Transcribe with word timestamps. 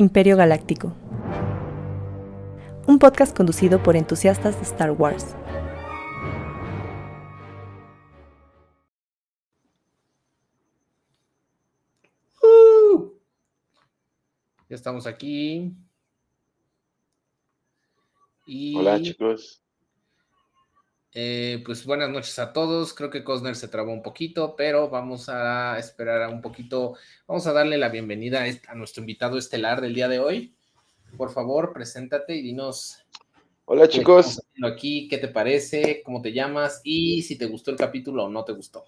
Imperio 0.00 0.34
Galáctico. 0.34 0.94
Un 2.86 2.98
podcast 2.98 3.36
conducido 3.36 3.82
por 3.82 3.96
entusiastas 3.96 4.56
de 4.56 4.62
Star 4.62 4.92
Wars. 4.92 5.36
Ya 14.70 14.76
estamos 14.76 15.06
aquí. 15.06 15.74
Y, 18.46 18.76
Hola 18.78 19.02
chicos. 19.02 19.62
Eh, 21.12 21.62
pues 21.64 21.84
buenas 21.84 22.10
noches 22.10 22.38
a 22.38 22.52
todos. 22.52 22.94
Creo 22.94 23.10
que 23.10 23.24
Cosner 23.24 23.56
se 23.56 23.68
trabó 23.68 23.92
un 23.92 24.02
poquito, 24.02 24.54
pero 24.56 24.88
vamos 24.90 25.28
a 25.28 25.78
esperar 25.78 26.22
a 26.22 26.28
un 26.30 26.40
poquito. 26.40 26.96
Vamos 27.26 27.46
a 27.46 27.52
darle 27.52 27.78
la 27.78 27.88
bienvenida 27.88 28.40
a, 28.42 28.46
est- 28.46 28.68
a 28.68 28.74
nuestro 28.74 29.02
invitado 29.02 29.38
estelar 29.38 29.80
del 29.80 29.94
día 29.94 30.08
de 30.08 30.18
hoy. 30.20 30.56
Por 31.16 31.32
favor, 31.32 31.72
preséntate 31.72 32.36
y 32.36 32.42
dinos 32.42 32.98
Hola 33.64 33.88
chicos. 33.88 34.40
aquí, 34.64 35.08
qué 35.08 35.18
te 35.18 35.28
parece, 35.28 36.02
cómo 36.04 36.22
te 36.22 36.32
llamas 36.32 36.80
y 36.84 37.22
si 37.22 37.36
te 37.36 37.46
gustó 37.46 37.70
el 37.70 37.76
capítulo 37.76 38.24
o 38.24 38.28
no 38.28 38.44
te 38.44 38.52
gustó. 38.52 38.84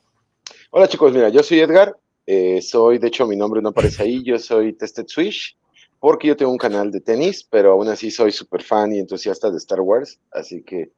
Hola 0.70 0.88
chicos, 0.88 1.12
mira, 1.12 1.28
yo 1.28 1.42
soy 1.42 1.60
Edgar. 1.60 1.96
eh, 2.26 2.60
soy, 2.62 2.98
de 2.98 3.08
hecho, 3.08 3.26
mi 3.26 3.36
nombre 3.36 3.60
no 3.62 3.70
aparece 3.70 4.02
ahí. 4.02 4.22
Yo 4.24 4.38
soy 4.38 4.72
Tested 4.74 5.06
Switch. 5.06 5.56
Porque 5.98 6.26
yo 6.28 6.36
tengo 6.36 6.50
un 6.50 6.58
canal 6.58 6.90
de 6.90 7.00
tenis, 7.00 7.44
pero 7.48 7.72
aún 7.72 7.88
así 7.88 8.10
soy 8.10 8.32
súper 8.32 8.62
fan 8.62 8.92
y 8.92 8.98
entusiasta 8.98 9.50
de 9.50 9.58
Star 9.58 9.80
Wars. 9.80 10.18
Así 10.32 10.64
que 10.64 10.92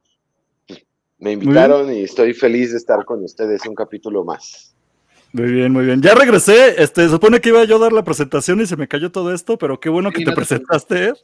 me 1.17 1.31
invitaron 1.31 1.93
y 1.93 2.03
estoy 2.03 2.33
feliz 2.33 2.71
de 2.71 2.77
estar 2.77 3.05
con 3.05 3.23
ustedes 3.23 3.65
un 3.65 3.75
capítulo 3.75 4.23
más. 4.23 4.75
Muy 5.31 5.51
bien, 5.51 5.73
muy 5.73 5.85
bien. 5.85 6.01
Ya 6.01 6.15
regresé. 6.15 6.81
Este, 6.81 7.03
se 7.03 7.09
supone 7.09 7.41
que 7.41 7.49
iba 7.49 7.63
yo 7.65 7.75
a 7.75 7.79
dar 7.79 7.93
la 7.93 8.03
presentación 8.03 8.61
y 8.61 8.65
se 8.65 8.77
me 8.77 8.87
cayó 8.87 9.11
todo 9.11 9.33
esto, 9.33 9.57
pero 9.57 9.79
qué 9.79 9.89
bueno 9.89 10.11
que 10.11 10.19
Sí, 10.19 10.23
te 10.23 10.29
no 10.29 10.33
te 10.33 10.37
presentaste, 10.37 11.03
Ed. 11.09 11.15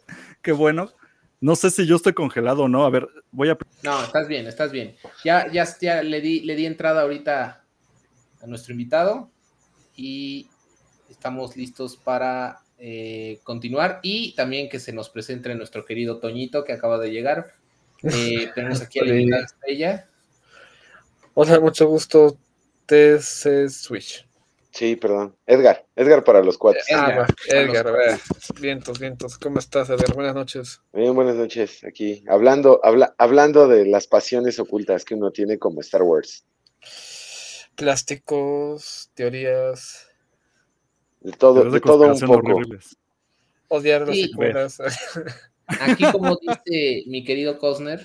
Qué 0.42 0.52
bueno. 0.52 0.92
No 1.40 1.56
sé 1.56 1.72
si 1.72 1.86
yo 1.86 1.96
estoy 1.96 2.14
congelado 2.14 2.64
o 2.64 2.68
no. 2.68 2.84
A 2.86 2.90
ver, 2.90 3.08
voy 3.32 3.50
a. 3.50 3.58
No, 3.84 4.04
estás 4.04 4.28
bien, 4.28 4.48
estás 4.48 4.72
bien. 4.72 4.96
Ya, 5.24 5.50
ya, 5.52 5.66
ya 5.80 6.04
le, 6.04 6.20
di, 6.20 6.42
le 6.42 6.56
di 6.56 6.66
entrada 6.66 7.04
ahorita 7.04 7.64
a 8.42 8.48
nuestro 8.48 8.74
invitado 8.74 9.30
y 9.96 10.48
estamos 11.10 11.56
listos 11.56 11.96
para 11.96 12.60
eh, 12.80 13.40
continuar 13.44 14.00
y 14.04 14.34
también 14.36 14.68
que 14.68 14.80
se 14.80 14.92
nos 14.92 15.10
presente 15.10 15.54
nuestro 15.56 15.86
querido 15.86 16.20
Toñito 16.20 16.64
que 16.64 16.74
acaba 16.74 16.98
de 16.98 17.12
llegar. 17.12 17.54
Eh, 18.04 18.50
tenemos 18.56 18.82
aquí 18.82 19.00
a 19.00 19.04
la 19.06 19.40
estrella. 19.40 20.08
Hola, 21.34 21.60
mucho 21.60 21.88
gusto, 21.88 22.38
TC 22.86 23.70
Switch. 23.70 24.28
Sí, 24.72 24.96
perdón. 24.96 25.36
Edgar, 25.46 25.86
Edgar 25.96 26.24
para 26.24 26.42
los 26.42 26.58
cuates. 26.58 26.86
Edgar, 26.90 27.26
Ah, 27.30 27.34
Edgar, 27.48 27.86
los 27.86 27.94
a 27.94 27.98
ver. 27.98 28.20
Vientos, 28.62 29.00
vientos. 29.00 29.38
¿Cómo 29.38 29.60
estás, 29.60 29.90
Edgar? 29.90 30.14
Buenas 30.14 30.34
noches. 30.34 30.82
Bien, 30.94 31.14
buenas 31.14 31.36
noches. 31.36 31.84
Aquí, 31.84 32.24
hablando, 32.30 32.80
habla- 32.84 33.14
hablando 33.18 33.68
de 33.68 33.86
las 33.86 34.08
pasiones 34.08 34.60
ocultas 34.60 35.04
que 35.04 35.16
uno 35.16 35.32
tiene 35.32 35.58
como 35.60 35.82
Star 35.82 36.04
Wars. 36.04 36.46
Plásticos, 37.76 39.10
teorías, 39.14 40.08
De 41.20 41.32
todo, 41.34 41.70
de 41.70 41.80
todo 41.82 42.12
un 42.14 42.20
poco. 42.20 42.34
horribles. 42.56 42.98
odiar 43.68 44.02
las 44.08 44.16
Sí. 44.16 44.28
secuelas. 44.28 44.78
Aquí, 45.68 46.04
como 46.12 46.38
dice 46.42 47.04
mi 47.08 47.24
querido 47.24 47.58
Cosner, 47.58 48.02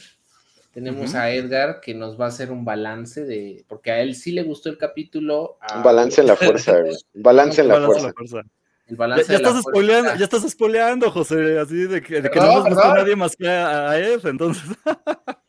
tenemos 0.73 1.11
Ujú. 1.11 1.19
a 1.19 1.31
Edgar 1.31 1.81
que 1.81 1.95
nos 1.95 2.21
va 2.21 2.27
a 2.27 2.29
hacer 2.29 2.51
un 2.53 2.65
balance 2.65 3.25
de, 3.25 3.65
porque 3.69 3.91
a 3.91 4.01
él 4.01 4.15
sí 4.15 4.33
le 4.33 4.43
gustó 4.43 4.69
el 4.69 4.79
capítulo. 4.79 5.57
a- 5.61 5.79
Un 5.79 5.83
balance 5.83 6.21
en 6.21 6.27
la 6.27 6.37
fuerza, 6.37 6.81
güey. 6.81 6.95
Balance 7.15 7.61
en 7.63 7.69
la 7.69 7.75
Balance 7.75 8.01
fuerza. 8.01 8.07
la 8.09 8.13
fuerza. 8.15 8.49
El 8.87 8.95
Ya, 8.95 8.97
balance 8.99 9.25
ya 9.33 9.39
de 9.39 9.43
la 9.43 9.49
estás 9.49 9.63
fuerza. 9.63 9.71
spoileando, 9.81 10.15
ya 10.19 10.25
estás 10.25 10.51
spoileando, 10.51 11.11
José, 11.11 11.59
así 11.59 11.75
de 11.75 12.03
que, 12.03 12.21
de 12.23 12.31
que 12.31 12.39
no 12.39 12.47
nos 12.47 12.65
gustó 12.69 12.95
nadie 12.95 13.17
más 13.17 13.35
que 13.37 13.49
a, 13.49 13.91
a 13.91 13.99
Ed, 13.99 14.21
entonces. 14.27 14.63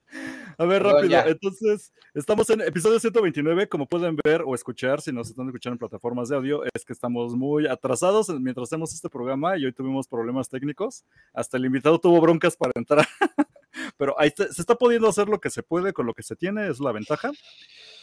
a 0.57 0.65
ver, 0.65 0.83
rápido. 0.83 1.09
ya. 1.09 1.21
Entonces, 1.27 1.91
estamos 2.13 2.49
en 2.49 2.61
episodio 2.61 2.99
129, 2.99 3.67
como 3.69 3.87
pueden 3.87 4.17
ver 4.23 4.43
o 4.45 4.55
escuchar, 4.55 5.01
si 5.01 5.11
nos 5.11 5.29
están 5.29 5.47
escuchando 5.47 5.75
en 5.75 5.79
plataformas 5.79 6.29
de 6.29 6.35
audio, 6.35 6.63
es 6.73 6.85
que 6.85 6.93
estamos 6.93 7.35
muy 7.35 7.67
atrasados 7.67 8.29
mientras 8.29 8.69
hacemos 8.69 8.93
este 8.93 9.09
programa 9.09 9.57
y 9.57 9.65
hoy 9.65 9.73
tuvimos 9.73 10.07
problemas 10.07 10.49
técnicos. 10.49 11.03
Hasta 11.33 11.57
el 11.57 11.65
invitado 11.65 11.99
tuvo 11.99 12.19
broncas 12.21 12.55
para 12.55 12.71
entrar. 12.75 13.07
Pero 13.97 14.19
ahí 14.19 14.31
se, 14.35 14.51
se 14.51 14.61
está 14.61 14.75
pudiendo 14.75 15.07
hacer 15.07 15.29
lo 15.29 15.39
que 15.39 15.49
se 15.49 15.63
puede 15.63 15.93
con 15.93 16.05
lo 16.05 16.13
que 16.13 16.23
se 16.23 16.35
tiene, 16.35 16.67
es 16.67 16.79
la 16.79 16.91
ventaja. 16.91 17.31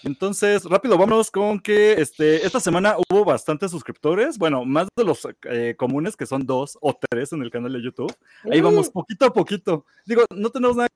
Entonces, 0.04 0.64
rápido, 0.64 0.98
vámonos 0.98 1.30
con 1.30 1.58
que 1.58 1.92
este, 1.92 2.44
esta 2.44 2.60
semana 2.60 2.96
hubo 3.08 3.24
bastantes 3.24 3.70
suscriptores, 3.70 4.36
bueno, 4.36 4.64
más 4.66 4.86
de 4.96 5.04
los 5.04 5.26
eh, 5.44 5.74
comunes, 5.78 6.14
que 6.14 6.26
son 6.26 6.44
dos 6.44 6.76
o 6.82 6.94
tres 6.94 7.32
en 7.32 7.42
el 7.42 7.50
canal 7.50 7.72
de 7.72 7.82
YouTube. 7.82 8.14
Ahí 8.50 8.60
vamos, 8.60 8.90
poquito 8.90 9.24
a 9.24 9.32
poquito. 9.32 9.86
Digo, 10.04 10.24
no 10.30 10.50
tenemos 10.50 10.76
nada 10.76 10.88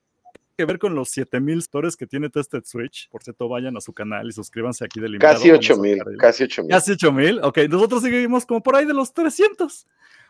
que 0.59 0.65
ver 0.67 0.79
con 0.81 0.95
los 0.95 1.09
7000 1.11 1.63
stores 1.63 1.97
que 1.97 2.07
tiene 2.07 2.29
Tested 2.29 2.65
Switch. 2.65 3.09
Por 3.11 3.23
cierto, 3.23 3.49
vayan 3.49 3.77
a 3.77 3.81
su 3.81 3.93
canal 3.93 4.29
y 4.29 4.33
suscríbanse 4.33 4.85
aquí 4.85 4.99
del. 5.01 5.19
Casi 5.19 5.49
Vamos 5.51 5.69
a 5.71 5.73
8 5.73 5.81
mil, 5.81 5.93
hablar 6.01 6.07
de- 6.09 6.17
casi 6.19 6.43
8 6.45 6.63
mil. 6.65 6.71
Casi 6.71 6.93
8000. 6.93 7.41
Ok, 7.45 7.59
nosotros 7.71 8.03
seguimos 8.03 8.45
como 8.45 8.61
por 8.63 8.75
ahí 8.77 8.85
de 8.85 8.93
los 8.95 9.15
300. 9.15 9.87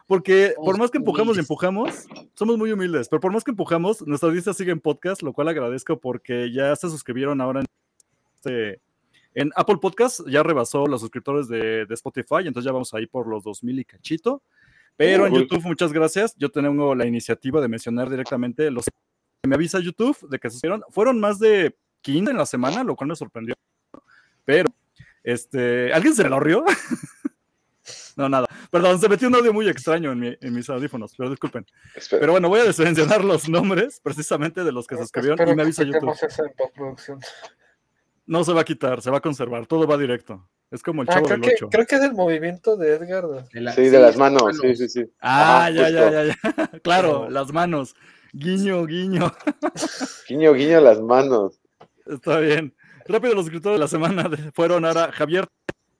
Porque 0.06 0.54
por 0.56 0.78
más 0.78 0.90
que 0.90 0.98
empujamos 0.98 1.36
y 1.36 1.40
empujamos, 1.40 2.06
somos 2.34 2.56
muy 2.56 2.72
humildes, 2.72 3.08
pero 3.10 3.20
por 3.20 3.30
más 3.32 3.44
que 3.44 3.50
empujamos, 3.50 4.06
nuestra 4.06 4.28
audiencia 4.28 4.54
sigue 4.54 4.72
en 4.72 4.80
podcast, 4.80 5.22
lo 5.22 5.32
cual 5.34 5.48
agradezco 5.48 5.98
porque 6.00 6.50
ya 6.50 6.74
se 6.76 6.88
suscribieron 6.88 7.40
ahora 7.42 7.60
en, 7.60 7.66
este- 8.36 8.80
en 9.34 9.50
Apple 9.54 9.76
Podcast, 9.82 10.20
ya 10.26 10.42
rebasó 10.42 10.86
los 10.86 11.02
suscriptores 11.02 11.46
de, 11.48 11.84
de 11.84 11.94
Spotify, 11.94 12.46
entonces 12.46 12.64
ya 12.64 12.72
vamos 12.72 12.92
ahí 12.94 13.06
por 13.06 13.26
los 13.26 13.44
2000 13.44 13.78
y 13.80 13.84
cachito. 13.84 14.42
Pero 14.96 15.26
en. 15.26 15.34
YouTube, 15.34 15.62
muchas 15.64 15.92
gracias. 15.92 16.34
Yo 16.38 16.48
tengo 16.50 16.94
la 16.94 17.06
iniciativa 17.06 17.60
de 17.60 17.68
mencionar 17.68 18.08
directamente 18.10 18.70
los 18.70 18.86
me 19.48 19.56
avisa 19.56 19.80
YouTube 19.80 20.16
de 20.28 20.38
que 20.38 20.48
se 20.48 20.54
suscribieron. 20.54 20.84
Fueron 20.90 21.18
más 21.18 21.38
de 21.40 21.76
15 22.02 22.30
en 22.30 22.36
la 22.36 22.46
semana, 22.46 22.84
lo 22.84 22.94
cual 22.94 23.08
me 23.08 23.16
sorprendió. 23.16 23.54
Pero, 24.44 24.68
este, 25.24 25.92
¿alguien 25.92 26.14
se 26.14 26.28
lo 26.28 26.38
rió? 26.40 26.64
no, 28.16 28.28
nada. 28.28 28.46
Perdón, 28.70 29.00
se 29.00 29.08
metió 29.08 29.28
un 29.28 29.34
audio 29.34 29.52
muy 29.52 29.68
extraño 29.68 30.12
en, 30.12 30.20
mi- 30.20 30.36
en 30.40 30.54
mis 30.54 30.68
audífonos, 30.70 31.14
pero 31.16 31.30
disculpen. 31.30 31.66
Espera. 31.94 32.20
Pero 32.20 32.32
bueno, 32.32 32.48
voy 32.48 32.60
a 32.60 32.64
mencionar 32.64 33.24
los 33.24 33.48
nombres 33.48 34.00
precisamente 34.02 34.62
de 34.64 34.72
los 34.72 34.86
que 34.86 34.96
se 34.96 35.02
suscribieron 35.02 35.34
Espero 35.38 35.52
y 35.52 35.54
me 35.56 35.62
que 35.62 35.62
avisa 35.64 35.82
YouTube. 35.84 37.18
No 38.26 38.44
se 38.44 38.52
va 38.52 38.60
a 38.60 38.64
quitar, 38.64 39.00
se 39.00 39.10
va 39.10 39.18
a 39.18 39.22
conservar, 39.22 39.66
todo 39.66 39.86
va 39.86 39.96
directo. 39.96 40.46
Es 40.70 40.82
como 40.82 41.00
el 41.00 41.08
Ah, 41.08 41.14
chavo 41.14 41.26
creo 41.26 41.38
del 41.38 41.48
que, 41.48 41.54
8. 41.64 41.68
creo 41.70 41.86
que 41.86 41.94
es 41.96 42.02
el 42.02 42.12
movimiento 42.12 42.76
de 42.76 42.94
Edgar. 42.96 43.26
de- 43.26 43.42
De 43.54 43.60
la- 43.62 43.72
Sí, 43.72 43.88
de 43.88 43.98
las 43.98 44.18
manos, 44.18 44.58
sí, 44.60 44.76
sí, 44.76 44.86
sí. 44.88 45.04
Ah, 45.20 45.60
Ajá, 45.66 45.70
ya, 45.70 45.88
ya, 45.88 46.10
ya, 46.10 46.24
ya. 46.24 46.34
Claro, 46.82 47.30
las 47.30 47.52
manos. 47.54 47.94
Guiño, 48.40 48.86
guiño. 48.86 49.32
Guiño, 50.28 50.52
guiño 50.52 50.80
las 50.80 51.00
manos. 51.00 51.60
Está 52.06 52.38
bien. 52.38 52.72
Rápido, 53.08 53.34
los 53.34 53.46
escritores 53.46 53.74
de 53.74 53.80
la 53.80 53.88
semana 53.88 54.30
fueron 54.54 54.84
ahora 54.84 55.10
Javier 55.10 55.48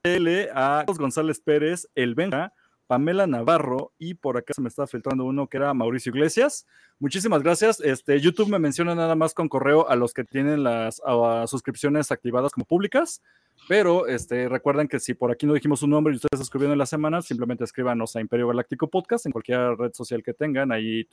L, 0.04 0.48
a 0.54 0.84
Carlos 0.86 0.98
González 0.98 1.40
Pérez, 1.40 1.88
El 1.96 2.14
Benja, 2.14 2.52
Pamela 2.86 3.26
Navarro 3.26 3.92
y 3.98 4.14
por 4.14 4.36
acá 4.36 4.54
se 4.54 4.60
me 4.60 4.68
está 4.68 4.86
filtrando 4.86 5.24
uno 5.24 5.48
que 5.48 5.56
era 5.56 5.74
Mauricio 5.74 6.10
Iglesias. 6.10 6.64
Muchísimas 7.00 7.42
gracias. 7.42 7.80
Este, 7.80 8.20
YouTube 8.20 8.50
me 8.50 8.60
menciona 8.60 8.94
nada 8.94 9.16
más 9.16 9.34
con 9.34 9.48
correo 9.48 9.88
a 9.88 9.96
los 9.96 10.14
que 10.14 10.22
tienen 10.22 10.62
las 10.62 11.02
suscripciones 11.46 12.12
activadas 12.12 12.52
como 12.52 12.66
públicas. 12.66 13.20
Pero 13.66 14.06
este, 14.06 14.48
recuerden 14.48 14.88
que 14.88 15.00
si 15.00 15.14
por 15.14 15.30
aquí 15.30 15.46
no 15.46 15.54
dijimos 15.54 15.82
un 15.82 15.90
nombre 15.90 16.12
y 16.12 16.16
ustedes 16.16 16.38
se 16.38 16.44
suscribieron 16.44 16.72
en 16.72 16.78
la 16.78 16.86
semana, 16.86 17.22
simplemente 17.22 17.64
escríbanos 17.64 18.14
a 18.16 18.20
Imperio 18.20 18.48
Galáctico 18.48 18.88
Podcast 18.88 19.26
en 19.26 19.32
cualquier 19.32 19.76
red 19.76 19.92
social 19.92 20.22
que 20.22 20.34
tengan. 20.34 20.72
Ahí 20.72 21.06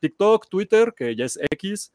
TikTok, 0.00 0.48
Twitter, 0.48 0.94
que 0.96 1.16
ya 1.16 1.24
es 1.24 1.38
X, 1.50 1.92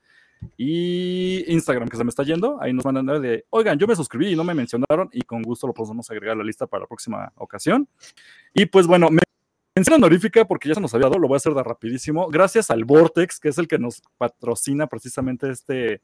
y 0.57 1.43
Instagram, 1.51 1.87
que 1.87 1.97
se 1.97 2.03
me 2.03 2.09
está 2.09 2.23
yendo. 2.23 2.61
Ahí 2.61 2.73
nos 2.73 2.85
mandan 2.85 3.21
de, 3.21 3.45
oigan, 3.49 3.77
yo 3.77 3.87
me 3.87 3.95
suscribí 3.95 4.31
y 4.31 4.35
no 4.35 4.43
me 4.43 4.53
mencionaron, 4.53 5.09
y 5.11 5.21
con 5.21 5.41
gusto 5.41 5.67
lo 5.67 5.73
podemos 5.73 6.09
agregar 6.11 6.35
a 6.35 6.39
la 6.39 6.43
lista 6.43 6.67
para 6.67 6.81
la 6.81 6.87
próxima 6.87 7.31
ocasión. 7.35 7.87
Y 8.53 8.65
pues 8.65 8.87
bueno, 8.87 9.09
me 9.09 9.21
mención 9.75 10.01
porque 10.47 10.69
ya 10.69 10.75
se 10.75 10.81
nos 10.81 10.93
había 10.93 11.07
dado, 11.07 11.19
lo 11.19 11.27
voy 11.27 11.35
a 11.35 11.37
hacer 11.37 11.53
de 11.53 11.63
rapidísimo. 11.63 12.29
Gracias 12.29 12.71
al 12.71 12.85
Vortex, 12.85 13.39
que 13.39 13.49
es 13.49 13.57
el 13.57 13.67
que 13.67 13.77
nos 13.77 14.01
patrocina 14.17 14.87
precisamente 14.87 15.49
este, 15.49 16.01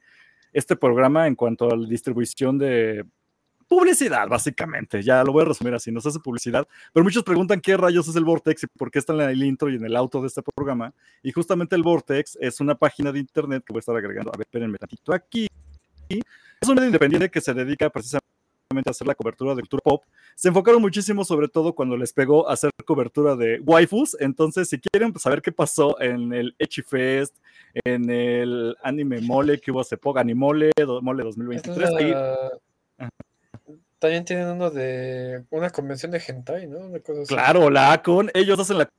este 0.51 0.75
programa 0.75 1.27
en 1.27 1.35
cuanto 1.35 1.71
a 1.71 1.77
la 1.77 1.87
distribución 1.87 2.57
de 2.57 3.05
publicidad, 3.71 4.27
básicamente. 4.27 5.01
Ya 5.01 5.23
lo 5.23 5.31
voy 5.31 5.43
a 5.43 5.45
resumir 5.45 5.73
así, 5.73 5.93
nos 5.93 6.05
hace 6.05 6.19
publicidad. 6.19 6.67
Pero 6.91 7.05
muchos 7.05 7.23
preguntan 7.23 7.61
qué 7.61 7.77
rayos 7.77 8.05
es 8.05 8.15
el 8.17 8.25
Vortex 8.25 8.63
y 8.63 8.67
por 8.67 8.91
qué 8.91 8.99
está 8.99 9.13
en 9.13 9.21
el 9.21 9.41
intro 9.43 9.69
y 9.69 9.75
en 9.75 9.85
el 9.85 9.95
auto 9.95 10.19
de 10.19 10.27
este 10.27 10.41
programa. 10.41 10.93
Y 11.23 11.31
justamente 11.31 11.73
el 11.77 11.81
Vortex 11.81 12.37
es 12.41 12.59
una 12.59 12.75
página 12.75 13.13
de 13.13 13.19
internet 13.19 13.63
que 13.65 13.71
voy 13.71 13.77
a 13.77 13.79
estar 13.79 13.95
agregando. 13.95 14.29
A 14.33 14.37
ver, 14.37 14.41
espérenme 14.45 14.77
tantito 14.77 15.13
aquí. 15.13 15.47
Es 16.09 16.67
un 16.67 16.75
medio 16.75 16.87
independiente 16.87 17.31
que 17.31 17.39
se 17.39 17.53
dedica 17.53 17.89
precisamente 17.89 18.27
a 18.85 18.91
hacer 18.91 19.07
la 19.07 19.15
cobertura 19.15 19.55
de 19.55 19.61
cultura 19.61 19.81
pop. 19.85 20.03
Se 20.35 20.49
enfocaron 20.49 20.81
muchísimo, 20.81 21.23
sobre 21.23 21.47
todo 21.47 21.73
cuando 21.73 21.95
les 21.95 22.11
pegó 22.11 22.49
a 22.49 22.53
hacer 22.53 22.71
cobertura 22.85 23.37
de 23.37 23.61
waifus. 23.61 24.17
Entonces, 24.19 24.67
si 24.67 24.79
quieren 24.79 25.17
saber 25.17 25.41
qué 25.41 25.53
pasó 25.53 25.99
en 26.01 26.33
el 26.33 26.53
Echi 26.59 26.81
Fest, 26.81 27.37
en 27.85 28.09
el 28.09 28.75
Anime 28.83 29.21
Mole 29.21 29.61
que 29.61 29.71
hubo 29.71 29.79
hace 29.79 29.95
poco, 29.95 30.19
Animole, 30.19 30.71
Mole 31.01 31.21
Esta 31.21 31.23
2023, 31.23 31.89
es 31.89 31.95
ahí- 31.95 33.09
También 34.01 34.25
tienen 34.25 34.47
uno 34.47 34.71
de 34.71 35.43
una 35.51 35.69
convención 35.69 36.11
de 36.11 36.17
hentai, 36.27 36.65
¿no? 36.67 36.79
Una 36.79 36.99
cosa 37.01 37.21
así. 37.21 37.35
Claro, 37.35 37.69
la 37.69 37.93
Acon, 37.93 38.31
ellos 38.33 38.59
hacen 38.59 38.79
la 38.79 38.89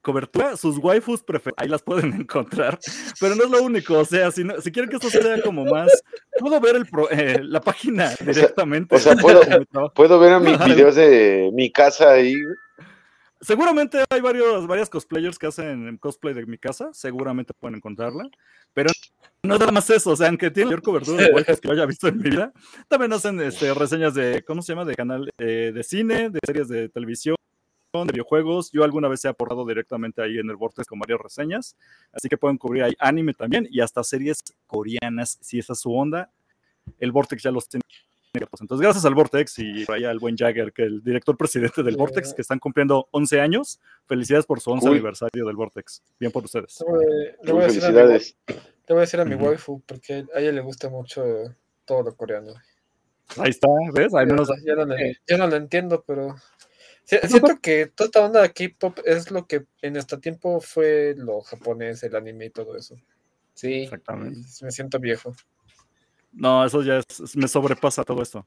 cobertura, 0.00 0.56
sus 0.56 0.78
waifus 0.78 1.24
preferidas, 1.24 1.60
ahí 1.60 1.68
las 1.68 1.82
pueden 1.82 2.12
encontrar, 2.20 2.78
pero 3.18 3.34
no 3.34 3.44
es 3.46 3.50
lo 3.50 3.62
único, 3.64 3.98
o 3.98 4.04
sea, 4.04 4.30
si, 4.30 4.44
no- 4.44 4.60
si 4.60 4.70
quieren 4.70 4.88
que 4.90 4.96
esto 4.96 5.10
sea 5.10 5.42
como 5.42 5.64
más, 5.64 5.90
puedo 6.38 6.60
ver 6.60 6.76
el 6.76 6.86
pro- 6.86 7.10
eh, 7.10 7.40
la 7.42 7.60
página 7.60 8.12
directamente. 8.20 8.94
o 8.94 8.98
sea, 9.00 9.16
puedo-. 9.16 9.40
Puedo 9.96 10.20
ver 10.20 10.34
a 10.34 10.38
mis 10.38 10.64
videos 10.64 10.94
de 10.94 11.50
mi 11.52 11.72
casa 11.72 12.12
ahí. 12.12 12.34
Seguramente 13.40 14.04
hay 14.08 14.20
varios, 14.20 14.66
varias 14.68 14.88
cosplayers 14.88 15.38
que 15.38 15.48
hacen 15.48 15.98
cosplay 15.98 16.32
de 16.32 16.46
mi 16.46 16.58
casa, 16.58 16.90
seguramente 16.92 17.52
pueden 17.58 17.74
encontrarla, 17.76 18.28
pero 18.72 18.90
no 19.44 19.54
es 19.54 19.60
nada 19.60 19.72
más 19.72 19.88
eso, 19.90 20.10
o 20.10 20.16
sea, 20.16 20.28
aunque 20.28 20.50
tiene 20.50 20.66
mayor 20.66 20.82
cobertura 20.82 21.22
de 21.22 21.32
waifus 21.34 21.60
que 21.60 21.68
yo 21.68 21.74
haya 21.74 21.86
visto 21.86 22.08
en 22.08 22.16
mi 22.16 22.30
vida, 22.30 22.52
también 22.88 23.12
hacen 23.12 23.40
este, 23.40 23.72
reseñas 23.74 24.14
de, 24.14 24.42
¿cómo 24.46 24.62
se 24.62 24.72
llama? 24.72 24.84
De 24.84 24.94
canal 24.94 25.30
eh, 25.38 25.70
de 25.74 25.82
cine, 25.84 26.30
de 26.30 26.40
series 26.44 26.68
de 26.68 26.88
televisión, 26.88 27.36
de 27.92 28.12
videojuegos. 28.12 28.72
Yo 28.72 28.82
alguna 28.82 29.06
vez 29.06 29.24
he 29.24 29.28
aportado 29.28 29.64
directamente 29.64 30.20
ahí 30.20 30.38
en 30.38 30.50
el 30.50 30.56
Vortex 30.56 30.88
con 30.88 30.98
varias 30.98 31.20
reseñas, 31.20 31.76
así 32.12 32.28
que 32.28 32.36
pueden 32.36 32.58
cubrir 32.58 32.82
ahí 32.82 32.94
anime 32.98 33.34
también 33.34 33.68
y 33.70 33.80
hasta 33.80 34.02
series 34.02 34.38
coreanas, 34.66 35.38
si 35.40 35.58
esa 35.58 35.74
es 35.74 35.80
su 35.80 35.94
onda. 35.94 36.30
El 36.98 37.12
Vortex 37.12 37.42
ya 37.42 37.50
los 37.50 37.68
tiene. 37.68 37.82
Entonces, 38.34 38.80
gracias 38.80 39.04
al 39.04 39.14
Vortex 39.14 39.60
y 39.60 39.84
por 39.84 39.94
allá 39.94 40.10
al 40.10 40.18
buen 40.18 40.36
Jagger, 40.36 40.72
que 40.72 40.82
el 40.82 41.04
director 41.04 41.36
presidente 41.36 41.84
del 41.84 41.96
Vortex, 41.96 42.34
que 42.34 42.42
están 42.42 42.58
cumpliendo 42.58 43.06
11 43.12 43.40
años. 43.40 43.78
Felicidades 44.06 44.44
por 44.44 44.60
su 44.60 44.72
11 44.72 44.86
Cool. 44.86 44.96
aniversario 44.96 45.46
del 45.46 45.54
Vortex. 45.54 46.02
Bien 46.18 46.32
por 46.32 46.44
ustedes. 46.44 46.84
Le 47.44 47.52
voy, 47.52 47.62
le 48.86 48.94
voy 48.94 48.98
a 48.98 49.00
decir 49.02 49.20
a 49.20 49.24
mi, 49.24 49.34
waifu 49.34 49.80
porque 49.86 50.24
a 50.34 50.40
ella 50.40 50.52
le 50.52 50.60
gusta 50.60 50.88
mucho 50.88 51.24
todo 51.84 52.02
lo 52.02 52.16
coreano. 52.16 52.52
Ahí 53.38 53.50
está, 53.50 53.68
¿ves? 53.92 54.14
Al 54.14 54.26
menos 54.26 54.48
Ya, 54.64 54.74
no, 54.74 54.84
le- 54.84 55.16
ya 55.26 55.36
no 55.38 55.46
lo 55.46 55.56
entiendo, 55.56 56.04
pero 56.06 56.34
si- 57.04 57.18
siento 57.26 57.58
que 57.60 57.86
toda 57.86 58.06
esta 58.06 58.24
onda 58.24 58.42
de 58.42 58.52
K-pop 58.52 58.98
es 59.04 59.30
lo 59.30 59.46
que 59.46 59.64
en 59.82 59.94
nuestro 59.94 60.18
tiempo 60.20 60.60
fue 60.60 61.14
lo 61.16 61.40
japonés, 61.40 62.02
el 62.02 62.14
anime 62.16 62.46
y 62.46 62.50
todo 62.50 62.76
eso. 62.76 62.96
Sí. 63.54 63.84
Exactamente. 63.84 64.40
Me 64.62 64.70
siento 64.70 64.98
viejo. 64.98 65.34
No, 66.32 66.64
eso 66.64 66.82
ya 66.82 66.98
es- 66.98 67.36
me 67.36 67.48
sobrepasa 67.48 68.04
todo 68.04 68.20
esto. 68.22 68.46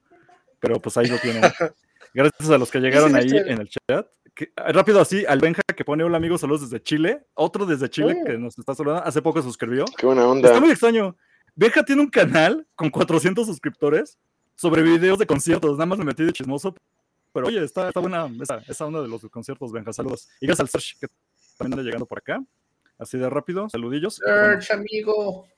Pero 0.60 0.80
pues 0.80 0.96
ahí 0.96 1.06
lo 1.06 1.18
tienen. 1.18 1.42
Gracias 2.14 2.50
a 2.50 2.58
los 2.58 2.70
que 2.70 2.78
llegaron 2.80 3.14
ahí 3.14 3.28
en 3.30 3.60
el 3.60 3.68
chat. 3.68 4.06
Que- 4.38 4.52
ah, 4.54 4.70
rápido 4.70 5.00
así, 5.00 5.24
al 5.26 5.40
Benja 5.40 5.62
que 5.76 5.84
pone 5.84 6.04
hola 6.04 6.16
amigos, 6.16 6.42
saludos 6.42 6.70
desde 6.70 6.80
Chile. 6.80 7.26
Otro 7.34 7.66
desde 7.66 7.90
Chile 7.90 8.16
Oh. 8.20 8.24
que 8.24 8.38
nos 8.38 8.56
está 8.56 8.72
saludando. 8.72 9.02
Hace 9.04 9.20
poco 9.20 9.40
se 9.40 9.48
suscribió. 9.48 9.84
Qué 9.96 10.06
buena 10.06 10.20
Está 10.22 10.30
onda. 10.30 10.60
muy 10.60 10.70
extraño. 10.70 11.16
Benja 11.56 11.82
tiene 11.82 12.02
un 12.02 12.08
canal 12.08 12.64
con 12.76 12.88
400 12.88 13.44
suscriptores 13.48 14.16
sobre 14.54 14.82
videos 14.82 15.18
de 15.18 15.26
conciertos. 15.26 15.72
Nada 15.72 15.86
más 15.86 15.98
me 15.98 16.04
metí 16.04 16.22
de 16.22 16.32
chismoso. 16.32 16.72
Pero 17.32 17.48
oye, 17.48 17.64
está, 17.64 17.88
está 17.88 17.98
buena 17.98 18.30
esa, 18.40 18.62
esa 18.68 18.86
onda 18.86 19.02
de 19.02 19.08
los 19.08 19.22
conciertos, 19.28 19.72
Benja. 19.72 19.92
Saludos. 19.92 20.28
Y 20.40 20.46
gracias 20.46 20.60
al 20.60 20.68
Serge 20.68 20.94
que 21.00 21.08
también 21.56 21.72
anda 21.80 21.82
llegando 21.82 22.06
por 22.06 22.18
acá. 22.18 22.40
Así 22.96 23.18
de 23.18 23.28
rápido. 23.28 23.68
Saludillos. 23.68 24.20
Bueno, 24.24 24.60
Search, 24.62 24.70
amigo. 24.70 25.48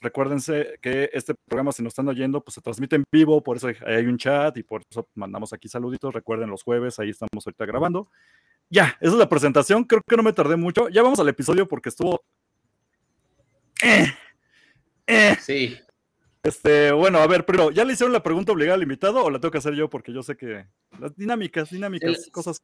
Recuérdense 0.00 0.78
que 0.80 1.10
este 1.12 1.34
programa, 1.46 1.72
si 1.72 1.82
nos 1.82 1.90
están 1.90 2.08
oyendo, 2.08 2.40
pues 2.40 2.54
se 2.54 2.60
transmite 2.60 2.96
en 2.96 3.04
vivo, 3.10 3.42
por 3.42 3.56
eso 3.56 3.68
hay, 3.68 3.74
hay 3.86 4.06
un 4.06 4.16
chat 4.18 4.56
y 4.56 4.62
por 4.62 4.82
eso 4.88 5.08
mandamos 5.14 5.52
aquí 5.52 5.68
saluditos. 5.68 6.14
Recuerden 6.14 6.50
los 6.50 6.62
jueves, 6.62 6.98
ahí 6.98 7.10
estamos 7.10 7.46
ahorita 7.46 7.66
grabando. 7.66 8.08
Ya, 8.70 8.96
esa 9.00 9.12
es 9.12 9.18
la 9.18 9.28
presentación. 9.28 9.84
Creo 9.84 10.02
que 10.06 10.16
no 10.16 10.22
me 10.22 10.32
tardé 10.32 10.56
mucho. 10.56 10.88
Ya 10.88 11.02
vamos 11.02 11.18
al 11.18 11.28
episodio 11.28 11.66
porque 11.66 11.88
estuvo. 11.88 12.22
Eh, 13.82 14.06
eh. 15.06 15.36
Sí. 15.40 15.78
Este, 16.42 16.92
bueno, 16.92 17.18
a 17.18 17.26
ver, 17.26 17.44
pero 17.44 17.70
¿ya 17.70 17.84
le 17.84 17.94
hicieron 17.94 18.12
la 18.12 18.22
pregunta 18.22 18.52
obligada 18.52 18.76
al 18.76 18.82
invitado 18.82 19.24
o 19.24 19.30
la 19.30 19.40
tengo 19.40 19.50
que 19.52 19.58
hacer 19.58 19.74
yo? 19.74 19.90
Porque 19.90 20.12
yo 20.12 20.22
sé 20.22 20.36
que 20.36 20.66
las 20.98 21.16
dinámicas, 21.16 21.70
dinámicas, 21.70 22.26
El- 22.26 22.32
cosas. 22.32 22.62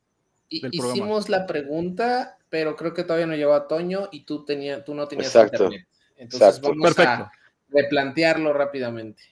Programa. 0.61 0.93
Hicimos 0.95 1.29
la 1.31 1.47
pregunta, 1.47 2.37
pero 2.51 2.77
creo 2.77 2.93
que 2.93 3.03
todavía 3.03 3.27
no 3.27 3.35
llegó 3.35 3.55
a 3.55 3.67
Toño 3.67 4.09
y 4.13 4.25
tú, 4.25 4.45
tenía, 4.45 4.85
tú 4.85 4.95
no 4.95 5.09
tenías 5.09 5.35
Exacto. 5.35 5.65
internet. 5.65 5.89
Entonces 6.17 6.49
Exacto. 6.49 6.69
vamos 6.71 6.95
Perfecto. 6.95 7.25
a 7.25 7.33
replantearlo 7.69 8.53
rápidamente. 8.53 9.23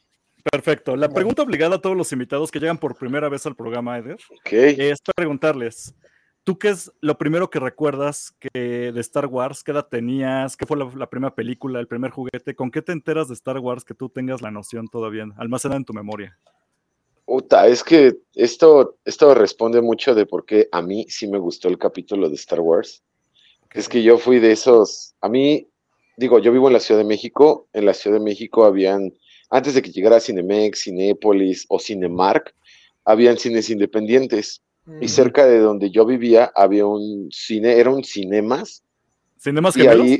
Perfecto. 0.50 0.96
La 0.96 1.08
pregunta 1.08 1.43
obligada 1.43 1.76
a 1.76 1.81
todos 1.81 1.96
los 1.96 2.12
invitados 2.12 2.50
que 2.50 2.58
llegan 2.58 2.79
por 2.79 2.96
primera 2.96 3.29
vez 3.29 3.46
al 3.46 3.55
programa, 3.55 3.99
Eder, 3.99 4.19
Ok. 4.31 4.52
es 4.52 4.99
preguntarles, 5.14 5.94
¿tú 6.43 6.58
qué 6.58 6.70
es 6.70 6.90
lo 7.00 7.17
primero 7.17 7.49
que 7.49 7.61
recuerdas 7.61 8.34
que 8.40 8.90
de 8.93 9.00
Star 9.00 9.26
Wars? 9.26 9.62
¿Qué 9.62 9.70
edad 9.70 9.87
tenías? 9.88 10.56
¿Qué 10.56 10.67
fue 10.67 10.76
la, 10.76 10.90
la 10.96 11.08
primera 11.08 11.32
película, 11.32 11.79
el 11.79 11.87
primer 11.87 12.11
juguete? 12.11 12.56
¿Con 12.56 12.73
qué 12.73 12.82
te 12.82 12.90
enteras 12.90 13.29
de 13.29 13.34
Star 13.34 13.58
Wars 13.58 13.84
que 13.84 13.94
tú 13.94 14.08
tengas 14.08 14.43
la 14.43 14.50
noción 14.50 14.88
todavía 14.88 15.26
almacenada 15.37 15.79
en 15.79 15.84
tu 15.84 15.93
memoria? 15.93 16.37
Uta, 17.25 17.69
es 17.69 17.84
que 17.84 18.17
esto, 18.34 18.99
esto 19.05 19.32
responde 19.34 19.81
mucho 19.81 20.12
de 20.17 20.26
por 20.26 20.44
qué 20.44 20.69
a 20.73 20.82
mí 20.82 21.06
sí 21.08 21.29
me 21.29 21.38
gustó 21.38 21.69
el 21.69 21.79
capítulo 21.79 22.29
de 22.29 22.34
Star 22.34 22.58
Wars. 22.61 23.05
Es 23.70 23.88
que 23.88 24.02
yo 24.02 24.19
fui 24.19 24.40
de 24.40 24.50
esos, 24.52 25.14
a 25.20 25.29
mí, 25.29 25.69
digo, 26.17 26.38
yo 26.38 26.53
vivo 26.53 26.69
en 26.69 26.75
la 26.75 26.81
Ciudad 26.81 27.00
de 27.00 27.06
México, 27.06 27.69
en 27.73 27.87
la 27.87 27.94
Ciudad 27.94 28.19
de 28.19 28.25
México 28.25 28.64
habían, 28.64 29.12
antes 29.50 29.75
de 29.75 29.82
que 29.82 29.91
llegara 29.91 30.20
Cinemex, 30.20 30.85
Cinépolis 30.85 31.67
o 31.69 31.79
Cinemark, 31.79 32.55
habían 33.05 33.38
cines 33.38 33.70
independientes. 33.70 34.62
Y 35.00 35.05
Mm. 35.05 35.09
cerca 35.09 35.47
de 35.47 35.61
donde 35.61 35.91
yo 35.91 36.05
vivía 36.05 36.50
había 36.56 36.87
un 36.87 37.29
cine, 37.31 37.79
era 37.79 37.91
un 37.91 38.03
cinemas, 38.03 38.82
¿Cinemas 39.38 39.76
y 39.76 39.87
ahí, 39.88 40.19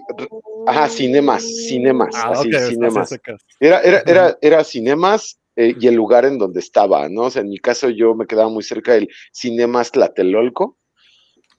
ajá, 0.67 0.89
cinemas, 0.89 1.45
cinemas, 1.45 2.11
Ah, 2.15 2.31
así, 2.33 2.49
ok, 2.49 2.55
así 2.55 2.75
cinemas. 2.75 3.21
Era, 3.61 3.81
era, 3.81 4.03
era, 4.05 4.39
era 4.41 4.65
Cinemas 4.65 5.39
eh, 5.55 5.77
y 5.79 5.87
el 5.87 5.95
lugar 5.95 6.25
en 6.25 6.39
donde 6.39 6.59
estaba, 6.59 7.09
¿no? 7.09 7.23
O 7.23 7.31
sea, 7.31 7.43
en 7.43 7.49
mi 7.49 7.59
caso 7.59 7.89
yo 7.89 8.17
me 8.17 8.27
quedaba 8.27 8.49
muy 8.51 8.65
cerca 8.65 8.95
del 8.95 9.09
Cinemas 9.33 9.93
Tlatelolco 9.93 10.77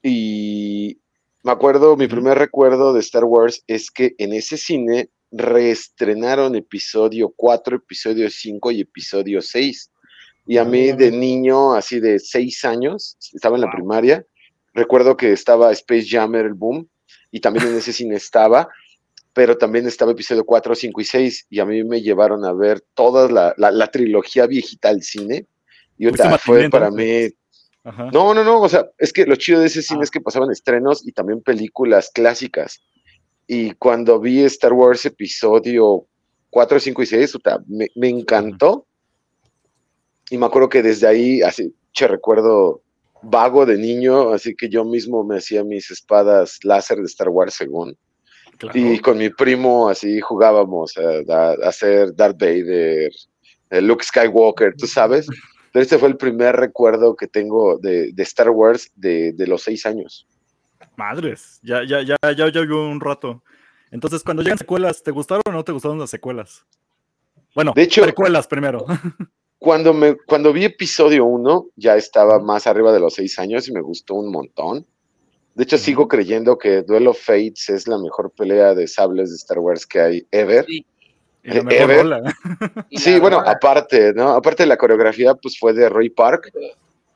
y 0.02 1.00
me 1.44 1.52
acuerdo, 1.52 1.96
mi 1.98 2.08
primer 2.08 2.38
recuerdo 2.38 2.94
de 2.94 3.02
Star 3.02 3.26
Wars 3.26 3.64
es 3.68 3.92
que 3.92 4.16
en 4.18 4.34
ese 4.34 4.58
cine 4.58 5.10
reestrenaron 5.32 6.56
episodio 6.56 7.34
4, 7.36 7.78
episodio 7.78 8.30
5 8.30 8.72
y 8.72 8.82
episodio 8.82 9.42
6. 9.42 9.92
Y 10.46 10.58
a 10.58 10.66
mí 10.66 10.92
de 10.92 11.12
niño, 11.12 11.74
así 11.74 12.00
de 12.00 12.20
6 12.20 12.66
años, 12.66 13.18
estaba 13.34 13.56
en 13.56 13.62
la 13.62 13.68
Wow. 13.68 13.76
primaria, 13.76 14.26
recuerdo 14.74 15.16
que 15.18 15.32
estaba 15.32 15.72
Space 15.72 16.08
Jammer, 16.10 16.46
el 16.46 16.54
boom, 16.54 16.88
y 17.32 17.40
también 17.40 17.66
en 17.68 17.78
ese 17.78 17.94
cine 17.94 18.16
estaba, 18.16 18.68
pero 19.34 19.58
también 19.58 19.88
estaba 19.88 20.12
episodio 20.12 20.46
4, 20.46 20.76
5 20.76 21.02
y 21.02 21.06
6, 21.06 21.48
y 21.50 21.60
a 21.60 21.66
mí 21.66 21.84
me 21.84 22.02
llevaron 22.02 22.46
a 22.46 22.54
ver 22.54 22.82
toda 22.94 23.30
la, 23.30 23.54
la- 23.58 23.72
la 23.72 23.88
trilogía 23.88 24.46
viejita 24.48 24.90
al 24.90 25.02
cine, 25.02 25.48
y 25.98 26.08
¿Fuiste 26.08 26.28
otra, 26.28 26.38
fue 26.38 26.70
para 26.70 26.92
mí... 26.92 27.30
Ajá. 27.84 28.10
No, 28.14 28.34
no, 28.34 28.44
no, 28.44 28.62
o 28.62 28.70
sea, 28.70 28.86
es 28.98 29.12
que 29.12 29.26
lo 29.26 29.36
chido 29.36 29.60
de 29.60 29.68
ese 29.68 29.82
cine 29.82 30.00
Ah. 30.02 30.04
es 30.04 30.12
que 30.12 30.22
pasaban 30.22 30.50
estrenos 30.52 31.06
y 31.06 31.12
también 31.12 31.42
películas 31.42 32.10
clásicas, 32.14 32.82
y 33.48 33.72
cuando 33.74 34.20
vi 34.20 34.42
Star 34.44 34.72
Wars 34.74 35.06
episodio 35.06 36.06
4, 36.50 36.80
5 36.80 37.02
y 37.04 37.06
6, 37.06 37.32
puta, 37.34 37.60
me, 37.68 37.88
me 37.96 38.08
encantó, 38.10 38.86
y 40.30 40.38
me 40.38 40.46
acuerdo 40.46 40.70
que 40.70 40.82
desde 40.82 41.08
ahí, 41.08 41.42
así, 41.42 41.76
che, 41.92 42.08
recuerdo 42.08 42.82
vago 43.22 43.66
de 43.66 43.78
niño, 43.78 44.30
así 44.30 44.56
que 44.56 44.70
yo 44.70 44.84
mismo 44.86 45.24
me 45.24 45.38
hacía 45.38 45.64
mis 45.64 45.92
espadas 45.92 46.60
láser 46.64 46.98
de 47.00 47.06
Star 47.06 47.30
Wars 47.30 47.54
según. 47.54 47.98
claro. 48.58 48.78
Y 48.80 49.00
con 49.00 49.18
mi 49.18 49.30
primo 49.30 49.90
así 49.90 50.20
jugábamos 50.22 50.94
a, 50.98 51.34
a- 51.34 51.52
a 51.52 51.68
hacer 51.70 52.16
Darth 52.16 52.38
Vader, 52.40 53.12
eh, 53.70 53.82
Luke 53.82 54.04
Skywalker, 54.06 54.74
tú 54.78 54.88
sabes. 54.88 55.28
Pero 55.74 55.84
este 55.84 55.98
fue 55.98 56.08
el 56.08 56.18
primer 56.18 56.56
recuerdo 56.56 57.16
que 57.16 57.28
tengo 57.28 57.80
de, 57.80 58.14
de 58.14 58.24
Star 58.24 58.52
Wars 58.52 58.92
de, 58.96 59.34
de 59.34 59.48
los 59.48 59.64
seis 59.64 59.86
años. 59.86 60.28
Madres, 60.96 61.60
ya, 61.64 61.82
ya, 61.84 62.02
ya, 62.04 62.16
ya, 62.32 62.50
ya 62.52 62.62
un 62.62 63.02
rato. 63.02 63.44
Entonces, 63.90 64.24
cuando 64.24 64.44
llegan 64.44 64.60
secuelas, 64.60 65.02
¿te 65.02 65.10
gustaron 65.12 65.42
o 65.48 65.52
no 65.52 65.64
te 65.64 65.72
gustaron 65.72 65.98
las 66.00 66.12
secuelas? 66.12 66.64
Bueno, 67.56 67.74
De 67.76 67.82
hecho- 67.84 68.04
precuelas 68.04 68.48
primero. 68.48 68.86
Cuando, 69.60 69.94
me, 69.94 70.18
cuando 70.28 70.52
vi 70.52 70.66
episodio 70.66 71.24
uno, 71.24 71.68
ya 71.78 71.96
estaba 71.96 72.38
más 72.38 72.68
arriba 72.68 72.92
de 72.92 73.00
los 73.00 73.14
seis 73.14 73.40
años 73.40 73.66
y 73.70 73.72
me 73.72 73.80
gustó 73.80 74.14
un 74.16 74.30
montón. 74.30 74.86
De 75.56 75.64
hecho, 75.64 75.78
sigo 75.78 76.10
creyendo 76.10 76.58
que 76.58 76.82
Duel 76.82 77.08
of 77.08 77.18
Fates 77.18 77.70
es 77.70 77.88
la 77.88 77.98
mejor 77.98 78.32
pelea 78.32 78.76
de 78.76 78.88
sables 78.90 79.30
de 79.30 79.38
Star 79.38 79.60
Wars 79.60 79.88
que 79.88 80.02
hay 80.02 80.28
ever. 80.32 80.66
Sí. 80.66 80.86
Y 81.44 81.50
la 81.54 81.64
mejor 81.64 81.82
Ever. 81.92 81.98
rola. 82.04 82.36
Y 82.90 82.98
Sí, 82.98 83.12
la 83.14 83.20
bueno, 83.20 83.40
aparte, 83.46 84.14
¿no? 84.14 84.30
Aparte 84.30 84.64
de 84.64 84.68
la 84.68 84.78
coreografía, 84.78 85.34
pues 85.36 85.58
fue 85.60 85.74
de 85.74 85.90
Ray 85.90 86.10
Park, 86.10 86.52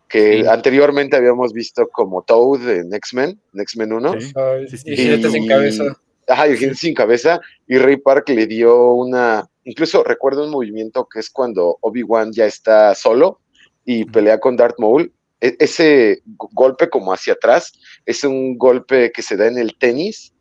que 0.09 0.41
Sí. 0.41 0.47
anteriormente 0.47 1.15
habíamos 1.15 1.53
visto 1.53 1.87
como 1.87 2.21
Toad 2.23 2.69
en 2.69 2.93
X-Men, 2.93 3.39
en 3.53 3.59
X-Men 3.61 3.93
1. 3.93 4.19
Sí. 4.19 4.31
Ay, 4.35 4.67
Sí, 4.67 4.77
sí. 4.77 4.91
y 4.91 5.23
sin 5.31 5.47
cabeza. 5.47 5.83
Ajá, 6.27 6.47
y 6.49 6.57
sin 6.75 6.93
cabeza. 6.93 7.39
Y 7.67 7.77
Ray 7.77 7.97
Park 7.97 8.29
le 8.29 8.47
dio 8.47 8.91
una. 8.93 9.47
Incluso 9.63 10.03
recuerdo 10.03 10.43
un 10.45 10.51
movimiento 10.51 11.07
que 11.11 11.19
es 11.19 11.29
cuando 11.29 11.77
Obi-Wan 11.81 12.31
ya 12.33 12.45
está 12.45 12.93
solo 12.95 13.39
y 13.85 14.03
pelea 14.05 14.39
con 14.39 14.55
Darth 14.57 14.77
Maul. 14.79 15.11
E- 15.39 15.55
ese 15.59 16.21
go- 16.25 16.49
golpe 16.51 16.89
como 16.89 17.13
hacia 17.13 17.33
atrás 17.33 17.71
es 18.05 18.23
un 18.23 18.57
golpe 18.57 19.11
que 19.11 19.21
se 19.21 19.37
da 19.37 19.47
en 19.47 19.57
el 19.57 19.77
tenis. 19.77 20.33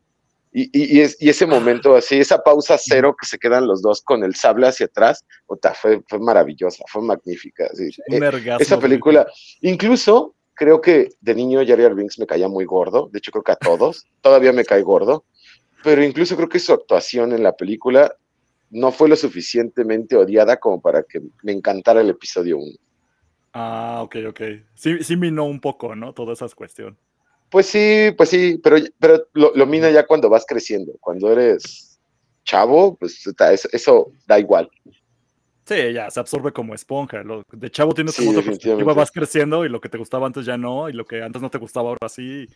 Y, 0.59 0.71
y- 0.73 0.97
y 0.97 1.01
es- 1.03 1.19
y 1.21 1.29
ese 1.29 1.45
momento 1.45 1.95
así, 1.97 2.17
esa 2.19 2.43
pausa 2.43 2.79
cero 2.79 3.15
que 3.21 3.27
se 3.27 3.39
quedan 3.39 3.67
los 3.67 3.83
dos 3.83 4.01
con 4.01 4.25
el 4.25 4.35
sable 4.35 4.67
hacia 4.67 4.87
atrás, 4.87 5.23
puta, 5.47 5.75
fue, 5.75 6.01
fue 6.09 6.19
maravillosa, 6.19 6.83
fue 6.91 7.03
magnífica. 7.03 7.67
así. 7.71 7.91
Un 8.09 8.23
ergasmo, 8.23 8.63
esa 8.63 8.81
película, 8.81 9.27
incluso 9.61 10.35
creo 10.55 10.81
que 10.81 11.11
de 11.21 11.35
niño 11.35 11.61
Jar 11.67 11.95
Binks 11.95 12.19
me 12.19 12.27
caía 12.27 12.49
muy 12.49 12.65
gordo, 12.65 13.11
de 13.13 13.19
hecho 13.19 13.31
creo 13.33 13.45
que 13.45 13.53
a 13.53 13.57
todos, 13.57 14.07
todavía 14.23 14.53
me 14.55 14.65
cae 14.65 14.81
gordo, 14.81 15.27
pero 15.85 16.03
incluso 16.03 16.35
creo 16.37 16.49
que 16.49 16.59
su 16.59 16.73
actuación 16.73 17.33
en 17.35 17.43
la 17.43 17.55
película 17.55 18.15
no 18.71 18.93
fue 18.93 19.11
lo 19.11 19.17
suficientemente 19.17 20.17
odiada 20.17 20.57
como 20.57 20.81
para 20.81 21.03
que 21.03 21.21
me 21.43 21.53
encantara 21.53 22.01
el 22.01 22.09
episodio 22.09 22.57
1. 22.57 22.73
Ah, 23.53 24.01
ok, 24.03 24.17
ok. 24.31 24.41
Sí, 24.75 25.05
sí 25.05 25.17
minó 25.17 25.45
un 25.45 25.61
poco, 25.61 25.95
¿no? 25.95 26.15
Toda 26.15 26.33
esa 26.33 26.49
cuestión. 26.49 26.99
Pues 27.51 27.67
sí, 27.67 28.13
pues 28.17 28.29
sí, 28.29 28.61
pero, 28.63 28.77
pero 28.99 29.29
lo, 29.33 29.53
lo 29.55 29.67
mina 29.67 29.91
ya 29.91 30.07
cuando 30.07 30.29
vas 30.29 30.45
creciendo, 30.47 30.93
cuando 31.01 31.33
eres 31.33 31.99
chavo, 32.45 32.97
pues 32.97 33.27
eso, 33.27 33.69
eso 33.73 34.13
da 34.27 34.39
igual. 34.39 34.71
Sí, 35.67 35.93
ya 35.93 36.09
se 36.11 36.21
absorbe 36.21 36.53
como 36.53 36.75
esponja. 36.75 37.23
Lo, 37.25 37.43
de 37.53 37.71
chavo 37.71 37.93
tienes 37.93 38.15
Sí, 38.15 38.25
como 38.25 38.39
otra 38.39 38.51
perspectiva, 38.51 38.95
vas 38.95 39.11
creciendo 39.11 39.65
y 39.65 39.69
lo 39.69 39.81
que 39.81 39.89
te 39.89 39.99
gustaba 39.99 40.27
antes 40.27 40.47
ya 40.47 40.57
no, 40.57 40.89
y 40.89 40.93
lo 40.93 41.05
que 41.05 41.23
antes 41.23 41.43
no 41.43 41.51
te 41.51 41.59
gustaba 41.59 41.89
ahora 41.89 42.09
sí. 42.09 42.47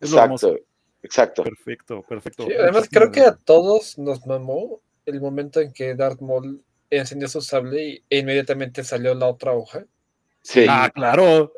Es 0.00 0.10
lo 0.12 0.20
hermoso. 0.20 0.48
Exacto, 0.48 0.62
exacto. 1.02 1.42
Perfecto, 1.42 2.02
perfecto. 2.08 2.46
Sí, 2.46 2.52
además, 2.58 2.88
creo 2.90 3.10
que 3.10 3.22
a 3.22 3.34
todos 3.34 3.98
nos 3.98 4.24
mamó 4.26 4.80
el 5.06 5.20
momento 5.20 5.60
en 5.60 5.72
que 5.72 5.96
Darth 5.96 6.20
Maul 6.20 6.64
encendió 6.88 7.26
su 7.26 7.40
sable 7.40 7.84
y, 7.84 8.04
e 8.08 8.18
inmediatamente 8.18 8.84
salió 8.84 9.14
la 9.14 9.26
otra 9.26 9.52
hoja. 9.52 9.84
Sí, 10.42 10.66
Ah, 10.68 10.90
claro. 10.92 11.52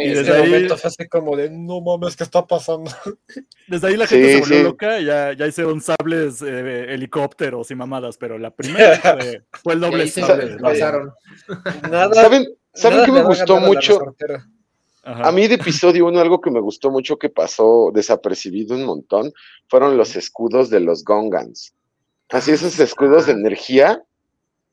Y 0.00 0.08
desde 0.08 0.20
ese 0.22 0.32
ahí- 0.32 0.46
momento 0.48 0.76
fue 0.78 0.88
así 0.88 1.08
como 1.08 1.36
de, 1.36 1.50
no 1.50 1.80
mames, 1.82 2.16
¿qué 2.16 2.24
está 2.24 2.46
pasando? 2.46 2.90
Desde 3.68 3.86
ahí 3.88 3.96
la 3.98 4.06
gente 4.06 4.26
Sí, 4.28 4.32
se 4.34 4.40
volvió 4.40 4.56
sí. 4.58 4.62
loca, 4.64 5.00
ya, 5.00 5.32
ya 5.34 5.46
hicieron 5.46 5.80
sables, 5.82 6.40
eh, 6.40 6.86
helicópteros 6.94 7.70
y 7.70 7.74
mamadas, 7.74 8.16
pero 8.16 8.38
la 8.38 8.50
primera 8.50 8.96
fue, 9.20 9.42
fue 9.62 9.74
el 9.74 9.80
doble 9.80 10.08
sable. 10.08 10.56
pasaron. 10.56 11.12
Nada. 11.90 12.14
¿Saben, 12.14 12.46
¿saben 12.72 12.96
nada 12.98 13.06
qué 13.06 13.12
me 13.12 13.22
gustó 13.24 13.60
mucho? 13.60 14.16
A 15.04 15.30
mí 15.32 15.46
de 15.48 15.54
episodio 15.54 16.06
1 16.06 16.18
algo 16.20 16.40
que 16.40 16.50
me 16.50 16.60
gustó 16.60 16.90
mucho 16.90 17.18
que 17.18 17.28
pasó 17.30 17.90
desapercibido 17.94 18.74
un 18.74 18.84
montón 18.84 19.32
fueron 19.68 19.96
los 19.96 20.16
escudos 20.16 20.70
de 20.70 20.80
los 20.80 21.04
Gongans. 21.04 21.72
Así 22.30 22.52
esos 22.52 22.78
escudos 22.78 23.26
de 23.26 23.32
energía, 23.32 24.02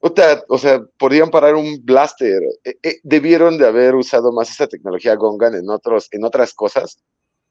puta, 0.10 0.44
o 0.50 0.58
sea, 0.60 0.82
podían 1.00 1.30
parar 1.32 1.56
un 1.56 1.84
blaster. 1.84 2.44
Eh, 2.64 2.78
eh, 2.84 3.00
debieron 3.04 3.58
de 3.58 3.66
haber 3.66 3.96
usado 3.96 4.32
más 4.32 4.50
esa 4.52 4.68
tecnología 4.68 5.16
Gongan 5.16 5.56
en, 5.56 5.68
otros, 5.70 6.08
en 6.12 6.24
otras 6.24 6.54
cosas, 6.54 7.00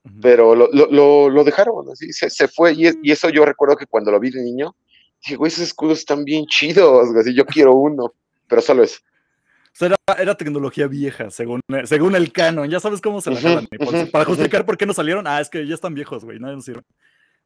Ujú. 0.05 0.21
pero 0.23 0.55
lo, 0.55 0.69
lo, 0.73 0.87
lo, 0.87 1.31
lo 1.31 1.43
dejaron, 1.45 1.91
así 1.91 2.13
se, 2.13 2.31
se 2.31 2.47
fue. 2.47 2.73
Y, 2.75 2.87
es- 2.87 2.99
y 3.03 3.11
eso 3.11 3.29
yo 3.29 3.45
recuerdo 3.45 3.77
que 3.77 3.87
cuando 3.87 4.13
lo 4.13 4.21
vi 4.21 4.31
de 4.31 4.43
niño, 4.43 4.77
dije, 5.23 5.35
güey, 5.37 5.49
esos 5.49 5.65
escudos 5.65 5.99
están 5.99 6.23
bien 6.25 6.47
chidos, 6.47 7.09
así 7.19 7.35
yo 7.35 7.45
quiero 7.45 7.75
uno, 7.75 8.13
pero 8.47 8.63
solo 8.63 8.85
eso. 8.85 9.01
O 9.73 9.77
sea, 9.77 9.87
era, 9.89 10.23
era 10.23 10.37
tecnología 10.37 10.87
vieja, 10.87 11.31
según, 11.31 11.61
según 11.87 12.15
el 12.15 12.31
canon. 12.31 12.71
Ya 12.71 12.79
sabes 12.79 13.01
cómo 13.01 13.21
se 13.21 13.33
la 13.33 13.63
y 13.69 13.79
por- 13.79 13.95
ujú, 13.95 14.11
para 14.13 14.25
justificar 14.25 14.65
por 14.65 14.77
qué 14.77 14.87
no 14.87 14.95
salieron, 14.95 15.27
ah, 15.27 15.41
es 15.41 15.51
que 15.51 15.67
ya 15.67 15.75
están 15.75 15.95
viejos, 15.95 16.25
güey, 16.25 16.39
nadie 16.39 16.55
nos 16.55 16.65
sirve. 16.65 16.83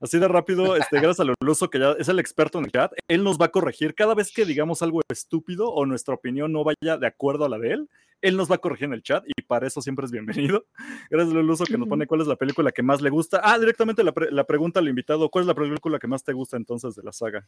Así 0.01 0.19
de 0.19 0.29
rápido, 0.29 0.77
este, 0.77 0.97
gracias 1.01 1.21
al 1.21 1.35
Luluso, 1.41 1.69
que 1.71 1.79
ya 1.81 1.93
es 1.99 2.09
el 2.09 2.19
experto 2.19 2.59
en 2.59 2.67
el 2.67 2.71
chat, 2.73 2.93
él 3.09 3.25
nos 3.25 3.39
va 3.39 3.47
a 3.47 3.51
corregir 3.51 3.95
cada 3.95 4.15
vez 4.15 4.33
que 4.33 4.45
digamos 4.45 4.81
algo 4.83 5.01
estúpido 5.11 5.69
o 5.71 5.87
nuestra 5.87 6.15
opinión 6.15 6.53
no 6.53 6.63
vaya 6.65 6.97
de 6.99 7.07
acuerdo 7.07 7.45
a 7.45 7.49
la 7.49 7.59
de 7.59 7.73
él. 7.73 7.89
Él 8.21 8.37
nos 8.37 8.51
va 8.51 8.57
a 8.57 8.59
corregir 8.59 8.87
en 8.87 8.95
el 8.95 9.03
chat 9.05 9.23
y 9.29 9.43
para 9.43 9.69
eso 9.69 9.81
siempre 9.81 10.05
es 10.05 10.11
bienvenido. 10.11 10.65
Gracias, 11.11 11.33
Luluso, 11.33 11.65
que 11.65 11.79
nos 11.79 11.89
pone 11.89 12.05
cuál 12.09 12.21
es 12.21 12.27
la 12.27 12.35
película 12.35 12.73
que 12.73 12.83
más 12.83 13.01
le 13.01 13.11
gusta. 13.11 13.41
Ah, 13.45 13.57
directamente 13.61 14.03
la, 14.03 14.11
pre- 14.11 14.33
la 14.33 14.43
pregunta 14.45 14.81
al 14.81 14.89
invitado: 14.89 15.29
¿Cuál 15.29 15.43
es 15.43 15.47
la 15.47 15.55
película 15.55 16.01
que 16.01 16.09
más 16.09 16.25
te 16.25 16.33
gusta 16.33 16.57
entonces 16.57 16.97
de 16.97 17.03
la 17.05 17.13
saga? 17.13 17.47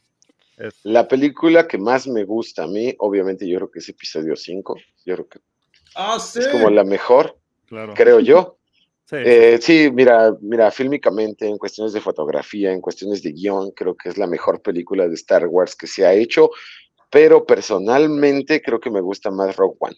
Ed? 0.57 0.71
La 0.83 1.09
película 1.09 1.67
que 1.67 1.77
más 1.77 2.07
me 2.07 2.23
gusta 2.23 2.63
a 2.63 2.67
mí, 2.67 2.95
obviamente 2.99 3.45
yo 3.49 3.57
creo 3.57 3.71
que 3.71 3.79
es 3.79 3.89
episodio 3.89 4.33
5, 4.37 4.77
yo 5.05 5.15
creo 5.15 5.27
que 5.27 5.39
Ah, 5.93 6.17
sí. 6.19 6.39
es 6.39 6.47
como 6.47 6.69
la 6.69 6.85
mejor, 6.85 7.37
Claro. 7.67 7.93
creo 7.93 8.21
yo. 8.21 8.57
Sí, 9.11 9.17
Eh, 9.19 9.59
sí, 9.61 9.91
mira, 9.91 10.33
mira, 10.39 10.71
fílmicamente, 10.71 11.45
en 11.45 11.57
cuestiones 11.57 11.91
de 11.91 11.99
fotografía, 11.99 12.71
en 12.71 12.79
cuestiones 12.79 13.21
de 13.21 13.33
guion, 13.33 13.71
creo 13.71 13.93
que 13.93 14.07
es 14.07 14.17
la 14.17 14.25
mejor 14.25 14.61
película 14.61 15.05
de 15.05 15.15
Star 15.15 15.47
Wars 15.47 15.75
que 15.75 15.85
se 15.85 16.05
ha 16.05 16.13
hecho, 16.13 16.49
pero 17.09 17.45
personalmente 17.45 18.61
creo 18.61 18.79
que 18.79 18.89
me 18.89 19.01
gusta 19.01 19.29
más 19.29 19.53
Rogue 19.57 19.75
One. 19.79 19.97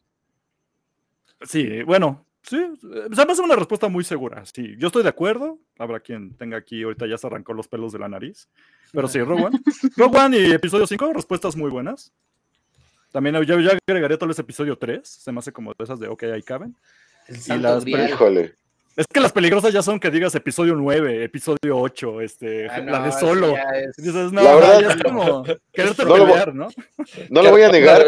Sí, 1.43 1.84
bueno, 1.84 2.25
sí, 2.41 2.58
se 2.82 3.25
me 3.25 3.32
hace 3.32 3.41
una 3.43 3.55
respuesta 3.55 3.88
muy 3.88 4.03
segura. 4.03 4.43
Sí, 4.48 4.74
yo 4.79 4.88
estoy 4.88 5.03
de 5.03 5.10
acuerdo. 5.10 5.60
Habrá 5.77 6.00
quien 6.00 6.36
tenga 6.36 6.58
aquí, 6.58 6.82
ahorita 6.82 7.05
ya 7.05 7.20
se 7.20 7.27
arrancó 7.27 7.53
los 7.53 7.67
pelos 7.67 7.93
de 7.93 8.00
la 8.00 8.10
nariz. 8.10 8.50
Pero 8.91 9.08
sí, 9.08 9.20
Rogue 9.22 9.43
One. 9.43 9.60
Rogue 9.96 10.17
One 10.17 10.38
y 10.39 10.51
episodio 10.53 10.88
5, 10.88 11.13
respuestas 11.13 11.55
muy 11.55 11.70
buenas. 11.70 12.12
También 13.12 13.39
yo 13.43 13.60
ya 13.60 13.77
agregaría 13.88 14.17
tal 14.17 14.29
vez 14.29 14.39
episodio 14.39 14.75
3. 14.75 15.08
Se 15.08 15.32
me 15.32 15.38
hace 15.38 15.51
como 15.51 15.72
de 15.77 15.84
esas 15.84 16.00
de, 16.00 16.08
ok, 16.08 16.24
ahí 16.24 16.41
caben. 16.41 16.75
El 17.27 17.36
y 17.36 17.39
santo 17.41 17.62
las 17.62 17.86
grial. 17.86 18.10
Híjole. 18.10 18.62
Es 18.95 19.07
que 19.07 19.19
las 19.19 19.31
peligrosas 19.31 19.73
ya 19.73 19.81
son 19.81 20.00
que 20.00 20.12
digas 20.12 20.35
episodio 20.35 20.75
9, 20.75 21.23
episodio 21.23 21.77
8, 21.79 22.21
este, 22.21 22.67
Ah, 22.69 22.79
la 22.79 23.00
no, 23.00 23.03
de 23.03 23.09
eso 23.09 23.19
solo. 23.19 23.53
ya 23.55 23.62
es- 23.79 23.97
La 23.97 24.03
Dices, 24.03 24.31
no, 24.31 24.43
no, 24.43 24.55
verdad- 24.55 24.81
ya 24.81 24.88
es 24.89 25.03
como 25.03 25.43
quererte 25.73 26.05
No 26.05 26.09
lo 26.17 26.23
voy- 26.25 26.31
pelear, 26.31 26.53
¿no? 26.55 26.67
No 27.29 27.41
lo 27.41 27.50
voy 27.51 27.62
a 27.63 27.69
negar, 27.69 28.05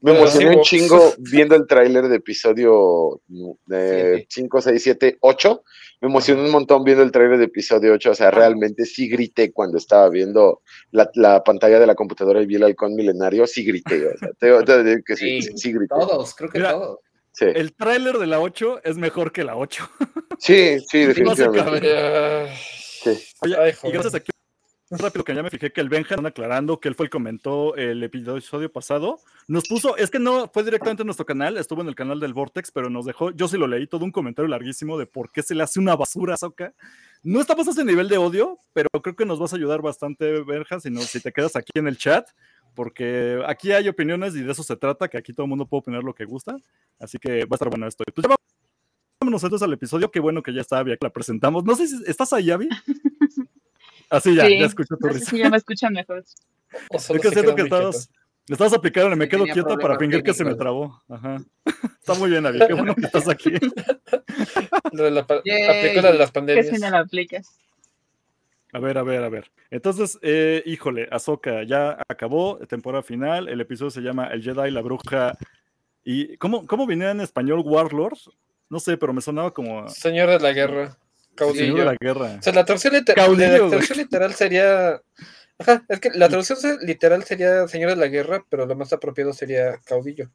me 0.00 0.16
emocioné 0.16 0.56
un 0.56 0.62
chingo 0.62 1.14
viendo 1.18 1.54
el 1.54 1.66
tráiler 1.66 2.08
de 2.08 2.16
episodio 2.16 3.20
Siete. 3.68 4.26
5, 4.28 4.60
6, 4.60 4.82
7, 4.82 5.16
8. 5.20 5.62
Me 6.02 6.08
emocioné 6.08 6.42
un 6.42 6.50
montón 6.50 6.84
viendo 6.84 7.02
el 7.02 7.10
tráiler 7.10 7.38
de 7.38 7.44
episodio 7.46 7.94
8. 7.94 8.10
O 8.10 8.14
sea, 8.14 8.30
realmente 8.30 8.84
sí 8.84 9.08
grité 9.08 9.50
cuando 9.52 9.78
estaba 9.78 10.08
viendo 10.10 10.60
la, 10.90 11.10
la 11.14 11.42
pantalla 11.42 11.80
de 11.80 11.86
la 11.86 11.94
computadora 11.94 12.42
y 12.42 12.46
vi 12.46 12.56
el 12.56 12.64
halcón 12.64 12.94
milenario. 12.94 13.46
Sí 13.46 13.64
grité. 13.64 14.06
O 14.08 14.18
sea, 14.18 14.28
tengo- 14.38 14.62
tengo 14.64 14.82
que 14.82 14.84
decir 14.84 15.04
que 15.04 15.16
sí, 15.16 15.40
Sí, 15.40 15.42
sí, 15.42 15.52
sí 15.56 15.72
grité. 15.72 15.94
Todos, 15.98 16.34
creo 16.34 16.50
que 16.50 16.58
Mira, 16.58 16.72
todos. 16.72 16.98
Sí, 17.36 17.44
El 17.54 17.74
tráiler 17.74 18.16
de 18.16 18.26
la 18.26 18.40
8 18.40 18.80
es 18.82 18.96
mejor 18.96 19.30
que 19.30 19.44
la 19.44 19.56
8. 19.56 19.90
sí, 20.38 20.80
sí, 20.80 21.04
definitivamente. 21.04 22.50
Sí. 22.56 23.10
Oye, 23.42 23.56
Ay, 23.58 23.74
y 23.82 23.90
gracias 23.90 24.14
aquí 24.14 24.30
rápido 24.90 25.24
que 25.24 25.34
ya 25.34 25.42
me 25.42 25.50
fijé 25.50 25.72
que 25.72 25.80
el 25.80 25.88
Benja 25.88 26.14
están 26.14 26.26
aclarando 26.26 26.78
que 26.78 26.88
él 26.88 26.94
fue 26.94 27.06
el 27.06 27.10
que 27.10 27.16
comentó 27.16 27.74
el 27.74 28.02
episodio 28.04 28.70
pasado. 28.72 29.18
Nos 29.48 29.66
puso, 29.68 29.96
es 29.96 30.10
que 30.10 30.18
no 30.18 30.48
fue 30.52 30.64
directamente 30.64 31.02
en 31.02 31.06
nuestro 31.06 31.26
canal, 31.26 31.56
estuvo 31.56 31.82
en 31.82 31.88
el 31.88 31.94
canal 31.94 32.20
del 32.20 32.32
Vortex, 32.32 32.70
pero 32.70 32.88
nos 32.88 33.04
dejó, 33.04 33.32
yo 33.32 33.48
sí 33.48 33.58
lo 33.58 33.66
leí, 33.66 33.86
todo 33.86 34.04
un 34.04 34.12
comentario 34.12 34.48
larguísimo 34.48 34.96
de 34.96 35.06
por 35.06 35.30
qué 35.32 35.42
se 35.42 35.54
le 35.54 35.62
hace 35.62 35.80
una 35.80 35.96
basura 35.96 36.34
a 36.34 36.36
Soca. 36.36 36.72
No 37.22 37.40
estamos 37.40 37.66
a 37.66 37.72
ese 37.72 37.84
nivel 37.84 38.08
de 38.08 38.18
odio, 38.18 38.60
pero 38.72 38.88
creo 39.02 39.16
que 39.16 39.26
nos 39.26 39.40
vas 39.40 39.52
a 39.52 39.56
ayudar 39.56 39.82
bastante, 39.82 40.42
Benja, 40.42 40.78
si, 40.78 40.90
no, 40.90 41.00
si 41.00 41.20
te 41.20 41.32
quedas 41.32 41.56
aquí 41.56 41.72
en 41.74 41.88
el 41.88 41.98
chat, 41.98 42.28
porque 42.76 43.42
aquí 43.48 43.72
hay 43.72 43.88
opiniones 43.88 44.36
y 44.36 44.42
de 44.42 44.52
eso 44.52 44.62
se 44.62 44.76
trata, 44.76 45.08
que 45.08 45.18
aquí 45.18 45.32
todo 45.32 45.44
el 45.46 45.48
mundo 45.48 45.66
puede 45.66 45.80
opinar 45.80 46.04
lo 46.04 46.14
que 46.14 46.24
gusta. 46.24 46.56
Así 47.00 47.18
que 47.18 47.40
va 47.46 47.48
a 47.52 47.56
estar 47.56 47.68
bueno 47.68 47.88
esto. 47.88 48.04
Pues 48.14 48.24
ya 48.28 48.36
vámonos 49.20 49.42
entonces 49.42 49.66
al 49.66 49.72
episodio, 49.72 50.10
qué 50.12 50.20
bueno 50.20 50.42
que 50.42 50.52
ya 50.54 50.60
está 50.60 50.78
Abby, 50.78 50.92
que 50.92 50.98
la 51.06 51.10
presentamos. 51.10 51.64
No 51.64 51.74
sé 51.74 51.88
si 51.88 51.96
estás 52.06 52.32
ahí, 52.32 52.50
Abby. 52.52 52.68
Así 54.10 54.36
ya, 54.36 54.46
Sí, 54.46 54.58
ya 54.60 54.66
escucho 54.66 54.96
tu 54.96 55.06
no 55.08 55.12
risa. 55.12 55.30
si 55.30 55.38
ya 55.38 55.50
me 55.50 55.56
escuchan 55.56 55.92
mejor. 55.92 56.22
O 56.90 56.96
Es 56.96 57.06
que 57.08 57.30
siento 57.30 57.54
que 57.54 57.62
estabas, 57.62 58.10
le 58.46 58.52
estabas 58.52 58.74
aplicando, 58.74 59.08
el 59.10 59.16
me 59.16 59.24
Sí, 59.24 59.30
quedo 59.30 59.44
quieto 59.44 59.78
para 59.78 59.98
fingir 59.98 60.22
que 60.22 60.34
se 60.34 60.44
me 60.44 60.54
trabó. 60.54 61.02
Ajá. 61.08 61.42
Está 62.00 62.14
muy 62.14 62.28
bien, 62.30 62.44
Abby, 62.46 62.58
qué 62.66 62.74
bueno 62.74 62.94
que 62.94 63.06
estás 63.06 63.28
aquí. 63.28 63.50
Lo 64.92 65.04
de 65.04 65.10
la 65.10 65.20
aplicó 65.22 66.00
la 66.02 66.12
de 66.12 66.18
las 66.18 66.30
Que 66.30 66.34
pandemias. 66.34 66.68
si 66.68 66.78
no 66.80 66.90
lo 66.90 66.98
aplicas. 66.98 67.58
A 68.76 68.78
ver, 68.78 68.98
a 68.98 69.02
ver, 69.02 69.22
a 69.24 69.30
ver. 69.30 69.50
Entonces, 69.70 70.18
eh, 70.20 70.62
híjole, 70.66 71.08
Ahsoka 71.10 71.62
ya 71.62 71.96
acabó, 72.08 72.58
temporada 72.66 73.02
final, 73.02 73.48
el 73.48 73.58
episodio 73.62 73.90
se 73.90 74.02
llama 74.02 74.26
El 74.26 74.42
Jedi, 74.42 74.70
la 74.70 74.82
bruja. 74.82 75.32
¿Y 76.04 76.36
cómo, 76.36 76.66
cómo 76.66 76.86
venía 76.86 77.10
en 77.10 77.22
español 77.22 77.62
Warlord? 77.64 78.18
No 78.68 78.78
sé, 78.78 78.98
pero 78.98 79.14
me 79.14 79.22
sonaba 79.22 79.50
como 79.54 79.88
Señor 79.88 80.28
de 80.28 80.40
la 80.40 80.52
guerra. 80.52 80.98
Caudillo. 81.34 81.58
Señor 81.64 81.78
de 81.78 81.84
la 81.86 81.96
Guerra. 81.98 82.36
O 82.38 82.42
sea, 82.42 82.52
la 82.52 82.64
traducción, 82.66 82.92
liter- 82.92 83.14
Caudillo, 83.14 83.48
la 83.64 83.68
traducción 83.70 83.98
literal 83.98 84.34
sería. 84.34 85.00
Ajá, 85.58 85.82
es 85.88 86.00
que 86.00 86.10
la 86.10 86.28
traducción 86.28 86.58
literal 86.82 87.24
sería 87.24 87.66
Señor 87.68 87.88
de 87.90 87.96
la 87.96 88.08
Guerra, 88.08 88.44
pero 88.50 88.66
lo 88.66 88.76
más 88.76 88.92
apropiado 88.92 89.32
sería 89.32 89.78
caudillo. 89.86 90.28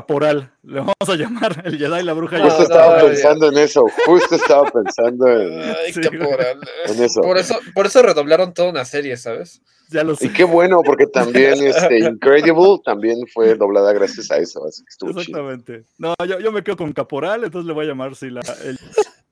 Caporal, 0.00 0.52
le 0.62 0.80
vamos 0.80 0.94
a 1.08 1.14
llamar 1.14 1.62
el 1.64 1.78
Jedi, 1.78 2.02
la 2.02 2.12
bruja. 2.12 2.38
Justo 2.38 2.64
estaba 2.64 3.00
pensando 3.00 3.48
en 3.48 3.56
eso, 3.56 3.86
justo 4.04 4.34
estaba 4.34 4.70
pensando 4.70 5.26
en, 5.26 5.62
Ay, 5.62 5.90
Sí, 5.94 6.00
caporal. 6.02 6.60
en 6.84 7.02
eso. 7.02 7.22
Por 7.22 7.38
eso, 7.38 7.58
por 7.74 7.86
eso 7.86 8.02
redoblaron 8.02 8.52
toda 8.52 8.68
una 8.68 8.84
serie, 8.84 9.16
¿sabes? 9.16 9.62
Ya 9.88 10.04
lo 10.04 10.14
sé. 10.14 10.26
Y 10.26 10.28
qué 10.34 10.44
bueno, 10.44 10.82
porque 10.84 11.06
también 11.06 11.54
este, 11.66 11.98
Incredible 12.10 12.78
también 12.84 13.16
fue 13.32 13.54
doblada 13.54 13.94
gracias 13.94 14.30
a 14.30 14.36
eso, 14.36 14.66
así 14.66 14.82
que 14.82 14.90
estuvo 14.90 15.10
chido. 15.12 15.20
Exactamente. 15.22 15.84
No, 15.96 16.14
yo, 16.28 16.40
yo 16.40 16.52
me 16.52 16.62
quedo 16.62 16.76
con 16.76 16.92
Caporal, 16.92 17.44
entonces 17.44 17.66
le 17.66 17.72
voy 17.72 17.86
a 17.86 17.88
llamar 17.88 18.14
sí, 18.14 18.28
la, 18.28 18.42
el, 18.64 18.78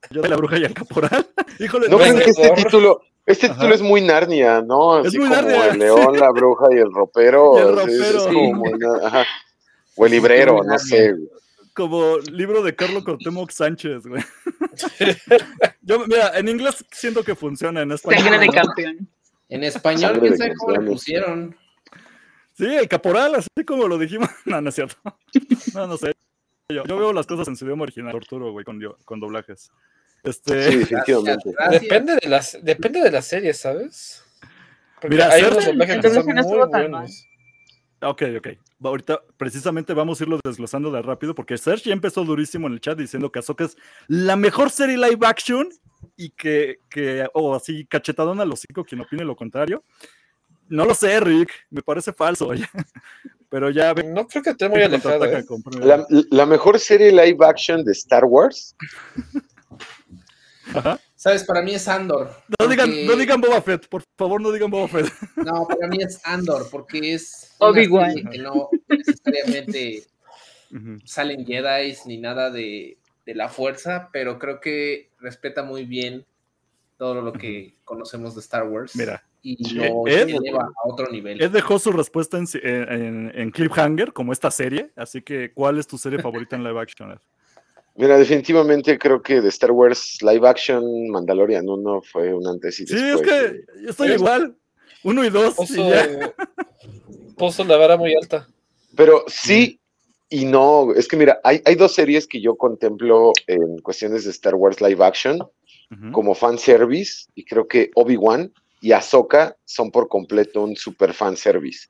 Jedi, 0.09 0.27
la 0.27 0.35
bruja 0.35 0.57
y 0.57 0.63
el 0.63 0.73
Caporal. 0.73 1.27
Híjole, 1.59 1.89
¿No 1.89 1.99
creen 1.99 2.17
que 2.17 2.31
este 2.31 2.47
Por- 2.47 2.57
título, 2.57 3.01
este 3.27 3.45
Ajá. 3.45 3.55
título 3.55 3.75
es 3.75 3.81
muy 3.83 4.01
Narnia, 4.01 4.61
¿no? 4.61 5.01
Es 5.01 5.07
Así 5.09 5.19
muy 5.19 5.27
como 5.29 5.41
Narnia, 5.41 5.67
el 5.67 5.77
león, 5.79 6.19
la 6.19 6.31
bruja 6.31 6.65
y 6.71 6.77
el 6.79 6.91
ropero. 6.91 7.53
Y 7.55 7.61
el 7.61 7.79
así, 7.79 7.91
es- 8.01 8.15
es 8.15 8.23
como 8.23 8.53
muy 8.53 8.71
ajá. 9.03 9.25
O 9.95 10.05
el 10.05 10.11
librero, 10.11 10.63
no 10.63 10.77
sé. 10.79 11.13
güey. 11.13 11.29
como 11.73 12.17
libro 12.19 12.61
de 12.63 12.75
Carlos 12.75 13.03
Cortemoc 13.03 13.51
Sánchez, 13.51 14.05
güey. 14.05 14.23
Yo, 15.81 16.05
mira, 16.07 16.37
en 16.37 16.49
inglés 16.49 16.83
siento 16.91 17.23
que 17.23 17.35
funciona, 17.35 17.81
en 17.81 17.91
español. 17.91 18.23
Sangre 18.23 18.39
de 18.39 18.47
campeón. 18.47 19.09
En 19.49 19.63
español, 19.63 20.19
quién 20.19 20.37
sabe 20.37 20.53
cómo 20.55 20.71
le 20.73 20.81
pusieron. 20.81 21.55
Sí, 22.53 22.65
el 22.65 22.87
caporal, 22.87 23.35
así 23.35 23.49
como 23.65 23.87
lo 23.87 23.97
dijimos. 23.97 24.29
No, 24.45 24.61
no 24.61 24.69
es 24.69 24.75
cierto. 24.75 24.95
No, 25.73 25.87
no 25.87 25.97
sé. 25.97 26.13
yo, 26.69 26.83
yo 26.85 26.97
veo 26.97 27.13
las 27.13 27.27
cosas 27.27 27.47
en 27.47 27.55
su 27.55 27.65
idioma 27.65 27.83
original, 27.83 28.15
Arturo, 28.15 28.51
güey, 28.51 28.65
con, 28.65 28.79
con 29.03 29.19
doblajes. 29.19 29.71
Este, 30.23 30.71
Sí, 30.71 30.77
definitivamente. 30.77 31.51
Gracias. 31.51 31.81
Depende 31.81 32.17
de 32.21 32.29
las, 32.29 32.57
depende 32.61 33.01
de 33.01 33.11
la 33.11 33.21
serie, 33.21 33.53
¿sabes? 33.53 34.23
Porque 34.95 35.15
Mira, 35.15 35.31
hay 35.31 35.43
unos 35.43 35.65
doblajes 35.65 35.99
que 36.01 36.09
son 36.09 36.25
muy 36.25 36.67
buenos. 36.67 37.27
Ok, 38.01 38.23
ok. 38.37 38.47
Ahorita 38.83 39.21
precisamente 39.37 39.93
vamos 39.93 40.19
a 40.19 40.23
irlo 40.23 40.39
desglosando 40.43 40.91
de 40.91 41.01
rápido 41.01 41.33
porque 41.33 41.57
Serge 41.57 41.89
ya 41.89 41.93
empezó 41.93 42.23
durísimo 42.23 42.67
en 42.67 42.73
el 42.73 42.81
chat 42.81 42.97
diciendo 42.97 43.31
que 43.31 43.39
Ahsoka 43.39 43.63
es 43.63 43.77
la 44.07 44.35
mejor 44.35 44.69
serie 44.69 44.97
live 44.97 45.25
action 45.25 45.69
y 46.17 46.29
que, 46.31 46.79
que 46.89 47.27
o 47.33 47.55
así 47.55 47.85
cachetadón 47.85 48.41
a 48.41 48.45
los 48.45 48.61
cinco 48.67 48.83
quien 48.83 49.01
opine 49.01 49.23
lo 49.23 49.35
contrario. 49.35 49.83
No 50.67 50.85
lo 50.85 50.95
sé, 50.95 51.19
Rick, 51.19 51.51
me 51.69 51.81
parece 51.81 52.11
falso. 52.11 52.49
Pero 53.49 53.69
ya 53.69 53.93
ve 53.93 54.03
No 54.03 54.27
creo 54.27 54.43
que 54.43 54.49
esté 54.49 54.67
muy 54.67 54.81
alejado. 54.81 55.23
¿eh? 55.25 55.45
La, 55.79 56.05
la 56.09 56.45
mejor 56.45 56.79
serie 56.79 57.11
live 57.11 57.45
action 57.45 57.85
de 57.85 57.91
Star 57.91 58.25
Wars. 58.25 58.75
Ajá. 60.73 60.99
¿Sabes? 61.25 61.43
Para 61.43 61.63
mí 61.63 61.73
es 61.73 61.87
Andor. 61.87 62.29
No 62.59 62.67
digan, 62.67 62.87
no 63.07 63.15
digan 63.15 63.41
Boba 63.41 63.59
Fett, 63.59 63.87
por 63.87 64.03
favor, 64.15 64.39
no 64.39 64.51
digan 64.51 64.69
Boba 64.69 64.87
Fett. 64.87 65.07
No, 65.37 65.65
para 65.67 65.87
mí 65.87 65.97
es 65.99 66.21
Andor, 66.23 66.67
porque 66.69 67.15
es 67.15 67.55
Obi-Wan. 67.57 68.13
que 68.29 68.37
no 68.37 68.69
necesariamente 68.87 70.03
salen 71.03 71.43
Jedi 71.43 71.95
ni 72.05 72.17
nada 72.19 72.51
de, 72.51 72.99
de 73.25 73.33
la 73.33 73.49
fuerza, 73.49 74.09
pero 74.13 74.37
creo 74.37 74.59
que 74.61 75.09
respeta 75.19 75.63
muy 75.63 75.85
bien 75.85 76.25
todo 76.97 77.23
lo 77.23 77.33
que 77.33 77.73
conocemos 77.85 78.35
de 78.35 78.41
Star 78.41 78.67
Wars. 78.67 78.95
Mira, 78.95 79.23
y 79.41 79.73
lo 79.73 80.05
Ed- 80.07 80.29
eleva 80.29 80.65
a 80.65 80.87
otro 80.87 81.07
nivel. 81.09 81.41
Ed 81.41 81.49
dejó 81.49 81.79
su 81.79 81.91
respuesta 81.91 82.37
en, 82.37 82.45
en, 82.61 82.91
en- 83.01 83.31
en 83.33 83.49
Cliffhanger, 83.49 84.13
como 84.13 84.31
esta 84.31 84.51
serie, 84.51 84.91
así 84.95 85.23
que 85.23 85.51
¿cuál 85.53 85.79
es 85.79 85.87
tu 85.87 85.97
serie 85.97 86.19
favorita 86.19 86.55
en 86.55 86.63
live 86.63 86.79
action? 86.79 87.13
Ed? 87.13 87.17
Mira, 87.97 88.17
definitivamente 88.17 88.97
creo 88.99 89.21
que 89.21 89.39
de 89.41 89.47
Star 89.49 89.71
Wars 89.71 90.17
live 90.21 90.47
action, 90.47 91.09
Mandalorian 91.09 91.67
1 91.69 92.01
fue 92.01 92.33
un 92.33 92.45
antes 92.45 92.79
y 92.81 92.87
Sí, 92.87 92.93
después. 92.95 93.21
es 93.21 93.21
que 93.21 93.65
yo 93.83 93.89
estoy 93.91 94.11
igual. 94.11 94.57
Uno 95.03 95.23
y 95.23 95.29
dos. 95.29 95.53
y 95.53 95.57
Puso, 95.57 95.89
ya. 95.89 96.33
puso 97.37 97.63
la 97.63 97.77
vara 97.77 97.95
muy 97.95 98.13
alta. 98.15 98.47
Pero 98.95 99.23
sí 99.27 99.79
y 100.29 100.43
no. 100.45 100.93
Es 100.93 101.07
que 101.07 101.15
mira, 101.15 101.39
hay, 101.43 101.61
hay 101.63 101.75
dos 101.75 101.93
series 101.93 102.27
que 102.27 102.41
yo 102.41 102.55
contemplo 102.57 103.31
en 103.47 103.79
cuestiones 103.79 104.25
de 104.25 104.31
Star 104.31 104.55
Wars 104.55 104.81
live 104.81 105.03
action 105.05 105.39
Ujú. 105.91 106.11
como 106.11 106.33
fanservice 106.35 107.27
y 107.35 107.45
creo 107.45 107.67
que 107.67 107.91
Obi-Wan 107.95 108.51
y 108.81 108.91
Ahsoka 108.91 109.55
son 109.63 109.91
por 109.91 110.09
completo 110.09 110.63
un 110.63 110.75
super 110.75 111.13
fanservice. 111.13 111.87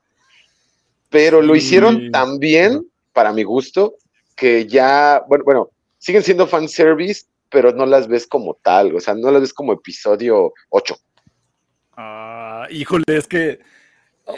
Pero 1.10 1.42
lo 1.42 1.54
Sí. 1.56 1.60
hicieron 1.60 2.12
tan 2.12 2.38
bien, 2.38 2.86
para 3.14 3.32
mi 3.32 3.44
gusto, 3.44 3.96
que 4.36 4.68
ya, 4.68 5.24
bueno, 5.30 5.44
bueno, 5.46 5.70
siguen 6.06 6.22
siendo 6.22 6.46
fanservice, 6.46 7.26
pero 7.50 7.72
no 7.72 7.84
las 7.88 8.08
ves 8.08 8.28
como 8.28 8.54
tal, 8.62 8.96
o 8.96 9.00
sea, 9.00 9.16
no 9.16 9.32
las 9.32 9.42
ves 9.42 9.54
como 9.54 9.74
episodio 9.74 10.54
8. 10.70 10.96
Ah, 11.98 12.68
híjole, 12.70 13.04
es 13.08 13.28
que 13.28 13.60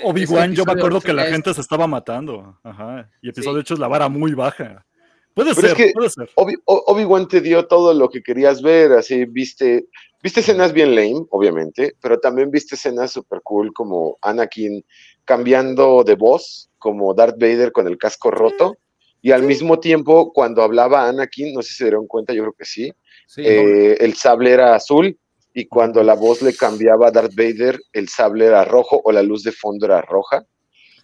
Obi-Wan, 0.04 0.54
yo 0.54 0.64
me 0.64 0.72
acuerdo 0.74 1.02
que 1.02 1.12
la 1.12 1.26
es- 1.26 1.32
gente 1.32 1.54
se 1.54 1.60
estaba 1.60 1.86
matando. 1.88 2.58
Ajá. 2.64 3.10
Y 3.22 3.30
episodio 3.30 3.58
Sí. 3.58 3.60
8 3.64 3.74
es 3.74 3.80
la 3.82 3.88
vara 3.90 4.08
muy 4.08 4.34
baja. 4.34 4.86
Puede 5.34 5.54
Pero 5.56 5.68
es 5.68 5.74
ser, 5.74 5.88
que- 5.88 5.94
puede 5.94 6.10
ser. 6.10 6.30
Obi- 6.36 6.62
Obi-Wan 6.66 7.28
te 7.28 7.42
dio 7.42 7.68
todo 7.68 7.94
lo 7.94 8.10
que 8.10 8.24
querías 8.24 8.62
ver, 8.62 8.94
así 8.94 9.26
viste, 9.26 9.88
viste 10.24 10.40
escenas 10.40 10.72
bien 10.72 10.96
lame, 10.96 11.26
obviamente, 11.32 11.96
pero 12.02 12.18
también 12.18 12.50
viste 12.50 12.76
escenas 12.76 13.12
super 13.12 13.42
cool 13.44 13.74
como 13.74 14.18
Anakin 14.22 14.86
cambiando 15.26 16.04
de 16.06 16.16
voz, 16.16 16.70
como 16.80 17.14
Darth 17.14 17.38
Vader 17.38 17.72
con 17.74 17.88
el 17.88 17.98
casco 17.98 18.32
roto, 18.32 18.78
y 19.22 19.32
al 19.32 19.44
mismo 19.44 19.80
tiempo 19.80 20.32
cuando 20.34 20.62
hablaba 20.62 21.08
Anakin, 21.08 21.54
no 21.54 21.62
sé 21.62 21.70
si 21.70 21.76
se 21.78 21.84
dieron 21.86 22.08
cuenta, 22.08 22.34
yo 22.34 22.44
creo 22.44 22.56
que 22.58 22.66
sí, 22.66 22.92
Sí, 23.28 23.42
eh, 23.46 23.98
el 24.00 24.14
sable 24.16 24.52
era 24.52 24.74
azul, 24.76 25.18
y 25.54 25.66
cuando 25.66 26.02
la 26.04 26.14
voz 26.14 26.42
le 26.42 26.54
cambiaba 26.56 27.08
a 27.08 27.12
Darth 27.12 27.34
Vader, 27.36 27.80
el 27.92 28.08
sable 28.10 28.46
era 28.46 28.64
rojo 28.64 29.02
o 29.04 29.12
la 29.12 29.24
luz 29.24 29.44
de 29.44 29.52
fondo 29.52 29.86
era 29.86 30.02
roja. 30.02 30.46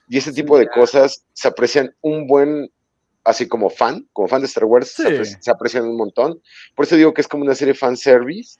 Y 0.07 0.17
ese 0.19 0.31
tipo 0.31 0.57
de 0.57 0.67
cosas 0.69 1.25
se 1.33 1.47
aprecian 1.47 1.93
un 2.01 2.27
buen, 2.27 2.69
así 3.23 3.47
como 3.47 3.69
fan, 3.69 4.07
como 4.13 4.27
fan 4.27 4.41
de 4.41 4.47
Star 4.47 4.65
Wars, 4.65 4.89
se, 4.91 5.03
Sí. 5.03 5.09
apreci- 5.09 5.37
se 5.41 5.51
aprecian 5.51 5.85
un 5.85 5.97
montón. 5.97 6.39
Por 6.75 6.85
eso 6.85 6.95
digo 6.95 7.13
que 7.13 7.21
es 7.21 7.27
como 7.27 7.43
una 7.43 7.55
serie 7.55 7.73
fan 7.73 7.97
service, 7.97 8.59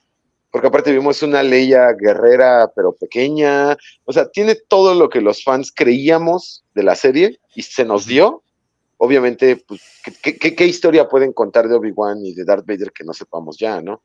porque 0.50 0.66
aparte 0.68 0.92
vimos 0.92 1.22
una 1.22 1.42
Leia 1.42 1.92
guerrera, 1.92 2.70
pero 2.74 2.92
pequeña. 2.92 3.76
O 4.04 4.12
sea, 4.12 4.28
tiene 4.28 4.56
todo 4.68 4.94
lo 4.94 5.08
que 5.08 5.20
los 5.20 5.42
fans 5.42 5.72
creíamos 5.74 6.64
de 6.74 6.82
la 6.82 6.94
serie 6.96 7.40
y 7.54 7.62
se 7.62 7.84
nos 7.84 8.06
dio. 8.06 8.42
Obviamente, 8.98 9.56
pues, 9.66 9.80
¿qué, 10.22 10.38
qué- 10.38 10.54
qué 10.54 10.66
historia 10.66 11.08
pueden 11.08 11.32
contar 11.32 11.68
de 11.68 11.74
Obi-Wan 11.74 12.24
y 12.24 12.34
de 12.34 12.44
Darth 12.44 12.66
Vader 12.66 12.92
que 12.92 13.04
no 13.04 13.12
sepamos 13.12 13.56
ya, 13.58 13.80
no? 13.80 14.02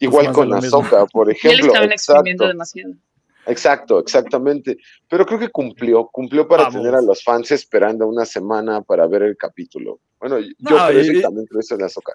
Igual 0.00 0.26
más 0.26 0.36
de 0.36 0.42
con. 0.42 0.52
Ahsoka, 0.54 1.06
por 1.06 1.30
ejemplo. 1.30 1.66
estaban 1.66 1.92
exprimiendo 1.92 2.44
Exacto, 2.44 2.48
demasiado. 2.48 2.94
exacto, 3.46 3.98
exactamente. 4.00 4.76
Pero 5.08 5.24
creo 5.24 5.38
que 5.38 5.48
cumplió, 5.48 6.06
cumplió 6.08 6.46
para 6.46 6.64
Vamos. 6.64 6.80
tener 6.82 6.94
a 6.94 7.00
los 7.02 7.22
fans 7.24 7.50
esperando 7.52 8.06
una 8.06 8.24
semana 8.26 8.82
para 8.82 9.06
ver 9.06 9.22
el 9.22 9.36
capítulo. 9.36 10.00
Bueno, 10.20 10.38
yo 10.40 10.46
No, 10.58 10.86
creo 10.88 11.00
y- 11.02 11.18
y 11.18 11.22
también 11.22 11.46
creo 11.46 11.60
eso 11.60 11.74
en 11.74 11.82
Ahsoka. 11.84 12.12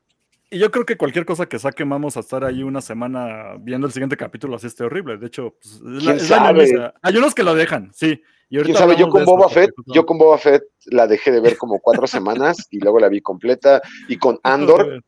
Y 0.52 0.60
yo 0.60 0.70
creo 0.70 0.86
que 0.86 0.98
cualquier 0.98 1.26
cosa 1.26 1.48
que 1.48 1.58
saquen 1.58 1.90
vamos 1.90 2.16
a 2.16 2.20
estar 2.20 2.44
ahí 2.44 2.62
una 2.62 2.80
semana 2.80 3.56
viendo 3.60 3.88
el 3.88 3.94
siguiente 3.94 4.16
capítulo, 4.16 4.56
así 4.56 4.68
esté 4.68 4.84
horrible. 4.84 5.18
De 5.18 5.26
hecho, 5.26 5.56
pues, 5.60 5.82
es 6.22 6.30
la-. 6.30 6.94
Hay 7.02 7.18
unos 7.18 7.34
que 7.34 7.42
lo 7.42 7.56
dejan, 7.56 7.92
sí. 7.96 8.22
Y 8.50 8.58
ahorita 8.58 8.78
Quién 8.78 8.90
sabe, 8.90 9.00
yo 9.00 9.10
con 9.10 9.22
esto, 9.22 9.36
Boba 9.36 9.50
Fett, 9.50 9.72
yo 9.88 10.06
con 10.06 10.18
Boba 10.18 10.38
Fett 10.38 10.64
la 10.86 11.08
dejé 11.08 11.32
de 11.32 11.40
ver 11.40 11.58
como 11.58 11.80
cuatro 11.80 12.06
semanas 12.08 12.68
y 12.70 12.80
luego 12.80 13.00
la 13.00 13.10
vi 13.10 13.22
completa. 13.22 13.82
Y 14.08 14.18
con 14.18 14.40
Andor, 14.44 15.04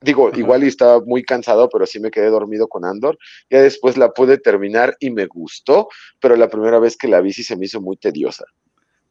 digo, 0.00 0.30
igual 0.34 0.64
y 0.64 0.68
estaba 0.68 1.00
muy 1.00 1.22
cansado, 1.22 1.68
pero 1.68 1.86
sí 1.86 2.00
me 2.00 2.10
quedé 2.10 2.30
dormido 2.30 2.68
con 2.68 2.84
Andor. 2.84 3.18
Ya 3.50 3.62
después 3.62 3.96
la 3.96 4.10
pude 4.10 4.38
terminar 4.38 4.96
y 5.00 5.10
me 5.10 5.26
gustó, 5.26 5.88
pero 6.20 6.36
la 6.36 6.48
primera 6.48 6.78
vez 6.78 6.96
que 6.96 7.08
la 7.08 7.20
vi 7.20 7.32
sí 7.32 7.44
se 7.44 7.56
me 7.56 7.66
hizo 7.66 7.80
muy 7.80 7.96
tediosa. 7.96 8.44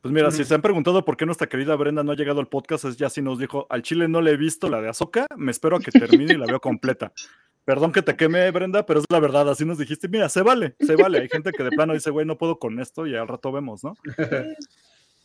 Pues 0.01 0.13
mira, 0.13 0.31
si 0.31 0.45
se 0.45 0.55
han 0.55 0.61
preguntado 0.61 1.03
por 1.03 1.17
qué 1.17 1.25
nuestra 1.25 1.49
querida 1.49 1.75
Brenda 1.75 2.03
no 2.03 2.13
ha 2.13 2.15
llegado 2.15 2.39
al 2.39 2.47
podcast, 2.47 2.85
es 2.85 2.95
ya 2.95 3.09
sí 3.09 3.21
nos 3.21 3.37
dijo, 3.37 3.67
al 3.69 3.81
chile 3.81 4.07
no 4.07 4.21
le 4.21 4.31
he 4.31 4.37
visto 4.37 4.69
la 4.69 4.81
de 4.81 4.87
Azoka, 4.87 5.27
me 5.35 5.51
espero 5.51 5.75
a 5.75 5.81
que 5.81 5.91
termine 5.91 6.35
y 6.35 6.37
la 6.37 6.45
veo 6.45 6.61
completa. 6.61 7.11
Perdón 7.65 7.91
que 7.91 8.01
te 8.01 8.15
queme, 8.15 8.49
Brenda, 8.51 8.85
pero 8.85 8.99
es 8.99 9.05
la 9.09 9.19
verdad, 9.19 9.49
así 9.49 9.63
nos 9.63 9.77
dijiste, 9.77 10.07
mira, 10.07 10.27
se 10.29 10.41
vale, 10.41 10.75
se 10.79 10.95
vale. 10.95 11.19
Hay 11.19 11.29
gente 11.29 11.51
que 11.51 11.63
de 11.63 11.69
plano 11.69 11.93
dice, 11.93 12.09
güey, 12.09 12.25
no 12.25 12.37
puedo 12.37 12.57
con 12.57 12.79
esto 12.79 13.05
y 13.05 13.15
al 13.15 13.27
rato 13.27 13.51
vemos, 13.51 13.83
¿no? 13.83 13.95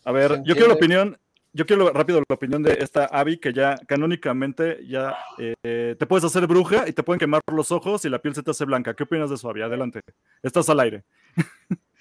A 0.04 0.12
ver, 0.12 0.42
yo 0.44 0.54
quiero 0.54 0.68
la 0.68 0.74
opinión, 0.74 1.18
yo 1.54 1.64
quiero 1.64 1.90
rápido 1.90 2.20
la 2.28 2.34
opinión 2.34 2.62
de 2.62 2.76
esta 2.80 3.06
Abby, 3.06 3.38
que 3.38 3.52
ya 3.52 3.78
canónicamente 3.86 4.86
ya 4.86 5.16
eh, 5.38 5.96
te 5.98 6.06
puedes 6.06 6.24
hacer 6.24 6.46
bruja 6.46 6.86
y 6.86 6.92
te 6.92 7.02
pueden 7.02 7.18
quemar 7.18 7.40
los 7.50 7.72
ojos 7.72 8.04
y 8.04 8.10
la 8.10 8.20
piel 8.20 8.34
se 8.34 8.42
te 8.42 8.50
hace 8.50 8.64
blanca. 8.64 8.94
¿Qué 8.94 9.04
opinas 9.04 9.30
de 9.30 9.36
eso, 9.36 9.48
Abby? 9.48 9.62
Adelante. 9.62 10.00
Estás 10.42 10.68
al 10.68 10.80
aire. 10.80 11.04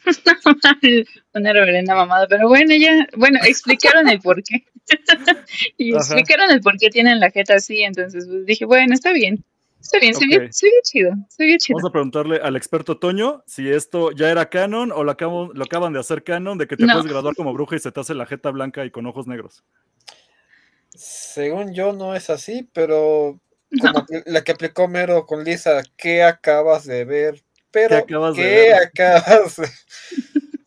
Una 1.34 1.54
reverenda 1.54 1.96
mamada, 1.96 2.28
pero 2.28 2.48
bueno, 2.48 2.76
ya, 2.76 3.08
bueno, 3.16 3.40
explicaron 3.44 4.10
el 4.10 4.20
por 4.20 4.44
qué. 4.44 4.66
y 5.78 5.94
Ajá. 5.94 6.00
explicaron 6.00 6.52
el 6.52 6.60
por 6.60 6.78
qué 6.78 6.90
tienen 6.90 7.20
la 7.20 7.32
jeta 7.32 7.56
así, 7.56 7.82
entonces 7.84 8.28
pues, 8.28 8.46
dije, 8.46 8.66
bueno, 8.66 8.94
está 8.94 9.14
bien. 9.14 9.44
Está 9.84 10.00
bien, 10.00 10.16
se, 10.16 10.24
Ok. 10.24 10.30
vio, 10.30 10.48
se 10.54 10.66
vio 10.68 10.80
chido, 10.82 11.12
se 11.30 11.46
vio 11.46 11.58
chido. 11.58 11.76
Vamos 11.78 11.90
a 11.90 11.92
preguntarle 11.92 12.38
al 12.38 12.56
experto 12.56 12.98
Toño 12.98 13.44
si 13.46 13.70
esto 13.70 14.12
ya 14.12 14.30
era 14.32 14.50
canon 14.50 14.94
o 14.94 15.04
lo, 15.04 15.12
acabo- 15.12 15.52
lo 15.54 15.64
acaban 15.66 15.92
de 15.92 16.00
hacer 16.00 16.24
canon 16.24 16.58
de 16.58 16.68
que 16.68 16.78
te 16.78 16.86
No. 16.86 16.94
puedes 16.94 17.12
graduar 17.12 17.36
como 17.36 17.52
bruja 17.54 17.76
y 17.76 17.80
se 17.80 17.92
te 17.92 18.00
hace 18.00 18.14
la 18.16 18.26
jeta 18.26 18.50
blanca 18.50 18.86
y 18.86 18.92
con 18.92 19.06
ojos 19.06 19.28
negros. 19.28 19.64
Según 20.96 21.74
yo 21.74 21.92
no 21.92 22.16
es 22.16 22.30
así, 22.30 22.70
pero 22.74 23.40
como 23.82 24.06
la 24.26 24.44
que 24.44 24.52
aplicó 24.54 24.88
Mero 24.88 25.26
con 25.26 25.44
Lisa, 25.44 25.84
¿qué 25.98 26.24
acabas 26.24 26.86
de 26.86 27.04
ver? 27.04 27.44
Pero, 27.72 27.90
¿Qué 27.90 28.14
acabas 28.14 28.36
de 28.38 28.42
¿qué 28.42 28.50
ver? 28.50 28.76
acabas 28.76 29.56
de- 29.58 29.70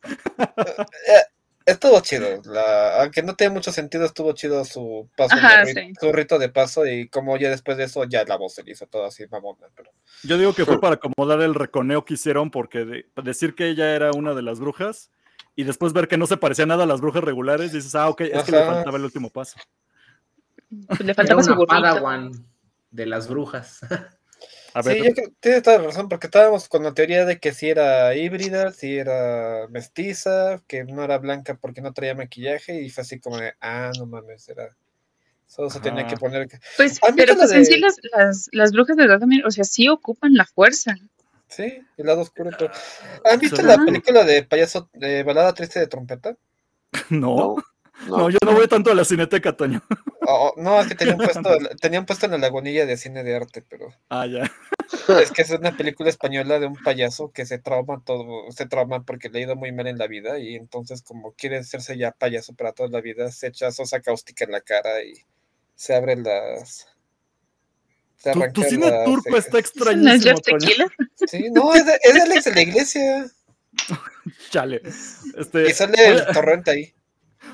Eh, 1.09 1.22
Estuvo 1.66 1.98
chido, 2.00 2.40
la- 2.44 3.02
aunque 3.02 3.22
no 3.24 3.35
tiene 3.35 3.52
mucho 3.55 3.72
sentido, 3.72 4.05
estuvo 4.05 4.33
chido 4.33 4.64
su 4.64 5.11
paso, 5.16 5.35
Ajá, 5.35 5.64
de 5.64 5.74
sí. 5.74 5.92
su 6.00 6.12
rito 6.12 6.38
de 6.38 6.48
paso 6.48 6.87
y 6.87 7.09
como 7.09 7.37
ya 7.37 7.50
después 7.50 7.76
de 7.76 7.85
eso 7.85 8.05
ya 8.05 8.24
la 8.24 8.37
voz 8.37 8.55
se 8.55 8.62
le 8.62 8.70
hizo 8.70 8.87
todo 8.87 9.05
así 9.05 9.26
mamona, 9.29 9.66
pero 9.74 9.90
Yo 10.22 10.38
digo 10.38 10.55
que 10.55 10.64
fue 10.64 10.81
para 10.81 10.94
acomodar 10.94 11.40
el 11.40 11.57
reconeo 11.57 12.05
que 12.05 12.14
hicieron 12.14 12.52
porque 12.52 12.85
de- 12.85 13.07
decir 13.20 13.57
que 13.57 13.68
ella 13.68 13.96
era 13.96 14.12
una 14.12 14.33
de 14.35 14.42
las 14.42 14.61
brujas 14.61 15.11
y 15.57 15.64
después 15.64 15.92
ver 15.92 16.07
que 16.07 16.16
no 16.16 16.29
se 16.29 16.37
parecía 16.37 16.66
nada 16.66 16.85
a 16.85 16.87
las 16.87 17.00
brujas 17.00 17.24
regulares, 17.24 17.72
dices, 17.72 17.96
ah, 17.96 18.09
ok, 18.11 18.20
es 18.20 18.44
que 18.44 18.52
le 18.52 18.64
faltaba 18.64 18.96
el 18.96 19.05
último 19.05 19.31
paso. 19.31 19.59
Pues 20.87 21.00
le 21.00 21.07
Era 21.07 21.14
faltaba 21.14 21.42
su 21.42 21.52
una. 21.52 21.66
Padawan 21.66 22.31
de 22.92 23.07
las 23.07 23.26
brujas. 23.29 23.81
A 24.76 24.82
ver, 24.82 24.98
sí, 24.98 25.04
yo 25.06 25.14
creo, 25.14 25.32
tienes 25.40 25.62
toda 25.62 25.78
la 25.78 25.84
razón, 25.84 26.10
porque 26.10 26.26
estábamos 26.26 26.68
con 26.68 26.82
la 26.82 26.92
teoría 26.92 27.24
de 27.24 27.38
que 27.38 27.54
si 27.54 27.70
era 27.70 28.14
híbrida, 28.14 28.72
si 28.72 28.98
era 28.98 29.66
mestiza, 29.70 30.62
que 30.66 30.84
no 30.84 31.02
era 31.02 31.16
blanca 31.16 31.54
porque 31.58 31.80
no 31.80 31.94
traía 31.94 32.14
maquillaje, 32.14 32.82
y 32.82 32.90
fue 32.90 33.00
así 33.00 33.18
como 33.18 33.38
de, 33.38 33.54
ah, 33.62 33.90
no 33.98 34.04
mames, 34.04 34.46
era. 34.50 34.76
Solo 35.46 35.70
se 35.70 35.80
tenía 35.80 36.06
que 36.06 36.18
poner. 36.18 36.46
Pues, 36.76 36.98
¿Han 37.02 37.16
pero 37.16 37.32
visto 37.32 37.48
pues 37.48 37.52
en 37.52 37.64
sí 37.64 37.80
las, 37.80 37.96
las, 38.12 38.48
las 38.52 38.72
brujas 38.72 38.98
de 38.98 39.06
Dathomir, 39.06 39.46
o 39.46 39.50
sea, 39.50 39.64
sí 39.64 39.88
ocupan 39.88 40.34
la 40.34 40.44
fuerza. 40.44 40.94
Sí, 41.48 41.80
el 41.96 42.06
lado 42.06 42.20
oscuro. 42.20 42.50
Pero... 42.58 42.70
¿Han 43.24 43.38
visto 43.38 43.62
Ajá. 43.62 43.78
la 43.78 43.82
película 43.82 44.24
de 44.24 44.42
payaso 44.42 44.90
de 44.92 45.22
balada 45.22 45.54
triste 45.54 45.80
de 45.80 45.86
trompeta? 45.86 46.36
no. 47.08 47.56
¿No? 48.08 48.16
No, 48.18 48.30
yo 48.30 48.38
no 48.44 48.52
voy 48.52 48.66
tanto 48.68 48.90
a 48.90 48.94
la 48.94 49.04
cineteca, 49.04 49.56
Toño. 49.56 49.82
Oh, 50.28 50.52
no, 50.56 50.80
es 50.80 50.88
que 50.88 50.94
tenían 50.94 51.18
puesto, 51.18 51.40
tenían 51.80 52.06
puesto 52.06 52.26
en 52.26 52.32
la 52.32 52.38
lagunilla 52.38 52.84
de 52.86 52.96
cine 52.96 53.22
de 53.22 53.36
arte, 53.36 53.62
pero 53.68 53.88
Ah, 54.08 54.26
ya. 54.26 54.50
es 55.22 55.30
que 55.32 55.42
es 55.42 55.50
una 55.50 55.76
película 55.76 56.08
española 56.10 56.58
de 56.58 56.66
un 56.66 56.76
payaso 56.76 57.30
que 57.32 57.46
se 57.46 57.58
trauma 57.58 58.02
todo, 58.04 58.50
se 58.52 58.66
trauma 58.66 59.02
porque 59.04 59.28
le 59.28 59.38
ha 59.38 59.42
ido 59.42 59.56
muy 59.56 59.72
mal 59.72 59.86
en 59.86 59.98
la 59.98 60.06
vida 60.06 60.38
y 60.38 60.54
entonces 60.56 61.02
como 61.02 61.32
quiere 61.32 61.58
hacerse 61.58 61.96
ya 61.96 62.12
payaso 62.12 62.54
para 62.54 62.72
toda 62.72 62.88
la 62.88 63.00
vida, 63.00 63.30
se 63.30 63.48
echa 63.48 63.70
sosa 63.72 64.00
cáustica 64.00 64.44
en 64.44 64.52
la 64.52 64.60
cara 64.60 65.02
y 65.04 65.14
se 65.74 65.94
abren 65.94 66.22
las... 66.24 66.88
se 68.16 68.32
Tu, 68.32 68.52
tu 68.52 68.62
cine 68.64 68.90
las 68.90 69.04
turco 69.04 69.36
está 69.36 69.52
¿No 69.52 69.58
es 69.58 69.64
extrañísimo. 69.64 70.40
Tequila? 70.40 70.86
Sí, 71.28 71.50
no, 71.52 71.74
es 71.74 71.86
de, 71.86 71.98
es 72.02 72.14
de 72.14 72.20
Alex 72.22 72.44
de 72.44 72.54
la 72.54 72.62
iglesia. 72.62 73.26
Chale. 74.50 74.80
Este, 75.36 75.68
Y 75.68 75.72
sale 75.72 76.08
el 76.08 76.20
a- 76.20 76.32
torrente 76.32 76.70
ahí. 76.70 76.94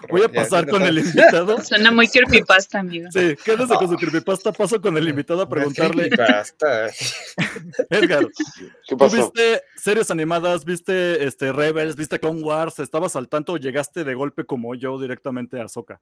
Voy 0.08 0.22
a 0.22 0.28
pasar 0.28 0.68
con 0.68 0.82
el 0.82 0.98
invitado. 0.98 1.60
Suena 1.62 1.90
muy 1.90 2.08
creepypasta, 2.08 2.80
amigo. 2.80 3.08
Sí, 3.12 3.34
quédese 3.44 3.74
con 3.74 3.88
su 3.88 3.96
creepypasta. 3.96 4.52
Paso 4.52 4.80
con 4.80 4.96
el 4.96 5.08
invitado 5.08 5.42
a 5.42 5.48
preguntarle. 5.48 6.06
Edgar, 7.90 8.26
¿Qué 8.26 8.70
¿tú 8.88 8.96
pasó? 8.96 9.16
viste 9.16 9.62
series 9.76 10.10
animadas? 10.10 10.64
¿Viste 10.64 11.24
este, 11.24 11.52
Rebels? 11.52 11.96
¿Viste 11.96 12.18
Clone 12.18 12.42
Wars? 12.42 12.78
¿Estabas 12.78 13.16
al 13.16 13.28
tanto 13.28 13.54
o 13.54 13.56
llegaste 13.56 14.04
de 14.04 14.14
golpe 14.14 14.44
como 14.44 14.74
yo 14.74 15.00
directamente 15.00 15.60
a 15.60 15.68
Soka? 15.68 16.00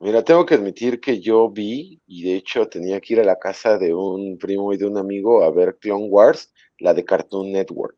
Mira, 0.00 0.22
tengo 0.22 0.46
que 0.46 0.54
admitir 0.54 1.00
que 1.00 1.20
yo 1.20 1.50
vi, 1.50 2.00
y 2.06 2.22
de 2.22 2.36
hecho 2.36 2.68
tenía 2.68 3.00
que 3.00 3.14
ir 3.14 3.20
a 3.20 3.24
la 3.24 3.36
casa 3.36 3.78
de 3.78 3.92
un 3.92 4.38
primo 4.38 4.72
y 4.72 4.76
de 4.76 4.86
un 4.86 4.96
amigo 4.96 5.42
a 5.42 5.50
ver 5.50 5.76
Clone 5.80 6.06
Wars, 6.06 6.52
la 6.78 6.94
de 6.94 7.04
Cartoon 7.04 7.50
Network. 7.50 7.96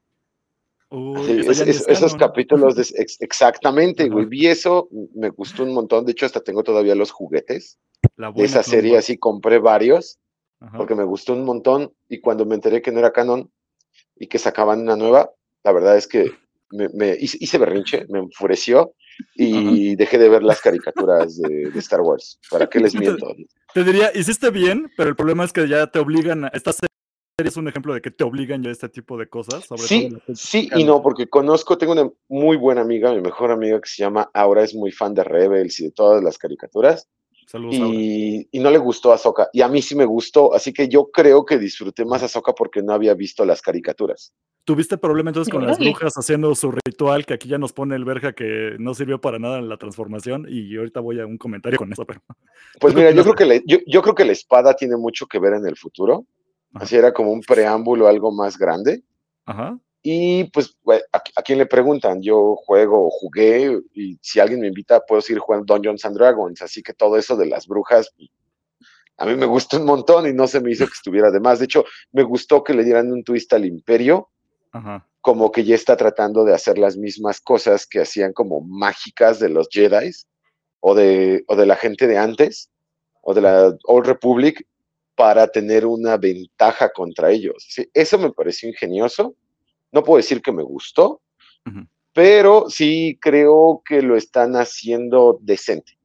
Uy, 0.91 1.25
Sí, 1.25 1.33
es- 1.49 1.61
es- 1.61 1.89
esos 1.89 2.15
capítulos, 2.17 2.75
de- 2.75 2.83
ex- 3.03 3.21
exactamente, 3.21 4.09
güey. 4.09 4.27
Vi 4.27 4.47
eso, 4.49 4.89
me 5.15 5.31
gustó 5.31 5.63
un 5.63 5.73
montón. 5.73 6.05
De 6.05 6.13
hecho, 6.13 6.27
hasta 6.27 6.41
tengo 6.41 6.63
todavía 6.63 6.95
los 6.95 7.11
juguetes 7.11 7.79
La 8.17 8.33
de 8.33 8.45
esa 8.45 8.63
serie, 8.63 8.97
así 8.99 9.17
compré 9.19 9.59
varios, 9.59 10.19
porque 10.77 10.95
me 10.95 11.05
gustó 11.05 11.33
un 11.33 11.45
montón. 11.45 11.93
Y 12.09 12.21
cuando 12.21 12.45
me 12.45 12.55
enteré 12.57 12.83
que 12.83 12.91
no 12.93 12.99
era 12.99 13.13
canon 13.13 13.51
y 14.17 14.27
que 14.27 14.39
sacaban 14.39 14.81
una 14.81 14.97
nueva, 14.97 15.31
la 15.65 15.73
verdad 15.73 15.97
es 15.97 16.07
que 16.07 16.33
me, 16.71 16.89
me 16.91 17.17
hice, 17.19 17.59
berrinche, 17.59 18.07
me 18.09 18.19
enfureció 18.21 18.95
y 19.35 19.97
dejé 19.97 20.19
de 20.19 20.29
ver 20.29 20.43
las 20.43 20.61
caricaturas 20.61 21.37
de, 21.39 21.71
de 21.71 21.79
Star 21.79 22.01
Wars. 22.01 22.39
¿Para 22.51 22.69
qué 22.69 22.81
les 22.81 22.93
Sí, 22.93 22.99
te- 22.99 23.05
miento? 23.05 23.35
Te 23.75 23.85
diría, 23.85 24.11
hiciste 24.15 24.51
bien, 24.51 24.91
pero 24.97 25.09
el 25.11 25.17
problema 25.17 25.45
es 25.45 25.53
que 25.53 25.69
ya 25.69 25.87
te 25.87 25.99
obligan 26.01 26.45
a. 26.47 26.49
Esta 26.49 26.73
serie 26.73 26.89
es 27.47 27.57
un 27.57 27.69
ejemplo 27.69 27.95
de 27.95 28.01
que 28.01 28.11
te 28.11 28.25
obligan 28.25 28.63
ya 28.63 28.69
a 28.69 28.73
este 28.73 28.89
tipo 28.89 29.17
de 29.19 29.29
cosas. 29.29 29.65
Sobre 29.65 29.83
Sí, 29.83 30.09
todo 30.09 30.35
sí 30.35 30.69
y 30.75 30.85
no, 30.85 31.03
porque 31.03 31.29
conozco, 31.29 31.79
tengo 31.79 31.93
una 31.93 32.11
muy 32.29 32.57
buena 32.57 32.81
amiga, 32.81 33.13
mi 33.13 33.21
mejor 33.21 33.51
amiga 33.51 33.81
que 33.81 33.89
se 33.89 34.03
llama 34.03 34.31
Aura, 34.35 34.63
es 34.63 34.75
muy 34.75 34.91
fan 34.93 35.15
de 35.15 35.25
Rebels 35.25 35.81
y 35.81 35.85
de 35.85 35.91
todas 35.93 36.23
las 36.23 36.39
caricaturas, 36.39 37.09
Saludos, 37.47 37.81
Aura. 37.81 37.95
y, 37.95 38.49
no 38.61 38.71
le 38.71 38.79
gustó 38.79 39.13
Ahsoka, 39.13 39.49
y 39.53 39.63
a 39.63 39.69
mí 39.69 39.83
sí 39.83 39.95
me 39.95 40.05
gustó, 40.05 40.55
así 40.55 40.73
que 40.73 40.89
yo 40.89 41.11
creo 41.11 41.45
que 41.45 41.59
disfruté 41.59 42.05
más 42.05 42.23
Ahsoka 42.23 42.53
porque 42.55 42.83
no 42.83 42.93
había 42.93 43.15
visto 43.15 43.45
las 43.45 43.63
caricaturas. 43.63 44.33
¿Tuviste 44.65 44.99
problema 44.99 45.31
entonces 45.31 45.51
con 45.51 45.67
las 45.67 45.79
brujas 45.79 46.15
haciendo 46.17 46.55
su 46.55 46.71
ritual 46.71 47.27
que 47.27 47.35
aquí 47.35 47.49
ya 47.49 47.59
nos 47.59 47.73
pone 47.73 47.97
el 47.97 48.05
verja 48.05 48.35
que 48.35 48.77
no 48.79 48.95
sirvió 48.95 49.21
para 49.21 49.39
nada 49.39 49.59
en 49.59 49.69
la 49.69 49.79
transformación? 49.79 50.47
Y 50.49 50.77
ahorita 50.77 51.01
voy 51.01 51.19
a 51.19 51.27
un 51.27 51.39
comentario 51.39 51.79
con 51.79 51.93
eso, 51.93 52.05
pero. 52.05 52.23
Pues 52.79 52.93
¿Tú 52.93 53.01
qué 53.01 53.07
mira, 53.07 53.11
yo 53.17 53.23
creo, 53.23 53.35
que 53.35 53.47
la, 53.47 53.61
yo, 53.67 53.79
yo 53.87 54.03
creo 54.03 54.15
que 54.15 54.25
la 54.25 54.33
espada 54.33 54.75
tiene 54.75 54.97
mucho 54.97 55.27
que 55.27 55.39
ver 55.39 55.55
en 55.55 55.67
el 55.67 55.77
futuro. 55.77 56.27
Así 56.75 56.97
era 56.97 57.13
como 57.13 57.33
un 57.33 57.41
preámbulo, 57.41 58.09
algo 58.09 58.33
más 58.33 58.57
grande, 58.59 59.03
Ajá. 59.47 59.79
y 60.03 60.45
pues 60.45 60.77
a, 61.13 61.19
a 61.37 61.43
quién 61.43 61.59
le 61.59 61.67
preguntan, 61.67 62.23
yo 62.23 62.57
juego 62.57 63.11
jugué, 63.11 63.79
y 63.95 64.19
si 64.23 64.41
alguien 64.41 64.61
me 64.61 64.69
invita 64.69 65.01
puedo 65.01 65.21
seguir 65.21 65.41
jugando 65.41 65.75
Dungeons 65.75 66.05
and 66.05 66.17
Dragons, 66.17 66.63
así 66.63 66.83
que 66.83 66.93
todo 66.93 67.17
eso 67.17 67.37
de 67.37 67.47
las 67.47 67.67
brujas 67.67 68.11
a 69.21 69.27
mí 69.27 69.37
me 69.37 69.45
gustó 69.45 69.77
un 69.77 69.85
montón 69.85 70.27
y 70.27 70.33
no 70.33 70.47
se 70.49 70.61
me 70.61 70.71
hizo 70.71 70.87
que 70.87 70.95
estuviera 70.95 71.31
de 71.31 71.41
más. 71.41 71.59
De 71.59 71.67
hecho, 71.67 71.85
me 72.11 72.23
gustó 72.23 72.65
que 72.65 72.73
le 72.73 72.85
dieran 72.85 73.13
un 73.13 73.23
twist 73.23 73.53
al 73.53 73.67
imperio, 73.67 74.31
Ajá. 74.73 75.07
como 75.21 75.53
que 75.53 75.63
ya 75.63 75.75
está 75.75 75.95
tratando 75.95 76.43
de 76.43 76.55
hacer 76.55 76.79
las 76.79 76.97
mismas 76.97 77.39
cosas 77.43 77.87
que 77.87 78.01
hacían 78.01 78.33
como 78.33 78.63
mágicas 78.63 79.39
de 79.39 79.51
los 79.51 79.69
Jedi 79.71 80.11
o 80.81 80.95
de, 80.95 81.45
o 81.49 81.55
de 81.55 81.67
la 81.67 81.77
gente 81.77 82.07
de 82.07 82.17
antes, 82.17 82.71
o 83.21 83.35
de 83.35 83.43
la 83.43 83.77
Old 83.85 84.07
Republic, 84.07 84.67
para 85.21 85.47
tener 85.47 85.85
una 85.85 86.17
ventaja 86.17 86.91
contra 86.91 87.31
ellos. 87.31 87.67
Sí, 87.69 87.87
eso 87.93 88.19
me 88.19 88.33
pareció 88.33 88.71
ingenioso. 88.71 89.35
No 89.93 90.03
puedo 90.03 90.17
decir 90.17 90.41
que 90.41 90.51
me 90.51 90.63
gustó, 90.63 91.21
pero 92.15 92.71
sí 92.71 93.19
creo 93.21 93.83
que 93.85 94.01
lo 94.01 94.17
están 94.17 94.55
haciendo 94.55 95.39
decente. 95.43 95.99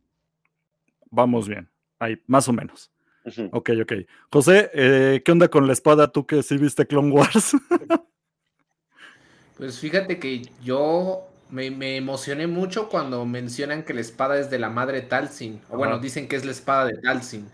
Vamos 1.10 1.48
bien. 1.48 1.70
Ahí, 1.98 2.18
más 2.28 2.50
o 2.50 2.52
menos. 2.52 2.92
Ujú. 3.24 3.48
Ok, 3.54 3.70
ok. 3.84 3.94
José, 4.30 4.70
eh, 4.74 5.22
¿qué 5.24 5.32
onda 5.32 5.48
con 5.48 5.66
la 5.66 5.72
espada? 5.72 6.12
Tú 6.12 6.28
que 6.28 6.44
sí 6.44 6.58
viste 6.58 6.86
Clone 6.86 7.12
Wars. 7.12 7.56
Pues 9.58 9.80
fíjate 9.80 10.20
que 10.20 10.50
yo 10.62 11.30
me, 11.50 11.72
me 11.72 11.96
emocioné 11.96 12.46
mucho 12.46 12.90
cuando 12.90 13.26
mencionan 13.26 13.84
que 13.84 13.94
la 13.94 14.02
espada 14.02 14.38
es 14.38 14.50
de 14.50 14.60
la 14.60 14.70
madre 14.70 15.02
Talsin. 15.02 15.62
O 15.70 15.78
bueno, 15.78 15.98
dicen 16.00 16.28
que 16.28 16.36
es 16.36 16.44
la 16.44 16.52
espada 16.52 16.88
de 16.88 16.98
Talsin. 17.02 17.48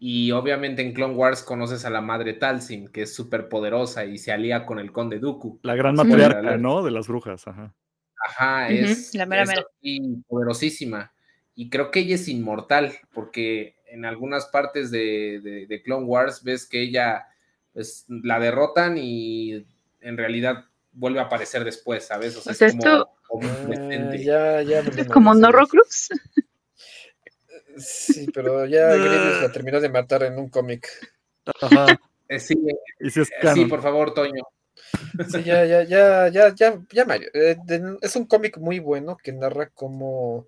Y 0.00 0.30
obviamente 0.32 0.82
en 0.82 0.92
Clone 0.92 1.14
Wars 1.14 1.42
conoces 1.42 1.84
a 1.84 1.90
la 1.90 2.00
madre 2.00 2.34
Talsin, 2.34 2.88
que 2.88 3.02
es 3.02 3.14
súper 3.14 3.48
poderosa 3.48 4.04
y 4.04 4.18
se 4.18 4.30
alía 4.32 4.64
con 4.64 4.78
el 4.78 4.92
conde 4.92 5.18
Dooku. 5.18 5.58
la 5.62 5.74
gran 5.74 5.96
matriarca. 5.96 6.56
¿no? 6.56 6.82
De 6.82 6.90
las 6.92 7.08
brujas. 7.08 7.46
Ajá. 7.48 7.74
Ajá, 8.28 8.68
es, 8.68 9.14
la 9.14 9.26
mera 9.26 9.42
es 9.42 9.48
mera. 9.48 9.64
así 9.80 10.22
poderosísima. 10.28 11.12
Y 11.54 11.68
creo 11.70 11.90
que 11.90 12.00
ella 12.00 12.14
es 12.14 12.28
inmortal, 12.28 12.92
porque 13.12 13.76
en 13.86 14.04
algunas 14.04 14.46
partes 14.46 14.90
de, 14.92 15.40
de- 15.42 15.66
de 15.66 15.82
Clone 15.82 16.04
Wars 16.06 16.42
ves 16.44 16.66
que 16.66 16.80
ella 16.82 17.26
pues, 17.72 18.04
la 18.08 18.38
derrotan 18.38 18.96
y 18.98 19.66
en 20.00 20.16
realidad 20.16 20.64
vuelve 20.92 21.18
a 21.20 21.24
aparecer 21.24 21.64
después, 21.64 22.06
¿sabes? 22.06 22.36
O 22.36 22.40
sea, 22.40 22.52
O 22.52 22.54
sea, 22.54 22.68
es 22.68 22.74
como, 22.74 22.84
esto- 22.86 23.10
como 23.26 23.48
Ah, 23.48 24.14
ya, 24.16 24.62
ya. 24.62 25.06
Como. 25.12 25.34
Norro 25.34 25.66
Cruz. 25.66 26.08
Sí, 27.78 28.26
pero 28.32 28.66
ya 28.66 28.88
Grievous 28.96 29.42
la 29.42 29.52
terminó 29.52 29.80
de 29.80 29.88
matar 29.88 30.22
en 30.24 30.38
un 30.38 30.48
cómic. 30.48 30.88
Ajá. 31.60 31.98
Eh, 32.28 32.38
sí, 32.40 32.54
Y 33.00 33.10
si 33.10 33.20
es 33.20 33.30
eh, 33.30 33.52
sí, 33.54 33.64
por 33.64 33.80
favor, 33.82 34.12
Toño. 34.14 34.42
Sí, 35.28 35.42
ya, 35.44 35.64
ya, 35.64 35.82
ya, 35.82 36.28
ya, 36.28 36.54
ya, 36.54 36.80
ya, 36.92 37.04
Mario. 37.04 37.30
Eh, 37.32 37.56
de- 37.64 37.96
es 38.02 38.14
un 38.16 38.26
cómic 38.26 38.58
muy 38.58 38.78
bueno 38.78 39.16
que 39.16 39.32
narra 39.32 39.70
cómo 39.70 40.46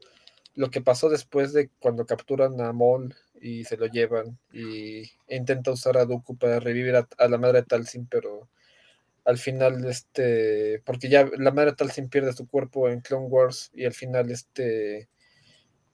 lo 0.55 0.71
que 0.71 0.81
pasó 0.81 1.09
después 1.09 1.53
de 1.53 1.71
cuando 1.79 2.07
capturan 2.07 2.61
a 2.61 2.73
Maul 2.73 3.14
y 3.40 3.64
se 3.64 3.77
lo 3.77 3.87
llevan 3.87 4.38
y 4.53 5.01
e 5.27 5.37
intenta 5.37 5.71
usar 5.71 5.97
a 5.97 6.05
Dooku 6.05 6.37
para 6.37 6.61
revivir 6.61 6.97
a, 6.97 7.09
a 7.19 7.29
la 7.29 7.38
madre 7.38 7.61
de 7.62 7.66
Talsin, 7.66 8.07
pero 8.07 8.49
al 9.25 9.38
final, 9.38 9.85
este, 9.87 10.83
porque 10.85 11.09
ya 11.09 11.29
la 11.38 11.51
madre 11.51 11.71
de 11.71 11.77
Talsin 11.77 12.09
pierde 12.09 12.33
su 12.33 12.47
cuerpo 12.47 12.88
en 12.88 13.01
Clone 13.01 13.27
Wars 13.27 13.71
y 13.75 13.85
al 13.87 13.95
final, 13.95 14.31
este, 14.31 15.09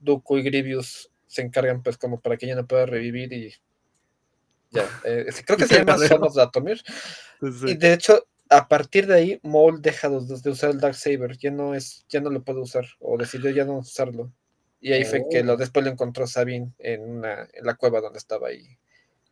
Dooku 0.00 0.38
y 0.38 0.42
Grievous 0.42 1.10
se 1.36 1.42
encargan 1.42 1.82
pues 1.82 1.96
como 1.96 2.20
para 2.20 2.36
que 2.36 2.46
ella 2.46 2.56
no 2.56 2.66
pueda 2.66 2.86
revivir 2.86 3.32
y 3.32 3.54
ya, 4.70 4.88
eh, 5.04 5.26
creo 5.44 5.56
que 5.58 5.66
se 5.66 5.74
llama 5.74 5.92
cagadero. 5.92 6.16
Son 6.16 6.24
of 6.24 6.34
Dathomir. 6.34 6.82
Sí, 7.38 7.52
sí. 7.52 7.66
Y 7.72 7.74
de 7.76 7.92
hecho, 7.92 8.26
a 8.48 8.66
partir 8.66 9.06
de 9.06 9.14
ahí, 9.14 9.40
Maul 9.42 9.82
deja 9.82 10.08
de, 10.08 10.20
de 10.42 10.50
usar 10.50 10.70
el 10.70 10.80
Darksaber, 10.80 11.36
ya 11.36 11.50
no 11.50 11.74
es, 11.74 12.06
ya 12.08 12.18
no 12.18 12.30
lo 12.30 12.42
puede 12.42 12.60
usar, 12.60 12.86
o 12.98 13.18
decidió 13.18 13.50
ya 13.50 13.66
no 13.66 13.76
usarlo. 13.80 14.32
Y 14.80 14.94
ahí 14.94 15.04
fue 15.04 15.22
que 15.30 15.40
Oh. 15.40 15.44
lo, 15.44 15.56
después 15.58 15.84
lo 15.84 15.90
encontró 15.90 16.26
Sabine 16.26 16.72
en, 16.78 17.02
una, 17.02 17.46
en 17.52 17.66
la 17.66 17.74
cueva 17.74 18.00
donde 18.00 18.18
estaba 18.18 18.48
ahí. 18.48 18.78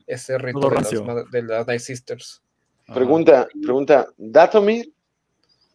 Ese 0.07 0.37
rito 0.37 0.61
Todo 0.61 0.75
de 0.75 1.25
de 1.33 1.43
las 1.43 1.67
Night 1.67 1.81
Sisters. 1.81 2.43
Ajá. 2.87 2.95
Pregunta, 2.95 3.49
pregunta, 3.63 4.07
¿Datomir 4.19 4.93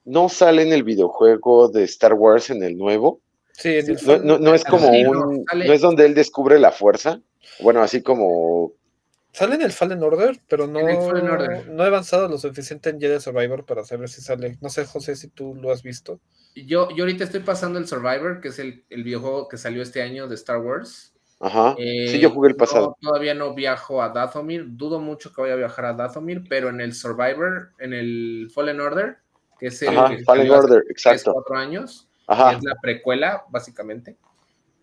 no 0.05 0.29
sale 0.29 0.61
en 0.61 0.71
el 0.71 0.83
videojuego 0.83 1.67
de 1.69 1.83
Star 1.85 2.13
Wars 2.13 2.51
en 2.51 2.61
el 2.61 2.77
nuevo? 2.77 3.21
Sí, 3.59 3.79
No, 4.05 4.17
no, 4.19 4.39
no 4.39 4.55
es 4.55 4.63
como 4.63 4.87
un, 4.89 5.43
sale. 5.49 5.67
no 5.67 5.73
es 5.73 5.81
donde 5.81 6.05
él 6.05 6.13
descubre 6.15 6.57
la 6.59 6.71
fuerza. 6.71 7.21
Bueno, 7.59 7.81
así 7.83 8.01
como 8.01 8.73
sale 9.33 9.55
en 9.55 9.61
el 9.61 9.71
Fallen 9.71 10.01
Order, 10.01 10.39
pero 10.47 10.65
no, 10.65 10.79
Order. 10.79 11.67
no 11.69 11.83
he 11.83 11.87
avanzado 11.87 12.27
lo 12.27 12.37
suficiente 12.37 12.89
en 12.89 12.99
Jedi 12.99 13.19
Survivor 13.19 13.65
para 13.65 13.83
saber 13.83 14.09
si 14.09 14.21
sale. 14.21 14.57
No 14.61 14.69
sé, 14.69 14.85
José, 14.85 15.15
si 15.15 15.27
tú 15.27 15.55
lo 15.55 15.71
has 15.71 15.83
visto. 15.83 16.19
Yo, 16.55 16.89
yo 16.95 17.03
ahorita 17.03 17.25
estoy 17.25 17.41
pasando 17.41 17.79
el 17.79 17.87
Survivor, 17.87 18.41
que 18.41 18.47
es 18.49 18.59
el, 18.59 18.85
el 18.89 19.03
videojuego 19.03 19.47
que 19.47 19.57
salió 19.57 19.81
este 19.81 20.01
año 20.01 20.27
de 20.27 20.35
Star 20.35 20.57
Wars. 20.59 21.13
Ajá. 21.41 21.75
Eh, 21.77 22.07
sí, 22.09 22.19
yo 22.19 22.31
jugué 22.31 22.49
el 22.49 22.53
no, 22.55 22.57
pasado. 22.57 22.97
todavía 22.99 23.33
no 23.33 23.53
viajo 23.53 24.01
a 24.01 24.09
Dathomir. 24.09 24.65
Dudo 24.69 24.99
mucho 24.99 25.31
que 25.33 25.41
vaya 25.41 25.53
a 25.53 25.57
viajar 25.57 25.85
a 25.85 25.93
Dathomir, 25.93 26.43
pero 26.49 26.69
en 26.69 26.81
el 26.81 26.93
Survivor, 26.93 27.71
en 27.79 27.93
el 27.93 28.51
Fallen 28.53 28.81
Order, 28.81 29.17
que 29.57 29.67
es 29.67 29.81
el 29.83 29.97
Ajá, 29.97 30.09
que 30.17 30.23
Fallen 30.23 30.51
Order, 30.51 30.83
exacto. 30.89 31.31
cuatro 31.33 31.55
años, 31.55 32.08
Ajá. 32.29 32.53
es 32.53 32.63
la 32.63 32.75
precuela, 32.81 33.43
básicamente. 33.49 34.15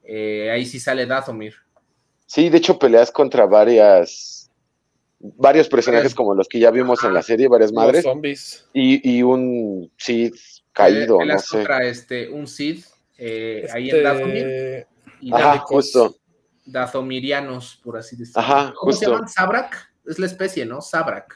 Eh, 0.05 0.51
ahí 0.51 0.67
sí 0.67 0.79
sale 0.81 1.07
Dathomir. 1.07 1.55
Sí, 2.27 2.49
de 2.49 2.59
hecho 2.59 2.79
peleas 2.79 3.11
contra 3.11 3.47
varias 3.47 4.51
varios 5.19 5.69
personajes 5.69 6.15
como 6.15 6.35
los 6.35 6.47
que 6.49 6.59
ya 6.59 6.71
vimos 6.71 7.03
en 7.05 7.15
la 7.15 7.23
serie, 7.23 7.49
varias 7.49 7.73
Los 7.73 7.83
madres, 7.85 8.03
zombies. 8.03 8.69
y, 8.75 9.17
y 9.19 9.23
un 9.23 9.91
Sith 9.97 10.35
caído, 10.73 11.15
no 11.15 11.19
Peleas 11.21 11.47
sé. 11.47 11.57
contra 11.57 11.85
este, 11.85 12.29
un 12.29 12.47
Sith 12.47 12.85
eh, 13.17 13.67
ahí 13.73 13.91
en 13.91 14.03
Dathomir. 14.03 14.37
Este, 14.37 14.87
y 15.23 15.33
Ajá, 15.33 15.43
dathomicos, 15.45 15.69
justo. 15.93 16.17
dathomirianos, 16.67 17.81
por 17.83 17.97
así 17.97 18.17
decirlo. 18.17 18.41
Ajá, 18.43 18.75
¿Cómo 18.77 18.93
se 18.93 19.07
llaman? 19.07 19.29
Sabrak. 19.29 19.91
Es 20.07 20.19
la 20.21 20.27
especie, 20.27 20.65
¿no? 20.67 20.81
Sabrak. 20.83 21.35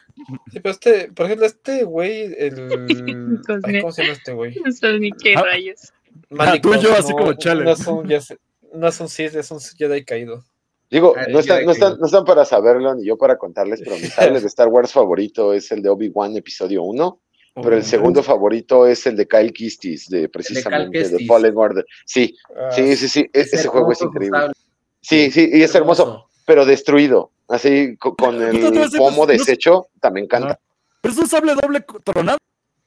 Sí, 0.52 0.60
pero 0.60 0.70
este, 0.70 1.10
por 1.12 1.26
ejemplo, 1.26 1.46
este 1.46 1.82
güey, 1.82 2.32
el. 2.38 3.40
ay, 3.64 3.80
¿Cómo 3.80 3.92
se 3.92 4.02
llama 4.02 4.12
este 4.14 4.32
güey? 4.32 4.54
No 4.64 4.70
sé 4.70 4.98
ni 4.98 5.10
qué 5.12 5.34
Ah. 5.36 5.42
rayos. 5.42 5.92
Ah, 6.38 6.56
tú 6.60 6.74
y 6.74 6.80
yo, 6.80 6.92
así 6.94 7.12
como 7.12 7.32
chale. 7.34 7.64
No 7.64 7.70
es 7.72 7.86
un, 7.86 8.08
ya 8.08 8.20
sé- 8.20 8.38
no 8.74 8.88
es 8.88 9.00
un 9.00 9.08
Sith, 9.08 9.34
es 9.34 9.50
un 9.50 9.60
Jedi 9.60 10.04
caído. 10.04 10.44
Digo, 10.90 11.14
Ah, 11.16 11.26
no 11.30 11.38
están, 11.38 11.64
no, 11.64 11.72
están, 11.72 11.98
no 11.98 12.06
están 12.06 12.24
para 12.24 12.44
saberlo 12.44 12.94
ni 12.94 13.04
yo 13.06 13.16
para 13.16 13.36
contarles, 13.38 13.80
pero 13.84 13.96
mi 13.96 14.02
sable 14.36 14.40
de 14.40 14.46
Star 14.48 14.68
Wars 14.68 14.92
favorito 14.92 15.52
es 15.52 15.70
el 15.72 15.82
de 15.82 15.88
Obi-Wan 15.88 16.36
episodio 16.36 16.82
1, 16.82 17.20
pero 17.62 17.76
el 17.76 17.84
segundo 17.84 18.22
favorito 18.22 18.86
es 18.86 19.06
el 19.06 19.16
de 19.16 19.26
Kyle 19.28 19.52
Kistis, 19.52 20.08
de 20.08 20.28
precisamente 20.28 21.08
de. 21.08 21.26
Fallen 21.26 21.56
Order. 21.56 21.84
Sí, 22.04 22.36
Ah, 22.56 22.70
sí, 22.72 22.96
sí, 22.96 23.08
sí, 23.08 23.20
e- 23.32 23.40
ese 23.40 23.68
juego 23.68 23.92
es 23.92 24.02
increíble. 24.02 24.38
Sí, 25.00 25.30
sí, 25.30 25.48
y 25.52 25.62
es 25.62 25.74
hermoso, 25.74 26.26
pero 26.44 26.64
destruido, 26.66 27.30
así 27.48 27.96
co- 27.96 28.14
con 28.16 28.40
el 28.42 28.60
pomo 28.96 29.22
no- 29.22 29.26
deshecho, 29.26 29.86
también 30.00 30.24
encanta. 30.24 30.58
Pero 31.00 31.14
es 31.14 31.18
un 31.20 31.26
sable 31.28 31.54
doble 31.54 31.84
tronado, 32.04 32.38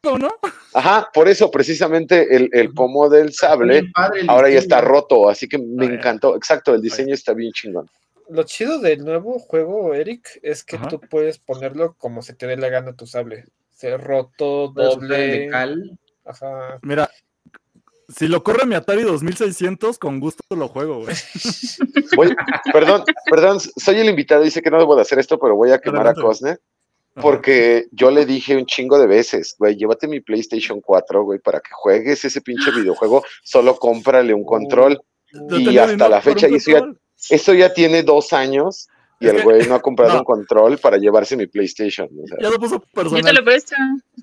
¿no? 0.04 0.30
Ajá, 0.74 1.10
por 1.13 1.28
eso 1.30 1.50
precisamente 1.50 2.36
el, 2.36 2.50
el 2.52 2.74
pomo 2.74 3.08
del 3.10 3.32
sable 3.34 3.84
padre 3.94 4.24
ahora 4.28 4.50
ya 4.50 4.60
está 4.60 4.82
roto, 4.82 5.30
así 5.30 5.48
que 5.48 5.58
me 5.58 5.86
encantó. 5.86 6.36
Exacto, 6.36 6.74
el 6.76 6.82
diseño 6.82 7.13
está 7.13 7.34
bien 7.34 7.52
chingón. 7.54 7.89
Lo 8.30 8.44
chido 8.44 8.80
del 8.80 9.04
nuevo 9.06 9.39
juego, 9.39 9.94
Eric, 9.94 10.39
es 10.42 10.63
que 10.63 10.76
Ajá. 10.78 10.88
tú 10.89 11.00
puedes 11.00 11.38
ponerlo 11.39 11.96
como 11.98 12.22
se 12.22 12.34
te 12.34 12.48
dé 12.48 12.58
la 12.58 12.70
gana 12.70 12.94
tu 12.96 13.06
sable. 13.06 13.46
Se 13.72 13.96
roto, 13.98 14.70
doble. 14.70 15.48
cal. 15.50 15.98
Ajá. 16.26 16.80
Mira, 16.82 17.10
si 18.10 18.28
lo 18.28 18.44
corre 18.44 18.66
mi 18.66 18.76
Atari 18.76 19.04
2600, 19.04 19.98
con 20.00 20.20
gusto 20.20 20.44
lo 20.56 20.68
juego, 20.68 21.02
güey. 21.04 21.16
Voy- 22.16 22.36
perdón, 22.72 23.04
perdón, 23.30 23.60
soy 23.60 24.00
el 24.00 24.10
invitado, 24.10 24.44
dice 24.44 24.62
que 24.62 24.70
no 24.72 24.80
debo 24.80 24.96
de 24.96 25.02
hacer 25.02 25.20
esto, 25.20 25.38
pero 25.39 25.56
voy 25.56 25.72
a 25.72 25.80
quemar 25.80 26.02
Adelante. 26.08 26.22
a 26.22 26.24
Cosner. 26.24 26.60
Porque 27.21 27.86
yo 27.91 28.10
le 28.12 28.26
dije 28.26 28.56
un 28.58 28.65
chingo 28.65 28.97
de 28.99 29.08
veces, 29.08 29.56
güey, 29.60 29.76
llévate 29.76 30.08
mi 30.08 30.19
PlayStation 30.19 30.82
4, 30.82 31.23
güey, 31.23 31.39
para 31.39 31.60
que 31.60 31.69
juegues 31.71 32.26
ese 32.26 32.41
pinche 32.41 32.71
videojuego, 32.71 33.23
solo 33.43 33.76
cómprale 33.76 34.34
un 34.34 34.43
control. 34.45 34.99
No 35.32 35.58
y 35.60 35.78
hasta 35.78 36.10
la 36.10 36.21
fecha, 36.21 36.47
y 36.47 36.56
eso 36.56 36.71
ya- 36.71 36.80
control. 36.80 36.99
Eso 37.30 37.54
ya 37.54 37.73
tiene 37.73 38.04
dos 38.04 38.34
años 38.34 38.88
y 39.19 39.28
el 39.28 39.41
güey 39.43 39.65
no 39.67 39.76
ha 39.76 39.82
comprado 39.82 40.12
no. 40.13 40.19
un 40.19 40.26
control 40.26 40.78
para 40.80 40.97
llevarse 40.97 41.38
mi 41.38 41.47
PlayStation. 41.47 42.10
o 42.21 42.28
sea, 42.28 42.38
Ya 42.41 42.49
lo 42.49 42.58
puso 42.60 42.76
Yo 42.76 42.82
te 42.82 42.88
personal. 42.93 43.36
lo 43.36 43.43
presto. 43.45 43.76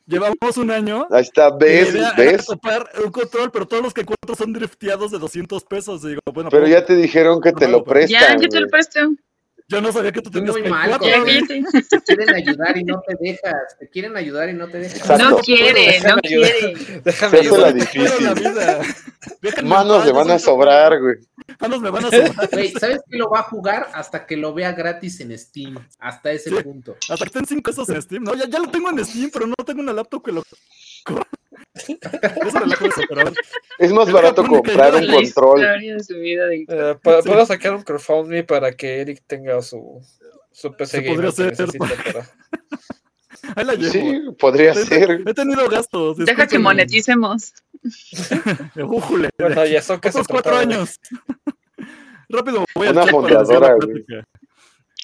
Llevamos 0.06 0.56
un 0.58 0.70
año. 0.70 1.06
ahí 1.10 1.22
está, 1.22 1.50
¿ves? 1.56 1.94
¿Ves? 2.18 2.46
un 2.50 3.10
control, 3.10 3.50
pero 3.50 3.66
todos 3.66 3.82
los 3.82 3.94
que 3.94 4.02
encuentro 4.02 4.34
son 4.36 4.52
drifteados 4.52 5.10
de 5.12 5.18
200 5.18 5.64
pesos. 5.64 6.04
Y 6.04 6.08
digo, 6.08 6.20
bueno, 6.34 6.50
Pero 6.50 6.64
¿cómo? 6.64 6.72
ya 6.74 6.84
te 6.84 6.94
dijeron 6.96 7.40
que 7.40 7.52
te 7.52 7.66
lo 7.68 7.82
pero- 7.82 8.00
Ya, 8.06 8.18
prestan. 8.18 8.40
yo 8.42 8.48
te 8.48 8.60
lo 8.60 8.68
presto. 8.68 9.00
Yo 9.70 9.80
no 9.80 9.92
sabía 9.92 10.10
que 10.12 10.20
tú 10.20 10.30
tenías 10.30 10.52
Muy 10.56 10.68
mal, 10.68 10.90
4, 10.90 11.06
Ya, 11.08 11.20
güey. 11.20 11.40
güey. 11.46 11.62
cállate. 11.62 11.82
Te 11.88 12.00
quieren 12.02 12.34
ayudar 12.34 12.76
y 12.76 12.84
no 12.84 13.00
te 13.06 13.14
dejas. 13.20 13.78
Te 13.78 13.88
quieren 13.88 14.16
ayudar 14.16 14.48
y 14.48 14.52
no 14.54 14.68
te 14.68 14.78
dejas. 14.78 14.98
Exacto. 14.98 15.30
No 15.30 15.36
quiere, 15.38 16.00
no 16.00 16.16
quiere. 16.16 17.00
Déjame 17.04 17.38
Se 17.38 17.48
hace 17.48 17.58
la 17.58 17.66
ayudar. 17.68 17.74
difícil. 17.74 18.24
la 19.54 19.62
Manos 19.62 20.04
le 20.06 20.12
van 20.12 20.30
a 20.30 20.38
sobrar, 20.38 21.00
güey. 21.00 21.16
Manos 21.60 21.80
me 21.80 21.90
van 21.90 22.04
a 22.06 22.10
sobrar. 22.10 22.48
Güey, 22.52 22.72
¿sabes 22.72 23.00
qué 23.08 23.16
lo 23.16 23.30
va 23.30 23.40
a 23.40 23.42
jugar 23.44 23.88
hasta 23.94 24.26
que 24.26 24.36
lo 24.36 24.52
vea 24.52 24.72
gratis 24.72 25.20
en 25.20 25.36
Steam? 25.38 25.76
Hasta 26.00 26.32
ese 26.32 26.50
Sí. 26.50 26.56
punto. 26.62 26.96
Hasta 27.08 27.16
que 27.24 27.24
estén 27.28 27.46
5 27.46 27.62
pesos 27.70 27.88
en 27.90 28.02
Steam. 28.02 28.24
No, 28.24 28.34
ya, 28.34 28.46
ya 28.48 28.58
lo 28.58 28.68
tengo 28.70 28.90
en 28.90 29.04
Steam, 29.04 29.30
pero 29.32 29.46
no 29.46 29.54
tengo 29.64 29.80
una 29.80 29.92
laptop 29.92 30.24
que 30.24 30.32
lo. 30.32 30.42
Eso 31.74 32.58
relajo 32.58 32.86
eso, 32.86 33.02
pero 33.08 33.20
a 33.22 33.24
ver. 33.24 33.34
Es 33.78 33.92
más 33.92 34.10
barato 34.12 34.44
comprar 34.46 34.94
un 34.94 35.00
control. 35.06 35.22
historia 35.22 35.94
de 35.94 36.04
su 36.04 36.14
vida 36.14 36.46
de- 36.46 36.64
Eh, 36.68 36.96
pu- 37.02 37.22
Sí. 37.22 37.28
Puedo 37.28 37.46
sacar 37.46 37.74
un 37.74 37.82
crowdfunding 37.82 38.44
para 38.44 38.72
que 38.72 39.00
Eric 39.00 39.22
tenga 39.26 39.60
su, 39.62 40.00
su 40.52 40.72
PC 40.74 40.98
Se 40.98 41.02
gamer 41.02 41.26
podría 41.30 41.50
que 41.52 41.62
necesita 41.62 41.86
para- 42.12 42.30
Ahí 43.56 43.64
la 43.64 43.74
llevo. 43.74 43.90
Sí, 43.92 44.20
podría 44.38 44.72
He- 44.72 44.84
ser. 44.84 45.22
He 45.26 45.34
tenido 45.34 45.68
gastos. 45.68 46.18
Deja 46.18 46.46
que 46.46 46.58
moneticemos. 46.58 47.52
Ujule. 48.76 49.30
Bueno, 49.38 49.64
ya 49.66 49.80
son 49.82 49.96
Otros 49.96 50.28
cuatro 50.28 50.56
años. 50.56 51.00
Rápido, 52.28 52.64
voy 52.74 52.88
Una 52.88 53.06
fondeadora, 53.06 53.68
la 53.70 53.74
güey. 53.74 54.04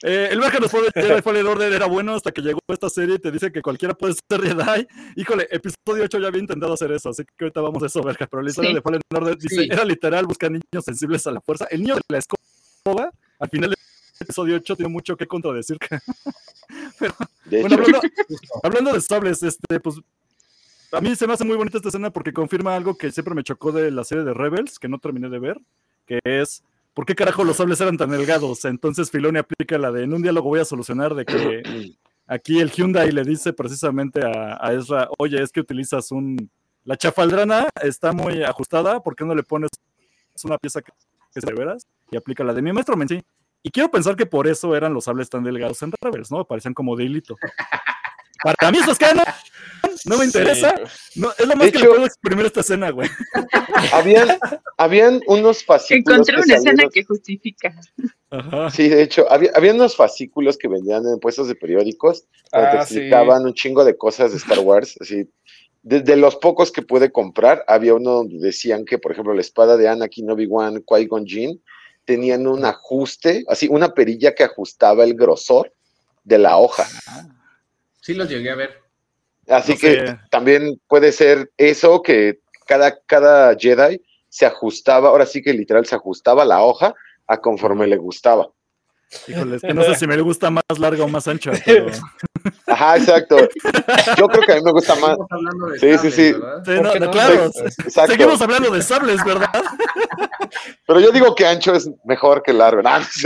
Eh, 0.09 0.29
el 0.31 0.39
Baja 0.39 0.61
nos 0.61 0.71
puede 0.71 0.89
decir 0.95 1.21
Fallen 1.23 1.47
Order 1.49 1.73
era 1.73 1.87
bueno 1.87 2.15
hasta 2.15 2.31
que 2.31 2.41
llegó 2.41 2.61
esta 2.69 2.89
serie 2.89 3.17
y 3.17 3.19
te 3.19 3.33
dice 3.33 3.51
que 3.51 3.61
cualquiera 3.61 3.93
puede 3.93 4.15
ser 4.15 4.41
Jedi. 4.41 4.87
Híjole, 5.17 5.49
episodio 5.51 6.05
8 6.05 6.21
ya 6.21 6.29
había 6.29 6.41
intentado 6.41 6.73
hacer 6.75 6.93
eso, 6.93 7.09
así 7.11 7.25
que 7.25 7.45
ahorita 7.47 7.61
vamos 7.61 7.83
a 7.83 7.87
eso, 7.87 8.03
Verga. 8.05 8.27
Pero 8.31 8.41
la 8.43 8.49
historia 8.51 8.71
Sí. 8.71 8.75
de 8.77 8.83
Fallen 8.83 9.01
Order 9.13 9.37
dice, 9.37 9.63
Sí. 9.63 9.69
era 9.71 9.85
literal, 9.85 10.25
busca 10.27 10.49
niños 10.49 10.85
sensibles 10.85 11.27
a 11.27 11.33
la 11.33 11.41
fuerza. 11.41 11.67
El 11.73 11.81
niño 11.83 11.97
de 11.97 12.03
la 12.09 12.19
escoba, 12.19 13.11
al 13.41 13.49
final 13.51 13.71
del 13.71 13.79
episodio 14.21 14.57
8 14.57 14.77
tiene 14.77 14.93
mucho 14.93 15.17
que 15.17 15.27
contradecir. 15.27 15.77
De 17.47 17.61
Bueno, 17.63 17.77
hablando, 17.77 18.01
hablando 18.63 18.93
de 18.93 19.01
sables, 19.01 19.43
este, 19.43 19.81
pues 19.81 19.97
a 20.93 21.01
mí 21.01 21.15
se 21.17 21.27
me 21.27 21.33
hace 21.33 21.45
muy 21.45 21.57
bonita 21.57 21.79
esta 21.79 21.89
escena 21.89 22.11
porque 22.11 22.33
confirma 22.33 22.75
algo 22.77 22.97
que 22.97 23.11
siempre 23.13 23.35
me 23.35 23.43
chocó 23.43 23.73
de 23.73 23.91
la 23.91 24.05
serie 24.05 24.25
de 24.25 24.35
Rebels, 24.35 24.79
que 24.79 24.89
no 24.89 24.99
terminé 24.99 25.29
de 25.29 25.39
ver, 25.39 25.61
que 26.07 26.21
es 26.25 26.63
¿por 26.97 27.05
qué 27.05 27.15
carajo 27.15 27.45
los 27.45 27.59
sables 27.59 27.79
eran 27.83 27.99
tan 27.99 28.09
delgados? 28.09 28.65
Entonces 28.65 29.11
Filoni 29.11 29.39
aplica 29.39 29.77
la 29.77 29.93
de 29.93 30.05
en 30.05 30.15
un 30.15 30.23
diálogo 30.23 30.49
voy 30.49 30.61
a 30.61 30.65
solucionar 30.65 31.15
de 31.15 31.27
que 31.27 31.95
aquí 32.27 32.59
el 32.59 32.71
Hyundai 32.71 33.13
le 33.13 33.23
dice 33.23 33.53
precisamente 33.53 34.23
a, 34.25 34.73
Ezra, 34.73 35.11
oye, 35.19 35.43
es 35.43 35.53
que 35.53 35.61
utilizas 35.61 36.11
un 36.11 36.51
la 36.85 36.97
chafaldrana 36.97 37.69
está 37.83 38.13
muy 38.13 38.43
ajustada, 38.43 39.01
¿por 39.03 39.15
qué 39.15 39.27
no 39.27 39.35
le 39.35 39.43
pones 39.43 39.69
una 40.43 40.57
pieza 40.57 40.81
que, 40.81 40.93
que 41.35 41.41
se 41.43 41.53
veras? 41.53 41.87
Y 42.11 42.17
aplica 42.17 42.45
la 42.45 42.55
de 42.55 42.63
mi 42.63 42.73
maestro. 42.73 42.97
Y 43.63 43.71
quiero 43.71 43.91
pensar 43.91 44.17
que 44.17 44.25
por 44.25 44.47
eso 44.47 44.75
eran 44.75 44.95
los 44.95 45.05
sables 45.05 45.29
tan 45.29 45.45
delgados 45.45 45.83
en 45.83 45.93
Rebels, 46.01 46.31
¿no? 46.31 46.47
Parecían 46.47 46.73
como 46.73 46.97
de 46.97 47.05
hilito. 47.05 47.37
Para 48.43 48.71
mí 48.71 48.79
eso 48.79 48.93
es 48.93 48.99
canon. 48.99 49.25
No 50.05 50.19
me 50.19 50.25
interesa. 50.25 50.75
Sí, 50.89 51.21
No, 51.21 51.31
es 51.39 51.47
lo 51.47 51.55
más 51.57 51.67
De 51.67 51.73
que 51.73 51.79
hecho- 51.79 51.87
le 51.87 51.91
puedo 51.93 52.07
exprimir 52.07 52.47
esta 52.47 52.61
escena, 52.61 52.91
güey. 52.91 53.09
habían, 53.93 54.29
habían 54.77 55.21
unos 55.27 55.65
fascículos. 55.65 56.15
Encontré 56.29 56.35
que 56.37 56.43
una 56.43 56.55
escena 56.57 56.85
que 56.93 57.05
justifica. 57.05 57.75
Ajá. 58.31 58.71
Sí, 58.71 58.89
de 58.89 59.03
hecho, 59.03 59.31
había, 59.31 59.51
había 59.55 59.73
unos 59.75 59.97
fascículos 59.97 60.57
que 60.59 60.69
vendían 60.69 61.05
en 61.07 61.19
puestos 61.21 61.49
de 61.49 61.55
periódicos 61.55 62.25
donde 62.53 62.71
te 62.71 62.77
Ah, 62.79 62.87
sí. 62.87 62.95
explicaban 62.95 63.45
un 63.45 63.55
chingo 63.55 63.85
de 63.85 63.97
cosas 63.97 64.33
de 64.33 64.39
Star 64.39 64.59
Wars. 64.61 64.97
Así, 65.01 65.29
de, 65.83 66.01
de 66.01 66.17
los 66.17 66.37
pocos 66.37 66.73
que 66.73 66.83
pude 66.83 67.13
comprar, 67.13 67.65
había 67.69 67.95
uno 67.95 68.11
donde 68.13 68.39
decían 68.39 68.85
que, 68.85 68.99
por 68.99 69.13
ejemplo, 69.13 69.33
la 69.35 69.41
espada 69.41 69.77
de 69.77 69.89
Anakin, 69.89 70.29
Obi-Wan, 70.31 70.83
Qui-Gon 70.85 71.25
Jinn 71.27 71.63
tenían 72.05 72.47
un 72.49 72.65
ajuste, 72.65 73.45
así, 73.49 73.69
una 73.71 73.95
perilla 73.95 74.35
que 74.35 74.45
ajustaba 74.45 75.05
el 75.05 75.15
grosor 75.15 75.73
de 76.25 76.39
la 76.39 76.57
hoja. 76.59 76.87
Sí 78.07 78.15
los 78.15 78.29
llegué 78.29 78.51
a 78.51 78.55
ver. 78.55 78.79
Así 79.49 79.73
No 79.73 79.79
que 79.81 80.07
sé. 80.07 80.19
también 80.31 80.81
puede 80.87 81.11
ser 81.11 81.51
eso 81.57 82.01
que 82.03 82.39
cada, 82.65 83.01
cada 83.05 83.57
Jedi 83.59 84.01
se 84.29 84.47
ajustaba, 84.47 85.09
ahora 85.09 85.27
sí 85.27 85.43
que 85.43 85.53
literal 85.53 85.85
se 85.87 85.97
ajustaba 85.97 86.45
la 86.45 86.63
hoja 86.63 86.95
a 87.27 87.39
conforme 87.39 87.89
le 87.89 87.97
gustaba. 87.97 88.49
Híjole, 89.29 89.57
es 89.57 89.63
que 89.63 89.73
no 89.73 89.83
sé 89.85 89.95
si 89.95 90.07
me 90.07 90.21
gusta 90.21 90.51
más 90.51 90.65
larga 90.79 91.05
o 91.05 91.09
más 91.09 91.29
ancha, 91.29 91.53
pero. 91.65 91.87
Ajá, 92.67 92.97
exacto. 92.97 93.37
Yo 94.19 94.27
creo 94.29 94.43
que 94.45 94.53
a 94.53 94.57
mí 94.57 94.63
me 94.63 94.73
gusta 94.73 94.95
más. 94.97 95.17
Seguimos 95.17 95.31
hablando 95.31 95.67
de 95.69 95.79
Sí, 95.79 95.87
sí, 95.87 95.97
sables, 95.99 96.15
sí. 96.15 97.11
claro. 97.11 97.45
Exacto. 97.47 98.13
Seguimos 98.13 98.41
hablando 98.43 98.71
de 98.71 98.83
sables, 98.83 99.25
¿verdad? 99.25 99.51
Pero 100.87 101.01
yo 101.01 101.11
digo 101.11 101.35
que 101.35 101.47
ancho 101.47 101.75
es 101.75 101.91
mejor 102.05 102.43
que 102.43 102.53
largo. 102.53 102.83
No, 102.83 102.97
es. 102.99 103.25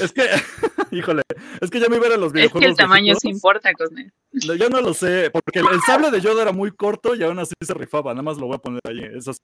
Es 0.00 0.12
que, 0.12 0.26
híjole, 0.90 1.22
es 1.60 1.70
que 1.70 1.80
ya 1.80 1.88
me 1.88 1.96
iba 1.96 2.06
a 2.06 2.16
los 2.16 2.28
Es 2.28 2.32
videojuegos. 2.32 2.60
que 2.60 2.66
el 2.70 2.76
tamaño 2.76 3.14
sí 3.16 3.28
importa, 3.28 3.72
Cosner. 3.72 4.12
No, 4.46 4.54
yo 4.54 4.68
no 4.68 4.80
lo 4.80 4.94
sé, 4.94 5.30
porque 5.32 5.58
el, 5.60 5.66
el 5.72 5.80
sable 5.86 6.10
de 6.10 6.20
Yoda 6.20 6.42
era 6.42 6.52
muy 6.52 6.70
corto 6.72 7.14
y 7.14 7.22
aún 7.22 7.38
así 7.38 7.52
se 7.60 7.74
rifaba. 7.74 8.12
Nada 8.12 8.22
más 8.22 8.38
lo 8.38 8.46
voy 8.46 8.56
a 8.56 8.58
poner 8.58 8.80
ahí. 8.84 9.00
Eso 9.16 9.32
es 9.32 9.38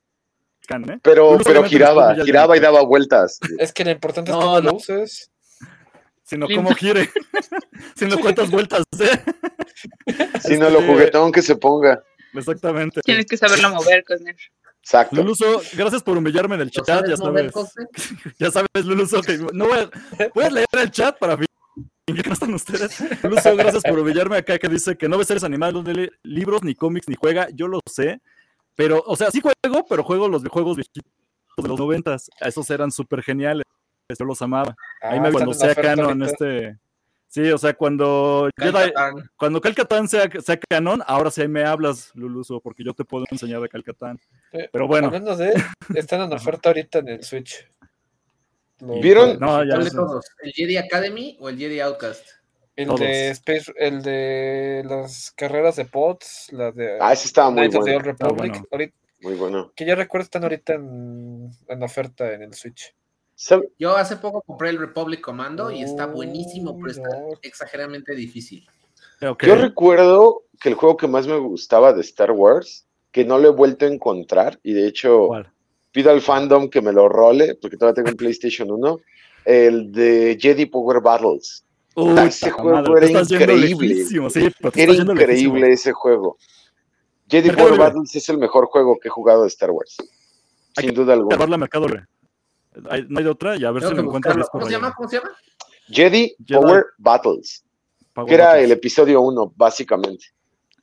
can, 0.67 0.89
¿eh? 0.89 0.99
pero, 1.03 1.39
pero 1.45 1.65
giraba, 1.65 2.15
giraba 2.15 2.57
y 2.57 2.61
daba 2.61 2.83
vueltas. 2.83 3.41
Es 3.59 3.73
que 3.73 3.85
lo 3.85 3.91
importante 3.91 4.31
es 4.31 4.37
cómo 4.37 4.61
no. 4.61 4.61
lo 4.61 4.75
uses. 4.77 5.32
Sino 6.23 6.47
cómo 6.49 6.75
gire. 6.75 7.11
Sino 7.97 8.19
cuántas 8.19 8.51
vueltas, 8.51 8.85
¿eh? 9.01 9.23
Si 10.41 10.57
no, 10.57 10.71
lo 10.71 10.81
Este, 10.81 10.93
juguetón 10.93 11.33
que 11.33 11.43
se 11.43 11.57
ponga. 11.57 12.03
Exactamente. 12.35 13.01
Tienes 13.03 13.27
que 13.27 13.37
saberlo 13.37 13.71
mover, 13.71 14.05
Cosner. 14.05 14.37
Exacto. 14.83 15.17
Luluso, 15.17 15.63
gracias 15.75 16.03
por 16.03 16.17
humillarme 16.17 16.57
en 16.57 16.63
el 16.63 16.73
¿Lo 16.75 16.85
chat, 16.85 16.87
sabes 16.87 17.11
ya 17.11 17.17
sabes. 17.17 17.53
Ya 18.39 18.51
sabes, 18.51 18.85
Luluso, 18.85 19.21
que 19.23 19.39
no 19.53 19.67
voy 19.69 19.79
a, 19.79 20.47
a 20.47 20.51
leer 20.51 20.67
el 20.73 20.91
chat 20.91 21.17
para 21.19 21.37
fingir 21.37 22.25
que 22.25 22.29
no 22.29 22.33
están 22.33 22.55
ustedes. 22.55 22.99
Luluso, 23.23 23.57
gracias 23.57 23.83
por 23.83 23.99
humillarme 23.99 24.37
acá 24.37 24.59
que 24.59 24.69
dice 24.69 24.97
que 24.97 25.09
no 25.09 25.19
ve 25.19 25.25
seres 25.25 25.45
animales, 25.45 25.75
no 25.75 25.83
lee 25.83 26.11
libros, 26.25 26.63
ni 26.65 26.75
cómics, 26.75 27.09
ni 27.09 27.15
juega. 27.15 27.49
Yo 27.55 27.69
lo 27.69 27.79
sé, 27.89 28.21
pero, 28.75 29.03
o 29.07 29.17
sea, 29.17 29.31
sí 29.31 29.41
juego, 29.41 29.87
pero 29.89 30.03
juego 30.03 30.29
los 30.29 30.43
juegos 30.49 30.77
viejitos 30.77 31.13
de 31.59 31.69
los 31.69 31.79
noventas. 31.79 32.29
Esos 32.41 32.69
eran 32.71 32.91
súper 32.91 33.23
geniales. 33.23 33.65
Yo 34.19 34.25
los 34.25 34.43
amaba. 34.43 34.75
Ahí 35.01 35.19
Ah, 35.19 35.23
me 35.23 35.33
cuando 35.33 35.55
sea 35.55 35.75
canon 35.75 36.23
ahorita. 36.23 36.27
este. 36.27 36.79
Sí, 37.29 37.51
o 37.51 37.57
sea, 37.57 37.73
cuando 37.73 38.51
Jedi, 38.61 38.93
cuando 39.37 39.59
Calcatán 39.61 40.07
sea, 40.07 40.29
sea 40.45 40.59
canon, 40.69 41.03
ahora 41.07 41.31
sí 41.31 41.49
me 41.49 41.65
hablas, 41.65 42.11
Luluso, 42.15 42.61
porque 42.61 42.85
yo 42.85 42.93
te 42.93 43.07
puedo 43.07 43.25
enseñar 43.31 43.63
de 43.63 43.71
Calcatán. 43.71 44.19
Eh, 44.53 44.69
Pero 44.71 44.87
bueno, 44.87 45.07
Hablando 45.07 45.35
de, 45.37 45.55
están 45.95 46.21
en 46.21 46.33
oferta 46.61 46.69
ahorita 46.69 46.99
en 46.99 47.09
el 47.09 47.25
Switch. 47.25 47.67
Lo- 48.81 49.01
¿Vieron? 49.01 49.39
No, 49.41 49.65
ya 49.65 49.71
¿Cuál 49.77 49.85
de 49.85 49.91
sé. 49.91 49.97
todos? 49.97 50.27
¿El 50.43 50.53
Jedi 50.53 50.77
Academy 50.77 51.39
o 51.41 51.49
el 51.49 51.57
Jedi 51.57 51.81
Outcast? 51.81 52.27
El 52.77 52.87
Todos. 52.89 53.01
de, 53.01 53.31
Space- 53.31 53.73
el 53.79 54.03
de 54.03 54.83
las 54.87 55.31
carreras 55.31 55.77
de 55.77 55.85
pods, 55.87 56.49
la 56.53 56.71
de 56.71 56.99
Ah, 57.01 57.13
ese 57.15 57.29
estaba 57.29 57.51
muy 57.51 57.69
bueno. 57.69 57.99
Republic, 57.99 58.37
bueno. 58.53 58.67
ahorita- 58.71 58.97
Muy 59.23 59.35
bueno. 59.37 59.73
que 59.75 59.87
yo 59.87 59.95
recuerdo 59.95 60.25
están 60.25 60.43
ahorita 60.43 60.75
en, 60.75 61.51
en 61.69 61.83
oferta 61.83 62.31
en 62.33 62.43
el 62.43 62.53
Switch. 62.55 62.95
¿Sabe- 63.43 63.71
Yo 63.77 63.97
hace 63.97 64.17
poco 64.19 64.41
compré 64.43 64.71
el 64.71 64.79
Republic 64.79 65.21
Commando 65.21 65.73
y 65.73 65.83
está 65.83 66.07
buenísimo, 66.07 66.79
pero 66.79 66.93
está 66.93 67.09
exageradamente 67.43 68.15
difícil. 68.15 68.65
Yo 69.21 69.57
recuerdo 69.57 70.45
que 70.61 70.69
el 70.69 70.77
juego 70.77 70.97
que 70.97 71.09
más 71.09 71.27
me 71.27 71.37
gustaba 71.39 71.93
de 71.93 72.03
Star 72.03 72.31
Wars, 72.31 72.87
que 73.11 73.25
no 73.25 73.39
lo 73.39 73.49
he 73.49 73.53
vuelto 73.53 73.85
a 73.85 73.89
encontrar, 73.89 74.61
y 74.63 74.73
de 74.75 74.87
hecho 74.87 75.27
¿Cuál? 75.27 75.51
pido 75.91 76.13
al 76.13 76.21
fandom 76.21 76.71
que 76.71 76.81
me 76.81 76.93
lo 76.93 77.09
role, 77.09 77.57
porque 77.61 77.77
todavía 77.77 77.97
tengo 77.97 78.11
un 78.11 78.17
PlayStation 78.17 78.71
1, 78.71 79.01
el 79.45 79.91
de 79.91 80.39
Jedi 80.41 80.67
Power 80.67 81.01
Battles. 81.03 81.65
Uy, 81.97 82.17
ese 82.21 82.49
juego 82.53 82.71
madre, 82.81 83.07
era 83.13 83.21
increíble. 83.23 84.05
sí, 84.05 84.17
Era 84.77 84.93
increíble 84.93 85.17
lejísimo. 85.27 85.57
ese 85.67 85.93
juego. 85.93 86.39
Jedi 87.29 87.49
Mercado 87.49 87.67
Power 87.69 87.73
Libre. 87.81 87.87
Battles 87.93 88.15
es 88.15 88.29
el 88.29 88.39
mejor 88.39 88.67
juego 88.67 88.99
que 89.01 89.09
he 89.09 89.11
jugado 89.11 89.43
de 89.43 89.49
Star 89.49 89.73
Wars. 89.73 89.97
Hay 90.77 90.85
Sin 90.87 90.95
duda 90.95 91.15
alguna. 91.15 91.57
Mercado 91.57 91.89
Libre. 91.89 92.07
Hay- 92.91 93.07
No 93.09 93.21
hay 93.21 93.27
otra 93.27 93.57
y 93.57 93.65
a 93.65 93.71
ver 93.71 93.83
Tengo 93.83 93.91
si 93.91 93.97
lo 93.97 94.03
encuentro. 94.05 94.49
¿Cómo 94.51 94.67
se 94.67 94.73
llama? 94.73 94.93
¿Cómo 94.97 95.09
se 95.09 95.17
llama? 95.19 95.31
Jedi, 95.89 96.35
Jedi. 96.47 96.61
Power 96.61 96.85
Battles, 96.99 97.65
que 98.27 98.35
era 98.35 98.59
el 98.59 98.73
episodio 98.73 99.21
1, 99.21 99.53
básicamente. 99.57 100.27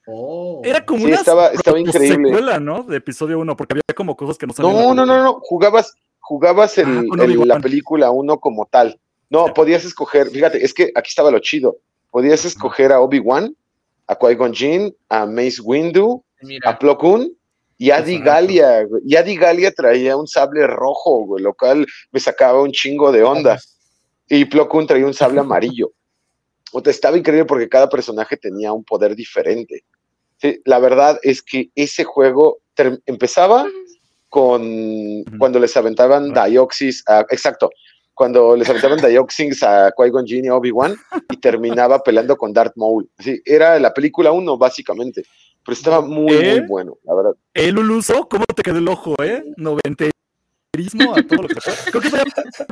Oh. 0.07 0.61
Era 0.63 0.83
como 0.85 0.99
Sí, 1.01 1.05
una 1.07 1.15
estaba- 1.17 1.51
increíble. 1.77 2.29
secuela, 2.29 2.59
¿no? 2.59 2.83
De 2.83 2.97
episodio 2.97 3.39
1, 3.39 3.55
porque 3.55 3.73
había 3.73 3.95
como 3.95 4.15
cosas 4.15 4.37
que 4.37 4.47
no 4.47 4.53
sabían. 4.53 4.73
No, 4.75 4.93
no, 4.93 5.05
no, 5.05 5.23
no. 5.23 5.39
Jugabas, 5.41 5.93
jugabas 6.19 6.77
el- 6.79 7.07
Ah, 7.17 7.23
el- 7.23 7.47
la 7.47 7.59
película 7.59 8.09
1 8.11 8.39
como 8.39 8.65
tal. 8.65 8.99
No, 9.29 9.45
podías 9.53 9.85
escoger, 9.85 10.29
fíjate, 10.29 10.63
es 10.63 10.73
que 10.73 10.91
aquí 10.95 11.09
estaba 11.09 11.29
lo 11.29 11.39
chido. 11.39 11.77
Podías 12.09 12.43
escoger 12.45 12.91
a 12.91 12.99
Obi-Wan, 13.01 13.55
a 14.07 14.17
Qui-Gon 14.17 14.53
Jinn, 14.53 14.95
a 15.09 15.27
Mace 15.27 15.61
Windu, 15.63 16.23
Mira, 16.41 16.71
a 16.71 16.79
Plo 16.79 16.97
Koon 16.97 17.31
y 17.79 17.89
a 17.89 18.01
Di 18.03 18.15
Exacto. 18.17 18.31
Galia. 18.31 18.83
güey. 18.83 19.01
Y 19.07 19.15
a 19.15 19.23
Di 19.23 19.35
Galia 19.35 19.71
traía 19.71 20.15
un 20.17 20.27
sable 20.27 20.67
rojo, 20.67 21.25
güey, 21.25 21.41
lo 21.43 21.55
cual 21.55 21.87
me 22.11 22.19
sacaba 22.19 22.61
un 22.61 22.71
chingo 22.71 23.11
de 23.11 23.23
onda. 23.23 23.57
Y 24.27 24.45
Plo 24.45 24.69
Koon 24.69 24.85
traía 24.85 25.07
un 25.07 25.13
sable 25.15 25.39
amarillo. 25.39 25.91
O 26.71 26.83
te 26.83 26.91
estaba 26.91 27.17
increíble 27.17 27.45
porque 27.45 27.67
cada 27.67 27.89
personaje 27.89 28.37
tenía 28.37 28.71
un 28.71 28.83
poder 28.83 29.15
diferente. 29.15 29.83
Sí, 30.37 30.61
la 30.65 30.77
verdad 30.77 31.17
es 31.23 31.41
que 31.41 31.69
ese 31.73 32.03
juego 32.03 32.59
empezaba 33.07 33.65
con 34.29 35.23
cuando 35.39 35.59
les 35.59 35.75
aventaban. 35.75 36.31
Dioxis, 36.33 37.03
a- 37.07 37.25
exacto, 37.29 37.69
cuando 38.13 38.55
les 38.55 38.69
aventaban 38.69 38.99
Dioxins 38.99 39.63
a 39.63 39.91
Qui-Gon 39.97 40.25
Jinn 40.27 40.45
y 40.45 40.49
Obi-Wan 40.49 40.95
y 41.31 41.37
terminaba 41.37 41.99
peleando 42.03 42.37
con 42.37 42.53
Darth 42.53 42.73
Maul. 42.75 43.09
Sí, 43.17 43.41
era 43.45 43.79
la 43.79 43.93
película 43.93 44.31
1 44.31 44.57
básicamente, 44.57 45.23
pero 45.69 45.77
estaba 45.77 46.01
muy 46.01 46.33
¿Eh? 46.33 46.59
muy 46.61 46.67
bueno, 46.67 46.97
la 47.03 47.13
verdad. 47.13 47.35
El 47.53 47.77
Uluso, 47.77 48.27
¿cómo 48.27 48.43
te 48.55 48.63
quedó 48.63 48.79
el 48.79 48.87
ojo, 48.87 49.13
eh? 49.21 49.43
Noventerismo 49.55 51.13
a 51.15 51.21
todo 51.21 51.43
lo 51.43 51.47
que 51.47 51.61
fue. 51.61 51.73
Creo 51.91 52.01
que 52.01 52.09
fue 52.09 52.21
a 52.21 52.23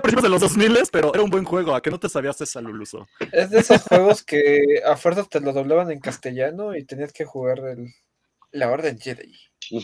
principios 0.01 0.23
de 0.23 0.29
los 0.29 0.41
2000, 0.41 0.79
pero 0.91 1.13
era 1.13 1.21
un 1.21 1.29
buen 1.29 1.43
juego. 1.43 1.75
¿A 1.75 1.81
que 1.83 1.91
no 1.91 1.99
te 1.99 2.09
sabías 2.09 2.41
esa 2.41 2.59
Luluso? 2.59 3.07
Es 3.31 3.51
de 3.51 3.59
esos 3.59 3.83
juegos 3.83 4.23
que 4.23 4.81
a 4.83 4.97
fuerzas 4.97 5.29
te 5.29 5.39
lo 5.39 5.53
doblaban 5.53 5.91
en 5.91 5.99
castellano 5.99 6.75
y 6.75 6.85
tenías 6.85 7.13
que 7.13 7.23
jugar 7.23 7.59
el, 7.59 7.93
la 8.49 8.71
Orden 8.71 8.97
Jedi. 8.97 9.31
Sí, 9.59 9.79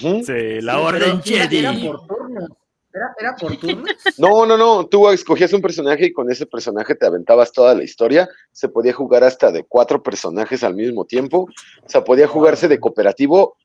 la 0.62 0.74
sí, 0.74 0.80
Orden 0.80 1.22
Jedi. 1.22 1.60
Era 1.60 1.74
por 1.74 2.08
turnos. 2.08 2.50
Era, 2.94 3.14
era 3.20 3.36
por 3.36 3.58
turnos. 3.58 3.90
No, 4.18 4.46
no, 4.46 4.58
no, 4.58 4.86
tú 4.86 5.10
escogías 5.10 5.52
un 5.54 5.62
personaje 5.62 6.08
y 6.08 6.14
con 6.14 6.32
ese 6.32 6.46
personaje 6.46 6.96
te 6.96 7.06
aventabas 7.06 7.52
toda 7.52 7.74
la 7.74 7.84
historia. 7.84 8.30
Se 8.52 8.70
podía 8.70 8.94
jugar 8.94 9.24
hasta 9.24 9.52
de 9.52 9.64
cuatro 9.64 10.04
personajes 10.04 10.64
al 10.64 10.76
mismo 10.76 11.06
tiempo. 11.06 11.48
O 11.84 11.90
sea, 11.90 12.04
podía 12.04 12.28
jugarse 12.28 12.68
de 12.68 12.80
cooperativo 12.80 13.56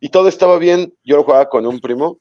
y 0.00 0.08
todo 0.08 0.28
estaba 0.28 0.58
bien. 0.58 0.94
Yo 1.04 1.16
lo 1.16 1.24
jugaba 1.24 1.48
con 1.48 1.66
un 1.66 1.80
primo, 1.80 2.20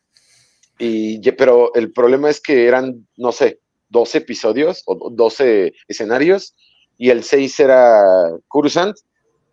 y, 0.80 1.20
pero 1.32 1.74
el 1.74 1.92
problema 1.92 2.30
es 2.30 2.40
que 2.40 2.68
eran, 2.68 3.08
no 3.16 3.32
sé, 3.32 3.60
12 3.90 4.20
episodios 4.20 4.84
o 4.86 5.10
12 5.10 5.74
escenarios 5.88 6.56
y 6.98 7.10
el 7.10 7.24
6 7.24 7.60
era 7.60 8.02
Coruscant 8.48 8.96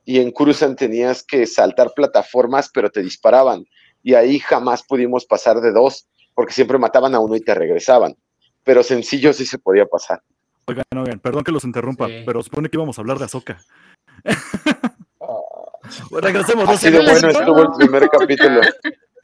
y 0.04 0.18
en 0.18 0.32
Coruscant 0.32 0.78
tenías 0.78 1.22
que 1.22 1.46
saltar 1.46 1.92
plataformas, 1.94 2.70
pero 2.72 2.90
te 2.90 3.02
disparaban. 3.02 3.64
Y 4.02 4.14
ahí 4.14 4.38
jamás 4.38 4.82
pudimos 4.82 5.24
pasar 5.24 5.60
de 5.60 5.72
dos 5.72 6.08
porque 6.34 6.52
siempre 6.52 6.78
mataban 6.78 7.14
a 7.14 7.20
uno 7.20 7.36
y 7.36 7.40
te 7.40 7.54
regresaban. 7.54 8.16
Pero 8.62 8.82
sencillo 8.82 9.32
sí 9.32 9.44
se 9.46 9.58
podía 9.58 9.86
pasar. 9.86 10.22
Oigan, 10.66 10.84
oigan, 10.96 11.20
perdón 11.20 11.44
que 11.44 11.52
los 11.52 11.64
interrumpa, 11.64 12.06
Sí. 12.08 12.22
pero 12.24 12.42
supone 12.42 12.68
que 12.70 12.76
íbamos 12.76 12.96
a 12.98 13.02
hablar 13.02 13.18
de 13.18 13.26
Azoka. 13.26 13.58
Ah, 15.20 15.38
Regresemos. 16.22 16.64
¿no? 16.64 16.70
Así 16.72 16.90
de 16.90 16.98
no 17.02 17.10
bueno 17.10 17.28
estuvo 17.28 17.62
el 17.62 17.68
primer 17.76 18.08
capítulo. 18.08 18.60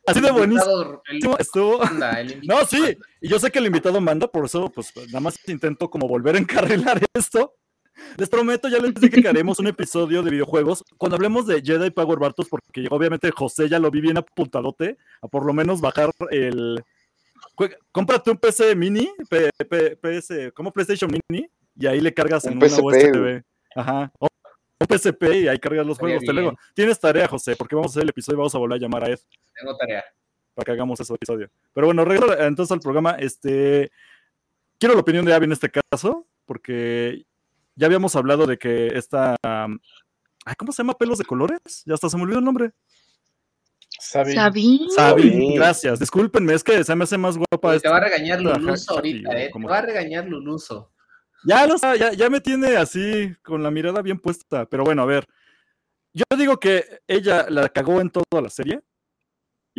Así 0.07 0.21
de 0.21 0.31
buenísimo 0.31 1.03
el- 1.11 1.37
estuvo. 1.39 1.81
el 1.83 2.41
No, 2.47 2.65
sí, 2.67 2.97
y 3.21 3.29
yo 3.29 3.39
sé 3.39 3.51
que 3.51 3.59
el 3.59 3.67
invitado 3.67 4.01
manda, 4.01 4.27
por 4.27 4.45
eso, 4.47 4.71
pues 4.71 4.93
nada 5.09 5.21
más 5.21 5.39
intento 5.49 5.89
como 5.91 6.09
volver 6.09 6.35
a 6.37 6.39
encarrilar 6.39 7.01
esto. 7.15 7.55
Les 8.17 8.29
prometo, 8.31 8.69
ya 8.69 8.79
les 8.79 8.95
dije 8.95 9.21
que 9.21 9.29
haremos 9.29 9.59
un 9.59 9.67
episodio 9.67 10.23
de 10.23 10.31
videojuegos 10.31 10.83
cuando 10.97 11.17
hablemos 11.17 11.47
de 11.47 11.61
Jedi 11.63 11.91
Power 11.91 12.19
Battles, 12.19 12.49
porque 12.49 12.87
obviamente 12.91 13.31
José 13.31 13.69
ya 13.69 13.79
lo 13.79 13.91
vi 13.91 14.01
bien 14.01 14.17
apuntadote, 14.17 14.97
a 15.21 15.29
por 15.29 15.45
lo 15.45 15.53
menos 15.53 15.81
bajar 15.81 16.11
el. 16.31 16.83
Cómprate 17.93 18.31
un 18.31 18.39
PC 18.39 18.75
mini, 18.75 19.11
P- 19.29 19.51
P- 19.69 19.97
PS, 19.97 20.53
como 20.55 20.73
PlayStation 20.73 21.11
Mini, 21.11 21.47
y 21.77 21.87
ahí 21.87 22.01
le 22.01 22.13
cargas 22.15 22.45
Un 22.45 22.53
en 22.53 22.59
una 22.59 22.69
PSP, 22.69 22.83
USB. 22.85 23.43
Ajá. 23.75 24.13
O- 24.19 24.29
Un 24.81 24.87
PSP 24.99 25.23
y 25.43 25.49
ahí 25.49 25.59
cargas 25.59 25.87
los 25.87 25.99
juegos. 25.99 26.23
Te 26.25 26.33
luego. 26.33 26.57
Tienes 26.75 26.99
tarea, 26.99 27.29
José, 27.29 27.55
porque 27.57 27.75
vamos 27.75 27.91
a 27.91 27.93
hacer 27.93 28.03
el 28.05 28.09
episodio 28.11 28.37
y 28.37 28.39
vamos 28.39 28.55
a 28.55 28.59
volver 28.59 28.77
a 28.77 28.81
llamar 28.81 29.05
a 29.05 29.09
Ed 29.11 29.19
Tengo 29.59 29.77
tarea. 29.77 30.03
para 30.55 30.65
que 30.65 30.73
hagamos 30.73 30.99
ese 31.01 31.13
episodio. 31.15 31.51
Pero 31.75 31.87
bueno, 31.87 32.05
regreso 32.05 32.39
entonces 32.41 32.73
al 32.73 32.81
programa. 32.81 33.13
Este, 33.19 33.91
quiero 34.79 34.95
la 34.95 35.01
opinión 35.03 35.25
de 35.27 35.35
Abby 35.35 35.45
en 35.45 35.53
este 35.53 35.71
caso, 35.71 36.27
porque 36.47 37.27
ya 37.77 37.87
habíamos 37.87 38.17
hablado 38.17 38.47
de 38.47 38.57
que 38.59 38.87
esta... 38.95 39.37
um, 39.45 39.79
ay, 40.47 40.55
¿Cómo 40.57 40.73
se 40.73 40.83
llama? 40.83 40.95
¿Pelos 40.95 41.19
de 41.19 41.25
colores? 41.27 41.83
Ya 41.85 41.93
hasta 41.95 42.09
se 42.09 42.17
me 42.17 42.23
olvidó 42.23 42.39
el 42.39 42.45
nombre. 42.47 42.73
Sabine. 44.01 44.35
Sabine. 44.35 44.91
Sabi, 44.91 45.23
Sabine. 45.23 45.55
gracias. 45.55 46.01
Discúlpenme, 46.01 46.55
es 46.55 46.65
que 46.65 46.83
se 46.83 46.97
me 46.97 47.05
hace 47.05 47.19
más 47.19 47.37
guapa. 47.37 47.79
Te 47.79 47.89
va 47.89 47.99
a 47.99 48.01
regañar 48.01 48.41
Luluso 48.41 48.95
ahorita, 48.95 49.39
¿eh? 49.39 49.51
Te 49.53 49.67
va 49.67 49.79
a 49.79 49.83
regañar 49.83 50.27
Luluso. 50.27 50.93
Ya, 51.45 51.67
lo 51.67 51.79
sé, 51.79 51.99
ya, 51.99 52.13
ya 52.13 52.29
me 52.29 52.41
tiene 52.41 52.77
así, 52.77 53.35
con 53.43 53.63
la 53.63 53.71
mirada 53.71 54.03
bien 54.03 54.19
puesta. 54.19 54.67
Pero 54.67 54.85
bueno, 54.85 55.03
a 55.03 55.07
ver. 55.07 55.27
Yo 56.13 56.25
digo 56.37 56.59
que 56.59 56.85
ella 57.07 57.47
la 57.49 57.69
cagó 57.69 58.01
en 58.01 58.11
toda 58.11 58.43
la 58.43 58.51
serie 58.51 58.81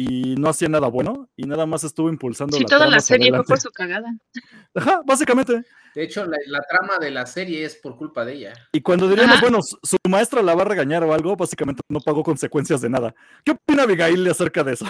y 0.01 0.35
no 0.35 0.49
hacía 0.49 0.67
nada 0.69 0.87
bueno 0.87 1.29
y 1.35 1.43
nada 1.43 1.65
más 1.65 1.83
estuvo 1.83 2.09
impulsando 2.09 2.57
Sí, 2.57 2.63
la 2.63 2.69
toda 2.69 2.79
trama 2.81 2.95
la 2.95 3.01
serie 3.01 3.29
fue 3.29 3.43
por 3.43 3.59
su 3.59 3.69
cagada. 3.71 4.11
Ajá, 4.75 5.01
básicamente. 5.05 5.63
De 5.93 6.03
hecho, 6.03 6.25
la, 6.25 6.37
la 6.47 6.61
trama 6.61 6.97
de 6.99 7.11
la 7.11 7.25
serie 7.25 7.65
es 7.65 7.75
por 7.75 7.97
culpa 7.97 8.23
de 8.23 8.33
ella. 8.33 8.53
Y 8.71 8.81
cuando 8.81 9.09
diríamos, 9.09 9.35
Ajá. 9.35 9.41
bueno, 9.41 9.59
su, 9.61 9.97
maestra 10.09 10.41
la 10.41 10.55
va 10.55 10.61
a 10.61 10.65
regañar 10.65 11.03
o 11.03 11.13
algo, 11.13 11.35
básicamente 11.35 11.81
no 11.89 11.99
pagó 11.99 12.23
consecuencias 12.23 12.81
de 12.81 12.89
nada. 12.89 13.13
¿Qué 13.43 13.51
opina 13.51 13.83
Abigail 13.83 14.27
acerca 14.29 14.63
de 14.63 14.73
eso? 14.73 14.85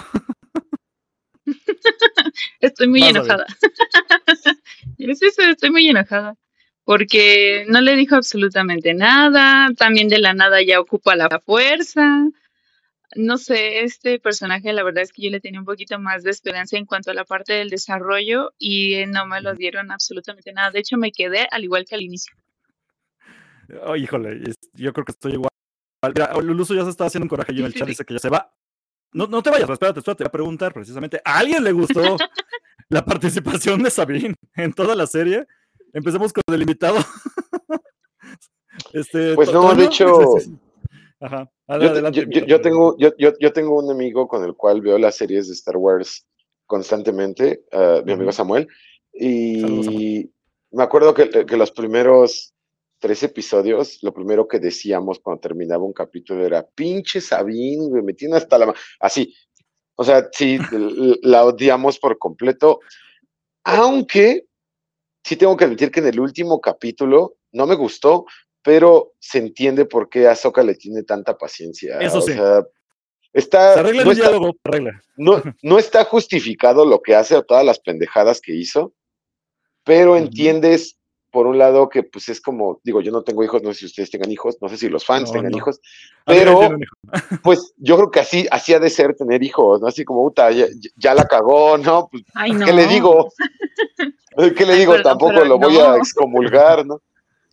Estoy 2.59 2.87
muy 2.87 3.01
Vas 3.01 3.09
enojada. 3.09 3.45
Es 4.97 5.21
eso, 5.21 5.41
estoy 5.41 5.71
muy 5.71 5.89
enojada. 5.89 6.35
Porque 6.83 7.65
no 7.67 7.81
le 7.81 7.95
dijo 7.95 8.15
absolutamente 8.15 8.93
nada. 8.93 9.69
También 9.75 10.07
de 10.09 10.19
la 10.19 10.33
nada 10.33 10.61
ya 10.61 10.79
ocupa 10.79 11.15
la 11.15 11.27
fuerza. 11.39 12.27
No 13.15 13.37
sé, 13.37 13.83
este 13.83 14.19
personaje, 14.19 14.71
la 14.71 14.83
verdad 14.83 15.03
es 15.03 15.11
que 15.11 15.23
yo 15.23 15.29
le 15.29 15.41
tenía 15.41 15.59
un 15.59 15.65
poquito 15.65 15.99
más 15.99 16.23
de 16.23 16.31
esperanza 16.31 16.77
en 16.77 16.85
cuanto 16.85 17.11
a 17.11 17.13
la 17.13 17.25
parte 17.25 17.53
del 17.53 17.69
desarrollo 17.69 18.53
y 18.57 18.93
eh, 18.95 19.07
no 19.07 19.25
me 19.25 19.41
lo 19.41 19.53
dieron 19.53 19.91
absolutamente 19.91 20.53
nada. 20.53 20.71
De 20.71 20.79
hecho, 20.79 20.97
me 20.97 21.11
quedé 21.11 21.47
al 21.51 21.63
igual 21.63 21.85
que 21.85 21.95
al 21.95 22.01
inicio. 22.01 22.33
Oh, 23.83 23.95
híjole, 23.95 24.41
yo 24.73 24.93
creo 24.93 25.05
que 25.05 25.11
estoy 25.11 25.33
igual. 25.33 25.49
Mira, 26.03 26.33
Luluso 26.41 26.73
ya 26.73 26.83
se 26.83 26.89
está 26.89 27.05
haciendo 27.05 27.25
un 27.25 27.29
coraje 27.29 27.51
allí 27.51 27.59
en 27.59 27.67
el 27.67 27.73
chat, 27.73 27.87
dice 27.87 28.05
que 28.05 28.13
ya 28.13 28.19
se 28.19 28.29
va. 28.29 28.53
No, 29.13 29.27
no 29.27 29.43
te 29.43 29.49
vayas, 29.49 29.69
espérate, 29.69 29.99
espérate, 29.99 30.17
te 30.17 30.23
voy 30.23 30.29
a 30.29 30.31
preguntar 30.31 30.73
precisamente. 30.73 31.21
¿A 31.23 31.39
alguien 31.39 31.63
le 31.63 31.71
gustó 31.73 32.01
la 32.89 33.03
participación 33.03 33.83
de 33.83 33.91
Sabine 33.91 34.35
en 34.55 34.73
toda 34.73 34.95
la 34.95 35.05
serie? 35.05 35.45
Empecemos 35.93 36.31
con 36.31 36.43
el 36.53 36.61
invitado. 36.61 36.97
este, 38.93 39.35
Pues 39.35 39.51
no, 39.51 39.73
de 39.75 39.85
hecho. 39.85 40.35
Ajá, 41.21 41.49
adelante. 41.67 42.19
yo- 42.19 42.25
yo- 42.29 42.45
yo 42.45 42.61
tengo, 42.61 42.97
yo, 42.97 43.53
tengo 43.53 43.77
un 43.79 43.91
amigo 43.91 44.27
con 44.27 44.43
el 44.43 44.55
cual 44.55 44.81
veo 44.81 44.97
las 44.97 45.15
series 45.15 45.47
de 45.47 45.53
Star 45.53 45.77
Wars 45.77 46.25
constantemente, 46.65 47.63
ah, 47.71 48.01
mi 48.05 48.13
amigo. 48.13 48.31
Samuel, 48.31 48.67
Saludos, 49.13 49.87
y 49.93 50.31
me 50.71 50.83
acuerdo 50.83 51.13
que, 51.13 51.29
que 51.45 51.57
los 51.57 51.71
primeros 51.71 52.53
tres 52.99 53.23
episodios, 53.23 53.99
lo 54.03 54.13
primero 54.13 54.47
que 54.47 54.59
decíamos 54.59 55.19
cuando 55.19 55.41
terminaba 55.41 55.83
un 55.83 55.93
capítulo 55.93 56.45
era, 56.45 56.65
pinche 56.67 57.19
Sabine, 57.21 58.01
me 58.01 58.13
tiene 58.13 58.37
hasta 58.37 58.57
la... 58.57 58.67
ma-". 58.67 58.75
Así, 58.99 59.33
o 59.95 60.03
sea, 60.03 60.27
sí, 60.31 60.57
la 61.23 61.45
odiamos 61.45 61.99
por 61.99 62.17
completo, 62.17 62.79
aunque 63.63 64.45
sí 65.23 65.35
tengo 65.35 65.55
que 65.57 65.65
admitir 65.65 65.91
que 65.91 65.99
en 65.99 66.07
el 66.07 66.19
último 66.19 66.59
capítulo 66.61 67.35
no 67.51 67.67
me 67.67 67.75
gustó, 67.75 68.25
pero 68.63 69.13
se 69.19 69.39
entiende 69.39 69.85
por 69.85 70.09
qué 70.09 70.27
Ahsoka 70.27 70.63
le 70.63 70.75
tiene 70.75 71.03
tanta 71.03 71.37
paciencia. 71.37 71.97
Eso 71.99 72.19
o 72.19 72.21
sí. 72.21 72.33
sea, 72.33 72.63
está, 73.33 73.73
Se 73.75 73.79
arregla 73.79 74.03
no, 74.03 74.09
un 74.09 74.15
está, 74.17 74.29
diálogo, 74.29 74.55
arregla. 74.63 75.01
no, 75.17 75.41
no 75.63 75.79
está 75.79 76.03
justificado 76.05 76.85
lo 76.85 77.01
que 77.01 77.15
hace 77.15 77.35
o 77.35 77.43
todas 77.43 77.65
las 77.65 77.79
pendejadas 77.79 78.39
que 78.41 78.53
hizo, 78.53 78.93
pero 79.83 80.15
entiendes, 80.15 80.97
por 81.31 81.47
un 81.47 81.57
lado, 81.57 81.87
que 81.89 82.03
pues 82.03 82.27
es 82.29 82.41
como, 82.41 82.81
digo, 82.83 82.99
yo 83.01 83.11
no 83.11 83.23
tengo 83.23 83.41
hijos, 83.43 83.63
no 83.63 83.73
sé 83.73 83.79
si 83.79 83.85
ustedes 83.85 84.11
tengan 84.11 84.29
hijos, 84.31 84.57
no 84.61 84.67
sé 84.69 84.77
si 84.77 84.89
los 84.89 85.05
fans 85.05 85.29
No, 85.29 85.33
tengan 85.35 85.51
no. 85.53 85.57
hijos, 85.57 85.79
A 86.25 86.33
pero 86.33 86.63
hijo. 86.63 86.75
pues 87.43 87.73
yo 87.77 87.95
creo 87.95 88.11
que 88.11 88.19
así, 88.19 88.47
así 88.51 88.73
ha 88.73 88.79
de 88.79 88.89
ser 88.89 89.15
tener 89.15 89.41
hijos, 89.41 89.79
¿no? 89.81 89.87
Así 89.87 90.03
como, 90.03 90.23
puta, 90.27 90.51
ya, 90.51 90.65
ya 90.97 91.15
la 91.15 91.23
cagó, 91.25 91.77
¿no? 91.77 92.09
Pues, 92.11 92.23
Ay, 92.35 92.51
no. 92.51 92.65
¿qué 92.65 92.73
le 92.73 92.85
digo? 92.85 93.31
¿Qué 94.57 94.65
le 94.65 94.73
Ay, 94.73 94.79
digo? 94.79 94.91
perdón, 94.91 95.03
Tampoco 95.11 95.31
pero 95.35 95.45
lo 95.45 95.57
voy 95.57 95.77
a 95.77 95.95
excomulgar, 95.95 96.85
¿no? 96.85 97.01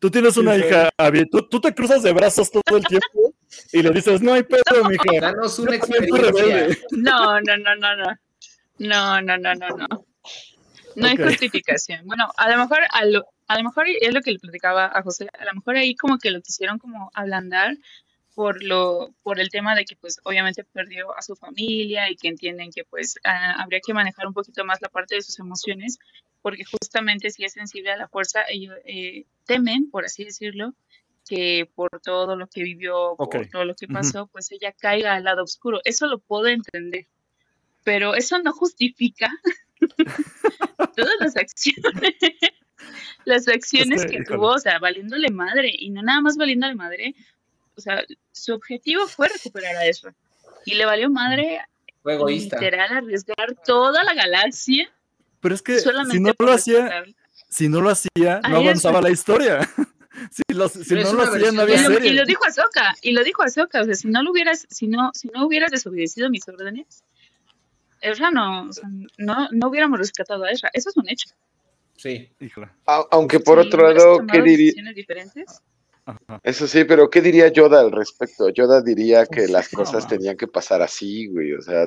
Tú 0.01 0.11
tienes 0.11 0.37
una 0.37 0.55
Sí, 0.55 0.61
hija, 0.61 0.91
Abby, 0.97 1.29
tú, 1.29 1.49
tú 1.49 1.61
te 1.61 1.75
cruzas 1.75 2.03
de 2.03 2.13
brazos 2.13 2.51
todo 2.51 2.77
el 2.77 2.87
tiempo 2.87 3.35
y 3.73 3.83
le 3.83 3.91
dices, 3.91 4.21
no 4.23 4.33
hay 4.35 4.45
pedo, 4.45 4.85
mija. 4.89 5.05
Danos 5.21 5.59
una 5.59 5.75
experiencia. 5.75 6.31
rebelde. 6.31 6.79
No, 6.93 7.41
no, 7.41 7.57
no, 7.57 7.75
no, 7.77 7.97
no. 7.97 8.19
No, 8.79 9.21
no, 9.23 9.37
no, 9.39 9.55
no, 9.55 9.69
no. 9.71 9.87
No 10.95 11.07
hay 11.07 11.15
Ok. 11.15 11.25
justificación. 11.25 12.07
Bueno, 12.07 12.31
a 12.37 12.49
lo 12.49 12.59
mejor 12.59 12.79
a 12.91 13.05
lo, 13.05 13.27
a 13.49 13.59
lo 13.59 13.65
mejor 13.65 13.87
es 13.89 14.15
lo 14.15 14.21
que 14.21 14.33
le 14.33 14.39
platicaba 14.39 14.87
a 14.87 15.03
José, 15.03 15.29
a 15.39 15.45
lo 15.45 15.55
mejor 15.55 15.77
ahí 15.77 15.95
como 15.95 16.19
que 16.19 16.31
lo 16.31 16.41
quisieron 16.41 16.79
como 16.79 17.11
ablandar 17.15 17.77
por 18.35 18.63
lo 18.63 19.11
por 19.23 19.41
el 19.41 19.51
tema 19.51 19.75
de 19.75 19.85
que 19.85 19.97
pues 19.97 20.21
obviamente 20.23 20.63
perdió 20.65 21.17
a 21.17 21.23
su 21.23 21.35
familia 21.35 22.09
y 22.09 22.17
que 22.17 22.29
entienden 22.29 22.71
que 22.71 22.85
pues 22.85 23.17
ah, 23.25 23.61
habría 23.61 23.81
que 23.85 23.93
manejar 23.93 24.27
un 24.29 24.35
poquito 24.35 24.65
más 24.65 24.81
la 24.81 24.89
parte 24.89 25.17
de 25.17 25.23
sus 25.23 25.39
emociones 25.41 25.99
porque 26.43 26.65
justamente 26.65 27.31
si 27.31 27.45
es 27.45 27.53
sensible 27.53 27.91
a 27.93 27.97
la 27.97 28.09
fuerza 28.09 28.43
ellos 28.49 28.75
eh, 28.85 29.25
temen 29.45 29.91
por 29.91 30.05
así 30.05 30.25
decirlo 30.25 30.75
que 31.29 31.69
por 31.75 31.91
todo 32.03 32.37
lo 32.37 32.47
que 32.47 32.63
vivió 32.63 33.15
por 33.17 33.47
todo 33.49 33.65
lo 33.65 33.75
que 33.75 33.87
pasó 33.89 34.27
pues 34.29 34.51
ella 34.53 34.73
caiga 34.73 35.15
al 35.15 35.25
lado 35.25 35.43
oscuro 35.43 35.81
eso 35.85 36.07
lo 36.07 36.19
puedo 36.19 36.47
entender 36.47 37.07
pero 37.85 38.15
eso 38.15 38.39
no 38.39 38.53
justifica 38.53 39.31
todas 40.97 41.15
las 41.21 41.37
acciones 41.37 42.15
las 43.25 43.49
acciones 43.49 44.03
Este, 44.03 44.17
que 44.17 44.23
híjole. 44.23 44.37
tuvo, 44.37 44.49
o 44.55 44.59
sea, 44.59 44.79
valiéndole 44.79 45.29
madre, 45.31 45.71
y 45.77 45.91
no 45.91 46.03
nada 46.03 46.21
más 46.21 46.37
valiéndole 46.37 46.75
madre, 46.75 47.15
o 47.77 47.81
sea, 47.81 48.05
su 48.33 48.55
objetivo 48.55 49.07
fue 49.07 49.29
recuperar 49.29 49.77
a 49.77 49.87
Ezra, 49.87 50.15
y 50.65 50.75
le 50.75 50.85
valió 50.87 51.11
madre 51.11 51.61
Fue 52.03 52.15
egoísta. 52.15 52.57
literal 52.57 52.91
arriesgar 52.97 53.55
toda 53.65 54.05
la 54.05 54.15
galaxia 54.15 54.91
Pero 55.41 55.55
es 55.55 55.63
que 55.63 55.79
solamente 55.79 56.17
si 56.17 56.23
no 56.23 56.35
lo 56.39 56.53
hacía, 56.53 57.05
si 57.49 57.69
no 57.69 57.81
lo 57.81 57.91
hacía, 57.91 58.41
no 58.49 58.57
avanzaba 58.57 59.01
la 59.01 59.11
historia. 59.11 59.61
si 60.31 60.43
los- 60.55 60.75
no 60.77 61.13
lo 61.13 61.23
hacía, 61.23 61.53
no 61.53 61.63
había 61.63 61.77
y 61.77 61.83
lo, 61.85 61.89
serie. 61.91 62.11
y 62.11 62.15
lo 62.15 62.25
dijo 62.25 62.45
Ahsoka, 62.45 62.95
y 63.03 63.13
lo 63.13 63.23
dijo 63.25 63.43
Ahsoka, 63.43 63.83
o 63.83 63.85
sea, 63.85 63.95
si 63.95 64.09
no 64.09 64.23
lo 64.23 64.33
hubieras, 64.33 64.67
si 64.71 64.89
no, 64.89 65.11
si 65.15 65.29
no 65.29 65.47
hubieras 65.47 65.71
desobedecido 65.71 66.29
mis 66.31 66.47
órdenes, 66.49 67.05
Ezra 68.01 68.31
no, 68.31 68.69
o 68.69 68.73
sea, 68.73 68.89
no, 69.17 69.49
no 69.51 69.69
hubiéramos 69.69 69.99
rescatado 69.99 70.45
a 70.45 70.51
Ezra, 70.51 70.71
eso 70.73 70.91
es 70.91 70.97
un 70.97 71.09
hecho. 71.09 71.29
Sí. 71.97 72.31
Híjole. 72.41 72.69
A- 72.87 73.07
Aunque 73.11 73.41
por 73.41 73.61
Si 73.61 73.67
otro 73.69 73.93
lado, 73.93 74.25
¿qué 74.31 74.41
diría? 74.43 74.73
diferentes, 74.95 75.61
Ajá. 76.09 76.41
Eso 76.43 76.67
sí, 76.67 76.85
pero 76.85 77.11
¿qué 77.11 77.21
diría 77.21 77.49
Yoda 77.49 77.81
al 77.81 77.93
respecto? 77.93 78.49
Yoda 78.49 78.81
diría 78.81 79.27
que 79.27 79.47
las 79.47 79.71
no, 79.75 79.81
cosas 79.81 80.05
ma. 80.05 80.09
tenían 80.09 80.37
que 80.39 80.47
pasar 80.49 80.81
así, 80.81 81.27
güey. 81.27 81.53
O 81.53 81.61
sea, 81.61 81.87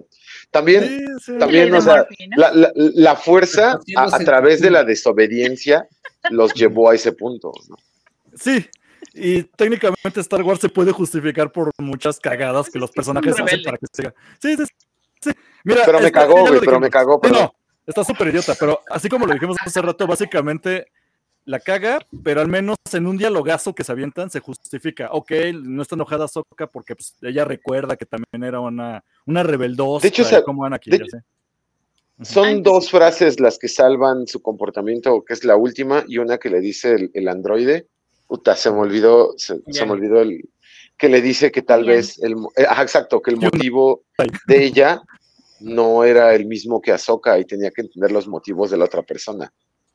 también, 0.52 0.84
Sí, 0.88 1.06
sí. 1.26 1.38
también, 1.40 1.74
o 1.74 1.82
sea, 1.82 2.06
¿no? 2.30 2.38
la, 2.38 2.52
la- 2.54 2.72
la 2.76 3.16
fuerza 3.16 3.80
a, 3.98 4.20
través 4.20 4.62
de 4.62 4.70
la 4.70 4.84
desobediencia 4.84 5.88
los 6.30 6.54
llevó 6.54 6.92
a 6.92 6.96
ese 6.96 7.14
punto. 7.14 7.52
¿no? 7.68 7.76
Sí, 8.36 8.64
y 9.16 9.42
técnicamente 9.44 10.20
Star 10.20 10.44
Wars 10.44 10.62
se 10.62 10.70
puede 10.70 10.92
justificar 10.92 11.52
por 11.52 11.72
muchas 11.80 12.20
cagadas 12.20 12.70
que 12.70 12.78
los 12.78 12.92
personajes 12.92 13.34
hacen 13.40 13.64
para 13.64 13.78
que 13.80 13.88
siga. 13.92 14.14
Sí, 14.40 14.56
sí, 14.56 14.64
sí. 15.20 15.32
Mira, 15.64 15.82
Pero 15.84 15.98
me 16.00 16.06
este, 16.06 16.12
cagó, 16.20 16.46
güey, 16.46 16.60
pero 16.60 16.80
me 16.80 16.90
cagó, 16.92 17.20
perdón. 17.20 17.42
no, 17.46 17.56
está 17.88 18.04
súper 18.04 18.28
idiota, 18.28 18.54
pero 18.60 18.82
así 18.92 19.10
como 19.10 19.26
lo 19.26 19.34
dijimos 19.34 19.58
hace 19.66 19.82
rato, 19.82 20.06
básicamente 20.06 20.86
la 21.46 21.60
caga, 21.60 22.00
pero 22.24 22.42
al 22.42 22.48
menos 22.48 22.78
en 22.94 23.08
un 23.08 23.18
dialogazo 23.18 23.74
que 23.74 23.84
se 23.84 23.92
avientan 23.92 24.30
se 24.30 24.40
justifica. 24.40 25.10
Ok, 25.12 25.32
no 25.64 25.82
está 25.82 25.96
enojada 25.96 26.28
Soka 26.28 26.68
porque 26.68 26.96
pues, 26.96 27.16
ella 27.22 27.46
recuerda 27.46 27.96
que 27.96 28.06
también 28.06 28.44
era 28.44 28.60
una, 28.60 29.04
una 29.26 29.44
rebeldosa. 29.44 30.04
De 30.04 30.10
hecho, 30.10 30.44
como 30.44 30.66
Anakin, 30.66 30.92
de 30.92 30.98
ya 31.00 31.06
sé. 31.06 31.24
Son 32.24 32.46
Ay, 32.46 32.62
dos 32.62 32.86
sí. 32.86 32.92
frases 32.92 33.40
las 33.40 33.58
que 33.58 33.68
salvan 33.68 34.28
su 34.28 34.42
comportamiento, 34.42 35.24
que 35.26 35.34
es 35.34 35.44
la 35.44 35.56
última, 35.56 36.04
y 36.08 36.20
una 36.20 36.38
que 36.38 36.52
le 36.52 36.60
dice 36.60 36.94
el, 36.94 37.12
el 37.14 37.28
androide. 37.28 37.88
Puta, 38.28 38.56
se 38.56 38.70
me 38.72 38.78
olvidó, 38.78 39.34
se, 39.38 39.56
me 39.56 39.92
olvidó 39.92 40.22
el 40.22 40.48
que 40.98 41.10
le 41.10 41.22
dice 41.22 41.52
que 41.52 41.64
tal 41.64 41.84
vez 41.84 42.22
el 42.22 42.34
eh, 42.56 42.66
ajá, 42.70 42.84
exacto, 42.84 43.22
que 43.22 43.32
el 43.32 43.38
motivo 43.38 44.04
de 44.46 44.64
ella 44.64 45.02
no 45.60 46.04
era 46.04 46.34
el 46.36 46.46
mismo 46.46 46.80
que 46.80 46.92
Ahsoka 46.92 47.40
y 47.40 47.46
tenía 47.46 47.72
que 47.72 47.82
entender 47.82 48.12
los 48.12 48.28
motivos 48.28 48.70
de 48.70 48.78
la 48.78 48.86
otra 48.86 49.02
persona. 49.02 49.52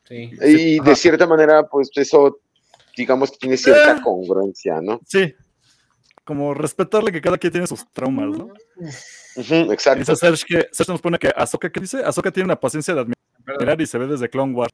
Sí. 0.07 0.31
Y 0.41 0.79
de 0.79 0.95
cierta 0.95 1.27
manera, 1.27 1.67
pues 1.67 1.89
eso, 1.95 2.39
digamos 2.95 3.31
que 3.31 3.37
tiene 3.37 3.57
cierta 3.57 3.97
Ah. 3.97 4.01
congruencia, 4.01 4.79
¿no? 4.81 5.01
Sí, 5.05 5.33
como 6.23 6.53
respetarle 6.53 7.11
que 7.11 7.21
cada 7.21 7.37
quien 7.37 7.51
tiene 7.51 7.67
sus 7.67 7.85
traumas, 7.91 8.37
¿no? 8.37 8.49
Exacto. 9.35 9.99
Dice 9.99 10.15
Serge 10.15 10.45
que 10.47 10.67
Serge 10.71 10.91
nos 10.91 11.01
pone 11.01 11.17
que 11.19 11.31
Ahsoka, 11.35 11.69
¿qué 11.69 11.79
dice? 11.79 12.03
Ahsoka 12.03 12.31
tiene 12.31 12.45
una 12.45 12.59
paciencia 12.59 12.93
de 12.95 13.01
admirar 13.01 13.81
y 13.81 13.85
se 13.85 13.97
ve 13.97 14.07
desde 14.07 14.29
Clone 14.29 14.53
Wars. 14.53 14.73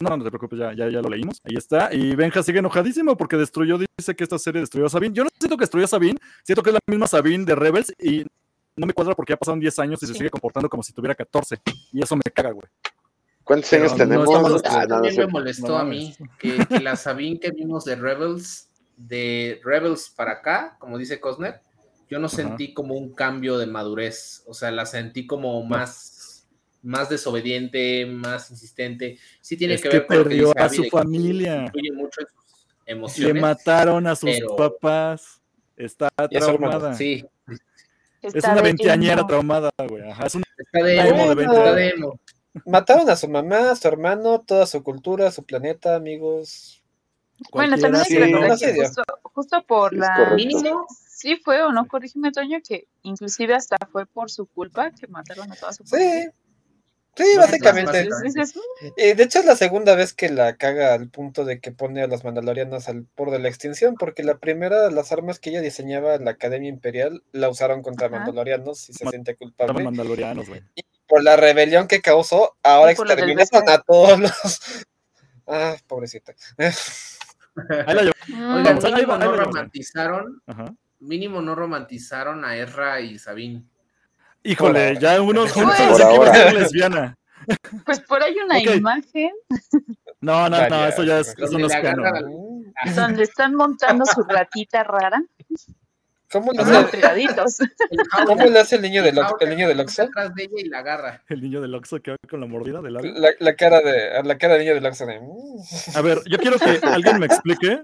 No, 0.00 0.16
no 0.16 0.24
te 0.24 0.30
preocupes, 0.30 0.58
ya, 0.58 0.72
ya, 0.72 0.88
ya 0.88 1.02
lo 1.02 1.10
leímos. 1.10 1.40
Ahí 1.44 1.56
está. 1.56 1.92
Y 1.92 2.14
Benja 2.14 2.42
sigue 2.42 2.60
enojadísimo 2.60 3.16
porque 3.16 3.36
destruyó, 3.36 3.76
dice 3.76 4.14
que 4.16 4.24
esta 4.24 4.38
serie 4.38 4.60
destruyó 4.60 4.86
a 4.86 4.88
Sabine. 4.88 5.14
Yo 5.14 5.24
no 5.24 5.30
siento 5.38 5.56
que 5.56 5.62
destruyó 5.62 5.84
a 5.84 5.88
Sabine, 5.88 6.16
siento 6.44 6.62
que 6.62 6.70
es 6.70 6.74
la 6.74 6.80
misma 6.86 7.06
Sabine 7.06 7.44
de 7.44 7.54
Rebels 7.54 7.92
y 7.98 8.24
no 8.76 8.86
me 8.86 8.92
cuadra 8.94 9.14
porque 9.14 9.32
ya 9.32 9.36
pasaron 9.36 9.60
10 9.60 9.78
años 9.80 10.02
y 10.02 10.06
se 10.06 10.12
Sí. 10.12 10.18
sigue 10.18 10.30
comportando 10.30 10.68
como 10.70 10.82
si 10.82 10.92
tuviera 10.92 11.14
14. 11.14 11.56
Y 11.92 12.02
eso 12.02 12.16
me 12.16 12.22
caga, 12.32 12.52
güey. 12.52 12.66
¿Cuántos 13.50 13.72
años 13.72 13.96
tenemos? 13.96 14.28
Ah, 14.64 14.86
no, 14.86 15.04
sé. 15.10 15.18
me 15.18 15.26
molestó 15.26 15.66
No 15.70 15.78
a 15.78 15.84
mí 15.84 16.14
que, 16.38 16.64
que 16.68 16.78
la 16.78 16.94
Sabine 16.94 17.40
que 17.40 17.50
vimos 17.50 17.84
de 17.84 17.96
Rebels, 17.96 18.68
de 18.96 19.60
Rebels 19.64 20.08
para 20.14 20.34
acá, 20.34 20.76
como 20.78 20.96
dice 20.98 21.18
Cosner, 21.18 21.60
yo 22.08 22.20
no 22.20 22.28
Ajá. 22.28 22.36
sentí 22.36 22.72
como 22.72 22.94
un 22.94 23.12
cambio 23.12 23.58
de 23.58 23.66
madurez, 23.66 24.44
o 24.46 24.54
sea, 24.54 24.70
la 24.70 24.86
sentí 24.86 25.26
como 25.26 25.64
más, 25.64 26.46
más 26.84 27.08
desobediente, 27.08 28.06
más 28.06 28.52
insistente. 28.52 29.18
Sí 29.40 29.56
tiene 29.56 29.74
Es 29.74 29.82
que 29.82 29.88
que 29.88 29.98
ver 29.98 30.06
con 30.06 30.16
lo 30.18 30.22
que 30.22 30.28
perdió 30.28 30.46
dice 30.52 30.60
a 30.60 30.68
su 30.68 30.84
familia. 30.84 31.72
mucho 31.94 32.20
en 32.20 32.26
sus 32.28 32.66
Le 32.86 32.92
emociones. 32.92 33.42
mataron 33.42 34.06
a 34.06 34.14
sus 34.14 34.30
pero- 34.30 34.54
papás. 34.54 35.40
Está 35.76 36.08
traumada. 36.30 36.94
Sí, 36.94 37.24
Es 38.22 38.44
una 38.44 38.62
veinteañera 38.62 39.26
traumada, 39.26 39.70
güey. 39.88 40.08
Ajá, 40.08 40.26
es 40.26 40.34
un 40.36 40.42
está 40.56 40.84
de 40.84 40.98
Emo 41.00 41.08
emo, 41.08 41.28
de 41.30 41.34
20 41.34 41.42
está 41.54 41.62
años. 41.64 41.74
de 41.76 41.88
emo. 41.88 42.20
Mataron 42.66 43.08
a 43.08 43.16
su 43.16 43.28
mamá, 43.28 43.70
a 43.70 43.76
su 43.76 43.86
hermano, 43.88 44.40
toda 44.40 44.66
su 44.66 44.82
cultura, 44.82 45.30
su 45.30 45.44
planeta, 45.44 45.94
amigos. 45.94 46.82
Bueno, 47.52 47.78
también 47.78 48.02
hay 48.02 48.08
que 48.08 48.18
recordar 48.20 48.58
que 48.58 48.74
justo, 48.84 49.02
justo 49.22 49.64
por 49.66 49.94
Es 49.94 50.00
la... 50.00 50.14
correcto. 50.28 50.86
Sí 50.90 51.36
fue 51.44 51.62
o 51.62 51.70
no, 51.70 51.86
corrígeme 51.86 52.32
Toño, 52.32 52.58
que 52.66 52.86
inclusive 53.02 53.54
hasta 53.54 53.76
fue 53.92 54.06
por 54.06 54.30
su 54.30 54.46
culpa 54.46 54.90
que 54.90 55.06
mataron 55.06 55.52
a 55.52 55.54
toda 55.56 55.72
su 55.72 55.84
familia. 55.84 56.24
Sí. 56.24 56.30
Sí, 57.16 57.36
básicamente. 57.36 57.98
Entonces, 58.00 58.32
dices, 58.34 58.56
"Mm, 58.56 58.86
Y 58.96 59.12
de 59.14 59.22
hecho 59.24 59.40
es 59.40 59.44
la 59.44 59.56
segunda 59.56 59.94
vez 59.96 60.14
que 60.14 60.30
la 60.30 60.56
caga 60.56 60.94
al 60.94 61.08
punto 61.10 61.44
de 61.44 61.60
que 61.60 61.72
pone 61.72 62.02
a 62.02 62.06
los 62.06 62.24
mandalorianos 62.24 62.88
al 62.88 63.06
borde 63.16 63.32
de 63.32 63.40
la 63.40 63.48
extinción, 63.48 63.96
porque 63.98 64.22
la 64.22 64.38
primera, 64.38 64.90
las 64.90 65.12
armas 65.12 65.38
que 65.40 65.50
ella 65.50 65.60
diseñaba 65.60 66.14
en 66.14 66.24
la 66.24 66.30
Academia 66.30 66.68
Imperial, 66.70 67.22
la 67.32 67.50
usaron 67.50 67.82
contra 67.82 68.06
Ajá. 68.06 68.16
mandalorianos 68.16 68.88
y 68.88 68.92
se 68.94 69.04
Ma- 69.04 69.10
siente 69.10 69.36
culpable. 69.36 69.82
mandalorianos, 69.84 70.48
güey. 70.48 70.62
Por 71.10 71.24
la 71.24 71.36
rebelión 71.36 71.88
que 71.88 72.00
causó, 72.00 72.56
ahora 72.62 72.92
exterminaron 72.92 73.68
a 73.68 73.78
todos 73.82 74.18
los... 74.20 74.32
Ah, 75.52 75.74
pobrecita. 75.88 76.32
Ahí 76.56 77.94
la 77.94 78.02
llevo. 78.02 78.12
mm, 78.28 78.54
oigan, 78.54 78.64
Vamos, 78.78 78.84
ahí 78.84 78.92
mínimo 78.94 79.18
no 79.18 79.32
romantizaron, 79.32 80.42
Ajá. 80.46 80.74
mínimo 81.00 81.42
no 81.42 81.54
romantizaron 81.56 82.44
a 82.44 82.56
Ezra 82.56 83.00
y 83.00 83.18
Sabine. 83.18 83.64
Híjole, 84.44 84.92
Por 84.92 85.02
ya 85.02 85.20
unos 85.20 85.50
Por 85.52 85.64
ahora. 85.64 85.76
que 85.76 85.82
a 85.82 85.94
ser 85.96 86.06
Por 86.16 86.28
ahora. 86.28 86.52
lesbiana. 86.52 87.18
Pues 87.84 87.98
por 88.00 88.22
ahí 88.22 88.36
una 88.44 88.60
imagen 88.60 89.32
No, 90.20 90.48
no, 90.48 90.68
no, 90.68 90.86
eso 90.86 91.02
ya 91.02 91.18
es, 91.18 91.34
eso 91.36 91.58
no 91.58 91.66
es 91.66 92.94
donde 92.94 93.24
están 93.24 93.56
montando 93.56 94.04
su 94.06 94.22
ratita 94.22 94.84
rara, 94.84 95.20
¿Cómo 96.30 96.52
le 96.52 96.62
hace, 96.62 96.90
cómo 98.26 98.44
le 98.46 98.58
hace 98.58 98.76
el 98.76 98.82
niño 98.82 99.02
del, 99.02 99.18
El 99.18 99.24
Ox- 99.24 99.36
el 99.42 99.50
niño 99.50 99.68
del 99.68 99.80
Oxxo? 99.80 100.02
atrás 100.02 100.34
de 100.34 100.44
ella 100.44 100.54
y 100.58 100.68
la 100.68 100.78
agarra. 100.78 101.22
El 101.28 101.40
niño 101.40 101.60
del 101.60 101.74
Oxxo 101.74 102.00
que 102.00 102.12
va 102.12 102.16
con 102.28 102.40
la 102.40 102.46
mordida 102.46 102.80
del. 102.80 102.94
La, 102.94 103.30
la 103.38 103.54
cara 103.56 103.80
de 103.80 104.22
la 104.22 104.38
cara 104.38 104.54
del 104.54 104.62
niño 104.64 104.74
del 104.74 104.86
Oxxo 104.86 105.06
de... 105.06 105.20
mm. 105.20 105.96
A 105.96 106.00
ver, 106.02 106.18
yo 106.30 106.38
quiero 106.38 106.58
que 106.58 106.78
alguien 106.86 107.18
me 107.18 107.26
explique, 107.26 107.82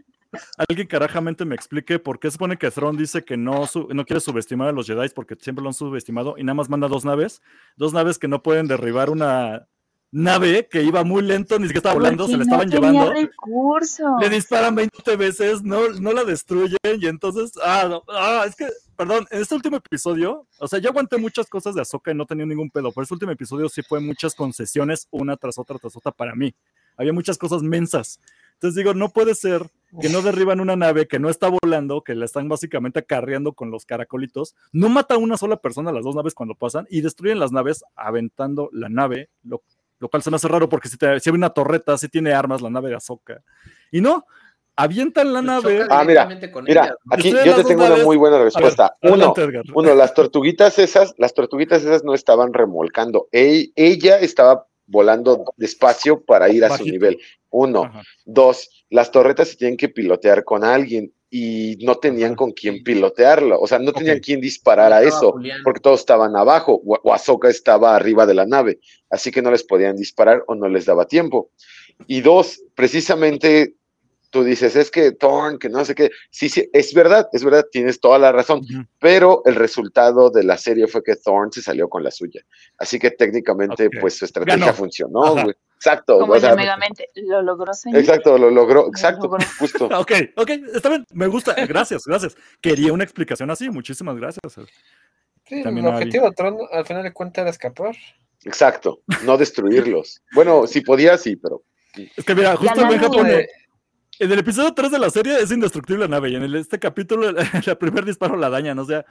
alguien 0.69 0.87
carajamente 0.87 1.45
me 1.45 1.55
explique 1.55 1.99
por 1.99 2.19
qué 2.21 2.29
se 2.29 2.33
supone 2.33 2.57
que 2.57 2.71
Thrawn 2.71 2.97
dice 2.97 3.25
que 3.25 3.37
no, 3.37 3.67
su- 3.67 3.89
no 3.93 4.05
quiere 4.05 4.21
subestimar 4.21 4.69
a 4.69 4.73
los 4.73 4.87
Jedi 4.87 5.09
porque 5.11 5.35
siempre 5.41 5.63
lo 5.63 5.69
han 5.71 5.75
subestimado 5.75 6.37
y 6.39 6.45
nada 6.45 6.55
más 6.55 6.69
manda 6.69 6.89
dos 6.89 7.05
naves, 7.05 7.43
dos 7.77 7.93
naves 7.93 8.19
que 8.19 8.29
no 8.29 8.43
pueden 8.43 8.69
derribar 8.69 9.11
una 9.11 9.67
nave 10.17 10.67
que 10.71 10.83
iba 10.83 11.05
muy 11.05 11.23
lento, 11.23 11.59
ni 11.59 11.67
siquiera 11.67 11.91
estaba 11.91 11.95
volando, 11.97 12.25
Porque 12.25 12.33
se 12.33 12.39
la 12.39 12.45
no 12.45 12.63
estaban 12.63 12.71
tenía 12.71 12.91
llevando. 12.91 13.13
recursos. 13.13 14.07
Le 14.21 14.31
disparan 14.31 14.75
20 14.75 15.17
veces, 15.17 15.63
no, 15.63 15.91
no 15.91 16.13
la 16.13 16.25
destruyen 16.25 16.79
y 16.99 17.07
entonces, 17.07 17.53
ah, 17.63 17.87
no, 17.89 18.03
ah, 18.09 18.45
es 18.47 18.57
que, 18.57 18.67
perdón, 18.97 19.27
en 19.31 19.43
este 19.43 19.55
último 19.55 19.77
episodio, 19.77 20.47
o 20.59 20.69
sea, 20.69 20.79
yo 20.79 20.89
aguanté 20.89 21.19
muchas 21.19 21.49
cosas 21.49 21.75
de 21.75 21.83
Ahsoka 21.83 22.13
y 22.13 22.15
no 22.15 22.25
tenía 22.25 22.47
ningún 22.47 22.71
pedo, 22.71 22.93
pero 22.93 23.03
este 23.03 23.15
último 23.15 23.33
episodio 23.33 23.69
sí 23.69 23.83
fue 23.83 24.01
muchas 24.01 24.35
concesiones, 24.35 25.07
una 25.11 25.37
tras 25.37 25.59
otra, 25.59 25.79
tras 25.79 25.95
otra 25.97 26.13
para 26.13 26.35
mí. 26.35 26.55
Había 26.97 27.13
muchas 27.13 27.37
cosas 27.37 27.63
mensas. 27.63 28.19
Entonces 28.55 28.75
digo, 28.75 28.95
no 28.95 29.11
puede 29.11 29.35
ser 29.35 29.71
que 30.01 30.09
no 30.09 30.23
derriban 30.23 30.61
una 30.61 30.77
nave 30.77 31.07
que 31.07 31.19
no 31.19 31.29
está 31.29 31.51
volando, 31.51 32.03
que 32.03 32.15
la 32.15 32.25
están 32.25 32.49
básicamente 32.49 33.01
acarreando 33.01 33.53
con 33.53 33.71
los 33.71 33.85
caracolitos, 33.85 34.55
no 34.73 34.89
mata 34.89 35.17
a 35.17 35.19
una 35.19 35.37
sola 35.37 35.59
persona 35.59 35.93
las 35.93 36.05
dos 36.05 36.17
naves 36.17 36.33
cuando 36.33 36.55
pasan 36.55 36.87
y 36.89 37.03
destruyen 37.03 37.39
las 37.39 37.53
naves 37.53 37.85
aventando 37.97 38.71
la 38.73 38.89
nave, 38.89 39.29
lo, 39.43 39.63
lo 39.99 40.09
cual 40.09 40.23
se 40.23 40.31
me 40.31 40.37
hace 40.37 40.49
raro 40.49 40.69
porque 40.69 40.89
si, 40.89 40.97
te, 40.97 41.19
si 41.21 41.31
hay 41.31 41.35
una 41.37 41.51
torreta, 41.51 41.97
si 41.97 42.09
tiene 42.09 42.33
armas 42.33 42.61
la 42.63 42.71
nave 42.71 42.91
de 42.91 42.97
Ahsoka. 42.97 43.43
Y 43.91 44.01
no, 44.01 44.27
avientan 44.77 45.33
la 45.33 45.43
nave. 45.43 45.87
Ah, 45.89 46.05
mira, 46.05 46.27
directamente 46.27 46.51
con 46.51 46.65
Mira, 46.65 46.95
aquí 47.11 47.31
yo 47.31 47.55
te 47.57 47.65
tengo 47.65 47.87
una 47.87 47.97
muy 48.05 48.17
buena 48.17 48.37
A 48.37 48.41
ver, 48.41 48.53
respuesta. 48.53 48.97
Uno, 49.03 49.35
uno, 49.75 49.95
las 49.95 50.15
tortuguitas 50.15 50.79
esas, 50.79 51.15
las 51.17 51.33
tortuguitas 51.35 51.83
esas 51.83 52.05
no 52.05 52.15
estaban 52.15 52.53
remolcando. 52.53 53.29
Ell- 53.33 53.73
ella 53.75 54.19
estaba 54.19 54.67
volando 54.87 55.45
despacio 55.57 56.23
para 56.23 56.49
ir 56.49 56.65
a 56.65 56.77
su 56.77 56.85
nivel. 56.85 57.19
Uno. 57.51 57.85
Ajá. 57.85 58.03
Dos, 58.25 58.85
las 58.91 59.11
torretas 59.11 59.49
se 59.49 59.57
tienen 59.57 59.77
que 59.77 59.89
pilotear 59.89 60.45
con 60.45 60.65
alguien 60.65 61.13
y 61.31 61.77
no 61.83 61.97
tenían 61.97 62.31
Ajá. 62.31 62.37
con 62.37 62.53
quién 62.53 62.83
pilotearlo. 62.83 63.61
O 63.61 63.67
sea, 63.67 63.79
no 63.79 63.93
tenían 63.93 64.21
quién 64.21 64.41
disparar 64.41 64.93
a 64.93 65.03
eso 65.03 65.33
Julián. 65.33 65.61
porque 65.65 65.81
todos 65.81 66.01
estaban 66.01 66.37
abajo 66.37 66.81
o, 66.85 67.13
Ahsoka 67.13 67.49
estaba 67.49 67.97
arriba 67.97 68.27
de 68.27 68.35
la 68.35 68.47
nave. 68.47 68.79
Así 69.11 69.31
que 69.31 69.43
no 69.43 69.51
les 69.51 69.65
podían 69.65 69.97
disparar 69.97 70.45
o 70.47 70.55
no 70.55 70.69
les 70.69 70.87
daba 70.87 71.07
tiempo. 71.07 71.51
Y 72.07 72.21
dos, 72.21 72.61
precisamente 72.75 73.75
tú 74.37 74.45
dices, 74.45 74.77
es 74.77 74.91
que 74.91 75.13
Thorn, 75.13 75.59
que 75.59 75.71
no 75.71 75.83
sé 75.83 75.95
qué. 75.95 76.11
Sí, 76.31 76.51
sí, 76.51 76.69
es 76.75 76.93
verdad, 76.93 77.27
es 77.33 77.43
verdad, 77.43 77.65
tienes 77.73 78.01
toda 78.01 78.19
la 78.19 78.33
razón. 78.33 78.61
Pero 79.01 79.41
el 79.47 79.55
resultado 79.55 80.29
de 80.29 80.45
la 80.45 80.59
serie 80.59 80.87
fue 80.89 81.03
que 81.03 81.17
Thorn 81.17 81.51
se 81.51 81.63
salió 81.63 81.89
con 81.89 82.05
la 82.05 82.11
suya. 82.11 82.43
Así 82.77 82.99
que 82.99 83.11
técnicamente, 83.11 83.89
pues 83.99 84.19
su 84.19 84.27
estrategia 84.27 84.59
Ganó. 84.59 84.75
funcionó, 84.75 85.33
güey. 85.33 85.55
Exacto. 85.77 86.19
Como 86.19 86.35
o 86.35 86.39
sea. 86.39 86.55
Lo 87.15 87.41
logró, 87.43 87.73
señor. 87.73 87.99
exacto, 87.99 88.37
lo 88.37 88.51
logró. 88.51 88.89
Exacto, 88.89 89.23
logró. 89.23 89.47
justo. 89.59 89.89
Ok, 89.97 90.13
ok, 90.37 90.51
está 90.75 90.91
bien, 90.91 91.07
me 91.15 91.29
gusta, 91.29 91.55
gracias, 91.67 92.05
gracias. 92.05 92.37
Quería 92.61 92.93
una 92.93 93.05
explicación 93.05 93.51
así, 93.51 93.71
muchísimas 93.71 94.17
gracias. 94.17 94.43
Sí, 95.47 95.63
También 95.63 95.87
el 95.87 95.95
objetivo 95.95 96.29
de 96.29 96.35
Tron 96.35 96.59
al 96.71 96.85
final 96.85 97.05
de 97.05 97.13
cuentas 97.15 97.43
era 97.43 97.51
escapar. 97.51 97.97
Exacto. 98.45 99.01
No 99.25 99.39
destruirlos. 99.39 100.23
Bueno, 100.35 100.67
si 100.67 100.83
podía, 100.83 101.17
sí, 101.17 101.37
pero. 101.37 101.63
Es 102.17 102.25
que 102.25 102.35
mira, 102.35 102.55
justo 102.57 102.83
Eh, 103.27 103.49
en 104.19 104.33
el 104.33 104.39
episodio 104.39 104.73
3 104.73 104.91
de 104.91 104.99
la 104.99 105.11
serie 105.11 105.39
es 105.41 105.51
indestructible 105.51 106.03
la 106.03 106.09
nave 106.09 106.31
y 106.31 106.37
en 106.37 106.43
el- 106.43 106.55
este 106.57 106.79
capítulo 106.79 107.29
el, 107.31 107.37
el 107.67 107.77
primer 107.79 108.05
disparo 108.05 108.37
la 108.37 108.49
dañan, 108.51 108.79
o 108.79 108.85
sea, 108.85 109.05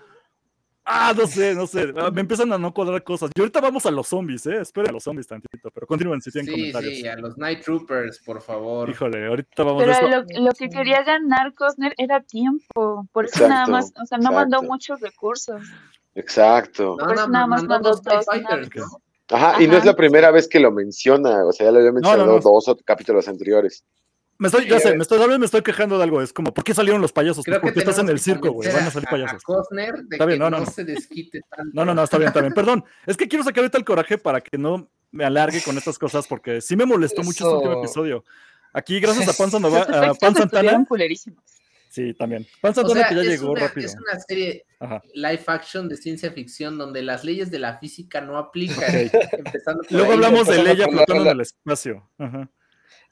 ah, 0.85 1.13
no 1.17 1.25
sé, 1.27 1.55
no 1.55 1.65
sé, 1.67 1.93
ah, 1.97 2.11
me 2.11 2.21
empiezan 2.21 2.51
a 2.53 2.57
no 2.57 2.73
cuadrar 2.73 3.03
cosas. 3.03 3.31
Y 3.35 3.39
ahorita 3.39 3.59
vamos 3.61 3.85
a 3.85 3.91
los 3.91 4.07
zombies, 4.07 4.45
eh, 4.45 4.57
esperen 4.61 4.89
a 4.89 4.93
los 4.93 5.03
zombies 5.03 5.27
tantito, 5.27 5.69
pero 5.71 5.87
continúen 5.87 6.21
si 6.21 6.31
tienen 6.31 6.53
Sí, 6.53 6.59
comentarios. 6.61 6.93
sí, 6.99 7.07
a 7.07 7.15
los 7.17 7.37
Night 7.37 7.63
Troopers, 7.63 8.19
por 8.19 8.41
favor. 8.41 8.89
Híjole, 8.89 9.25
ahorita 9.27 9.63
vamos 9.63 9.81
a 9.83 9.85
Pero 9.85 9.91
esto. 9.93 10.07
lo, 10.37 10.45
lo 10.45 10.51
que 10.51 10.69
quería 10.69 11.03
ganar 11.03 11.53
Costner 11.55 11.93
era 11.97 12.21
tiempo. 12.21 13.07
Por 13.11 13.25
eso 13.25 13.47
nada 13.47 13.65
más, 13.67 13.91
o 14.01 14.05
sea, 14.05 14.17
no 14.19 14.31
mandó 14.31 14.61
muchos 14.63 15.01
recursos. 15.01 15.61
Exacto. 16.13 16.95
No, 16.99 17.05
Por 17.05 17.13
eso 17.15 17.25
no, 17.27 17.33
nada 17.33 17.47
más 17.47 17.63
mandó 17.63 17.89
dos. 17.89 18.01
Ajá, 19.31 19.61
y 19.61 19.67
no 19.67 19.75
es 19.75 19.85
la 19.85 19.95
primera 19.95 20.29
vez 20.29 20.47
que 20.47 20.59
lo 20.59 20.71
menciona, 20.71 21.43
o 21.45 21.51
sea, 21.51 21.65
ya 21.65 21.71
lo 21.71 21.79
había 21.79 21.91
mencionado 21.91 22.27
no. 22.35 22.39
dos 22.39 22.67
o- 22.67 22.77
capítulos 22.85 23.27
anteriores. 23.27 23.83
Me 24.37 24.47
estoy, 24.49 24.67
ya 24.67 24.79
sé, 24.79 24.95
me 24.95 25.01
estoy, 25.01 25.39
me 25.39 25.45
estoy 25.45 25.61
quejando 25.61 25.97
de 25.97 26.03
algo, 26.03 26.21
es 26.21 26.33
como, 26.33 26.53
¿por 26.53 26.63
qué 26.65 26.73
salieron 26.73 27.01
los 27.01 27.13
payasos? 27.13 27.45
Creo 27.45 27.61
¿Por 27.61 27.69
que 27.69 27.75
qué 27.75 27.79
estás 27.79 27.99
en 27.99 28.09
el 28.09 28.19
circo, 28.19 28.51
güey? 28.51 28.69
Van 28.71 28.83
a 28.85 28.91
salir 28.91 29.07
payasos. 29.07 29.41
A 29.41 29.45
Costner 29.45 29.93
de 29.93 30.15
Está 30.15 30.25
bien, 30.25 30.37
que 30.39 30.43
no, 30.43 30.49
no, 30.49 30.59
no, 30.59 30.65
no. 30.65 30.71
se 30.71 30.83
desquite 30.83 31.39
tanto. 31.49 31.71
No, 31.73 31.85
no, 31.85 31.93
no, 31.93 32.03
está 32.03 32.17
bien, 32.17 32.27
está 32.27 32.41
bien. 32.41 32.53
Perdón, 32.55 32.83
es 33.05 33.15
que 33.15 33.27
quiero 33.29 33.45
sacar 33.45 33.59
ahorita 33.63 33.77
el 33.77 33.85
coraje 33.85 34.17
para 34.17 34.41
que 34.41 34.57
no 34.57 34.89
me 35.11 35.23
alargue 35.23 35.61
con 35.61 35.77
estas 35.77 35.97
cosas 35.97 36.27
porque 36.27 36.59
sí 36.59 36.75
me 36.75 36.85
molestó 36.85 37.23
mucho 37.23 37.45
este 37.45 37.55
último 37.55 37.79
episodio. 37.81 38.25
Aquí, 38.73 38.99
gracias 38.99 39.29
a 39.29 39.33
Pan, 39.33 39.49
Sandoval- 39.51 39.87
a 40.09 40.13
Pan 40.15 40.35
Santana, 40.35 40.85
sí, 41.89 42.13
también. 42.13 42.45
Pan 42.59 42.71
O 42.71 42.75
Santana 42.75 42.99
sea, 42.99 43.09
que 43.09 43.15
ya 43.15 43.21
llegó 43.23 43.51
una, 43.51 43.61
rápido. 43.67 43.87
es 43.87 43.95
una 43.95 44.19
serie 44.19 44.65
Ajá. 44.81 45.01
live 45.13 45.43
action 45.47 45.87
de 45.87 45.95
ciencia 45.95 46.29
ficción 46.33 46.77
donde 46.77 47.01
las 47.03 47.23
leyes 47.23 47.49
de 47.51 47.59
la 47.59 47.77
física 47.77 48.19
no 48.19 48.37
aplican. 48.37 48.83
Luego 49.91 50.07
ahí. 50.07 50.13
hablamos 50.15 50.47
de 50.47 50.61
Leia 50.61 50.89
flotando 50.89 51.23
en 51.23 51.29
el 51.29 51.39
espacio. 51.39 52.09
Ajá. 52.17 52.49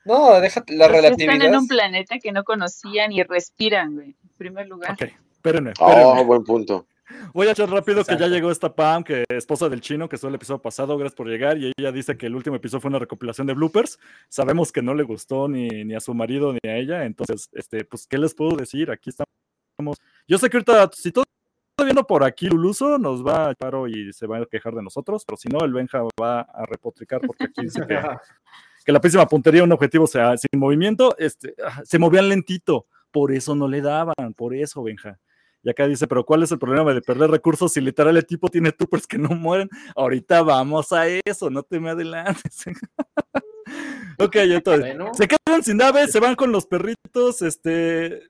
No, 0.05 0.39
déjate 0.39 0.75
la 0.75 0.87
relatividad. 0.87 1.33
están 1.35 1.47
en 1.53 1.59
un 1.59 1.67
planeta 1.67 2.19
que 2.19 2.31
no 2.31 2.43
conocían 2.43 3.11
y 3.11 3.23
respiran, 3.23 3.95
güey. 3.95 4.09
En 4.09 4.29
primer 4.37 4.67
lugar. 4.67 4.91
Ok, 4.91 5.03
espérenme, 5.31 5.73
Oh, 5.79 5.89
espérenme. 5.89 6.23
buen 6.25 6.43
punto. 6.43 6.87
Voy 7.33 7.47
a 7.47 7.51
echar 7.51 7.69
rápido 7.69 8.03
que 8.03 8.17
ya 8.17 8.27
llegó 8.27 8.49
esta 8.49 8.73
Pam, 8.73 9.03
que 9.03 9.21
es 9.21 9.37
esposa 9.37 9.69
del 9.69 9.81
chino, 9.81 10.07
que 10.09 10.15
estuvo 10.15 10.29
el 10.29 10.35
episodio 10.35 10.61
pasado. 10.61 10.97
Gracias 10.97 11.15
por 11.15 11.27
llegar. 11.27 11.57
Y 11.57 11.71
ella 11.77 11.91
dice 11.91 12.17
que 12.17 12.27
el 12.27 12.35
último 12.35 12.55
episodio 12.55 12.81
fue 12.81 12.89
una 12.89 12.99
recopilación 12.99 13.45
de 13.45 13.53
bloopers. 13.53 13.99
Sabemos 14.29 14.71
que 14.71 14.81
no 14.81 14.93
le 14.93 15.03
gustó 15.03 15.47
ni, 15.47 15.67
ni 15.67 15.95
a 15.95 15.99
su 15.99 16.13
marido 16.13 16.53
ni 16.53 16.69
a 16.69 16.77
ella. 16.77 17.05
Entonces, 17.05 17.49
este, 17.53 17.85
pues, 17.85 18.07
¿qué 18.07 18.17
les 18.17 18.33
puedo 18.33 18.55
decir? 18.55 18.89
Aquí 18.89 19.09
estamos. 19.09 19.97
Yo 20.27 20.37
sé 20.37 20.49
que 20.49 20.57
ahorita, 20.57 20.89
si 20.93 21.11
todo 21.11 21.25
está 21.71 21.83
viendo 21.83 22.05
por 22.07 22.23
aquí, 22.23 22.47
Luluso 22.47 22.97
nos 22.97 23.25
va 23.25 23.49
a 23.49 23.53
paro 23.53 23.87
y 23.87 24.13
se 24.13 24.25
va 24.25 24.37
a 24.37 24.45
quejar 24.45 24.73
de 24.73 24.83
nosotros. 24.83 25.23
Pero 25.25 25.37
si 25.37 25.49
no, 25.49 25.63
el 25.63 25.73
Benja 25.73 26.01
va 26.19 26.41
a 26.41 26.65
repotricar 26.65 27.21
porque 27.21 27.45
aquí 27.45 27.61
dice 27.63 27.85
que, 27.87 27.95
que 28.83 28.91
la 28.91 29.01
próxima 29.01 29.27
puntería, 29.27 29.63
un 29.63 29.71
objetivo 29.71 30.07
sea 30.07 30.35
sin 30.37 30.59
movimiento, 30.59 31.15
este, 31.17 31.55
ah, 31.65 31.81
se 31.83 31.99
movían 31.99 32.29
lentito. 32.29 32.87
Por 33.11 33.31
eso 33.31 33.55
no 33.55 33.67
le 33.67 33.81
daban. 33.81 34.33
Por 34.35 34.55
eso, 34.55 34.83
Benja. 34.83 35.19
Y 35.63 35.69
acá 35.69 35.87
dice, 35.87 36.07
pero 36.07 36.25
¿cuál 36.25 36.43
es 36.43 36.51
el 36.51 36.59
problema 36.59 36.93
de 36.93 37.01
perder 37.01 37.31
recursos 37.31 37.71
si 37.71 37.79
literal 37.79 38.17
el 38.17 38.25
tipo 38.25 38.49
tiene 38.49 38.73
troopers 38.73 39.07
que 39.07 39.17
no 39.17 39.29
mueren? 39.29 39.69
Ahorita 39.95 40.41
vamos 40.41 40.91
a 40.91 41.07
eso, 41.07 41.49
no 41.49 41.63
te 41.63 41.79
me 41.79 41.91
adelantes. 41.91 42.65
ok, 44.19 44.35
entonces, 44.35 44.81
Bueno, 44.81 45.11
se 45.13 45.27
quedan 45.27 45.63
sin 45.63 45.77
nave, 45.77 46.07
se 46.07 46.19
van 46.19 46.35
con 46.35 46.51
los 46.51 46.65
perritos, 46.65 47.41
este, 47.41 48.23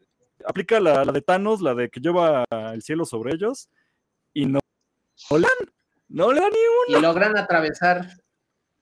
aplica 0.45 0.79
la, 0.79 1.03
la 1.03 1.11
de 1.11 1.21
Thanos, 1.21 1.59
la 1.61 1.73
de 1.73 1.89
que 1.89 1.99
lleva 1.99 2.45
el 2.51 2.83
cielo 2.83 3.03
sobre 3.03 3.33
ellos, 3.33 3.67
y 4.31 4.45
no, 4.45 4.59
no 5.31 5.37
le 5.37 5.47
dan, 5.47 5.73
no 6.09 6.33
le 6.33 6.39
dan 6.39 6.51
ni 6.51 6.95
y 6.95 7.01
logran 7.01 7.35
atravesar, 7.35 8.07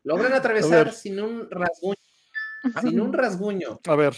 logran 0.04 0.34
atravesar 0.34 0.92
sin 0.94 1.20
un 1.20 1.50
rasguño, 1.50 1.96
sin 2.82 3.00
un 3.00 3.14
rasguño. 3.14 3.80
A 3.88 3.96
ver, 3.96 4.14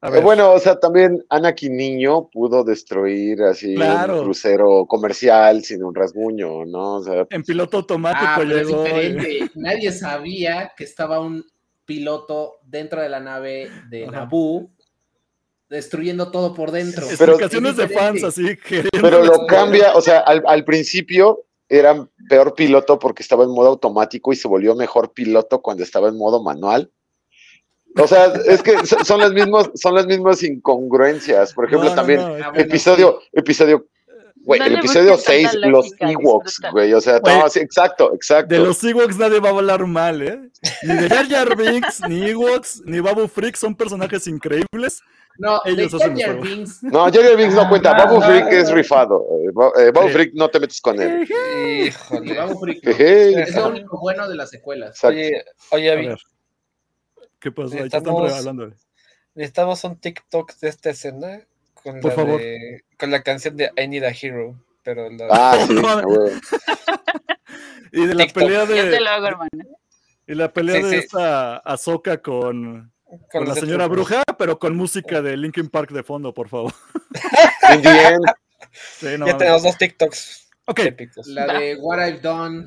a 0.00 0.10
ver. 0.10 0.22
Bueno, 0.22 0.52
o 0.52 0.58
sea, 0.58 0.78
también 0.78 1.24
Anakin 1.28 1.76
Niño 1.76 2.28
pudo 2.30 2.62
destruir 2.64 3.42
así 3.42 3.74
Claro. 3.74 4.18
un 4.18 4.24
crucero 4.24 4.86
comercial 4.86 5.64
sin 5.64 5.82
un 5.84 5.94
rasguño, 5.94 6.64
¿no? 6.64 6.96
O 6.96 7.02
sea, 7.02 7.26
en 7.30 7.42
piloto 7.42 7.78
automático 7.78 8.24
Ah, 8.26 8.44
llegó. 8.44 8.84
eh. 8.86 9.12
diferente. 9.14 9.50
Nadie 9.54 9.92
sabía 9.92 10.72
que 10.76 10.84
estaba 10.84 11.20
un 11.20 11.44
piloto 11.84 12.58
dentro 12.64 13.00
de 13.00 13.08
la 13.08 13.18
nave 13.20 13.70
de 13.88 14.04
Ajá. 14.04 14.12
Naboo 14.12 14.70
destruyendo 15.68 16.30
todo 16.30 16.54
por 16.54 16.70
dentro. 16.70 17.06
Pero- 17.18 17.32
Explicaciones 17.32 17.76
de 17.76 17.88
fans 17.88 18.24
así 18.24 18.56
pero 19.02 19.22
lo 19.22 19.46
cambia, 19.46 19.94
o 19.94 20.00
sea, 20.00 20.20
al, 20.20 20.42
al 20.46 20.64
principio 20.64 21.44
era 21.68 22.08
peor 22.28 22.54
piloto 22.54 22.98
porque 22.98 23.22
estaba 23.22 23.44
en 23.44 23.50
modo 23.50 23.68
automático 23.68 24.32
y 24.32 24.36
se 24.36 24.48
volvió 24.48 24.74
mejor 24.74 25.12
piloto 25.12 25.60
cuando 25.60 25.82
estaba 25.82 26.08
en 26.08 26.16
modo 26.16 26.42
manual. 26.42 26.90
O 27.96 28.06
sea, 28.06 28.26
es 28.46 28.62
que 28.62 28.86
so- 28.86 29.04
son 29.04 29.20
las 29.20 29.32
mismas, 29.32 29.70
son 29.74 29.94
las 29.94 30.06
mismas 30.06 30.42
incongruencias. 30.42 31.52
Por 31.52 31.66
ejemplo, 31.66 31.88
No, 31.88 31.94
no, 31.94 31.96
también 31.96 32.20
no, 32.20 32.36
episodio, 32.54 33.20
episodio, 33.32 33.86
güey, 34.36 34.60
No 34.60 34.66
el 34.66 34.72
le 34.74 34.78
episodio 34.78 35.12
busques 35.12 35.42
tanta 35.42 35.50
6, 35.60 35.70
los 35.70 35.92
Ewoks, 35.98 36.60
güey, 36.72 36.92
o 36.94 37.00
sea, 37.00 37.18
no, 37.24 37.48
sí, 37.48 37.58
exacto, 37.60 38.14
exacto. 38.14 38.54
De 38.54 38.60
los 38.60 38.82
Ewoks 38.84 39.16
nadie 39.18 39.40
va 39.40 39.48
a 39.48 39.52
hablar 39.52 39.84
mal, 39.86 40.22
¿eh? 40.22 40.38
Ni 40.84 40.94
de 40.94 41.08
Jar 41.08 41.28
Jar 41.28 41.56
Binks, 41.56 42.00
ni 42.08 42.28
Ewoks, 42.30 42.82
ni 42.84 43.00
Babu 43.00 43.26
Freak 43.26 43.56
son 43.56 43.74
personajes 43.74 44.26
increíbles. 44.26 45.02
No, 45.38 45.60
Ellos 45.64 45.92
de 45.92 45.98
juego. 46.24 46.42
Binks, 46.42 46.82
No, 46.82 47.10
Jerry 47.12 47.36
Binks 47.36 47.54
no 47.54 47.68
cuenta, 47.68 47.92
Ah, 47.96 48.04
Babu 48.06 48.20
Freak 48.20 48.48
es 48.52 48.72
rifado. 48.72 49.24
eh, 49.40 49.50
Ba- 49.52 49.70
eh, 49.80 49.90
Babu 49.92 50.08
Sí. 50.08 50.14
Freak 50.14 50.30
no 50.34 50.48
te 50.48 50.58
metes 50.60 50.80
con 50.80 51.00
él. 51.00 51.22
Híjole. 51.86 52.34
Babu. 52.34 52.66
Jeje. 52.82 53.42
Es 53.42 53.54
lo 53.54 53.68
único 53.68 53.98
bueno 54.00 54.28
de 54.28 54.34
las 54.34 54.50
secuelas. 54.50 55.02
Oye, 55.04 55.44
oye, 55.70 55.90
A 55.90 55.92
Abby, 55.94 56.06
ver. 56.08 56.18
¿Qué 57.38 57.52
pasó? 57.52 57.76
Ahí 57.76 57.82
están 57.84 58.08
hablando. 58.08 58.72
necesitamos 59.34 59.84
un 59.84 59.96
TikTok 60.00 60.54
de 60.56 60.68
esta 60.68 60.90
escena 60.90 61.40
con 61.84 62.00
Por 62.00 62.10
la, 62.10 62.16
favor. 62.16 62.40
de- 62.40 62.82
con 62.98 63.10
la 63.12 63.22
canción 63.22 63.56
de 63.56 63.70
I 63.76 63.86
Need 63.86 64.02
a 64.04 64.10
Hero. 64.10 64.56
Pero 64.82 65.08
la, 65.10 65.28
Ah, 65.30 65.66
sí. 65.68 65.74
Y 67.92 68.06
de 68.06 68.14
la 68.14 68.24
TikTok. 68.24 68.42
pelea 68.44 68.64
Yo 68.64 68.74
te 68.74 68.90
de. 68.90 69.00
lo 69.00 69.08
hago, 69.08 69.26
hermano. 69.28 69.50
Y 70.26 70.34
la 70.34 70.52
pelea 70.52 70.76
Sí, 70.76 70.82
de 70.82 70.88
sí. 70.90 70.96
esta 70.96 71.56
Azoka 71.58 72.20
con, 72.20 72.92
con 73.08 73.18
con 73.32 73.48
la 73.48 73.54
señora 73.54 73.86
bruja, 73.88 74.22
pero 74.38 74.58
con 74.58 74.76
música 74.76 75.22
de 75.22 75.36
Linkin 75.36 75.68
Park 75.68 75.90
de 75.92 76.02
fondo, 76.02 76.32
por 76.34 76.48
favor. 76.48 76.72
Sí, 79.00 79.06
no 79.18 79.26
ya 79.26 79.36
tenemos 79.36 79.62
dos 79.62 79.76
TikToks 79.78 80.48
Ok, 80.66 80.80
épicos. 80.80 81.26
La 81.28 81.46
de 81.58 81.76
What 81.76 82.06
I've 82.06 82.20
Done. 82.20 82.66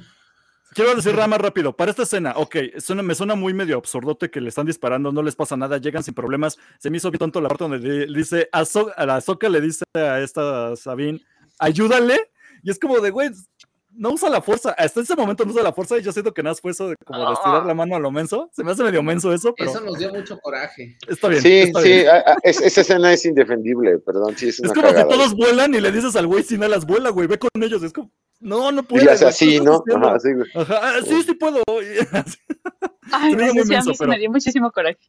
quiero 0.73 0.95
decir 0.95 1.13
nada 1.13 1.27
más 1.27 1.39
rápido. 1.39 1.75
Para 1.75 1.91
esta 1.91 2.03
escena, 2.03 2.33
ok, 2.35 2.55
suena- 2.79 3.03
me 3.03 3.13
suena 3.13 3.35
muy 3.35 3.53
medio 3.53 3.77
absurdote 3.77 4.31
que 4.31 4.41
le 4.41 4.49
están 4.49 4.65
disparando, 4.65 5.11
no 5.11 5.21
les 5.21 5.35
pasa 5.35 5.55
nada, 5.55 5.77
llegan 5.77 6.03
sin 6.03 6.15
problemas. 6.15 6.57
Se 6.79 6.89
me 6.89 6.97
hizo 6.97 7.11
bien 7.11 7.19
tonto 7.19 7.39
la 7.39 7.49
parte 7.49 7.65
donde 7.65 7.79
di- 8.07 8.13
dice, 8.13 8.49
a, 8.51 8.65
So- 8.65 8.91
a 8.95 9.05
la 9.05 9.21
Soca 9.21 9.47
le 9.49 9.61
dice 9.61 9.83
a 9.93 10.19
esta 10.19 10.75
Sabine, 10.75 11.21
ayúdale. 11.59 12.31
Y 12.63 12.71
es 12.71 12.79
como 12.79 12.99
de, 12.99 13.11
güey, 13.11 13.29
no 13.93 14.11
usa 14.11 14.29
la 14.29 14.41
fuerza. 14.41 14.71
Hasta 14.77 15.01
ese 15.01 15.15
momento 15.15 15.43
no 15.45 15.51
usa 15.51 15.63
la 15.63 15.73
fuerza 15.73 15.97
y 15.97 16.01
yo 16.01 16.11
siento 16.11 16.33
que 16.33 16.41
nada 16.41 16.51
más 16.51 16.61
fue 16.61 16.71
eso 16.71 16.89
de 16.89 16.95
como 17.05 17.25
de 17.27 17.33
estirar 17.33 17.65
la 17.65 17.73
mano 17.73 17.95
a 17.95 17.99
lo 17.99 18.11
menso. 18.11 18.49
Se 18.53 18.63
me 18.63 18.71
hace 18.71 18.83
medio 18.83 19.03
menso 19.03 19.33
eso, 19.33 19.53
pero 19.57 19.69
Eso 19.69 19.81
nos 19.81 19.97
dio 19.99 20.11
mucho 20.13 20.39
coraje. 20.39 20.97
está 21.07 21.27
bien. 21.27 21.41
Sí, 21.41 21.53
está 21.59 21.81
sí, 21.81 21.89
bien. 21.89 22.07
a- 22.09 22.11
a- 22.31 22.37
es- 22.43 22.61
esa 22.61 22.81
escena 22.81 23.11
es 23.13 23.25
indefendible, 23.25 23.99
perdón, 23.99 24.35
sí 24.37 24.49
es 24.49 24.59
una 24.59 24.67
Es 24.69 24.73
como 24.73 24.87
cagada. 24.87 25.03
si 25.11 25.17
todos 25.17 25.33
vuelan 25.35 25.73
y 25.75 25.81
le 25.81 25.91
dices 25.91 26.15
al 26.15 26.27
güey 26.27 26.43
sin 26.43 26.63
alas, 26.63 26.85
vuela, 26.85 27.09
güey, 27.09 27.27
ve 27.27 27.37
con 27.37 27.49
ellos. 27.61 27.83
Es 27.83 27.93
como, 27.93 28.11
no, 28.39 28.71
no 28.71 28.81
Y 28.81 28.83
puedes. 28.83 29.05
le 29.05 29.11
hace 29.11 29.23
güey, 29.25 29.33
¿qué 29.57 29.57
así, 29.57 29.59
¿no? 29.59 29.83
Ajá, 30.07 30.19
sí, 30.19 30.33
güey. 30.33 30.49
Ajá, 30.55 30.79
ah, 30.81 30.99
sí, 31.05 31.23
sí 31.23 31.33
puedo. 31.35 31.61
Ay, 33.11 33.31
Se 33.31 33.37
me 33.37 33.45
hizo 33.45 33.55
no 33.55 33.65
sé, 33.65 33.75
a 33.75 33.81
mí 33.81 33.93
se 33.93 33.99
pero- 33.99 34.09
me 34.11 34.19
dio 34.19 34.31
muchísimo 34.31 34.71
coraje. 34.71 34.99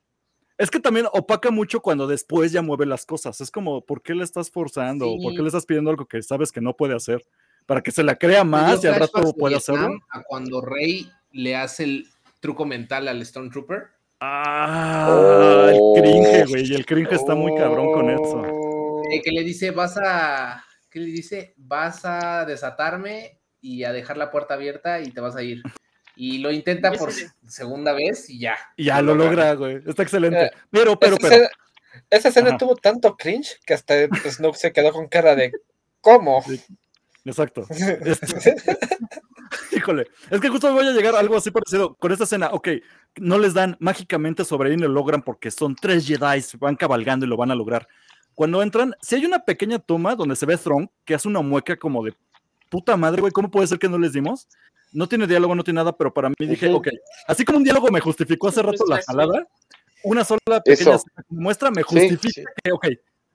Es 0.59 0.71
que 0.71 0.81
también 0.81 1.07
opaca 1.13 1.51
mucho 1.51 1.81
cuando 1.81 2.07
después 2.07 2.53
ya 2.53 2.63
mueve 2.63 2.87
las 2.87 3.07
cosas. 3.07 3.41
Es 3.41 3.51
como, 3.51 3.85
¿por 3.85 4.03
qué 4.03 4.15
le 4.15 4.23
estás 4.23 4.51
forzando? 4.51 5.09
¿O 5.09 5.17
¿Por 5.21 5.31
Sí. 5.33 5.37
qué 5.37 5.43
le 5.43 5.49
estás 5.49 5.67
pidiendo 5.67 5.91
algo 5.91 6.07
que 6.07 6.23
sabes 6.23 6.53
que 6.53 6.61
no 6.61 6.77
puede 6.77 6.95
hacer? 6.95 7.25
Para 7.67 7.81
que 7.83 7.91
se 7.91 8.03
la 8.03 8.17
crea 8.17 8.45
más 8.45 8.83
y 8.85 8.87
al 8.89 8.97
rato 8.97 9.21
Vietnam 9.37 9.55
hacerlo. 9.57 9.99
A 10.11 10.23
cuando 10.23 10.61
Rey 10.61 11.09
le 11.33 11.57
hace 11.57 11.85
el 11.85 12.07
truco 12.41 12.65
mental 12.65 13.09
al 13.09 13.25
Stormtrooper. 13.25 13.85
Ah, 14.21 15.69
el 15.71 15.77
Oh. 15.81 15.95
cringe, 15.97 16.47
güey. 16.49 16.71
Y 16.71 16.75
el 16.75 16.87
cringe 16.87 17.13
está 17.13 17.35
muy 17.35 17.55
cabrón 17.57 17.93
con 17.93 18.11
eso. 18.11 18.43
Oh. 18.51 19.03
eh, 19.11 19.21
que 19.23 19.31
le 19.33 19.43
dice, 19.43 19.71
vas 19.71 19.97
a. 19.99 20.65
¿Qué 20.91 21.01
le 21.01 21.07
dice? 21.07 21.55
Vas 21.57 22.05
a 22.05 22.45
desatarme 22.45 23.39
y 23.61 23.85
a 23.85 23.93
dejar 23.93 24.17
la 24.17 24.31
puerta 24.31 24.55
abierta 24.55 25.01
y 25.01 25.11
te 25.11 25.21
vas 25.21 25.37
a 25.37 25.43
ir. 25.43 25.63
Y 26.15 26.39
lo 26.39 26.51
intenta 26.53 26.93
por 26.93 27.11
segunda 27.47 27.93
vez 27.95 28.29
y 28.29 28.39
ya. 28.41 28.57
Y 28.77 28.85
ya 28.85 29.01
lo 29.01 29.15
logra, 29.15 29.55
güey. 29.55 29.81
Está 29.87 30.03
excelente. 30.03 30.45
Eh, 30.47 30.51
Pero, 30.71 30.99
pero, 30.99 31.17
esa, 31.17 31.29
pero. 31.29 31.35
escena, 31.45 31.51
esa 32.11 32.29
escena 32.29 32.49
Ajá. 32.51 32.59
tuvo 32.59 32.77
tanto 32.77 33.17
cringe 33.17 33.59
que 33.65 33.73
hasta 33.75 33.95
Snoke 34.31 34.57
se 34.57 34.73
quedó 34.73 34.93
con 34.93 35.09
cara 35.09 35.35
de 35.35 35.53
¿cómo? 36.01 36.45
Exacto. 37.25 37.67
Este- 37.71 38.57
Híjole, 39.77 40.07
es 40.31 40.41
que 40.41 40.49
justo 40.49 40.73
voy 40.73 40.87
a 40.87 40.93
llegar 40.93 41.15
a 41.15 41.19
algo 41.19 41.37
así 41.37 41.51
parecido 41.51 41.95
con 41.95 42.11
esta 42.13 42.25
escena. 42.25 42.49
Ok, 42.53 42.69
no 43.17 43.39
les 43.39 43.53
dan 43.55 43.77
mágicamente 43.81 44.45
sobre 44.45 44.73
y 44.73 44.77
lo 44.77 44.89
logran 44.89 45.23
porque 45.23 45.51
son 45.51 45.75
tres 45.77 46.07
Jedi, 46.07 46.43
van 46.59 46.77
cabalgando 46.77 47.27
y 47.27 47.29
lo 47.29 47.37
van 47.37 47.51
a 47.51 47.55
lograr. 47.55 47.87
Cuando 48.35 48.63
entran, 48.63 48.95
si 49.03 49.17
hay 49.17 49.27
una 49.27 49.41
pequeña 49.41 49.79
toma 49.79 50.15
donde 50.15 50.37
se 50.37 50.47
ve 50.47 50.57
Throne 50.57 50.91
que 51.05 51.15
hace 51.15 51.29
una 51.29 51.43
mueca 51.43 51.77
como 51.77 52.03
de 52.03 52.15
puta 52.71 52.97
madre, 52.97 53.21
güey, 53.21 53.33
¿cómo 53.33 53.51
puede 53.51 53.67
ser 53.67 53.79
que 53.79 53.89
no 53.89 53.99
les 53.99 54.13
dimos? 54.13 54.49
No 54.93 55.07
tiene 55.07 55.27
diálogo, 55.27 55.55
no 55.55 55.65
tiene 55.65 55.79
nada, 55.79 55.97
pero 55.97 56.13
para 56.15 56.31
mí 56.31 56.35
dije, 56.39 56.71
ok, 56.73 56.89
así 57.27 57.45
como 57.45 57.59
un 57.59 57.65
diálogo 57.65 57.89
me 57.91 58.01
justificó 58.01 58.49
hace 58.49 58.63
rato 58.63 58.85
la 58.87 59.03
jalada, 59.03 59.47
una 60.05 60.25
sola 60.25 60.63
pequeña 60.65 60.95
Eso. 60.95 61.05
muestra 61.29 61.71
me 61.71 61.83
Sí, 61.83 61.89
justifica 61.89 62.41
sí. 62.41 62.45
que, 62.65 62.73
ok, 62.73 62.87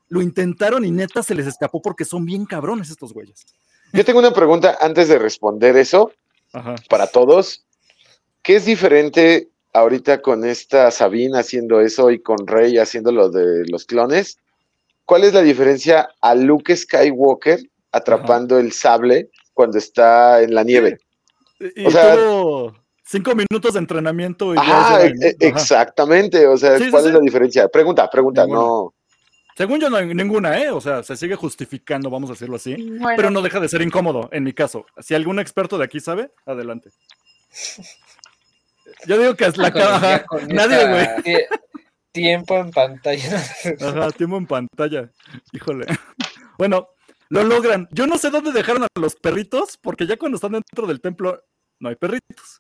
lo 0.10 0.22
intentaron 0.22 0.84
y 0.86 0.92
neta 0.92 1.22
se 1.22 1.36
les 1.36 1.46
escapó 1.46 1.82
porque 1.82 2.06
son 2.06 2.26
bien 2.26 2.46
cabrones 2.46 2.90
estos 2.90 3.14
güeyes. 3.14 3.46
Yo 3.94 4.04
tengo 4.06 4.20
una 4.20 4.32
pregunta 4.32 4.78
antes 4.82 5.08
de 5.08 5.18
responder 5.20 5.76
eso 5.78 6.12
Ajá. 6.54 6.76
para 6.90 7.08
todos. 7.08 7.66
¿Qué 8.42 8.56
es 8.58 8.66
diferente 8.66 9.50
ahorita 9.74 10.22
con 10.22 10.46
esta 10.46 10.92
Sabine 10.92 11.40
haciendo 11.40 11.82
eso 11.82 12.12
y 12.12 12.20
con 12.22 12.46
Rey 12.48 12.78
haciendo 12.78 13.12
lo 13.12 13.30
de 13.30 13.66
los 13.68 13.86
clones? 13.86 14.38
¿Cuál 15.06 15.24
es 15.24 15.34
la 15.34 15.42
diferencia 15.42 16.10
a 16.22 16.36
Luke 16.36 16.76
Skywalker 16.76 17.60
atrapando 17.92 18.60
el 18.60 18.72
sable 18.74 19.30
cuando 19.54 19.78
está 19.78 20.42
en 20.42 20.54
la 20.54 20.64
nieve? 20.64 20.98
Y, 21.60 21.86
O 21.88 21.92
sea- 21.92 22.16
tuvo 22.16 22.76
cinco 23.04 23.32
minutos 23.34 23.74
de 23.74 23.80
entrenamiento 23.80 24.54
y. 24.54 24.58
Ajá. 24.58 25.00
exactamente. 25.40 26.46
O 26.48 26.58
sea, 26.58 26.78
Sí, 26.78 26.90
¿cuál 26.92 27.04
sí. 27.04 27.10
es 27.10 27.16
la 27.16 27.22
diferencia? 27.22 27.68
Pregunta, 27.70 28.10
pregunta, 28.10 28.44
Ninguna. 28.46 28.62
no. 28.62 28.94
Según 29.58 29.80
yo, 29.80 29.90
no 29.90 29.98
hay 29.98 30.06
ninguna, 30.14 30.56
¿eh? 30.62 30.70
O 30.70 30.80
sea, 30.80 31.02
se 31.02 31.18
sigue 31.18 31.36
justificando, 31.36 32.12
vamos 32.12 32.30
a 32.30 32.34
decirlo 32.34 32.58
así. 32.58 32.76
Bueno, 32.76 33.16
Pero 33.18 33.32
no 33.32 33.42
deja 33.42 33.60
de 33.60 33.68
ser 33.68 33.82
incómodo, 33.82 34.30
en 34.32 34.44
mi 34.44 34.54
caso. 34.54 34.86
Si 35.00 35.16
algún 35.16 35.40
experto 35.40 35.80
de 35.80 35.86
aquí 35.86 36.00
sabe, 36.00 36.32
adelante. 36.46 36.92
Yo 39.08 39.18
digo 39.18 39.36
que 39.36 39.46
es 39.46 39.58
la 39.58 39.72
caja. 39.74 40.26
Nadie, 40.48 40.88
güey. 40.88 41.06
Tie- 41.24 41.48
Tiempo 42.12 42.58
en 42.58 42.72
pantalla. 42.72 43.44
Ajá, 43.82 44.12
tiempo 44.12 44.38
en 44.38 44.48
pantalla. 44.48 45.12
Híjole. 45.52 45.86
Bueno, 46.58 46.90
lo 47.30 47.44
logran. 47.44 47.88
Yo 47.92 48.08
no 48.08 48.18
sé 48.18 48.30
dónde 48.30 48.52
dejaron 48.52 48.84
a 48.84 48.88
los 49.00 49.16
perritos, 49.16 49.78
porque 49.82 50.08
ya 50.08 50.18
cuando 50.18 50.36
están 50.38 50.54
dentro 50.54 50.88
del 50.88 51.02
templo 51.02 51.44
no 51.80 51.90
hay 51.90 51.96
perritos. 51.96 52.60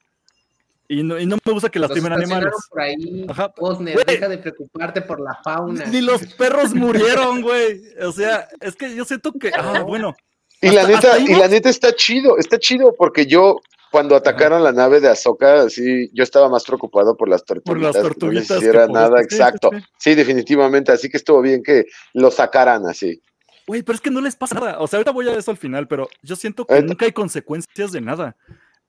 Y 0.90 1.04
no, 1.04 1.20
y 1.20 1.26
no 1.26 1.38
me 1.46 1.52
gusta 1.54 1.70
que 1.70 1.80
Los 1.80 1.90
lastimen 1.90 2.14
estacionaron 2.14 2.46
animales. 2.48 2.68
por 2.70 2.82
ahí. 2.82 3.26
Ajá. 3.28 3.52
Cosner, 3.56 3.94
Güey. 3.96 4.06
deja 4.08 4.30
de 4.30 4.38
preocuparte 4.38 5.02
por 5.02 5.20
la 5.20 5.36
fauna. 5.44 5.86
Ni 5.88 6.00
los 6.02 6.26
perros 6.36 6.74
murieron, 6.74 7.42
güey. 7.42 7.82
O 8.02 8.12
sea, 8.14 8.48
es 8.62 8.76
que 8.76 8.96
yo 8.96 9.04
siento 9.04 9.34
que. 9.34 9.52
Ah, 9.54 9.82
bueno. 9.86 10.16
Y 10.62 10.70
la 10.70 10.88
neta, 10.88 11.20
y 11.20 11.36
la 11.36 11.48
neta 11.48 11.70
está 11.70 11.94
chido, 11.94 12.38
está 12.38 12.58
chido 12.58 12.96
porque 12.98 13.26
yo 13.28 13.58
cuando 13.92 14.16
atacaron 14.16 14.64
la 14.64 14.72
nave 14.72 15.00
de 15.00 15.08
Ahsoka, 15.10 15.62
así 15.64 16.10
yo 16.14 16.24
estaba 16.24 16.50
más 16.50 16.64
preocupado 16.64 17.16
por 17.16 17.30
las 17.30 17.44
tortuguitas, 17.46 17.96
que 17.96 18.02
tortuguitas 18.02 18.50
no 18.50 18.56
que 18.56 18.60
hiciera 18.66 18.86
por 18.88 18.94
nada 18.96 19.22
exacto. 19.22 19.70
sí. 19.74 19.80
Sí, 20.00 20.16
definitivamente, 20.16 20.92
así 20.92 21.10
que 21.10 21.18
estuvo 21.18 21.42
bien 21.42 21.62
que 21.62 21.86
lo 22.14 22.32
sacaran 22.32 22.86
así. 22.88 23.22
Güey, 23.68 23.84
pero 23.84 23.96
es 23.98 24.02
que 24.02 24.10
no 24.10 24.20
les 24.22 24.36
pasa 24.36 24.56
nada. 24.56 24.80
O 24.80 24.88
sea, 24.88 24.98
ahorita 24.98 25.12
voy 25.12 25.28
a 25.30 25.34
eso 25.38 25.52
al 25.52 25.58
final, 25.58 25.88
pero 25.88 26.08
yo 26.24 26.36
siento 26.36 26.66
que 26.66 26.74
Ahorita- 26.74 26.88
nunca 26.94 27.06
hay 27.06 27.12
consecuencias 27.12 27.92
de 27.92 28.02
nada. 28.02 28.36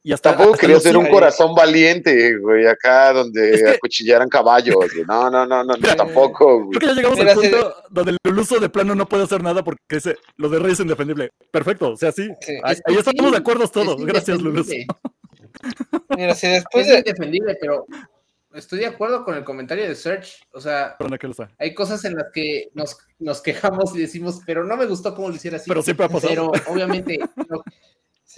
Y 0.03 0.13
hasta, 0.13 0.31
Tampoco 0.31 0.55
hasta 0.55 0.61
quería 0.61 0.81
ser 0.81 0.97
un 0.97 1.09
corazón 1.09 1.55
valiente, 1.55 2.37
güey, 2.39 2.67
acá 2.67 3.13
donde 3.13 3.55
Es 3.55 3.63
que- 3.63 3.69
acuchillaran 3.71 4.29
caballos. 4.29 4.77
güey. 4.77 4.89
No, 5.07 5.29
no, 5.29 5.45
no, 5.45 5.65
no, 5.65 5.75
tampoco. 5.97 6.65
güey. 6.65 6.79
Creo 6.79 6.81
que 6.81 6.87
ya 6.87 6.95
llegamos 6.95 7.19
Mira, 7.19 7.33
al 7.33 7.39
punto 7.39 7.75
donde 7.91 8.17
el 8.25 8.39
uso 8.39 8.61
de 8.61 8.69
plano 8.69 8.95
no 8.95 9.07
puede 9.09 9.25
hacer 9.25 9.43
nada 9.43 9.63
porque 9.65 9.81
dice, 9.91 10.17
lo 10.37 10.49
de 10.49 10.61
Rey 10.61 10.73
es 10.73 10.81
indefendible. 10.81 11.31
Perfecto, 11.51 11.91
o 11.93 11.97
sea, 11.97 12.13
sí. 12.13 12.29
Sí. 12.41 12.53
Ahí, 12.63 12.77
estamos 12.97 13.05
sí, 13.27 13.31
de 13.33 13.37
acuerdo 13.37 13.65
es 13.65 13.73
todos. 13.73 13.97
Gracias, 14.05 14.41
Lulus. 14.41 14.67
indefendible. 14.73 14.97
Mira, 16.17 16.35
si 16.35 16.47
después 16.49 16.87
Es 16.87 16.93
de. 16.93 16.99
indefendible, 16.99 17.57
pero 17.61 17.85
estoy 18.55 18.79
de 18.81 18.87
acuerdo 18.87 19.25
con 19.25 19.35
el 19.37 19.45
comentario 19.45 19.87
de 19.89 19.95
Search. 19.95 20.43
O 20.53 20.61
sea, 20.61 20.97
Perdona 20.97 21.19
que 21.19 21.27
lo 21.27 21.33
está. 21.33 21.51
hay 21.59 21.75
cosas 21.75 22.05
en 22.05 22.15
las 22.15 22.27
que 22.33 22.69
nos, 22.75 22.97
nos 23.19 23.41
quejamos 23.43 23.95
y 23.97 23.99
decimos, 24.01 24.41
pero 24.47 24.65
no 24.65 24.77
me 24.77 24.87
gustó 24.87 25.15
cómo 25.15 25.29
lo 25.29 25.35
hiciera 25.35 25.57
así. 25.57 25.69
Pero 25.69 25.83
siempre 25.83 26.07
ha 26.07 26.09
pasado. 26.09 26.53
Pero 26.53 26.73
obviamente 26.73 27.19
no- 27.49 27.63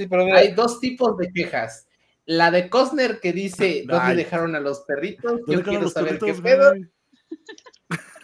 Sí, 0.00 0.06
pero 0.06 0.24
mira, 0.24 0.38
hay 0.38 0.52
dos 0.54 0.80
tipos 0.80 1.14
de 1.18 1.30
quejas. 1.30 1.86
La 2.24 2.50
de 2.50 2.70
Cosner 2.70 3.20
que 3.20 3.34
dice, 3.34 3.84
¿dónde 3.86 4.12
Ay. 4.12 4.16
dejaron 4.16 4.54
a 4.56 4.60
los 4.60 4.80
perritos? 4.80 5.40
¿Dónde 5.40 5.56
Yo 5.56 5.62
quiero 5.62 5.90
saber 5.90 6.18
qué 6.18 6.32
pedo. 6.32 6.72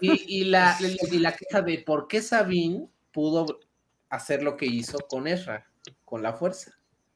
Y, 0.01 0.41
y 0.41 0.45
la, 0.45 0.75
y 1.13 1.19
la 1.19 1.37
queja 1.37 1.61
de 1.61 1.83
por 1.85 2.09
qué 2.09 2.23
Sabine 2.23 2.89
pudo 3.13 3.61
hacer 4.09 4.43
lo 4.43 4.57
que 4.57 4.65
hizo 4.65 4.97
con 5.01 5.27
Ezra, 5.27 5.67
con 6.07 6.23
la 6.23 6.33
fuerza, 6.33 6.73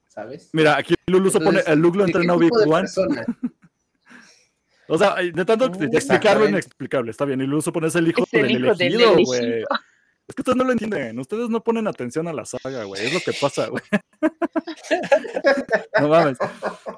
¿sabes? 0.09 0.51
Mira, 0.53 0.77
aquí 0.77 0.95
Luluso 1.07 1.41
pone, 1.41 1.63
el 1.67 1.79
Luke 1.79 1.97
lo 1.97 2.05
¿De 2.05 2.13
qué 2.13 2.19
entrena 2.19 2.39
tipo 2.39 2.59
de 2.59 2.65
Obi-Wan. 2.65 2.83
persona? 2.83 3.25
O 4.93 4.99
sea, 4.99 5.15
de 5.15 5.45
tanto 5.45 5.69
de 5.71 5.87
explicarlo 5.87 6.49
inexplicable, 6.49 7.13
está 7.13 7.25
bien. 7.25 7.41
Y 7.41 7.47
Luluso 7.47 7.73
pone 7.73 7.87
es 7.87 7.95
el 7.95 8.09
hijo 8.09 8.25
Es 8.25 8.35
el 8.35 8.43
del 8.43 8.51
hijo 8.65 8.75
del 8.75 8.93
elegido, 8.93 9.13
elegido. 9.15 9.25
güey. 9.25 9.65
Es 10.31 10.37
que 10.37 10.43
ustedes 10.43 10.57
no 10.57 10.63
lo 10.63 10.71
entienden. 10.71 11.19
Ustedes 11.19 11.49
no 11.49 11.61
ponen 11.65 11.89
atención 11.89 12.29
a 12.29 12.33
la 12.33 12.45
saga, 12.45 12.85
güey. 12.85 13.05
Es 13.05 13.13
lo 13.13 13.19
que 13.19 13.33
pasa, 13.33 13.67
güey. 13.67 13.83
no 16.01 16.09
mames. 16.09 16.39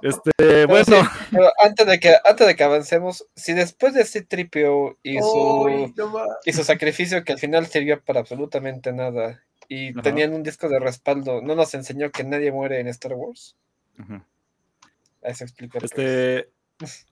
Este, 0.03 0.31
pero 0.37 0.69
bueno. 0.69 0.85
sí, 0.85 1.09
pero 1.31 1.51
antes 1.65 1.87
de 1.87 1.99
que 1.99 2.15
antes 2.27 2.47
de 2.47 2.55
que 2.55 2.63
avancemos, 2.63 3.27
si 3.35 3.55
después 3.55 3.95
de 3.95 4.03
ese 4.03 4.21
tripio 4.21 4.99
y 5.03 5.19
su 5.19 5.95
no 5.97 6.27
y 6.45 6.53
su 6.53 6.63
sacrificio 6.63 7.25
que 7.25 7.33
al 7.33 7.39
final 7.39 7.67
sirvió 7.69 8.03
para 8.05 8.21
absolutamente 8.21 8.93
nada 8.93 9.43
y 9.67 9.93
Ajá. 9.93 10.03
tenían 10.03 10.35
un 10.35 10.43
disco 10.43 10.69
de 10.69 10.79
respaldo, 10.79 11.41
no 11.41 11.55
nos 11.55 11.73
enseñó 11.73 12.11
que 12.11 12.25
nadie 12.25 12.53
muere 12.53 12.81
en 12.81 12.89
Star 12.89 13.15
Wars. 13.15 13.57
Ujú. 13.99 14.21
Eso 15.23 15.45
explica. 15.45 15.79
por 15.79 15.89
qué. 15.89 16.37
Este. 16.37 16.53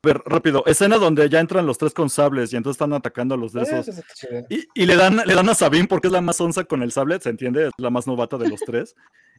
Ver, 0.03 0.23
rápido. 0.25 0.63
Escena 0.67 0.97
donde 0.99 1.29
ya 1.29 1.41
entran 1.41 1.67
los 1.67 1.79
tres 1.79 1.93
con 1.95 2.11
sables 2.11 2.53
y 2.53 2.57
entonces 2.57 2.77
están 2.77 2.93
atacando 2.93 3.35
a 3.35 3.39
los 3.39 3.53
de 3.53 3.63
Eh, 3.63 3.65
esos. 3.81 4.01
Y, 4.49 4.67
y 4.75 4.87
le, 4.87 4.97
dan, 4.97 5.23
le 5.25 5.35
dan 5.35 5.49
a 5.49 5.55
Sabine 5.55 5.87
porque 5.89 6.09
es 6.09 6.13
la 6.13 6.21
más 6.21 6.41
onza 6.41 6.65
con 6.65 6.83
el 6.83 6.93
sable, 6.93 7.19
¿se 7.21 7.31
entiende? 7.31 7.67
Es 7.67 7.73
la 7.79 7.91
más 7.91 8.07
novata 8.07 8.37
de 8.39 8.49
los 8.49 8.61
tres. 8.61 8.95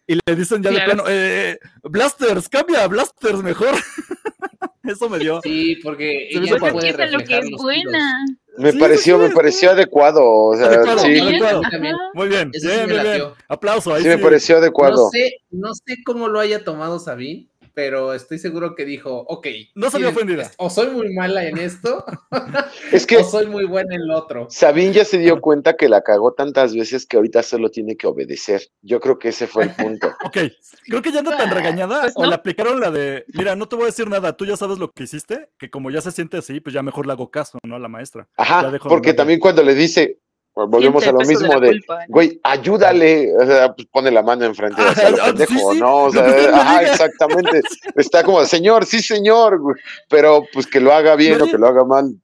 Y 0.07 0.15
le 0.25 0.35
dicen 0.35 0.63
ya 0.63 0.69
de 0.71 0.77
Claro. 0.77 0.91
plano, 0.93 1.09
eh, 1.09 1.59
Blasters, 1.83 2.49
cambia 2.49 2.83
a 2.83 2.87
Blasters 2.87 3.43
mejor. 3.43 3.69
Eso 4.83 5.09
me 5.09 5.19
dio. 5.19 5.39
Sí, 5.43 5.75
porque 5.83 6.27
ella 6.31 6.57
puede 6.57 6.79
que 6.79 6.89
es 6.89 6.99
en 6.99 7.11
lo 7.11 7.19
que 7.19 7.23
reflejar 7.25 7.43
es 7.43 7.51
los 7.51 7.61
buena. 7.61 8.25
Me 8.57 8.71
Sí, 8.71 8.79
pareció, 8.79 9.15
sí, 9.17 9.21
me 9.21 9.29
sí. 9.29 9.35
pareció 9.35 9.71
adecuado. 9.71 10.23
O 10.25 10.55
sea, 10.57 10.65
Adecuado, 10.65 10.99
sí, 10.99 11.13
tiros. 11.13 11.27
adecuado. 11.29 11.61
Sí, 11.63 11.69
también. 11.71 11.95
Muy 12.15 12.27
bien, 12.27 12.51
bien, 12.51 12.87
bien. 12.87 13.21
Aplauso. 13.47 13.93
Ahí 13.93 14.01
sí 14.01 14.09
me 14.09 14.17
pareció 14.17 14.57
adecuado. 14.57 15.05
No 15.05 15.09
sé, 15.09 15.33
no 15.51 15.69
sé 15.75 15.97
cómo 16.03 16.27
lo 16.27 16.39
haya 16.39 16.63
tomado 16.63 16.97
Sabine, 16.99 17.47
pero 17.73 18.13
estoy 18.13 18.37
seguro 18.39 18.75
que 18.75 18.85
dijo, 18.85 19.25
ok. 19.27 19.47
No 19.75 19.89
¿quieren- 19.89 20.07
ofendida. 20.09 20.51
O 20.57 20.69
soy 20.69 20.89
muy 20.89 21.13
mala 21.13 21.45
en 21.45 21.57
esto, 21.57 22.05
Es 22.91 23.05
que 23.05 23.17
o 23.17 23.23
soy 23.23 23.47
muy 23.47 23.65
buena 23.65 23.95
en 23.95 24.07
lo 24.07 24.17
otro. 24.17 24.47
Sabine 24.49 24.93
ya 24.93 25.05
se 25.05 25.17
dio 25.17 25.39
cuenta 25.41 25.75
que 25.75 25.89
la 25.89 26.01
cagó 26.01 26.33
tantas 26.33 26.75
veces 26.75 27.05
que 27.05 27.17
ahorita 27.17 27.43
solo 27.43 27.69
tiene 27.71 27.95
que 27.97 28.07
obedecer. 28.07 28.61
Yo 28.81 28.99
creo 28.99 29.17
que 29.19 29.29
ese 29.29 29.47
fue 29.47 29.63
el 29.65 29.75
punto. 29.75 30.07
Ok, 30.25 30.37
creo 30.85 31.01
que 31.01 31.11
ya 31.11 31.19
anda 31.19 31.35
tan 31.37 31.51
regañada 31.51 32.01
Pues 32.01 32.13
o 32.15 32.21
no. 32.23 32.29
le 32.29 32.35
aplicaron 32.35 32.79
la 32.79 32.91
de, 32.91 33.25
mira, 33.33 33.55
no 33.55 33.67
te 33.67 33.75
voy 33.75 33.83
a 33.83 33.85
decir 33.87 34.07
nada, 34.09 34.35
tú 34.37 34.45
ya 34.45 34.55
sabes 34.57 34.77
lo 34.77 34.91
que 34.91 35.03
hiciste, 35.03 35.49
que 35.57 35.69
como 35.69 35.89
ya 35.91 36.01
se 36.01 36.11
siente 36.11 36.37
así, 36.37 36.59
pues 36.59 36.73
ya 36.73 36.81
mejor 36.83 37.05
le 37.05 37.13
hago 37.13 37.29
caso, 37.31 37.57
¿no? 37.63 37.75
A 37.75 37.79
la 37.79 37.87
maestra. 37.87 38.27
Ajá, 38.37 38.71
porque 38.83 39.13
también 39.13 39.39
cuando 39.39 39.63
le 39.63 39.73
dice, 39.75 40.19
volvemos 40.53 41.05
a 41.07 41.11
lo 41.11 41.19
de 41.19 41.27
mismo 41.27 41.59
de, 41.59 41.79
güey, 42.07 42.39
ayúdale, 42.43 43.33
o 43.35 43.45
sea, 43.45 43.73
pues 43.73 43.87
pone 43.87 44.11
la 44.11 44.21
mano 44.21 44.45
enfrente 44.45 44.81
de 44.81 44.87
Ah, 44.87 45.09
lo 45.09 45.23
ah, 45.23 45.25
sí, 45.25 45.31
pendejo, 45.31 45.73
sí, 45.73 45.79
¿no? 45.79 46.03
O 46.03 46.11
sea, 46.11 46.25
ajá, 46.53 46.83
exactamente. 46.83 47.61
Está 47.95 48.23
como, 48.23 48.43
señor, 48.45 48.85
sí, 48.85 49.01
señor, 49.01 49.59
güey, 49.59 49.75
pero 50.09 50.45
pues 50.53 50.67
que 50.67 50.79
lo 50.79 50.93
haga 50.93 51.15
bien 51.15 51.41
o 51.41 51.45
que 51.45 51.57
lo 51.57 51.67
haga 51.67 51.85
mal. 51.85 52.15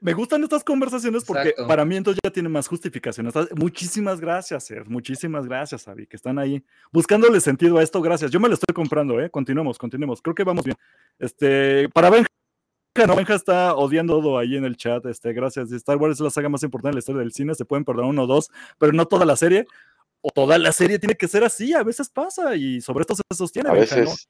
Me 0.00 0.12
gustan 0.12 0.42
estas 0.44 0.62
conversaciones 0.62 1.24
porque 1.24 1.48
Exacto. 1.48 1.68
para 1.68 1.84
mí 1.84 1.96
entonces 1.96 2.20
ya 2.22 2.30
tiene 2.30 2.48
más 2.50 2.68
justificación. 2.68 3.26
Estás- 3.28 3.48
Muchísimas 3.56 4.20
gracias, 4.20 4.64
Ser. 4.64 4.86
Muchísimas 4.86 5.46
gracias, 5.46 5.88
Avi, 5.88 6.06
que 6.06 6.16
están 6.16 6.38
ahí 6.38 6.62
buscándole 6.92 7.40
sentido 7.40 7.78
a 7.78 7.82
esto. 7.82 8.02
Gracias. 8.02 8.30
Yo 8.30 8.38
me 8.38 8.48
lo 8.48 8.54
estoy 8.54 8.74
comprando, 8.74 9.18
¿eh? 9.20 9.30
Continuemos, 9.30 9.78
continuemos. 9.78 10.20
Creo 10.20 10.34
que 10.34 10.44
vamos 10.44 10.64
bien. 10.64 10.76
Este, 11.18 11.88
para 11.88 12.10
Benja, 12.10 12.28
no, 13.06 13.16
Benja 13.16 13.34
está 13.34 13.74
odiando 13.74 14.14
todo 14.20 14.38
ahí 14.38 14.56
en 14.56 14.64
el 14.64 14.76
chat. 14.76 15.04
Este, 15.06 15.32
gracias. 15.32 15.72
Star 15.72 15.96
Wars 15.96 16.14
es 16.14 16.20
la 16.20 16.30
saga 16.30 16.48
más 16.48 16.62
importante 16.62 16.90
de 16.90 16.94
la 16.94 16.98
historia 17.00 17.20
del 17.20 17.32
cine. 17.32 17.54
Se 17.54 17.64
pueden 17.64 17.84
perder 17.84 18.04
uno 18.04 18.22
o 18.22 18.26
dos, 18.26 18.50
pero 18.78 18.92
no 18.92 19.06
toda 19.06 19.26
la 19.26 19.34
serie. 19.36 19.66
O 20.20 20.30
toda 20.30 20.56
la 20.58 20.72
serie 20.72 20.98
tiene 20.98 21.14
que 21.16 21.28
ser 21.28 21.44
así. 21.44 21.72
A 21.74 21.82
veces 21.82 22.08
pasa 22.08 22.54
y 22.56 22.80
sobre 22.80 23.02
esto 23.02 23.14
se 23.16 23.22
sostiene. 23.36 23.68
A 23.70 23.72
Benja, 23.72 23.96
¿no? 23.96 24.02
veces, 24.02 24.28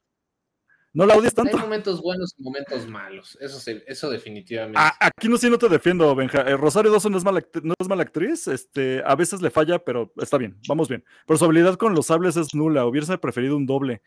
No 0.93 1.05
la 1.05 1.15
odies 1.15 1.31
Hay 1.37 1.43
tanto. 1.43 1.57
momentos 1.59 2.01
buenos 2.01 2.33
y 2.37 2.43
momentos 2.43 2.87
malos. 2.87 3.37
Eso, 3.39 3.59
se- 3.59 3.83
eso 3.87 4.09
definitivamente. 4.09 4.79
Ah, 4.81 4.93
aquí 4.99 5.27
no 5.29 5.37
sí 5.37 5.49
no 5.49 5.57
te 5.57 5.69
defiendo, 5.69 6.13
Benja. 6.15 6.41
Eh, 6.41 6.57
Rosario 6.57 6.91
Dawson 6.91 7.11
no 7.11 7.17
es, 7.19 7.23
mala, 7.23 7.43
no 7.61 7.73
es 7.79 7.87
mala 7.87 8.01
actriz, 8.03 8.47
este, 8.47 9.03
a 9.05 9.15
veces 9.15 9.41
le 9.41 9.49
falla, 9.51 9.79
pero 9.79 10.11
está 10.17 10.37
bien, 10.37 10.57
vamos 10.67 10.87
bien. 10.87 11.03
Pero 11.27 11.37
su 11.37 11.45
habilidad 11.45 11.75
con 11.75 11.93
los 11.93 12.07
sables 12.07 12.35
es 12.37 12.53
nula, 12.55 12.85
hubiese 12.85 13.17
preferido 13.17 13.57
un 13.57 13.65
doble. 13.67 14.01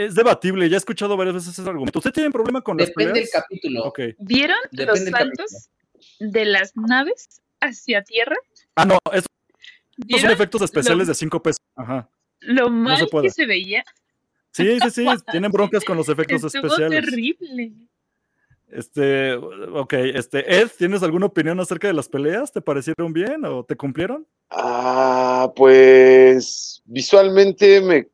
Es 0.00 0.14
debatible, 0.14 0.66
ya 0.66 0.76
he 0.76 0.78
escuchado 0.78 1.14
varias 1.14 1.34
veces 1.34 1.58
ese 1.58 1.68
argumento. 1.68 1.98
¿Usted 1.98 2.12
tiene 2.12 2.30
problema 2.30 2.62
con 2.62 2.78
las 2.78 2.88
Depende 2.88 3.20
del 3.20 3.28
capítulo. 3.30 3.92
¿Vieron 4.18 4.56
los 4.72 5.04
Depende 5.04 5.10
saltos 5.10 5.70
de 6.18 6.44
las 6.46 6.74
naves 6.74 7.42
hacia 7.60 8.02
tierra? 8.02 8.36
Ah, 8.76 8.86
no, 8.86 8.96
esos 9.12 9.26
son 9.26 10.06
¿Vieron 10.06 10.30
efectos 10.30 10.62
especiales 10.62 11.06
de 11.06 11.14
5 11.14 11.42
pesos. 11.42 11.60
Ajá. 11.76 12.08
lo 12.40 12.70
mal 12.70 13.06
puede. 13.10 13.28
que 13.28 13.34
se 13.34 13.44
veía? 13.44 13.84
Sí, 14.52 14.80
sí, 14.80 14.90
sí, 14.90 15.04
tienen 15.30 15.52
broncas 15.52 15.84
con 15.84 15.98
los 15.98 16.08
efectos 16.08 16.44
Estuvo 16.44 16.66
especiales. 16.68 17.04
terrible. 17.04 17.72
Este, 18.68 19.34
ok, 19.34 19.92
este, 19.92 20.60
Ed, 20.62 20.70
¿tienes 20.78 21.02
alguna 21.02 21.26
opinión 21.26 21.60
acerca 21.60 21.88
de 21.88 21.92
las 21.92 22.08
peleas? 22.08 22.52
¿Te 22.52 22.62
parecieron 22.62 23.12
bien 23.12 23.44
o 23.44 23.64
te 23.64 23.76
cumplieron? 23.76 24.26
ah, 24.48 25.52
pues 25.54 26.82
visualmente 26.86 27.82
me, 27.82 28.08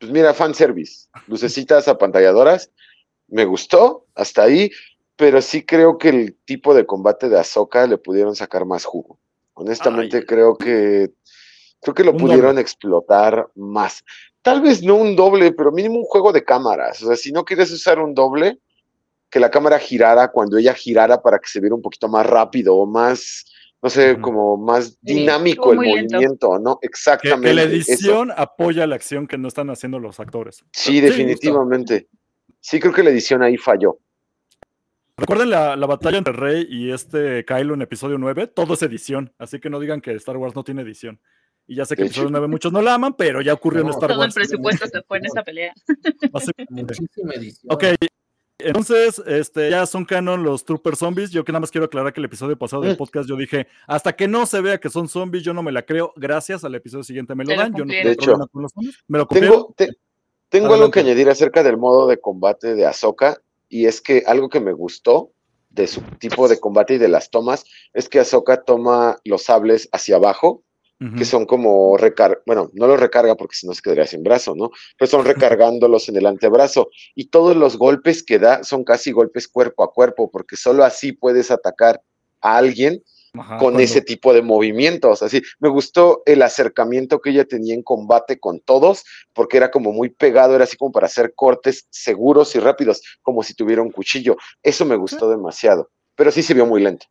pues 0.00 0.10
mira, 0.10 0.32
fanservice, 0.32 1.08
lucecitas 1.26 1.86
apantalladoras, 1.86 2.70
me 3.28 3.44
gustó 3.44 4.06
hasta 4.14 4.42
ahí, 4.42 4.70
pero 5.14 5.42
sí 5.42 5.64
creo 5.64 5.98
que 5.98 6.08
el 6.08 6.36
tipo 6.46 6.74
de 6.74 6.86
combate 6.86 7.28
de 7.28 7.38
Ahsoka 7.38 7.86
le 7.86 7.98
pudieron 7.98 8.34
sacar 8.34 8.64
más 8.64 8.86
jugo. 8.86 9.18
Honestamente 9.52 10.16
Ay. 10.18 10.24
creo 10.24 10.56
que 10.56 11.10
creo 11.82 11.94
que 11.94 12.04
lo 12.04 12.16
pudieron 12.16 12.52
doble. 12.52 12.62
explotar 12.62 13.48
más. 13.54 14.02
Tal 14.40 14.62
vez 14.62 14.82
no 14.82 14.94
un 14.94 15.14
doble, 15.14 15.52
pero 15.52 15.70
mínimo 15.70 15.98
un 15.98 16.04
juego 16.04 16.32
de 16.32 16.44
cámaras. 16.44 17.02
O 17.02 17.06
sea, 17.06 17.16
si 17.16 17.30
no 17.30 17.44
quieres 17.44 17.70
usar 17.70 17.98
un 17.98 18.14
doble, 18.14 18.58
que 19.28 19.38
la 19.38 19.50
cámara 19.50 19.78
girara 19.78 20.28
cuando 20.28 20.56
ella 20.56 20.72
girara 20.72 21.20
para 21.20 21.38
que 21.38 21.48
se 21.48 21.60
viera 21.60 21.74
un 21.74 21.82
poquito 21.82 22.08
más 22.08 22.24
rápido 22.24 22.74
o 22.74 22.86
más, 22.86 23.44
no 23.82 23.88
sé, 23.90 24.12
Ujú. 24.12 24.20
como 24.22 24.56
más 24.56 24.86
Sí, 24.88 24.96
dinámico 25.00 25.72
el 25.72 25.78
estuvo 25.78 25.90
muy 25.90 26.00
lento. 26.00 26.16
movimiento, 26.16 26.58
¿no? 26.58 26.78
Que, 26.78 26.86
Exactamente. 26.86 27.48
que 27.48 27.54
la 27.54 27.62
eso. 27.62 27.70
edición 27.72 28.30
apoya 28.36 28.86
la 28.86 28.94
acción 28.96 29.26
que 29.26 29.38
no 29.38 29.48
están 29.48 29.70
haciendo 29.70 29.98
los 29.98 30.20
actores. 30.20 30.64
Sí, 30.72 31.00
definitivamente. 31.00 32.08
Sí, 32.60 32.78
creo 32.78 32.92
que 32.92 33.02
la 33.02 33.10
edición 33.10 33.42
ahí 33.42 33.56
falló. 33.56 33.98
Recuerden 35.16 35.50
la, 35.50 35.76
la 35.76 35.86
batalla 35.86 36.16
entre 36.18 36.32
Rey 36.32 36.66
y 36.68 36.92
este 36.92 37.44
Kylo 37.44 37.74
en 37.74 37.82
episodio 37.82 38.16
9, 38.18 38.46
todo 38.48 38.74
es 38.74 38.82
edición, 38.82 39.32
así 39.38 39.60
que 39.60 39.68
no 39.68 39.78
digan 39.78 40.00
que 40.00 40.12
Star 40.14 40.36
Wars 40.38 40.54
no 40.54 40.64
tiene 40.64 40.80
edición. 40.82 41.20
Y 41.66 41.76
ya 41.76 41.84
sé 41.84 41.94
que 41.94 42.02
episodio 42.02 42.28
hecho. 42.28 42.32
9 42.32 42.48
muchos 42.48 42.72
no 42.72 42.80
la 42.82 42.94
aman, 42.94 43.14
pero 43.16 43.40
ya 43.42 43.52
ocurrió 43.52 43.80
en 43.82 43.88
No, 43.88 43.92
Star 43.92 44.08
Todo 44.08 44.22
el 44.22 44.26
Wars. 44.28 44.34
presupuesto 44.34 44.86
se 44.86 45.02
fue 45.02 45.18
en 45.18 45.26
esa 45.26 45.42
pelea. 45.42 45.72
Muchísima 46.70 47.34
edición. 47.34 47.72
Ok, 47.72 47.84
entonces 48.64 49.22
este, 49.26 49.70
ya 49.70 49.86
son 49.86 50.04
canon 50.04 50.42
los 50.42 50.64
Trooper 50.64 50.96
Zombies. 50.96 51.30
Yo 51.30 51.44
que 51.44 51.52
nada 51.52 51.60
más 51.60 51.70
quiero 51.70 51.84
aclarar 51.86 52.12
que 52.12 52.20
el 52.20 52.26
episodio 52.26 52.56
pasado 52.58 52.82
del 52.82 52.94
Mm. 52.94 52.98
podcast 52.98 53.28
yo 53.28 53.36
dije, 53.36 53.66
hasta 53.86 54.14
que 54.14 54.28
no 54.28 54.46
se 54.46 54.60
vea 54.60 54.78
que 54.78 54.88
son 54.90 55.08
zombies, 55.08 55.42
yo 55.44 55.52
no 55.54 55.62
me 55.62 55.72
la 55.72 55.82
creo. 55.82 56.12
Gracias 56.16 56.64
al 56.64 56.74
episodio 56.74 57.04
siguiente 57.04 57.34
me 57.34 57.44
lo 57.44 57.54
dan. 57.56 57.74
Yo 57.74 57.84
no 57.84 57.90
tengo 57.92 58.04
De 58.08 58.12
hecho, 58.12 58.24
problema 58.26 58.46
con 58.48 58.62
los 58.62 58.72
zombies. 58.72 58.98
Me 59.08 59.18
lo 59.18 59.26
cumplieron. 59.26 59.56
Tengo, 59.58 59.74
te- 59.76 59.96
tengo 60.48 60.74
algo 60.74 60.90
que 60.90 61.00
añadir 61.00 61.28
acerca 61.30 61.62
del 61.62 61.76
modo 61.76 62.06
de 62.08 62.18
combate 62.20 62.74
de 62.74 62.84
Ahsoka, 62.86 63.40
y 63.68 63.86
es 63.86 64.00
que 64.00 64.24
algo 64.26 64.48
que 64.48 64.60
me 64.60 64.72
gustó 64.72 65.30
de 65.68 65.86
su 65.86 66.00
tipo 66.18 66.48
de 66.48 66.58
combate 66.58 66.94
y 66.94 66.98
de 66.98 67.06
las 67.08 67.30
tomas 67.30 67.64
es 67.94 68.08
que 68.08 68.18
Ahsoka 68.18 68.64
toma 68.64 69.18
los 69.24 69.44
sables 69.44 69.88
hacia 69.92 70.16
abajo, 70.16 70.64
Que 71.16 71.24
son 71.24 71.46
como 71.46 71.96
recar 71.96 72.42
bueno, 72.44 72.70
no 72.74 72.86
los 72.86 73.00
recarga 73.00 73.34
porque 73.34 73.56
si 73.56 73.66
no 73.66 73.72
se 73.72 73.80
quedaría 73.80 74.06
sin 74.06 74.22
brazo, 74.22 74.54
¿no? 74.54 74.70
Pero 74.98 75.10
son 75.10 75.24
recargándolos 75.58 76.10
en 76.10 76.16
el 76.18 76.26
antebrazo 76.26 76.90
y 77.14 77.28
todos 77.30 77.56
los 77.56 77.78
golpes 77.78 78.22
que 78.22 78.38
da 78.38 78.62
son 78.64 78.84
casi 78.84 79.10
golpes 79.10 79.48
cuerpo 79.48 79.82
a 79.82 79.92
cuerpo, 79.92 80.30
porque 80.30 80.56
solo 80.56 80.84
así 80.84 81.12
puedes 81.12 81.50
atacar 81.50 82.02
a 82.42 82.58
alguien 82.58 83.02
Ajá, 83.32 83.56
con 83.56 83.72
cuando- 83.72 83.80
ese 83.80 84.02
tipo 84.02 84.34
de 84.34 84.42
movimientos. 84.42 85.22
Así, 85.22 85.40
me 85.58 85.70
gustó 85.70 86.22
el 86.26 86.42
acercamiento 86.42 87.20
que 87.20 87.30
ella 87.30 87.46
tenía 87.46 87.74
en 87.74 87.82
combate 87.82 88.38
con 88.38 88.60
todos, 88.60 89.04
porque 89.32 89.56
era 89.56 89.70
como 89.70 89.92
muy 89.92 90.10
pegado, 90.10 90.54
era 90.54 90.64
así 90.64 90.76
como 90.76 90.92
para 90.92 91.06
hacer 91.06 91.32
cortes 91.34 91.86
seguros 91.88 92.54
y 92.56 92.58
rápidos, 92.58 93.00
como 93.22 93.42
si 93.42 93.54
tuviera 93.54 93.80
un 93.80 93.90
cuchillo. 93.90 94.36
Eso 94.62 94.84
me 94.84 94.96
gustó 94.96 95.30
demasiado, 95.30 95.88
pero 96.14 96.30
sí 96.30 96.42
se 96.42 96.52
vio 96.52 96.66
muy 96.66 96.82
lento. 96.82 97.06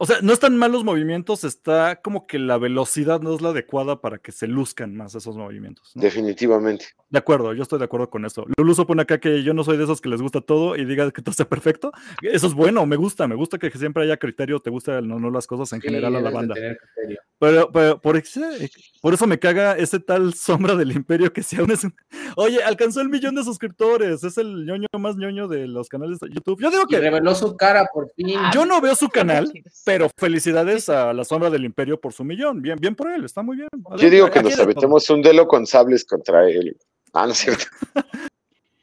O 0.00 0.06
sea, 0.06 0.18
no 0.22 0.32
están 0.32 0.56
mal 0.56 0.70
los 0.70 0.84
movimientos, 0.84 1.42
está 1.42 1.96
como 2.00 2.26
que 2.28 2.38
la 2.38 2.56
velocidad 2.56 3.20
no 3.20 3.34
es 3.34 3.40
la 3.40 3.48
adecuada 3.48 4.00
para 4.00 4.18
que 4.18 4.30
se 4.30 4.46
luzcan 4.46 4.94
más 4.94 5.14
esos 5.16 5.36
movimientos. 5.36 5.90
¿no? 5.96 6.02
Definitivamente. 6.02 6.86
De 7.10 7.18
acuerdo, 7.18 7.52
yo 7.52 7.62
estoy 7.64 7.80
de 7.80 7.86
acuerdo 7.86 8.08
con 8.08 8.24
eso. 8.24 8.46
Luluso 8.56 8.86
pone 8.86 9.02
acá 9.02 9.18
que 9.18 9.42
yo 9.42 9.54
no 9.54 9.64
soy 9.64 9.76
de 9.76 9.84
esos 9.84 10.00
que 10.00 10.08
les 10.08 10.22
gusta 10.22 10.40
todo 10.40 10.76
y 10.76 10.84
diga 10.84 11.10
que 11.10 11.20
todo 11.20 11.32
sea 11.34 11.48
perfecto. 11.48 11.90
Eso 12.22 12.46
es 12.46 12.54
bueno, 12.54 12.86
me 12.86 12.94
gusta, 12.96 13.26
me 13.26 13.34
gusta 13.34 13.58
que 13.58 13.70
siempre 13.70 14.04
haya 14.04 14.16
criterio, 14.18 14.60
te 14.60 14.70
gustan 14.70 15.08
no, 15.08 15.18
no 15.18 15.30
las 15.30 15.46
cosas 15.48 15.72
en 15.72 15.80
Sí, 15.80 15.88
general 15.88 16.14
a 16.14 16.20
la 16.20 16.30
banda. 16.30 16.54
tener 16.54 16.78
criterio. 16.78 17.20
Pero, 17.40 17.70
pero 17.70 18.00
por, 18.00 18.16
ese- 18.16 18.70
por 19.00 19.14
eso 19.14 19.26
me 19.26 19.38
caga 19.38 19.76
ese 19.76 20.00
tal 20.00 20.34
sombra 20.34 20.74
del 20.74 20.90
imperio 20.92 21.32
que 21.32 21.42
si 21.42 21.56
aún 21.56 21.70
es... 21.70 21.84
un- 21.84 21.94
Oye, 22.36 22.62
alcanzó 22.62 23.00
el 23.00 23.08
millón 23.08 23.36
de 23.36 23.44
suscriptores, 23.44 24.24
es 24.24 24.38
el 24.38 24.66
ñoño 24.66 24.86
más 24.98 25.16
ñoño 25.16 25.46
de 25.46 25.68
los 25.68 25.88
canales 25.88 26.18
de 26.18 26.28
YouTube. 26.30 26.60
Yo 26.60 26.70
digo 26.70 26.82
Y 26.88 26.94
que 26.94 27.00
reveló 27.00 27.34
su 27.34 27.56
cara 27.56 27.86
por 27.92 28.10
fin. 28.14 28.34
Ah, 28.36 28.50
yo 28.52 28.66
no 28.66 28.80
veo 28.80 28.94
su 28.96 29.08
canal, 29.08 29.52
pero 29.84 30.08
felicidades 30.16 30.88
a 30.88 31.12
la 31.12 31.24
sombra 31.24 31.48
del 31.50 31.64
imperio 31.64 32.00
por 32.00 32.12
su 32.12 32.24
millón. 32.24 32.60
Bien, 32.60 32.76
bien 32.80 32.96
por 32.96 33.08
él, 33.10 33.24
está 33.24 33.42
muy 33.42 33.56
bien. 33.56 33.68
Yo 33.98 34.10
digo 34.10 34.30
que 34.30 34.42
nos 34.42 34.58
aventemos 34.58 35.08
un 35.10 35.22
duelo 35.22 35.46
con 35.46 35.64
sables 35.66 36.04
contra 36.04 36.48
él. 36.48 36.76
Ah, 37.12 37.26
no 37.26 37.32
es 37.32 37.38
cierto. 37.38 37.64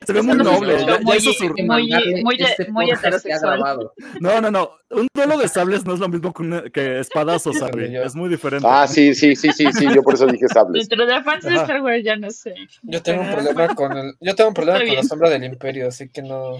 Se 0.06 0.14
ve 0.14 0.22
muy 0.22 0.38
noble. 0.38 0.78
Ya, 0.86 1.00
muy- 1.00 1.20
muy- 1.66 2.24
muy- 2.24 2.36
este 2.40 2.72
muy 2.72 2.90
heterosexual. 2.92 3.90
No, 4.20 4.42
no, 4.42 4.52
no. 4.52 4.72
Un 4.92 5.08
duelo 5.14 5.38
de 5.38 5.48
sables 5.48 5.86
no 5.86 5.94
es 5.94 6.00
lo 6.00 6.08
mismo 6.08 6.32
que, 6.34 6.42
una- 6.44 6.64
que 6.70 7.00
espadazos, 7.00 7.56
Híjole, 7.58 7.72
Harry. 7.86 7.92
yo- 7.94 8.04
Es 8.04 8.16
muy 8.16 8.30
diferente. 8.30 8.68
Ah, 8.70 8.88
sí, 8.88 9.14
sí, 9.16 9.36
sí, 9.36 9.52
sí, 9.52 9.72
sí, 9.74 9.88
yo 9.94 10.02
por 10.04 10.14
eso 10.14 10.26
dije 10.28 10.48
sables. 10.48 10.88
Dentro 10.88 11.06
de 11.06 11.24
fans 11.24 11.44
de. 11.44 11.56
Star 11.56 11.82
Wars 11.82 12.04
ya 12.04 12.16
no 12.16 12.30
sé. 12.32 12.54
Yo 12.84 13.02
tengo 13.02 13.22
un 13.22 13.32
problema 13.32 13.76
con 13.76 13.98
el, 13.98 14.14
yo 14.22 14.36
tengo 14.36 14.50
un 14.50 14.54
problema 14.54 14.80
con 14.80 14.96
la 14.96 15.04
sombra 15.04 15.30
del 15.30 15.44
imperio, 15.44 15.88
así 15.88 16.08
que 16.10 16.22
no. 16.22 16.58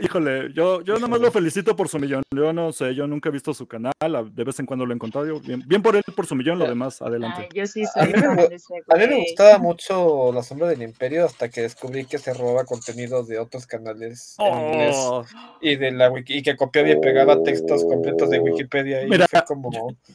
Híjole, 0.00 0.52
yo, 0.54 0.82
yo 0.82 0.94
nada 0.94 1.08
más 1.08 1.20
lo 1.20 1.30
felicito 1.30 1.74
por 1.76 1.88
su 1.88 1.98
millón. 1.98 2.22
Yo 2.34 2.52
no 2.52 2.72
sé, 2.72 2.94
yo 2.94 3.06
nunca 3.06 3.28
he 3.28 3.32
visto 3.32 3.54
su 3.54 3.66
canal. 3.66 3.92
De 4.32 4.44
vez 4.44 4.58
en 4.58 4.66
cuando 4.66 4.84
lo 4.86 4.92
he 4.92 4.94
encontrado. 4.96 5.26
yo- 5.26 5.40
Bien, 5.40 5.62
bien 5.66 5.82
por 5.82 5.96
él, 5.96 6.02
por 6.14 6.26
su 6.26 6.34
millón, 6.34 6.58
lo 6.58 6.66
demás, 6.66 7.00
adelante. 7.02 7.42
Ay, 7.42 7.48
yo 7.54 7.66
sí 7.66 7.84
A 7.94 8.04
mí 8.04 8.12
me 8.16 9.04
A 9.04 9.06
mí 9.06 9.20
gustaba 9.20 9.58
mucho 9.58 10.32
la 10.32 10.42
sombra 10.42 10.68
del 10.68 10.82
imperio 10.82 11.24
hasta 11.26 11.48
que 11.48 11.62
descubrí 11.62 12.04
que 12.06 12.18
se 12.18 12.34
robaba 12.34 12.64
contenido 12.64 13.24
de 13.24 13.38
otros 13.38 13.66
canales 13.66 14.36
en 14.38 14.46
inglés 14.58 14.96
Oh, 14.98 15.24
y 15.60 15.76
de 15.76 15.90
la 15.92 16.10
wiki 16.10 16.38
y 16.38 16.42
que 16.42 16.56
copiaba 16.56 16.88
y 16.90 17.00
pegaba 17.00 17.42
textos 17.42 17.84
completos 17.84 18.30
de 18.30 18.38
Wikipedia 18.40 19.02
y 19.02 19.08
Mira, 19.08 19.26
fue 19.30 19.44
como 19.46 19.70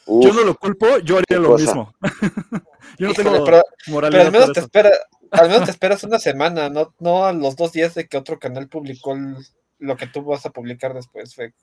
Uf, 0.05 0.25
yo 0.25 0.34
no 0.34 0.43
lo 0.43 0.55
culpo, 0.55 0.97
yo 0.99 1.17
haría 1.17 1.39
lo 1.39 1.49
cosa. 1.49 1.63
mismo. 1.65 1.93
yo 2.97 3.07
no 3.07 3.11
Híjole, 3.11 3.15
tengo 3.30 3.43
pero, 3.45 3.63
moralidad 3.88 4.19
pero 4.19 4.25
al 4.27 4.32
menos 4.32 4.53
te 4.53 4.59
espera, 4.59 4.91
al 5.32 5.49
menos 5.49 5.65
te 5.65 5.71
esperas 5.71 6.03
una 6.03 6.19
semana, 6.19 6.69
no, 6.69 6.93
no 6.99 7.25
a 7.25 7.34
los 7.34 7.55
dos 7.55 7.71
días 7.73 7.93
de 7.95 8.07
que 8.07 8.17
otro 8.17 8.39
canal 8.39 8.67
publicó 8.67 9.13
el- 9.13 9.38
lo 9.80 9.95
que 9.97 10.07
tú 10.07 10.23
vas 10.23 10.45
a 10.45 10.49
publicar 10.49 10.93
después. 10.93 11.34
Fue, 11.36 11.53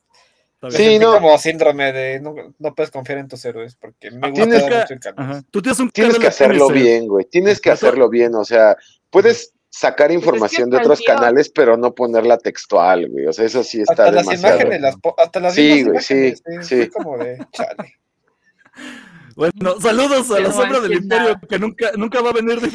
Sí, 0.71 0.97
no. 0.97 1.13
como 1.13 1.37
síndrome 1.37 1.91
de 1.93 2.19
no, 2.19 2.33
no 2.57 2.73
puedes 2.73 2.89
confiar 2.89 3.19
en 3.19 3.27
tus 3.27 3.45
héroes 3.45 3.75
porque 3.75 4.09
me 4.09 4.31
Tienes 4.31 4.61
gustaba 4.63 4.69
que- 4.69 4.77
mucho 4.81 4.93
el 4.95 4.99
canal. 5.15 5.45
Tú 5.51 5.61
tienes 5.61 5.79
un 5.79 5.89
Tienes 5.91 6.17
que 6.17 6.27
hacerlo 6.27 6.69
bien, 6.69 7.07
güey. 7.07 7.25
Tienes 7.25 7.61
que 7.61 7.69
hacerlo 7.69 8.09
bien. 8.09 8.33
O 8.33 8.43
sea, 8.43 8.75
puedes 9.11 9.53
sacar 9.69 10.11
información 10.11 10.71
de 10.71 10.77
otros 10.77 11.01
canales, 11.05 11.49
pero 11.53 11.77
no 11.77 11.93
ponerla 11.93 12.39
textual, 12.39 13.07
güey. 13.07 13.27
O 13.27 13.33
sea, 13.33 13.45
eso 13.45 13.63
sí 13.63 13.81
está 13.81 14.05
Hasta 14.05 14.11
las 14.11 14.25
demasiado. 14.25 14.55
imágenes, 14.55 14.81
las 14.81 14.95
hasta 15.17 15.39
las 15.39 15.53
Sí, 15.53 15.83
güey, 15.83 16.01
sí, 16.01 16.33
sí. 16.63 16.75
fue 16.77 16.89
como 16.89 17.17
de 17.19 17.37
chale. 17.51 17.93
Bueno, 19.35 19.79
saludos 19.79 20.31
a 20.31 20.39
la 20.39 20.51
sombra 20.51 20.79
del 20.79 20.93
imperio 20.93 21.39
que 21.47 21.59
nunca, 21.59 21.91
nunca 21.95 22.21
va 22.21 22.31
a 22.31 22.33
venir 22.33 22.59
de 22.59 22.69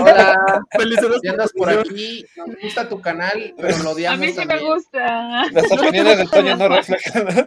Hola, 0.00 0.36
Felicidades 0.70 1.20
si 1.22 1.28
andas 1.28 1.52
por 1.52 1.70
aquí, 1.70 2.26
nos 2.36 2.48
gusta 2.62 2.88
tu 2.88 3.00
canal, 3.00 3.54
pero 3.56 3.78
lo 3.78 3.90
A 3.90 3.92
odiamos 3.92 4.20
mí 4.20 4.32
sí 4.32 4.44
me 4.46 4.58
gusta. 4.58 5.44
Las 5.52 5.70
opiniones 5.72 6.18
de 6.18 6.26
Toño 6.26 6.56
no 6.56 6.68
reflejan. 6.68 7.46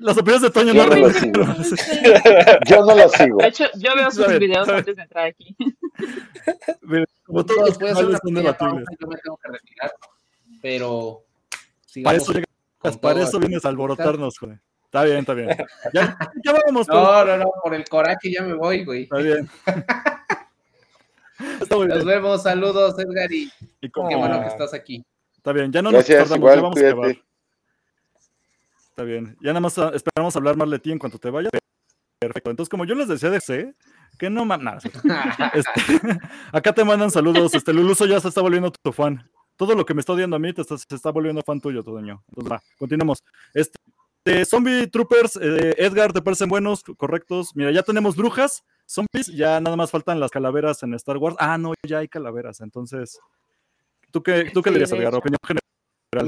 Las 0.00 0.16
opiniones 0.18 0.42
de 0.42 0.50
Toño 0.50 0.72
Yo 0.74 0.86
no 0.86 0.94
reflejan. 0.94 1.64
sigo. 1.64 1.80
Yo 2.66 2.84
no 2.84 2.94
lo 2.94 3.08
sigo. 3.08 3.38
De 3.38 3.48
hecho, 3.48 3.64
yo 3.74 3.94
veo 3.96 4.10
sus 4.10 4.38
videos 4.38 4.68
antes 4.68 4.96
de 4.96 5.02
entrar 5.02 5.26
aquí. 5.26 5.56
Mira, 6.82 7.04
Como 7.24 7.44
todos 7.44 7.60
los 7.78 7.82
a 7.82 7.92
hacer 7.92 8.06
una 8.06 8.18
pequeña 8.18 8.52
pausa 8.56 8.84
yo 9.00 9.06
me 9.06 9.16
tengo 9.18 9.36
que 9.42 9.48
retirar, 9.52 9.92
pero 10.60 11.22
Para 12.02 12.16
eso 12.16 12.32
llegas, 12.32 12.46
con 12.78 12.98
para 12.98 13.14
todo. 13.14 13.24
eso 13.24 13.38
vienes 13.40 13.64
a 13.64 13.68
alborotarnos, 13.68 14.38
güey. 14.40 14.58
Está 14.84 15.04
bien, 15.04 15.18
está 15.18 15.34
bien. 15.34 15.48
Ya, 15.92 16.16
ya 16.44 16.52
vamos. 16.66 16.86
No, 16.86 17.24
no, 17.24 17.36
no, 17.38 17.44
por 17.62 17.74
el 17.74 17.84
coraje 17.88 18.30
ya 18.32 18.42
me 18.42 18.54
voy, 18.54 18.84
güey. 18.84 19.02
Está 19.04 19.16
bien. 19.16 19.48
Está 21.60 21.76
muy 21.76 21.86
Nos 21.88 21.96
bien. 22.04 22.06
vemos, 22.08 22.42
saludos, 22.42 22.98
Edgar, 22.98 23.32
y 23.32 23.50
Y 23.80 23.90
con- 23.90 24.08
qué 24.08 24.16
bueno 24.16 24.40
que 24.40 24.46
estás 24.48 24.74
aquí. 24.74 25.04
Está 25.36 25.52
bien, 25.52 25.70
ya 25.72 25.82
no 25.82 25.90
Gracias, 25.90 26.20
nos 26.20 26.28
tardamos, 26.30 26.38
igual, 26.38 26.56
ya 26.56 26.62
vamos 26.62 26.82
a 26.82 26.88
acabar. 26.88 27.24
Está 28.90 29.02
bien. 29.02 29.36
Ya 29.40 29.50
nada 29.50 29.60
más 29.60 29.76
ah, 29.78 29.90
esperamos 29.94 30.36
hablar 30.36 30.56
más 30.56 30.70
de 30.70 30.78
ti 30.78 30.92
en 30.92 30.98
cuanto 30.98 31.18
te 31.18 31.30
vayas. 31.30 31.50
Perfecto. 32.18 32.50
Entonces, 32.50 32.70
como 32.70 32.84
yo 32.84 32.94
les 32.94 33.08
decía 33.08 33.28
de 33.30 33.40
C, 33.40 33.74
que 34.18 34.30
no 34.30 34.44
mames. 34.44 34.84
nada, 35.04 35.52
este, 35.54 35.72
acá 36.52 36.72
te 36.72 36.84
mandan 36.84 37.10
saludos. 37.10 37.54
Este 37.54 37.72
Luluso 37.72 38.06
ya 38.06 38.20
se 38.20 38.28
está 38.28 38.40
volviendo 38.40 38.70
tu 38.70 38.92
fan. 38.92 39.28
Todo 39.56 39.74
lo 39.74 39.84
que 39.84 39.94
me 39.94 40.00
está 40.00 40.12
odiando 40.12 40.36
a 40.36 40.38
mí 40.38 40.52
te 40.52 40.62
está- 40.62 40.78
se 40.78 40.94
está 40.94 41.10
volviendo 41.10 41.42
fan 41.42 41.60
tuyo, 41.60 41.82
Todoño. 41.82 42.22
Entonces, 42.28 42.52
va, 42.52 42.62
continuemos. 42.78 43.22
Este, 43.52 44.44
Zombie 44.46 44.86
Troopers, 44.86 45.36
eh, 45.42 45.74
Edgar, 45.78 46.12
¿te 46.12 46.22
parecen 46.22 46.48
buenos, 46.48 46.82
correctos? 46.96 47.50
Mira, 47.54 47.70
ya 47.72 47.82
tenemos 47.82 48.16
brujas, 48.16 48.64
zombies, 48.86 49.26
ya 49.28 49.60
nada 49.60 49.76
más 49.76 49.90
faltan 49.90 50.20
las 50.20 50.30
calaveras 50.30 50.82
en 50.82 50.94
Star 50.94 51.16
Wars. 51.18 51.36
Ah, 51.38 51.58
no, 51.58 51.74
ya 51.86 51.98
hay 51.98 52.08
calaveras. 52.08 52.60
Entonces, 52.60 53.18
¿tú 54.10 54.22
qué, 54.22 54.50
tú 54.52 54.62
qué 54.62 54.70
le 54.70 54.78
dirías, 54.78 54.92
Edgar? 54.92 55.14
Opinión 55.14 55.38
general. 55.46 55.60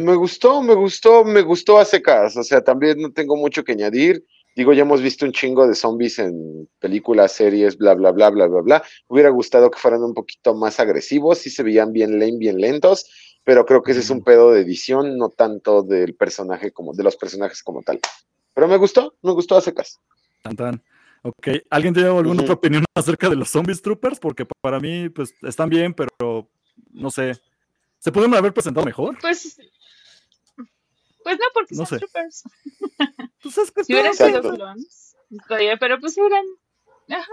Me 0.05 0.15
gustó, 0.15 0.63
me 0.63 0.75
gustó, 0.75 1.25
me 1.25 1.43
gustó 1.43 1.79
a 1.79 1.85
secas. 1.85 2.37
O 2.37 2.43
sea, 2.43 2.63
también 2.63 3.01
no 3.01 3.13
tengo 3.13 3.37
mucho 3.37 3.63
que 3.63 3.73
añadir. 3.73 4.25
Digo, 4.57 4.73
ya 4.73 4.83
hemos 4.83 5.03
visto 5.03 5.27
un 5.27 5.33
chingo 5.33 5.69
de 5.69 5.75
zombies 5.75 6.19
en 6.19 6.67
películas, 6.79 7.33
series, 7.33 7.77
bla, 7.77 7.95
bla, 7.95 8.11
bla, 8.11 8.31
bla, 8.31 8.47
bla, 8.47 8.61
bla. 8.63 8.83
Hubiera 9.07 9.29
gustado 9.29 9.71
que 9.71 9.79
fueran 9.79 10.03
un 10.03 10.15
poquito 10.15 10.55
más 10.55 10.81
agresivos, 10.81 11.39
sí 11.39 11.51
se 11.51 11.63
veían 11.63 11.93
bien 11.93 12.19
lame, 12.19 12.39
bien 12.39 12.59
lentos, 12.59 13.07
pero 13.45 13.67
creo 13.67 13.83
que 13.83 13.93
ese 13.93 14.01
es 14.01 14.09
un 14.09 14.25
pedo 14.25 14.53
de 14.53 14.63
edición, 14.63 15.19
no 15.19 15.29
tanto 15.29 15.83
del 15.83 16.15
personaje 16.15 16.73
como, 16.73 16.95
de 16.95 17.05
los 17.05 17.17
personajes 17.17 17.63
como 17.63 17.83
tal. 17.83 18.01
Pero 18.55 18.67
me 18.67 18.79
gustó, 18.79 19.15
me 19.21 19.33
gustó 19.33 19.59
a 19.59 19.61
secas. 19.61 20.01
Tan, 20.43 20.57
tan. 20.57 20.83
Ok, 21.29 21.49
¿alguien 21.70 21.93
tiene 21.93 22.09
alguna 22.09 22.43
otra 22.43 22.55
opinión 22.55 22.85
acerca 22.95 23.29
de 23.29 23.35
los 23.37 23.49
zombies 23.51 23.83
troopers? 23.83 24.20
Porque 24.20 24.45
pa- 24.45 24.55
para 24.61 24.79
mí, 24.79 25.09
pues, 25.09 25.35
están 25.43 25.68
bien, 25.68 25.93
pero 25.93 26.49
no 26.93 27.11
sé. 27.11 27.33
¿Se 27.99 28.12
pudieron 28.12 28.37
haber 28.37 28.53
presentado 28.55 28.87
mejor? 28.87 29.18
Pues, 29.20 29.57
pues 31.24 31.39
no, 31.39 31.45
porque 31.53 31.74
No 31.74 31.85
son 31.85 31.99
sé. 31.99 32.07
troopers. 32.07 32.43
Pues 33.43 33.59
es 33.59 33.70
que 33.72 33.85
Si 33.85 33.93
hubieran 33.93 34.14
sido 34.14 34.41
clones, 34.41 35.16
pero 35.81 35.99
pues 36.01 36.16
eran. 36.18 36.45
Ajá, 37.11 37.31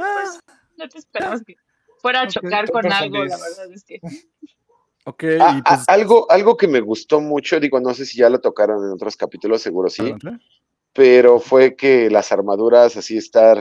Ah, 0.00 0.38
no 0.76 0.88
te 0.88 0.98
esperabas 0.98 1.42
que 1.44 1.56
fuera 2.00 2.22
a 2.22 2.28
chocar 2.28 2.70
con 2.70 2.90
algo, 2.92 3.24
la 3.24 3.36
verdad 3.38 3.72
es 3.72 3.84
que. 3.84 4.00
ok, 5.04 5.24
Ah, 5.40 5.54
y 5.56 5.58
ah, 5.58 5.62
pues. 5.64 5.84
algo, 5.88 6.28
algo 6.30 6.56
que 6.56 6.66
me 6.68 6.80
gustó 6.80 7.20
mucho, 7.20 7.60
digo, 7.60 7.78
no 7.80 7.94
sé 7.94 8.06
si 8.06 8.18
ya 8.18 8.28
lo 8.28 8.40
tocaron 8.40 8.84
en 8.84 8.90
otros 8.92 9.16
capítulos, 9.16 9.62
seguro 9.62 9.88
sí. 9.88 10.14
Pero 10.92 11.40
fue 11.40 11.74
que 11.76 12.10
las 12.10 12.32
armaduras 12.32 12.96
así 12.96 13.16
estar 13.16 13.58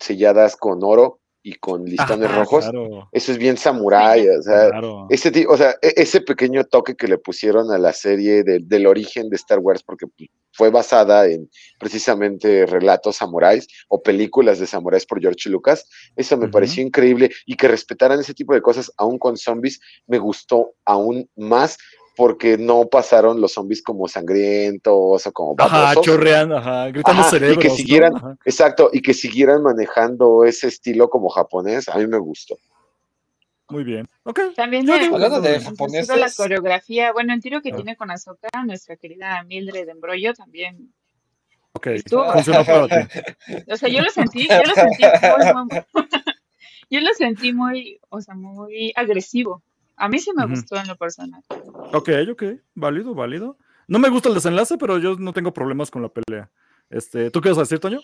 selladas 0.00 0.56
con 0.56 0.82
oro 0.82 1.20
y 1.44 1.54
con 1.54 1.84
listones 1.84 2.28
Ajá, 2.28 2.38
rojos, 2.38 2.64
Claro, 2.64 3.08
eso 3.10 3.32
es 3.32 3.38
bien 3.38 3.56
samurái, 3.56 4.28
o 4.28 4.42
sea, 4.42 4.68
claro. 4.70 5.06
ese, 5.10 5.44
o 5.48 5.56
sea, 5.56 5.74
e- 5.82 5.94
ese 5.96 6.20
pequeño 6.20 6.62
toque 6.62 6.94
que 6.94 7.08
le 7.08 7.18
pusieron 7.18 7.72
a 7.72 7.78
la 7.78 7.92
serie 7.92 8.44
de- 8.44 8.60
del 8.60 8.86
origen 8.86 9.28
de 9.28 9.34
Star 9.36 9.58
Wars, 9.58 9.82
porque 9.82 10.06
fue 10.52 10.70
basada 10.70 11.26
en 11.26 11.50
precisamente 11.80 12.64
relatos 12.66 13.16
samuráis 13.16 13.66
o 13.88 14.00
películas 14.02 14.60
de 14.60 14.68
samuráis 14.68 15.04
por 15.04 15.20
George 15.20 15.48
Lucas, 15.50 15.88
eso 16.14 16.36
me 16.36 16.46
pareció 16.48 16.80
increíble 16.84 17.30
y 17.44 17.56
que 17.56 17.66
respetaran 17.66 18.20
ese 18.20 18.34
tipo 18.34 18.54
de 18.54 18.62
cosas 18.62 18.92
aún 18.96 19.18
con 19.18 19.36
zombies 19.36 19.80
me 20.06 20.18
gustó 20.18 20.74
aún 20.84 21.28
más 21.34 21.76
porque 22.16 22.58
no 22.58 22.86
pasaron 22.86 23.40
los 23.40 23.52
zombies 23.52 23.82
como 23.82 24.06
sangrientos 24.08 25.26
o 25.26 25.32
como 25.32 25.54
Ajá, 25.58 25.94
chorreando, 26.00 26.58
ajá, 26.58 26.88
gritando 26.88 27.22
Ajá, 27.22 27.36
y 27.52 27.56
que 27.56 27.70
siguieran- 27.70 28.16
Ajá. 28.16 28.36
Exacto, 28.44 28.90
y 28.92 29.00
que 29.00 29.14
siguieran 29.14 29.62
manejando 29.62 30.44
ese 30.44 30.68
estilo 30.68 31.08
como 31.08 31.28
japonés, 31.30 31.88
a 31.88 31.96
mí 31.98 32.06
me 32.06 32.18
gustó. 32.18 32.56
Muy 33.70 33.84
bien. 33.84 34.06
Ok. 34.24 34.40
También 34.54 34.84
Yo 34.86 34.92
me 34.92 35.00
digo- 35.00 35.14
Hablando 35.14 35.40
de 35.40 35.58
japoneses, 35.60 36.14
la 36.18 36.30
coreografía, 36.36 37.12
bueno, 37.12 37.32
el 37.32 37.40
tiro 37.40 37.62
que 37.62 37.70
Ah. 37.72 37.76
tiene 37.76 37.96
con 37.96 38.10
Azoka, 38.10 38.48
nuestra 38.66 38.96
querida 38.96 39.42
Mildred 39.44 39.86
de 39.86 39.92
Embrollo 39.92 40.34
también. 40.34 40.92
Ok. 41.72 41.88
Funcionó 42.34 42.64
para 42.66 42.86
ti. 43.08 43.18
O 43.70 43.76
sea, 43.78 43.88
yo 43.88 44.02
lo 44.02 44.10
sentí, 44.10 44.46
yo 44.46 44.62
lo 44.66 44.74
sentí 44.74 45.02
muy, 45.04 45.54
muy- 45.54 45.82
yo 46.90 47.00
lo 47.00 47.14
sentí 47.14 47.52
muy, 47.54 47.98
o 48.10 48.20
sea, 48.20 48.34
muy 48.34 48.92
agresivo. 48.94 49.62
A 50.02 50.08
mí 50.08 50.18
sí 50.18 50.32
me 50.34 50.44
gustó 50.46 50.74
en 50.74 50.88
lo 50.88 50.96
personal. 50.96 51.44
Ok, 51.92 52.10
ok. 52.32 52.42
Válido, 52.74 53.14
válido. 53.14 53.56
No 53.86 54.00
me 54.00 54.08
gusta 54.08 54.28
el 54.30 54.34
desenlace, 54.34 54.76
pero 54.76 54.98
yo 54.98 55.14
no 55.14 55.32
tengo 55.32 55.54
problemas 55.54 55.92
con 55.92 56.02
la 56.02 56.08
pelea. 56.08 56.50
Este, 56.90 57.30
¿Tú 57.30 57.40
qué 57.40 57.50
vas 57.50 57.58
a 57.58 57.60
decir, 57.60 57.78
Toño? 57.78 58.00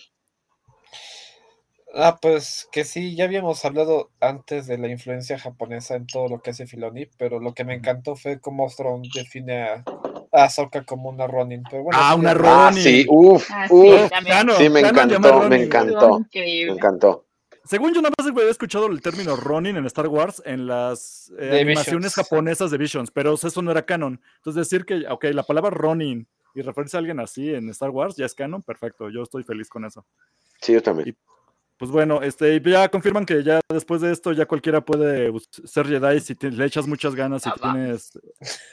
Ah, 1.92 2.16
pues 2.22 2.68
que 2.70 2.84
sí, 2.84 3.16
ya 3.16 3.24
habíamos 3.24 3.64
hablado 3.64 4.12
antes 4.20 4.68
de 4.68 4.78
la 4.78 4.86
influencia 4.86 5.40
japonesa 5.40 5.96
en 5.96 6.07
todo 6.07 6.28
lo 6.28 6.40
que 6.40 6.51
hace 6.51 6.68
Filoni, 6.68 7.07
pero 7.18 7.40
lo 7.40 7.53
que 7.53 7.64
me 7.64 7.74
encantó 7.74 8.14
fue 8.14 8.38
cómo 8.38 8.68
Thrawn 8.68 9.03
define 9.12 9.62
a, 9.64 9.84
a 10.32 10.44
Ahsoka 10.44 10.84
como 10.84 11.09
una 11.09 11.26
Ronin. 11.26 11.64
Pero 11.68 11.82
bueno, 11.82 11.99
Ah, 12.01 12.14
una 12.14 12.32
Ronin. 12.32 12.53
Ah, 12.55 12.72
sí, 12.72 13.07
uff, 13.09 13.51
Ah, 13.51 13.66
sí. 13.66 13.90
Canon, 14.28 14.57
Sí, 14.57 14.68
me 14.68 14.80
encantó, 14.80 15.49
me 15.49 15.64
encantó. 15.64 16.20
Me 16.32 16.72
encantó. 16.74 17.28
Según 17.69 17.93
yo 17.95 18.01
nada 18.01 18.12
más 18.19 18.27
había 18.27 18.51
escuchado 18.51 18.87
el 18.87 19.01
término 19.03 19.37
Ronin 19.37 19.77
en 19.77 19.85
Star 19.87 20.09
Wars 20.09 20.43
en 20.45 20.66
las 20.66 21.31
eh, 21.39 21.61
animaciones 21.61 22.07
Visions. 22.11 22.14
japonesas 22.14 22.71
de 22.71 22.79
Visions, 22.79 23.11
pero 23.11 23.35
eso 23.35 23.62
no 23.62 23.71
era 23.71 23.85
canon. 23.85 24.21
Entonces 24.37 24.69
decir 24.69 24.85
que, 24.87 25.07
ok, 25.09 25.25
la 25.33 25.43
palabra 25.43 25.71
Ronin 25.71 26.27
y 26.55 26.62
referirse 26.62 26.97
a 26.97 27.01
alguien 27.01 27.21
así 27.21 27.53
en 27.55 27.69
Star 27.71 27.91
Wars 27.91 28.16
ya 28.16 28.25
es 28.27 28.35
canon, 28.35 28.62
perfecto, 28.62 29.11
yo 29.11 29.23
estoy 29.23 29.45
feliz 29.45 29.69
con 29.69 29.85
eso. 29.85 30.05
Sí, 30.62 30.73
yo 30.73 30.83
también. 30.83 31.16
Pues 31.77 31.93
bueno, 31.93 32.23
este, 32.23 32.57
y 32.57 32.61
ya 32.71 32.89
confirman 32.89 33.25
que 33.25 33.45
ya 33.45 33.61
después 33.69 34.01
de 34.01 34.11
esto 34.11 34.33
ya 34.33 34.47
cualquiera 34.47 34.81
puede 34.85 35.31
ser 35.64 35.87
Jedi 35.87 36.19
si 36.19 36.35
te- 36.35 36.51
le 36.51 36.64
echas 36.64 36.89
muchas 36.89 37.14
ganas, 37.14 37.43
si 37.43 37.51
tienes, 37.53 38.19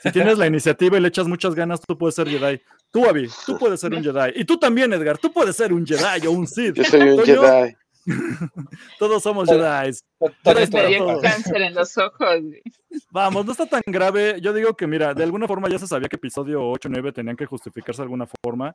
si 0.02 0.10
tienes 0.10 0.38
la 0.38 0.46
iniciativa 0.48 0.96
y 0.96 1.00
le 1.00 1.06
echas 1.06 1.28
muchas 1.28 1.54
ganas, 1.54 1.80
tú 1.86 1.96
puedes 1.96 2.16
ser 2.16 2.28
Jedi. 2.28 2.60
Tú, 2.90 3.04
Abby, 3.06 3.28
tú 3.44 3.56
puedes 3.58 3.78
ser 3.78 3.94
un 3.94 4.02
Jedi. 4.02 4.32
Y 4.34 4.44
tú 4.44 4.58
también, 4.58 4.92
Edgar, 4.92 5.18
tú 5.18 5.32
puedes 5.32 5.54
ser 5.54 5.72
un 5.72 5.86
Jedi 5.86 6.26
o 6.26 6.32
un 6.32 6.48
Sith. 6.48 6.74
Yo 6.74 6.82
soy 6.82 7.00
un 7.10 7.24
Jedi. 7.24 7.76
Todos 8.98 9.22
somos 9.22 9.48
Toño. 9.48 9.62
Jedi. 9.62 9.92
Toño 10.18 10.34
Pero 10.44 10.58
está 10.60 10.82
Me 10.82 10.88
dio 10.88 10.98
todo. 10.98 11.20
cáncer 11.20 11.62
en 11.62 11.74
los 11.74 11.96
ojos. 11.98 12.40
Vamos, 13.10 13.44
no 13.44 13.52
está 13.52 13.66
tan 13.66 13.82
grave. 13.86 14.40
Yo 14.40 14.52
digo 14.52 14.74
que, 14.74 14.86
mira, 14.86 15.14
de 15.14 15.24
alguna 15.24 15.46
forma 15.46 15.68
ya 15.68 15.78
se 15.78 15.86
sabía 15.86 16.08
que 16.08 16.16
episodio 16.16 16.66
8 16.68 16.88
y 16.88 16.92
9 16.92 17.12
tenían 17.12 17.36
que 17.36 17.46
justificarse 17.46 18.02
de 18.02 18.04
alguna 18.04 18.26
forma. 18.42 18.74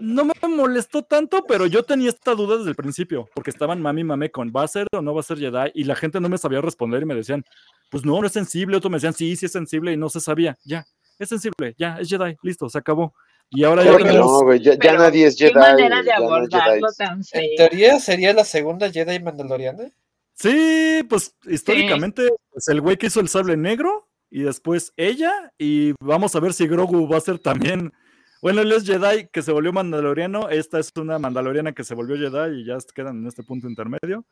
No 0.00 0.24
me 0.24 0.32
molestó 0.48 1.02
tanto, 1.02 1.44
pero 1.46 1.66
yo 1.66 1.82
tenía 1.82 2.08
esta 2.08 2.34
duda 2.34 2.56
desde 2.56 2.70
el 2.70 2.76
principio, 2.76 3.28
porque 3.34 3.50
estaban 3.50 3.82
mami 3.82 4.04
mame 4.04 4.30
con 4.30 4.52
¿va 4.54 4.62
a 4.62 4.68
ser 4.68 4.86
o 4.96 5.02
no 5.02 5.12
va 5.12 5.20
a 5.20 5.24
ser 5.24 5.38
Jedi? 5.38 5.72
Y 5.74 5.84
la 5.84 5.96
gente 5.96 6.20
no 6.20 6.28
me 6.28 6.38
sabía 6.38 6.60
responder 6.60 7.02
y 7.02 7.06
me 7.06 7.16
decían, 7.16 7.44
pues 7.90 8.04
no, 8.04 8.20
no 8.20 8.26
es 8.26 8.32
sensible. 8.32 8.76
Otros 8.76 8.90
me 8.92 8.96
decían, 8.96 9.14
sí, 9.14 9.34
sí 9.34 9.46
es 9.46 9.52
sensible 9.52 9.92
y 9.92 9.96
no 9.96 10.08
se 10.08 10.20
sabía. 10.20 10.56
Ya, 10.64 10.84
es 11.18 11.28
sensible, 11.28 11.74
ya, 11.76 11.98
es 11.98 12.08
Jedi, 12.08 12.36
listo, 12.42 12.68
se 12.68 12.78
acabó. 12.78 13.12
Y 13.50 13.64
ahora 13.64 13.84
ya 13.84 13.96
tenemos. 13.96 14.42
no, 14.42 14.54
ya, 14.54 14.76
nadie 14.94 15.26
es 15.26 15.36
Jedi. 15.36 15.52
Qué 15.52 15.58
manera 15.58 16.02
de 16.02 16.12
abordarlo 16.12 16.88
tan 16.96 17.18
En 17.18 17.24
feo. 17.24 17.50
teoría 17.56 17.98
sería 17.98 18.32
la 18.32 18.44
segunda 18.44 18.90
Jedi 18.90 19.20
Mandaloriana. 19.20 19.90
Sí, 20.34 21.04
pues 21.08 21.34
históricamente 21.46 22.28
es 22.54 22.68
el 22.68 22.80
güey 22.80 22.96
que 22.96 23.06
hizo 23.06 23.20
el 23.20 23.28
sable 23.28 23.56
negro 23.56 24.06
y 24.30 24.42
después 24.42 24.92
ella 24.96 25.52
y 25.58 25.94
vamos 26.00 26.36
a 26.36 26.40
ver 26.40 26.52
si 26.52 26.66
Grogu 26.68 27.08
va 27.08 27.16
a 27.16 27.22
ser 27.22 27.38
también. 27.38 27.92
Bueno, 28.40 28.60
él 28.60 28.70
es 28.70 28.84
Jedi 28.84 29.28
que 29.32 29.42
se 29.42 29.50
volvió 29.50 29.72
mandaloriano, 29.72 30.48
esta 30.48 30.78
es 30.78 30.92
una 30.96 31.18
mandaloriana 31.18 31.72
que 31.72 31.82
se 31.82 31.94
volvió 31.94 32.16
Jedi 32.16 32.60
y 32.60 32.64
ya 32.64 32.78
quedan 32.94 33.18
en 33.22 33.26
este 33.26 33.42
punto 33.42 33.68
intermedio. 33.68 34.24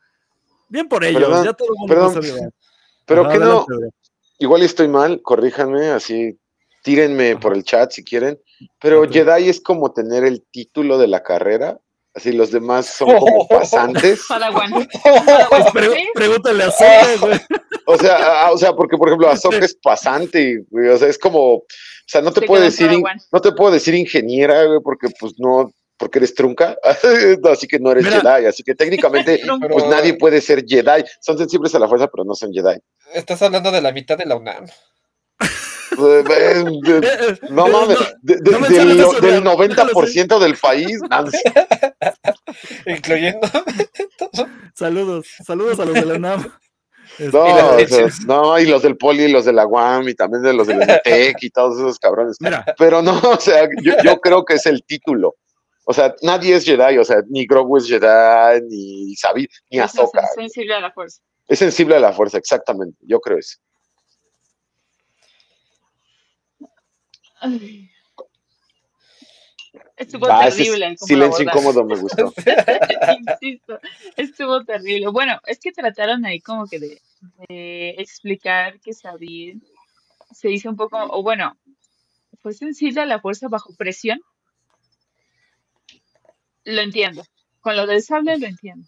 Bien 0.69 0.87
por 0.87 1.03
ellos, 1.03 1.23
Perdón, 1.23 1.45
ya 1.45 1.53
todo 1.53 1.67
el 1.73 1.77
mundo 1.77 1.93
perdón, 1.93 2.13
puede 2.13 2.25
ser 2.27 2.39
Jedi. 2.39 2.49
Pero 3.05 3.21
Ajá, 3.21 3.33
que 3.33 3.39
no, 3.39 3.65
igual 4.39 4.61
estoy 4.61 4.87
mal, 4.87 5.21
corríjanme, 5.21 5.87
así, 5.89 6.37
tírenme 6.87 7.31
Ajá. 7.31 7.39
por 7.39 7.53
el 7.55 7.63
chat 7.63 7.91
si 7.91 8.03
quieren. 8.03 8.39
Pero. 8.79 9.07
Jedi 9.09 9.49
es 9.49 9.59
como 9.61 9.91
tener 9.91 10.23
el 10.23 10.43
título 10.51 10.97
de 10.97 11.07
la 11.07 11.21
carrera. 11.21 11.77
Así 12.15 12.31
los 12.31 12.49
demás 12.49 12.87
son 12.87 13.15
como 13.19 13.47
pasantes. 13.49 14.21
Padawan. 14.27 14.87
Pues 15.49 15.71
pre- 15.71 15.91
¿Sí? 15.93 16.07
pregúntale 16.15 16.63
a 16.63 16.71
Soca, 16.71 17.15
güey. 17.21 17.39
O 17.85 17.97
sea, 17.97 18.47
a- 18.47 18.51
o 18.51 18.57
sea, 18.57 18.73
porque 18.73 18.97
por 18.97 19.07
ejemplo 19.09 19.29
Ahsoka 19.29 19.57
es 19.59 19.75
pasante, 19.75 20.63
güey, 20.71 20.87
o 20.89 20.97
sea, 20.97 21.07
es 21.09 21.17
como, 21.19 21.53
o 21.57 21.65
sea, 22.07 22.21
no 22.21 22.31
te 22.31 22.39
Se 22.41 22.45
puedo 22.47 22.63
decir, 22.63 22.91
in- 22.91 23.01
Padawan. 23.03 23.21
no 23.31 23.39
te 23.41 23.51
puedo 23.51 23.71
decir 23.71 23.93
ingeniera, 23.93 24.63
güey, 24.65 24.79
porque 24.83 25.07
pues 25.19 25.33
no, 25.37 25.71
porque 25.97 26.17
eres 26.19 26.33
trunca, 26.33 26.75
así 27.51 27.67
que 27.67 27.79
no 27.79 27.91
eres 27.91 28.03
Mira. 28.05 28.21
Jedi, 28.21 28.45
así 28.47 28.63
que 28.63 28.73
técnicamente, 28.75 29.37
Trunca. 29.37 29.67
pues 29.69 29.85
nadie 29.87 30.15
puede 30.15 30.41
ser 30.41 30.65
Jedi. 30.67 31.03
Son 31.21 31.37
sensibles 31.37 31.73
a 31.75 31.79
la 31.79 31.87
fuerza, 31.87 32.07
pero 32.07 32.23
no 32.23 32.33
son 32.35 32.51
Jedi. 32.51 32.77
Estás 33.13 33.41
hablando 33.43 33.71
de 33.71 33.81
la 33.81 33.91
mitad 33.91 34.17
de 34.17 34.25
la 34.25 34.35
UNAM. 34.35 34.65
Eh, 35.91 36.23
eh, 36.29 36.63
eh, 36.85 37.39
No 37.49 37.67
mames, 37.67 37.97
de- 38.21 38.37
de- 38.37 38.51
no 38.51 38.59
del, 38.67 38.99
eso, 38.99 39.13
del 39.21 39.43
déjalo, 39.43 39.57
90% 39.57 40.39
del 40.39 40.55
país, 40.57 40.99
Incluyendo. 42.85 43.39
Saludos, 44.75 45.27
saludos 45.45 45.79
a 45.79 45.85
los 45.85 45.93
de 45.95 46.05
la 46.05 46.13
UNAM. 46.15 46.51
Este, 47.17 47.35
no, 47.35 47.45
las 47.47 47.63
o 47.63 47.67
sea, 47.67 47.75
elecciones. 47.77 48.25
no, 48.27 48.59
y 48.59 48.65
los 48.67 48.81
del 48.83 48.95
Poli, 48.97 49.23
y 49.23 49.31
los 49.31 49.45
de 49.45 49.53
la 49.53 49.65
UAM, 49.65 50.07
y 50.09 50.13
también 50.13 50.43
de 50.43 50.53
los 50.53 50.67
del 50.67 50.77
METEC, 50.77 51.37
y 51.41 51.49
todos 51.49 51.77
esos 51.77 51.97
cabrones. 51.97 52.37
Mira, 52.39 52.63
Pero 52.77 53.01
no, 53.01 53.19
o 53.19 53.39
sea, 53.39 53.67
yo, 53.81 53.93
yo 54.03 54.17
creo 54.19 54.45
que 54.45 54.55
es 54.55 54.65
el 54.67 54.83
título. 54.83 55.35
O 55.85 55.93
sea, 55.93 56.13
nadie 56.21 56.55
es 56.55 56.65
Jedi, 56.65 56.97
o 56.97 57.03
sea, 57.05 57.23
ni 57.29 57.47
Grogu 57.47 57.77
es 57.77 57.87
Jedi, 57.87 58.61
ni 58.69 59.15
Sabi, 59.15 59.47
ni 59.71 59.79
Es 59.79 59.85
Ahsoka. 59.85 60.27
sensible 60.35 60.75
a 60.75 60.81
la 60.81 60.91
fuerza. 60.91 61.21
Es 61.47 61.57
sensible 61.59 61.95
a 61.95 61.99
la 61.99 62.11
fuerza, 62.13 62.37
exactamente. 62.37 62.97
Yo 63.07 63.19
creo 63.19 63.37
eso. 63.39 63.57
Ay. 67.47 67.89
Estuvo 69.95 70.27
Ah, 70.29 70.49
terrible. 70.49 70.95
silencio 70.97 71.43
incómodo 71.43 71.83
me 71.83 71.95
gustó. 71.97 72.33
Insisto, 73.41 73.79
estuvo 74.15 74.63
terrible. 74.63 75.07
Bueno, 75.09 75.39
es 75.45 75.59
que 75.59 75.71
trataron 75.71 76.25
ahí 76.25 76.39
como 76.39 76.67
que 76.67 76.79
de, 76.79 77.01
de 77.49 77.89
explicar 77.97 78.79
que 78.79 78.93
Sabine 78.93 79.61
se 80.31 80.51
hizo 80.51 80.69
un 80.69 80.75
poco, 80.75 80.97
o 81.09 81.23
bueno, 81.23 81.57
fue 82.41 82.53
sensible 82.53 83.01
a 83.01 83.05
la 83.05 83.19
fuerza 83.19 83.47
bajo 83.47 83.75
presión. 83.75 84.19
Lo 86.63 86.81
entiendo. 86.81 87.23
Con 87.61 87.75
lo 87.75 87.87
del 87.87 88.03
sable 88.03 88.37
lo 88.37 88.45
entiendo. 88.45 88.87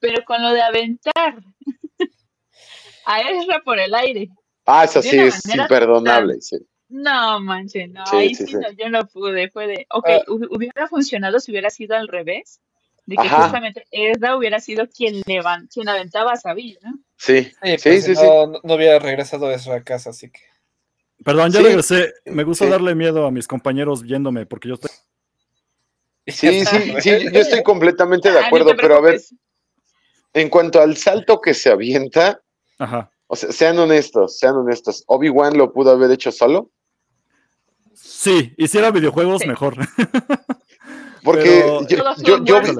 Pero 0.00 0.24
con 0.24 0.42
lo 0.42 0.52
de 0.52 0.62
aventar 0.62 1.42
a 3.04 3.20
Ezra 3.30 3.62
por 3.64 3.78
el 3.80 3.94
aire. 3.94 4.28
Ah, 4.64 4.84
eso 4.84 5.02
sí 5.02 5.18
es 5.18 5.44
imperdonable, 5.54 6.40
sí. 6.40 6.56
No, 6.88 7.38
manche, 7.40 7.86
no, 7.88 8.06
Sí, 8.06 8.16
ahí 8.16 8.34
sí, 8.34 8.46
sí, 8.46 8.52
sí. 8.52 8.58
no, 8.60 8.70
yo 8.72 8.88
no 8.88 9.06
pude, 9.06 9.50
fue 9.50 9.66
de, 9.66 9.86
ok, 9.90 10.06
Ah. 10.08 10.22
hu- 10.26 10.48
hubiera 10.50 10.88
funcionado 10.88 11.38
si 11.38 11.50
hubiera 11.52 11.68
sido 11.70 11.96
al 11.96 12.08
revés, 12.08 12.60
de 13.04 13.16
que 13.16 13.26
Ajá. 13.26 13.42
justamente 13.44 13.86
Ezra 13.90 14.36
hubiera 14.36 14.58
sido 14.60 14.88
quien 14.88 15.22
levan, 15.26 15.66
quien 15.68 15.88
aventaba 15.88 16.32
a 16.32 16.36
Sabine, 16.36 16.78
¿no? 16.82 16.98
Sí, 17.16 17.42
Sí, 17.44 17.78
sí, 17.78 17.88
pues, 17.90 18.04
sí, 18.04 18.12
no, 18.14 18.46
no- 18.46 18.60
no 18.62 18.74
hubiera 18.74 18.98
regresado 18.98 19.50
eso 19.50 19.72
a 19.72 19.82
casa, 19.82 20.10
así 20.10 20.30
que. 20.30 20.40
perdón, 21.24 21.50
ya 21.50 21.58
Sí. 21.60 21.66
regresé. 21.66 22.12
Me 22.26 22.44
gusta 22.44 22.64
Sí. 22.64 22.70
darle 22.70 22.94
miedo 22.94 23.26
a 23.26 23.30
mis 23.30 23.46
compañeros 23.48 24.02
viéndome 24.02 24.46
porque 24.46 24.68
yo 24.68 24.74
estoy. 24.74 24.90
Sí, 26.26 26.64
sí, 26.64 26.66
sí, 27.00 27.10
yo 27.32 27.40
estoy 27.40 27.62
completamente 27.62 28.30
de 28.30 28.38
Ah, 28.38 28.40
no 28.42 28.46
acuerdo, 28.46 28.76
pero 28.76 28.96
a 28.96 29.00
ver, 29.00 29.20
en 30.34 30.48
cuanto 30.48 30.80
al 30.80 30.96
salto 30.96 31.40
que 31.40 31.54
se 31.54 31.70
avienta, 31.70 32.40
Ajá. 32.78 33.10
o 33.26 33.34
sea, 33.36 33.50
sean 33.52 33.78
honestos, 33.78 34.38
sean 34.38 34.56
honestos. 34.56 35.04
¿Obi-Wan 35.06 35.56
lo 35.56 35.72
pudo 35.72 35.90
haber 35.90 36.10
hecho 36.12 36.30
solo? 36.30 36.70
Sí, 38.00 38.52
hiciera 38.56 38.90
videojuegos 38.90 39.42
Sí. 39.42 39.48
mejor. 39.48 39.76
Porque 41.24 41.42
Pero- 41.42 41.86
yo, 41.88 41.96
yo, 42.24 42.44
yo 42.44 42.54
Wars 42.54 42.70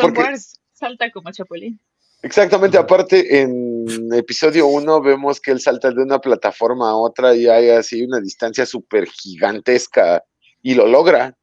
porque- 0.00 0.20
Wars 0.20 0.60
salta 0.72 1.10
como 1.10 1.30
Chapulín. 1.30 1.80
Exactamente, 2.22 2.76
aparte 2.76 3.40
en 3.40 4.12
episodio 4.12 4.66
1 4.66 5.00
vemos 5.00 5.40
que 5.40 5.52
él 5.52 5.60
salta 5.60 5.90
de 5.92 6.02
una 6.02 6.18
plataforma 6.18 6.90
a 6.90 6.96
otra 6.96 7.34
y 7.34 7.46
hay 7.46 7.70
así 7.70 8.02
una 8.02 8.18
distancia 8.20 8.66
súper 8.66 9.06
gigantesca 9.08 10.24
y 10.62 10.74
lo 10.74 10.88
logra. 10.88 11.36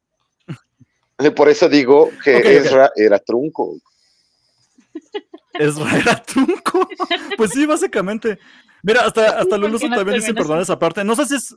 Por 1.34 1.48
eso 1.48 1.70
digo 1.70 2.10
que. 2.24 2.38
Ezra 2.58 2.92
era 2.98 3.20
trunco. 3.20 3.78
Ezra 5.54 5.98
era 5.98 6.22
trunco. 6.22 6.90
Pues 7.38 7.52
sí, 7.52 7.66
básicamente. 7.66 8.38
Mira, 8.84 9.02
hasta, 9.06 9.28
hasta 9.40 9.46
¿por 9.46 9.60
Luluso 9.60 9.88
no 9.88 9.96
también 9.96 10.18
dice 10.20 10.32
imperdonable 10.32 10.64
esa 10.64 10.78
parte. 10.78 11.06
No 11.06 11.16
sé 11.16 11.26
si 11.26 11.36
es. 11.36 11.56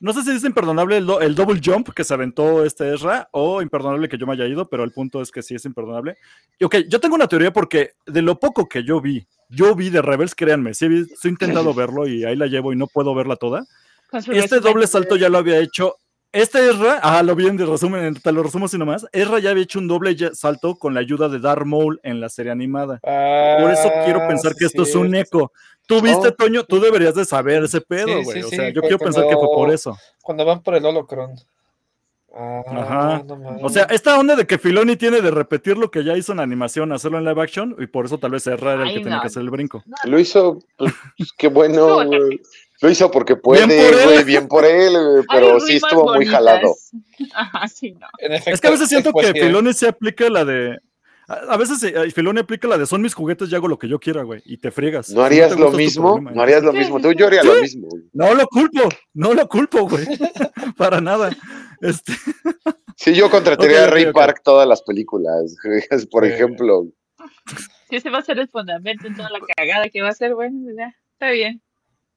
No 0.00 0.12
sé 0.12 0.22
si 0.22 0.30
es 0.30 0.44
imperdonable 0.44 0.96
el, 0.98 1.06
do- 1.06 1.20
el 1.20 1.34
double 1.34 1.60
jump 1.64 1.88
que 1.90 2.04
se 2.04 2.14
aventó 2.14 2.64
este 2.64 2.94
Ezra 2.94 3.28
o 3.32 3.60
imperdonable 3.62 4.08
que 4.08 4.16
yo 4.16 4.26
me 4.26 4.34
haya 4.34 4.46
ido, 4.46 4.68
pero 4.68 4.84
el 4.84 4.92
punto 4.92 5.20
es 5.20 5.30
que 5.32 5.42
sí 5.42 5.54
es 5.56 5.64
imperdonable. 5.64 6.16
Y 6.58 6.64
ok, 6.64 6.76
yo 6.88 7.00
tengo 7.00 7.16
una 7.16 7.26
teoría 7.26 7.52
porque 7.52 7.92
de 8.06 8.22
lo 8.22 8.38
poco 8.38 8.68
que 8.68 8.84
yo 8.84 9.00
vi, 9.00 9.26
yo 9.48 9.74
vi 9.74 9.90
de 9.90 10.00
Rebels, 10.00 10.34
créanme, 10.36 10.72
sí, 10.74 11.04
sí 11.06 11.28
he 11.28 11.28
intentado 11.28 11.74
verlo 11.74 12.06
y 12.06 12.24
ahí 12.24 12.36
la 12.36 12.46
llevo 12.46 12.72
y 12.72 12.76
no 12.76 12.86
puedo 12.86 13.14
verla 13.14 13.34
toda. 13.36 13.64
Este 14.38 14.56
doble 14.60 14.86
salto 14.86 15.16
ya 15.16 15.28
lo 15.28 15.38
había 15.38 15.58
hecho. 15.58 15.96
Este 16.30 16.68
Ezra, 16.70 17.00
ah, 17.02 17.22
lo 17.22 17.34
vi 17.34 17.46
en 17.46 17.56
de 17.56 17.64
resumen, 17.64 18.14
te 18.14 18.32
lo 18.32 18.42
resumo 18.42 18.66
así 18.66 18.76
nomás. 18.78 19.06
Ezra 19.12 19.38
ya 19.38 19.50
había 19.50 19.62
hecho 19.62 19.78
un 19.78 19.88
doble 19.88 20.14
salto 20.34 20.76
con 20.76 20.92
la 20.94 21.00
ayuda 21.00 21.28
de 21.30 21.38
Darth 21.40 21.64
Maul 21.64 21.98
en 22.02 22.20
la 22.20 22.28
serie 22.28 22.52
animada. 22.52 23.00
Por 23.02 23.70
eso 23.72 23.90
quiero 24.04 24.20
Ah, 24.22 24.28
pensar 24.28 24.52
sí, 24.52 24.58
que 24.58 24.64
esto 24.66 24.82
es 24.82 24.94
un 24.94 25.14
eco. 25.14 25.52
Tú 25.88 26.00
viste, 26.02 26.28
Oh. 26.28 26.32
Toño, 26.32 26.64
tú 26.64 26.78
deberías 26.80 27.14
de 27.14 27.24
saber 27.24 27.64
ese 27.64 27.80
pedo, 27.80 28.22
güey. 28.22 28.24
sí, 28.24 28.42
o 28.42 28.48
sí, 28.50 28.56
sea, 28.56 28.68
yo 28.68 28.82
quiero 28.82 28.98
pensar 28.98 29.26
que 29.26 29.34
fue 29.34 29.48
por 29.48 29.70
eso. 29.70 29.96
Cuando 30.22 30.44
van 30.44 30.62
por 30.62 30.74
el 30.76 30.84
holocron. 30.84 31.34
Ah, 32.34 32.62
Ajá. 32.66 33.22
no. 33.26 33.56
O 33.62 33.70
sea, 33.70 33.84
esta 33.84 34.18
onda 34.18 34.36
de 34.36 34.46
que 34.46 34.58
Filoni 34.58 34.96
tiene 34.96 35.20
de 35.22 35.30
repetir 35.30 35.78
lo 35.78 35.90
que 35.90 36.04
ya 36.04 36.14
hizo 36.16 36.32
en 36.32 36.40
animación, 36.40 36.92
hacerlo 36.92 37.18
en 37.18 37.24
live 37.24 37.42
action, 37.42 37.74
y 37.78 37.86
por 37.86 38.04
eso 38.04 38.18
tal 38.18 38.32
vez 38.32 38.46
Ezra 38.46 38.74
era 38.74 38.82
el 38.84 38.94
que 38.94 39.00
tenía 39.00 39.20
que 39.20 39.28
hacer 39.28 39.42
el 39.42 39.50
brinco. 39.50 39.82
Lo 40.04 40.18
hizo, 40.20 40.58
pues, 40.76 41.32
qué 41.36 41.48
bueno, 41.48 41.94
güey. 42.06 42.40
Lo 42.80 42.90
hizo 42.90 43.10
porque 43.10 43.34
puede, 43.34 43.66
Bien 43.66 43.80
por 43.90 43.98
él. 44.00 44.04
güey, 44.04 44.24
bien 44.24 44.46
por 44.46 44.64
él, 44.64 44.92
güey, 44.92 45.24
pero 45.28 45.58
sí 45.58 45.76
estuvo 45.76 46.14
muy 46.14 46.26
jalado. 46.26 46.76
Ajá, 47.34 47.66
sí, 47.66 47.92
no. 47.92 48.06
Efecto, 48.20 48.50
Es 48.50 48.60
que 48.60 48.68
a 48.68 48.70
veces 48.70 48.88
siento 48.88 49.10
que. 49.12 49.32
Filoni 49.32 49.72
se 49.72 49.88
aplica 49.88 50.28
la 50.28 50.44
de. 50.44 50.78
A 51.28 51.34
a 51.54 51.56
veces 51.58 51.82
eh, 51.82 52.10
Filoni 52.10 52.40
aplica 52.40 52.66
la 52.66 52.78
de 52.78 52.86
son 52.86 53.02
mis 53.02 53.12
juguetes 53.14 53.50
y 53.50 53.54
hago 53.54 53.68
lo 53.68 53.78
que 53.78 53.86
yo 53.86 53.98
quiera, 54.00 54.22
güey. 54.22 54.40
Y 54.46 54.56
te 54.56 54.70
friegas. 54.70 55.10
¿No 55.10 55.22
harías 55.22 55.56
lo 55.58 55.70
mismo? 55.70 56.14
problema, 56.14 56.32
¿No 56.32 56.42
harías 56.42 56.62
lo 56.62 56.72
Sí, 56.72 56.78
mismo? 56.78 56.96
sí, 56.96 57.02
Tú, 57.02 57.10
sí. 57.10 57.16
yo 57.18 57.26
haría 57.26 57.42
Sí. 57.42 57.46
lo 57.48 57.60
mismo. 57.60 57.88
güey. 57.88 58.02
No 58.14 58.34
lo 58.34 58.46
culpo, 58.46 58.88
no 59.14 59.34
lo 59.34 59.46
culpo, 59.48 59.88
güey. 59.88 60.06
Para 60.78 61.00
nada. 61.00 61.30
Este, 61.82 62.12
Sí, 62.96 63.14
yo 63.14 63.30
contrataría 63.30 63.84
a 63.84 63.86
Ray. 63.88 64.12
Park 64.12 64.40
todas 64.42 64.66
las 64.66 64.82
películas, 64.82 65.54
por 66.10 66.26
Sí. 66.26 66.32
ejemplo. 66.32 66.86
Si 67.88 67.96
ese 67.96 68.10
va 68.10 68.18
a 68.18 68.22
ser 68.22 68.38
el 68.38 68.48
fundamento 68.48 69.06
en 69.06 69.14
toda 69.16 69.30
la 69.30 69.38
cagada 69.56 69.88
que 69.88 70.02
va 70.02 70.08
a 70.08 70.12
ser, 70.14 70.34
bueno, 70.34 70.58
pues 70.64 70.76
ya, 70.76 70.94
está 71.12 71.30
bien. 71.30 71.62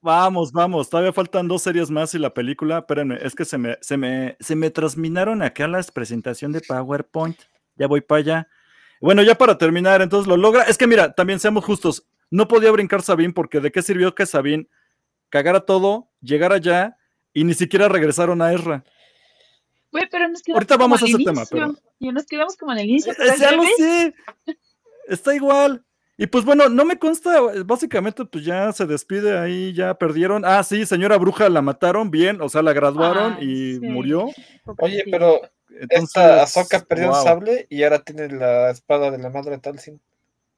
vamos, 0.02 0.52
vamos. 0.52 0.90
Todavía 0.90 1.14
faltan 1.14 1.48
dos 1.48 1.62
series 1.62 1.92
más 1.92 2.14
y 2.16 2.20
la 2.20 2.34
película. 2.34 2.80
Espérenme, 2.80 3.20
es 3.22 3.36
que 3.36 3.46
se 3.46 3.58
me, 3.58 3.78
se 3.82 3.98
me, 3.98 4.36
se 4.40 4.56
me 4.56 4.70
transminaron 4.72 5.42
acá 5.44 5.68
las 5.68 5.92
presentación 5.92 6.52
de 6.52 6.62
PowerPoint. 6.62 7.38
Ya 7.76 7.88
voy 7.88 8.02
para 8.02 8.20
allá. 8.20 8.48
Bueno, 9.02 9.24
ya 9.24 9.36
para 9.36 9.58
terminar, 9.58 10.02
entonces 10.02 10.28
lo 10.28 10.38
logra. 10.38 10.64
Es 10.64 10.78
que 10.78 10.88
mira, 10.88 11.12
también 11.14 11.40
seamos 11.40 11.66
justos. 11.66 12.08
No 12.30 12.48
podía 12.48 12.72
brincar 12.72 13.02
Sabine 13.02 13.34
porque 13.34 13.60
de 13.60 13.72
qué 13.72 13.82
sirvió 13.82 14.16
que 14.16 14.26
Sabine 14.26 14.68
cagara 15.30 15.62
todo, 15.62 16.10
llegara 16.22 16.56
allá 16.56 16.98
y 17.34 17.44
ni 17.44 17.54
siquiera 17.54 17.90
regresaron 17.90 18.42
a 18.42 18.54
Ezra. 18.54 18.84
Güey, 19.92 20.08
pero 20.10 20.30
nos 20.30 20.42
quedamos 20.42 20.58
Ahorita 20.58 20.78
vamos 20.78 21.00
como 21.02 21.08
a 21.08 21.18
ese 21.18 21.26
tema, 21.26 21.44
pero- 21.50 21.76
Y 22.00 22.12
nos 22.12 22.26
quedamos 22.26 22.56
como 22.56 22.72
en 22.72 22.80
el 22.80 22.90
inicio. 22.90 23.12
Eh, 23.12 23.16
pero 23.18 23.32
al 23.34 23.40
ya 23.40 23.52
lo 23.52 23.62
revés. 23.64 23.76
sé. 23.78 24.16
Está 25.08 25.36
igual. 25.36 25.84
Y 26.18 26.28
pues 26.28 26.46
bueno, 26.46 26.70
no 26.70 26.86
me 26.86 27.00
consta, 27.00 27.42
básicamente 27.66 28.24
pues 28.26 28.46
ya 28.46 28.72
se 28.72 28.86
despide 28.86 29.40
ahí, 29.40 29.74
ya 29.74 29.96
perdieron. 29.96 30.46
Ah, 30.46 30.64
sí, 30.64 30.86
señora 30.86 31.18
bruja 31.18 31.50
la 31.50 31.64
mataron, 31.64 32.12
bien, 32.12 32.42
o 32.42 32.48
sea, 32.50 32.62
la 32.62 32.74
graduaron 32.74 33.38
y 33.42 33.74
sí. 33.76 33.80
murió. 33.82 34.28
Oye, 34.78 35.04
pero 35.10 35.42
Entonces, 35.80 36.04
esta 36.10 36.44
Ahsoka 36.44 36.80
perdió 36.82 37.08
wow. 37.10 37.18
el 37.18 37.24
sable 37.24 37.68
y 37.70 37.84
ahora 37.84 38.00
tiene 38.04 38.28
la 38.30 38.70
espada 38.72 39.10
de 39.12 39.18
la 39.18 39.30
madre 39.30 39.58
Talsin. 39.58 40.00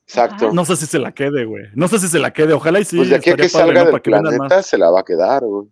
Exacto. 0.05 0.45
Ajá. 0.47 0.53
No 0.53 0.66
sé 0.66 0.76
si 0.76 0.86
se 0.86 0.99
la 0.99 1.11
quede, 1.14 1.45
güey. 1.45 1.66
No 1.76 1.88
sé 1.88 1.99
si 1.99 2.07
se 2.07 2.20
la 2.20 2.34
quede, 2.34 2.53
ojalá 2.53 2.80
y 2.80 2.86
sí. 2.86 2.97
pues 2.97 3.09
de 3.09 3.16
aquí 3.16 3.30
a 3.30 3.36
que 3.36 3.43
padre, 3.43 3.49
salga 3.49 3.74
¿no? 3.74 3.80
del 3.86 3.91
Para 3.91 4.01
que 4.03 4.09
vendan 4.11 4.36
planeta 4.36 4.55
más, 4.57 4.66
se 4.66 4.78
la 4.78 4.89
va 4.91 4.99
a 4.99 5.03
quedar, 5.05 5.43
güey. 5.45 5.68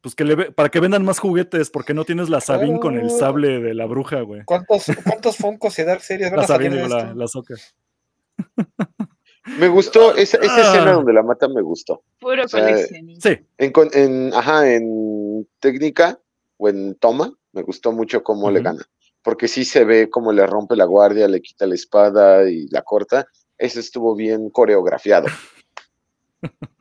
pues 0.00 0.14
que 0.14 0.24
le 0.24 0.34
ve- 0.34 0.50
para 0.52 0.68
que 0.70 0.80
vendan 0.80 1.04
más 1.04 1.18
juguetes, 1.18 1.70
porque 1.70 1.92
no 1.94 2.04
tienes 2.04 2.28
la 2.28 2.40
Sabine 2.40 2.80
con 2.80 2.94
el 2.94 3.02
Claro. 3.08 3.18
sable 3.18 3.60
de 3.60 3.74
la 3.74 3.84
bruja, 3.86 4.22
güey. 4.22 4.42
¿Cuántos, 4.46 4.86
cuántos 5.04 5.36
Funkos 5.36 5.78
y 5.78 5.84
Dark 5.84 6.00
Series 6.02 6.30
van 6.30 6.38
La 6.38 6.44
a 6.44 6.48
Sabine, 6.48 6.76
digo, 6.76 6.88
la, 6.88 7.14
la. 7.14 7.26
Me 9.58 9.68
gustó, 9.68 10.14
esa, 10.16 10.38
esa 10.38 10.56
Ah. 10.56 10.60
escena 10.60 10.92
donde 10.92 11.12
la 11.12 11.22
matan 11.22 11.52
me 11.54 11.62
gustó. 11.62 12.02
Puro 12.20 12.44
O 12.44 12.48
sea, 12.48 12.60
coleccionista. 12.62 13.30
Sí, 13.30 13.38
En, 13.58 13.72
en, 13.92 14.34
ajá, 14.34 14.70
en 14.72 15.46
técnica 15.60 16.18
o 16.58 16.68
en 16.68 16.94
toma, 16.96 17.32
me 17.52 17.62
gustó 17.62 17.92
mucho 17.92 18.22
cómo 18.22 18.50
le 18.50 18.62
gana. 18.62 18.84
Porque 19.22 19.48
sí 19.48 19.64
se 19.64 19.84
ve 19.84 20.08
cómo 20.08 20.32
le 20.32 20.46
rompe 20.46 20.76
la 20.76 20.84
guardia, 20.84 21.28
le 21.28 21.42
quita 21.42 21.66
la 21.66 21.74
espada 21.74 22.48
y 22.50 22.68
la 22.68 22.82
corta. 22.82 23.26
Eso 23.58 23.80
estuvo 23.80 24.14
bien 24.14 24.50
coreografiado. 24.50 25.28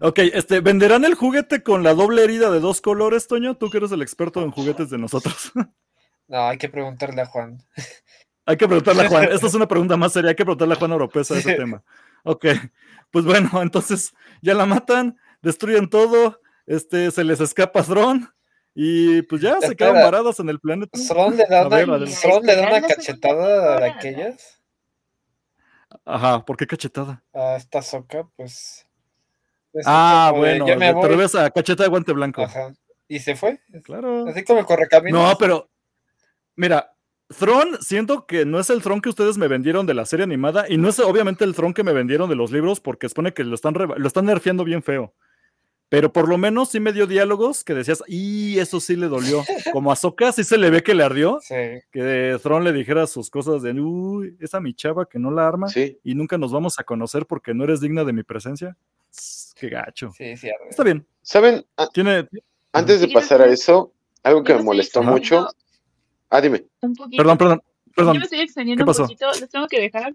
Ok, 0.00 0.18
este, 0.18 0.60
¿venderán 0.60 1.04
el 1.04 1.14
juguete 1.14 1.62
con 1.62 1.82
la 1.82 1.94
doble 1.94 2.24
herida 2.24 2.50
de 2.50 2.60
dos 2.60 2.80
colores, 2.80 3.26
Toño? 3.26 3.56
Tú 3.56 3.70
que 3.70 3.78
eres 3.78 3.92
el 3.92 4.02
experto 4.02 4.42
en 4.42 4.50
juguetes 4.50 4.90
de 4.90 4.98
nosotros. 4.98 5.52
No, 6.26 6.48
hay 6.48 6.56
que 6.56 6.70
preguntarle 6.70 7.20
a 7.20 7.26
Juan. 7.26 7.62
Hay 8.46 8.56
que 8.56 8.66
preguntarle 8.66 9.02
a 9.02 9.08
Juan. 9.10 9.24
Esta 9.30 9.46
es 9.46 9.52
una 9.52 9.68
pregunta 9.68 9.98
más 9.98 10.14
seria. 10.14 10.30
Hay 10.30 10.36
que 10.36 10.44
preguntarle 10.44 10.72
a 10.72 10.78
Juan 10.78 10.92
Oropesa 10.92 11.36
ese 11.36 11.54
tema. 11.54 11.84
Ok. 12.24 12.46
Pues 13.10 13.26
bueno, 13.26 13.50
entonces 13.60 14.14
ya 14.40 14.54
la 14.54 14.64
matan, 14.64 15.18
destruyen 15.42 15.90
todo, 15.90 16.40
este, 16.66 17.10
se 17.10 17.24
les 17.24 17.40
escapa 17.40 17.82
Thron 17.82 18.33
y 18.74 19.22
pues 19.22 19.40
ya 19.40 19.60
se 19.60 19.76
quedan 19.76 19.94
varados 19.94 20.40
en 20.40 20.48
el 20.48 20.58
planeta. 20.58 20.98
¿Thron 21.08 21.36
le 21.36 21.46
da 21.46 21.68
ver, 21.68 21.88
una, 21.88 21.98
le 21.98 22.56
da 22.56 22.82
cachetada 22.82 23.78
a 23.78 23.86
aquellas? 23.86 24.60
Ajá, 26.04 26.44
¿por 26.44 26.56
qué 26.56 26.66
cachetada? 26.66 27.22
A 27.32 27.56
esta 27.56 27.80
soca, 27.82 28.28
pues. 28.36 28.86
es 29.72 29.86
Ah, 29.86 30.30
de, 30.32 30.38
bueno, 30.38 30.66
yo 30.66 30.76
me 30.76 30.92
te 30.92 31.08
revés 31.08 31.34
a 31.36 31.50
cacheta 31.50 31.84
de 31.84 31.88
guante 31.88 32.12
blanco. 32.12 32.42
Ajá. 32.42 32.74
Y 33.06 33.20
se 33.20 33.36
fue. 33.36 33.60
Claro. 33.84 34.26
Así 34.26 34.42
como 34.44 34.60
el 34.60 34.66
correcaminos. 34.66 35.20
No, 35.20 35.38
pero 35.38 35.70
mira, 36.56 36.94
Thron 37.38 37.80
siento 37.80 38.26
que 38.26 38.44
no 38.44 38.58
es 38.58 38.70
el 38.70 38.82
Thron 38.82 39.00
que 39.00 39.08
ustedes 39.08 39.38
me 39.38 39.46
vendieron 39.46 39.86
de 39.86 39.94
la 39.94 40.04
serie 40.04 40.24
animada 40.24 40.66
y 40.68 40.78
no 40.78 40.88
es 40.88 40.98
obviamente 40.98 41.44
el 41.44 41.54
Thron 41.54 41.74
que 41.74 41.84
me 41.84 41.92
vendieron 41.92 42.28
de 42.28 42.36
los 42.36 42.50
libros 42.50 42.80
porque 42.80 43.08
supone 43.08 43.32
que 43.32 43.44
lo 43.44 43.54
están, 43.54 43.74
lo 43.74 44.06
están 44.06 44.24
nerfeando 44.24 44.64
bien 44.64 44.82
feo. 44.82 45.14
Pero 45.90 46.12
por 46.12 46.28
lo 46.28 46.38
menos 46.38 46.70
sí 46.70 46.80
me 46.80 46.92
dio 46.92 47.06
diálogos 47.06 47.62
que 47.62 47.74
decías, 47.74 48.02
y 48.08 48.58
eso 48.58 48.80
sí 48.80 48.96
le 48.96 49.06
dolió. 49.08 49.44
Como 49.72 49.92
a 49.92 49.96
Sokka 49.96 50.32
sí 50.32 50.42
se 50.42 50.58
le 50.58 50.70
ve 50.70 50.82
que 50.82 50.94
le 50.94 51.04
ardió, 51.04 51.38
Sí. 51.42 51.54
que 51.92 52.38
Thron 52.42 52.64
le 52.64 52.72
dijera 52.72 53.06
sus 53.06 53.30
cosas 53.30 53.62
de, 53.62 53.72
uy, 53.80 54.36
esa 54.40 54.60
mi 54.60 54.74
chava 54.74 55.06
que 55.06 55.18
no 55.18 55.30
la 55.30 55.46
arma 55.46 55.68
Sí. 55.68 55.98
y 56.02 56.14
nunca 56.14 56.36
nos 56.38 56.52
vamos 56.52 56.78
a 56.78 56.84
conocer 56.84 57.26
porque 57.26 57.54
no 57.54 57.64
eres 57.64 57.80
digna 57.80 58.02
de 58.04 58.12
mi 58.12 58.22
presencia. 58.22 58.76
Qué 59.54 59.68
gacho. 59.68 60.10
Sí, 60.16 60.36
sí. 60.36 60.48
arre. 60.48 60.68
Está 60.70 60.82
bien. 60.82 61.06
¿Saben? 61.22 61.64
A- 61.76 61.86
Tiene. 61.88 62.28
Antes 62.72 63.00
de 63.00 63.08
pasar 63.08 63.40
a 63.42 63.46
eso, 63.46 63.92
algo 64.24 64.42
que 64.42 64.52
me 64.54 64.62
molestó 64.62 65.00
mucho. 65.02 65.46
Ah, 66.28 66.40
dime. 66.40 66.64
Un 66.80 66.94
poquito. 66.96 67.18
Perdón, 67.22 67.38
perdón, 67.38 67.62
perdón. 67.94 68.14
Yo 68.14 68.18
me 68.20 68.24
estoy 68.24 68.40
extendiendo 68.40 68.82
¿Qué 68.82 68.86
pasó? 68.86 69.02
un 69.02 69.08
poquito. 69.10 69.26
Les 69.38 69.48
tengo 69.48 69.68
que 69.68 69.80
dejar. 69.80 70.12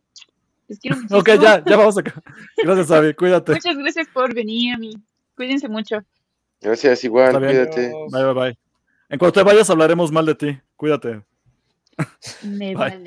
Les 0.67 0.77
quiero 0.79 0.97
muchísimo. 0.97 1.19
Ok, 1.19 1.29
ya, 1.41 1.63
ya 1.63 1.77
vamos 1.77 1.97
acá. 1.97 2.21
Gracias, 2.57 2.91
Abby. 2.91 3.13
Cuídate. 3.13 3.53
Muchas 3.53 3.77
gracias 3.77 4.07
por 4.13 4.33
venir 4.33 4.73
a 4.73 4.77
mí. 4.77 4.91
Cuídense 5.39 5.69
mucho. 5.69 6.03
Gracias, 6.59 7.01
igual, 7.05 7.31
cuídate. 7.39 7.93
Bye, 8.11 8.23
bye, 8.25 8.33
bye. 8.33 8.57
En 9.07 9.17
cuanto 9.17 9.39
te 9.39 9.43
vayas, 9.45 9.69
hablaremos 9.69 10.11
mal 10.11 10.25
de 10.25 10.35
ti. 10.35 10.59
Cuídate. 10.75 11.23
Me 12.43 12.75
vale. 12.75 13.05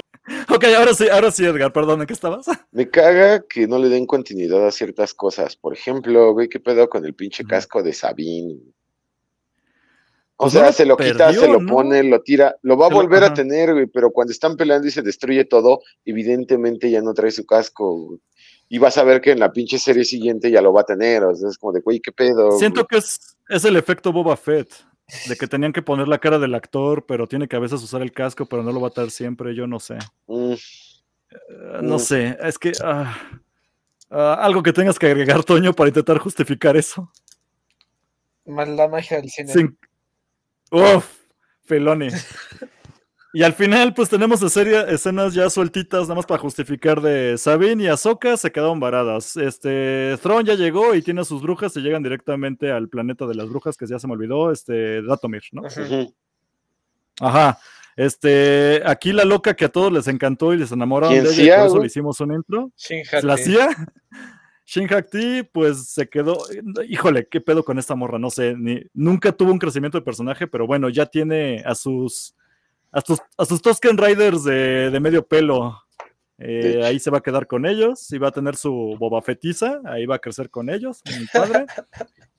Ok, 0.48 0.64
ahora 0.78 0.94
sí, 0.94 1.10
ahora 1.10 1.30
sí, 1.30 1.44
Edgar, 1.44 1.74
perdón, 1.74 2.00
¿en 2.00 2.06
qué 2.06 2.14
estabas? 2.14 2.46
Me 2.70 2.88
caga 2.88 3.42
que 3.46 3.66
no 3.66 3.76
le 3.78 3.90
den 3.90 4.06
continuidad 4.06 4.66
a 4.66 4.70
ciertas 4.70 5.12
cosas. 5.12 5.56
Por 5.56 5.74
ejemplo, 5.74 6.32
güey, 6.32 6.48
¿qué 6.48 6.58
pedo 6.58 6.88
con 6.88 7.04
el 7.04 7.12
pinche 7.14 7.44
casco 7.44 7.82
de 7.82 7.92
Sabine? 7.92 8.54
O 10.36 10.44
Pues 10.44 10.54
sea, 10.54 10.72
se 10.72 10.86
lo 10.86 10.96
quita, 10.96 11.26
perdió, 11.26 11.40
se 11.42 11.48
lo 11.48 11.60
¿no? 11.60 11.70
pone, 11.74 12.02
lo 12.02 12.22
tira, 12.22 12.56
lo 12.62 12.78
va 12.78 12.86
a 12.86 12.88
Se 12.88 12.94
lo- 12.94 13.02
volver 13.02 13.24
a 13.24 13.34
tener, 13.34 13.74
güey, 13.74 13.86
pero 13.88 14.10
cuando 14.10 14.32
están 14.32 14.56
peleando 14.56 14.88
y 14.88 14.90
se 14.90 15.02
destruye 15.02 15.44
todo, 15.44 15.82
evidentemente 16.06 16.90
ya 16.90 17.02
no 17.02 17.12
trae 17.12 17.30
su 17.30 17.44
casco. 17.44 17.94
güey. 17.96 18.20
Y 18.72 18.78
vas 18.78 18.96
a 18.96 19.04
ver 19.04 19.20
que 19.20 19.32
en 19.32 19.38
la 19.38 19.52
pinche 19.52 19.78
serie 19.78 20.02
siguiente 20.02 20.50
ya 20.50 20.62
lo 20.62 20.72
va 20.72 20.80
a 20.80 20.84
tener. 20.84 21.22
O 21.24 21.34
sea, 21.36 21.50
es 21.50 21.58
como 21.58 21.74
de, 21.74 21.80
güey, 21.80 22.00
¿qué 22.00 22.10
pedo? 22.10 22.52
Siento 22.52 22.86
que 22.86 22.96
es, 22.96 23.36
es 23.50 23.66
el 23.66 23.76
efecto 23.76 24.14
Boba 24.14 24.34
Fett, 24.34 24.72
de 25.28 25.36
que 25.36 25.46
tenían 25.46 25.74
que 25.74 25.82
poner 25.82 26.08
la 26.08 26.16
cara 26.18 26.38
del 26.38 26.54
actor, 26.54 27.04
pero 27.04 27.26
tiene 27.26 27.46
que 27.48 27.56
a 27.56 27.58
veces 27.58 27.82
usar 27.82 28.00
el 28.00 28.12
casco, 28.12 28.46
pero 28.46 28.62
no 28.62 28.72
lo 28.72 28.80
va 28.80 28.88
a 28.88 28.92
traer 28.92 29.10
siempre, 29.10 29.54
yo 29.54 29.66
no 29.66 29.78
sé. 29.78 29.98
Mm, 30.26 30.52
Eh, 30.54 31.80
no 31.82 31.96
Mm. 31.96 31.98
sé, 31.98 32.38
es 32.42 32.58
que... 32.58 32.72
ah, 32.82 33.14
algo 34.10 34.62
que 34.62 34.72
tengas 34.72 34.98
que 34.98 35.06
agregar, 35.06 35.44
Toño, 35.44 35.74
para 35.74 35.88
intentar 35.88 36.16
justificar 36.18 36.74
eso. 36.74 37.12
Más 38.46 38.68
la 38.70 38.88
magia 38.88 39.18
del 39.20 39.28
cine. 39.28 39.52
Sin... 39.52 39.78
Uf. 40.70 41.20
Y 43.34 43.42
al 43.42 43.54
final, 43.54 43.94
pues 43.94 44.10
tenemos 44.10 44.40
de 44.40 44.50
serie, 44.50 44.84
escenas 44.88 45.32
ya 45.32 45.48
sueltitas, 45.48 46.02
nada 46.02 46.16
más 46.16 46.26
para 46.26 46.40
justificar 46.40 47.00
de 47.00 47.38
Sabine 47.38 47.84
y 47.84 47.86
Ahsoka 47.86 48.36
se 48.36 48.52
quedaron 48.52 48.78
varadas. 48.78 49.36
Este, 49.36 50.18
Thrawn 50.22 50.44
ya 50.44 50.54
llegó 50.54 50.94
y 50.94 51.02
tiene 51.02 51.22
a 51.22 51.24
sus 51.24 51.40
brujas 51.40 51.74
y 51.76 51.80
llegan 51.80 52.02
directamente 52.02 52.70
al 52.70 52.88
planeta 52.88 53.26
de 53.26 53.34
las 53.34 53.48
brujas, 53.48 53.76
que 53.78 53.86
ya 53.86 53.98
se 53.98 54.06
me 54.06 54.12
olvidó, 54.12 54.52
este, 54.52 55.00
Datomir, 55.02 55.42
¿no? 55.52 55.62
Ajá. 57.20 57.58
Este, 57.96 58.82
aquí 58.84 59.12
la 59.12 59.24
loca 59.24 59.54
que 59.54 59.66
a 59.66 59.68
todos 59.68 59.92
les 59.92 60.08
encantó 60.08 60.52
y 60.52 60.58
les 60.58 60.72
enamoraron 60.72 61.14
¿Quién 61.14 61.24
de 61.24 61.42
ella, 61.42 61.42
y 61.42 61.58
por 61.58 61.66
eso 61.66 61.78
le 61.80 61.86
hicimos 61.86 62.20
un 62.20 62.34
intro. 62.34 62.70
Shin 62.76 63.04
¿Se 63.04 63.22
la 63.22 63.34
hacía? 63.34 63.68
Shin 64.64 64.92
Hakti, 64.92 65.42
pues 65.52 65.88
se 65.88 66.08
quedó. 66.08 66.38
Híjole, 66.88 67.26
qué 67.30 67.40
pedo 67.40 67.64
con 67.64 67.78
esta 67.78 67.94
morra, 67.94 68.18
no 68.18 68.30
sé. 68.30 68.54
Ni, 68.56 68.82
nunca 68.94 69.32
tuvo 69.32 69.52
un 69.52 69.58
crecimiento 69.58 69.98
de 69.98 70.04
personaje, 70.04 70.46
pero 70.46 70.66
bueno, 70.66 70.88
ya 70.88 71.06
tiene 71.06 71.62
a 71.66 71.74
sus. 71.74 72.34
A 72.92 73.00
sus, 73.00 73.18
a 73.38 73.44
sus 73.44 73.60
Tusken 73.62 73.96
Riders 73.98 74.44
de, 74.44 74.90
de 74.90 75.00
medio 75.00 75.26
pelo. 75.26 75.82
Eh, 76.38 76.80
ahí 76.84 76.98
se 76.98 77.10
va 77.10 77.18
a 77.18 77.22
quedar 77.22 77.46
con 77.46 77.66
ellos 77.66 78.10
y 78.12 78.18
va 78.18 78.28
a 78.28 78.32
tener 78.32 78.56
su 78.56 78.96
Boba 78.98 79.22
Fetiza. 79.22 79.80
Ahí 79.84 80.06
va 80.06 80.16
a 80.16 80.18
crecer 80.18 80.50
con 80.50 80.68
ellos, 80.70 81.00
mi 81.18 81.26
padre. 81.26 81.66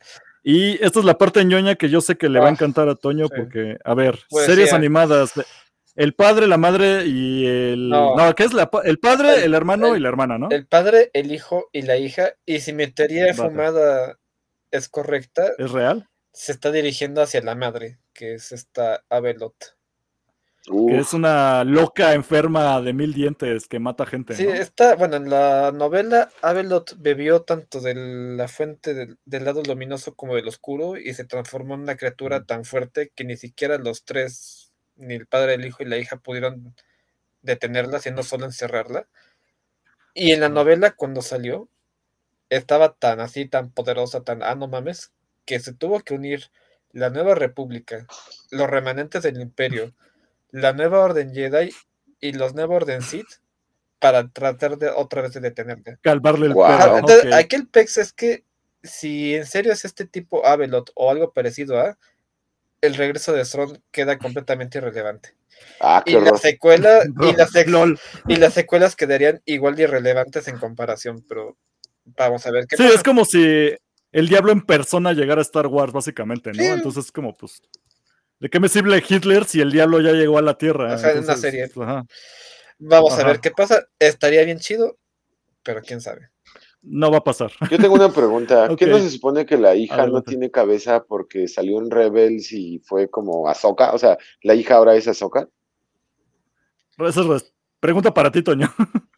Y 0.45 0.73
esta 0.83 0.99
es 0.99 1.05
la 1.05 1.17
parte 1.17 1.45
ñoña 1.45 1.75
que 1.75 1.87
yo 1.89 2.01
sé 2.01 2.17
que 2.17 2.27
le 2.27 2.39
va 2.39 2.47
a 2.47 2.49
Ah, 2.49 2.51
encantar 2.51 2.89
a 2.89 2.95
Toño, 2.95 3.27
sí. 3.27 3.33
porque, 3.37 3.77
a 3.81 3.93
ver, 3.93 4.19
Pues 4.29 4.45
series 4.45 4.71
sí, 4.71 4.75
animadas. 4.75 5.31
El 5.95 6.15
padre, 6.15 6.47
la 6.47 6.57
madre 6.57 7.05
y 7.05 7.45
el. 7.45 7.87
No. 7.87 8.15
No, 8.17 8.35
¿qué 8.35 8.43
es 8.43 8.51
la, 8.53 8.69
el 8.83 8.99
padre, 8.99 9.35
el, 9.37 9.43
El- 9.43 9.53
hermano 9.53 9.93
el- 9.93 9.97
y 9.97 9.99
la 10.01 10.09
hermana, 10.09 10.37
¿no? 10.37 10.49
El 10.49 10.65
padre, 10.67 11.11
el 11.13 11.31
hijo 11.31 11.69
y 11.71 11.83
la 11.83 11.95
hija. 11.95 12.33
Y 12.45 12.59
si 12.59 12.73
mi 12.73 12.87
teoría 12.87 13.27
Vale. 13.27 13.35
fumada 13.35 14.19
es 14.69 14.89
correcta, 14.89 15.51
¿Es 15.57 15.71
real? 15.71 16.09
se 16.33 16.51
está 16.51 16.71
dirigiendo 16.73 17.21
hacia 17.21 17.39
la 17.41 17.55
madre, 17.55 17.99
que 18.11 18.33
es 18.33 18.51
esta 18.51 19.05
Que 20.65 20.97
es 20.97 21.13
una 21.13 21.65
loca 21.65 22.13
enferma 22.13 22.81
de 22.81 22.93
mil 22.93 23.13
dientes 23.13 23.67
que 23.67 23.79
mata 23.79 24.05
gente. 24.05 24.33
Sí, 24.33 24.45
¿no? 24.45 24.53
está, 24.53 24.95
bueno, 24.95 25.17
en 25.17 25.29
la 25.29 25.73
novela 25.73 26.29
Avelot 26.41 26.95
bebió 26.99 27.41
tanto 27.41 27.81
de 27.81 27.93
la 27.95 28.47
fuente 28.47 28.93
del, 28.93 29.17
del 29.25 29.43
lado 29.43 29.61
luminoso 29.61 30.15
como 30.15 30.35
del 30.35 30.47
oscuro 30.47 30.95
y 30.95 31.13
se 31.13 31.25
transformó 31.25 31.73
en 31.73 31.81
una 31.81 31.97
criatura 31.97 32.45
tan 32.45 32.63
fuerte 32.63 33.11
que 33.13 33.25
ni 33.25 33.35
siquiera 33.35 33.77
los 33.77 34.05
tres, 34.05 34.71
ni 34.95 35.15
el 35.15 35.27
padre, 35.27 35.55
el 35.55 35.65
hijo 35.65 35.83
y 35.83 35.85
la 35.85 35.97
hija 35.97 36.15
pudieron 36.15 36.73
detenerla, 37.41 37.99
sino 37.99 38.23
solo 38.23 38.45
encerrarla. 38.45 39.07
Y 40.13 40.31
en 40.31 40.39
la 40.39 40.49
novela, 40.49 40.91
cuando 40.91 41.21
salió, 41.21 41.69
estaba 42.49 42.93
tan 42.93 43.19
así, 43.19 43.47
tan 43.47 43.71
poderosa, 43.71 44.23
tan, 44.23 44.43
ah, 44.43 44.55
no 44.55 44.67
mames, 44.67 45.11
que 45.45 45.59
se 45.59 45.73
tuvo 45.73 45.99
que 46.01 46.13
unir 46.13 46.51
la 46.91 47.09
nueva 47.09 47.35
república, 47.35 48.07
los 48.51 48.69
remanentes 48.69 49.23
del 49.23 49.41
imperio, 49.41 49.93
la 50.53 50.71
nueva 50.71 50.99
orden 50.99 51.33
Jedi 51.33 51.73
y 52.21 52.31
los 52.31 52.53
nueva 52.55 52.75
orden 52.75 53.01
Sith 53.01 53.27
para 53.99 54.29
tratar 54.29 54.77
de 54.77 54.89
otra 54.89 55.21
vez 55.23 55.33
de 55.33 55.41
detenerla. 55.41 55.97
Calvarle 56.01 56.45
el 56.47 56.53
perro. 56.53 56.97
entonces, 56.99 57.25
ok. 57.25 57.33
aquí 57.33 57.55
el 57.57 57.67
pex 57.67 57.97
es 57.97 58.13
que 58.13 58.45
si 58.83 59.33
en 59.35 59.45
serio 59.45 59.71
es 59.73 59.83
este 59.83 60.05
tipo 60.05 60.45
Avelot 60.45 60.91
o 60.95 61.09
algo 61.11 61.33
parecido 61.33 61.79
a, 61.79 61.97
el 62.81 62.95
regreso 62.95 63.31
de 63.33 63.45
Thrawn 63.45 63.81
queda 63.91 64.17
completamente 64.17 64.77
irrelevante. 64.77 65.35
ah, 65.79 66.03
Y 66.05 66.13
la 66.19 66.37
secuela 66.37 67.01
y 67.21 67.33
las, 67.37 67.51
sec- 67.51 67.67
Lol. 67.67 67.97
y 68.27 68.35
las 68.35 68.53
secuelas 68.53 68.95
quedarían 68.95 69.41
igual 69.45 69.75
de 69.75 69.83
irrelevantes 69.83 70.47
en 70.49 70.57
comparación, 70.59 71.23
pero 71.27 71.57
vamos 72.03 72.45
a 72.45 72.51
ver 72.51 72.67
qué 72.67 72.75
Sí, 72.77 72.83
pasa. 72.83 72.95
es 72.95 73.03
como 73.03 73.23
si 73.25 73.73
el 74.11 74.27
diablo 74.29 74.51
en 74.51 74.61
persona 74.61 75.13
llegara 75.13 75.39
a 75.39 75.43
Star 75.43 75.67
Wars, 75.67 75.93
básicamente, 75.93 76.51
¿no? 76.51 76.61
Sí. 76.61 76.65
Entonces 76.69 77.05
es 77.05 77.11
como, 77.13 77.33
pues, 77.33 77.61
¿de 78.39 78.49
qué 78.49 78.59
me 78.59 78.69
sirve 78.69 79.03
Hitler 79.07 79.45
si 79.45 79.61
el 79.61 79.71
diablo 79.71 80.01
ya 80.01 80.11
llegó 80.11 80.37
a 80.37 80.41
la 80.41 80.57
Tierra? 80.57 80.93
Ajá, 80.93 81.11
en 81.11 81.19
una 81.23 81.33
Entonces, 81.33 81.41
serie. 81.41 81.63
ajá, 81.75 82.05
Vamos 82.79 83.13
a 83.17 83.23
ver 83.25 83.39
qué 83.39 83.51
pasa. 83.51 83.87
Estaría 83.99 84.43
bien 84.43 84.59
chido, 84.59 84.97
pero 85.63 85.81
quién 85.81 86.01
sabe. 86.01 86.29
no 86.81 87.09
va 87.11 87.19
a 87.19 87.23
pasar. 87.23 87.51
Yo 87.71 87.77
tengo 87.77 87.95
una 87.95 88.11
pregunta. 88.11 88.67
¿Qué 88.77 88.85
no 88.87 88.99
se 88.99 89.09
supone 89.09 89.45
que 89.45 89.57
la 89.57 89.75
hija 89.75 90.05
no 90.07 90.21
tiene 90.23 90.51
cabeza 90.51 91.03
porque 91.05 91.47
salió 91.47 91.77
en 91.79 91.89
Rebels 91.89 92.51
y 92.51 92.79
fue 92.79 93.09
como 93.09 93.47
Ahsoka? 93.47 93.93
O 93.93 93.97
sea, 93.97 94.17
la 94.41 94.53
hija 94.55 94.75
ahora 94.75 94.95
es 94.95 95.07
Ahsoka. 95.07 95.47
Esa 96.97 97.35
es 97.35 97.53
pregunta 97.79 98.13
para 98.13 98.31
ti, 98.31 98.43
Toño. 98.43 98.73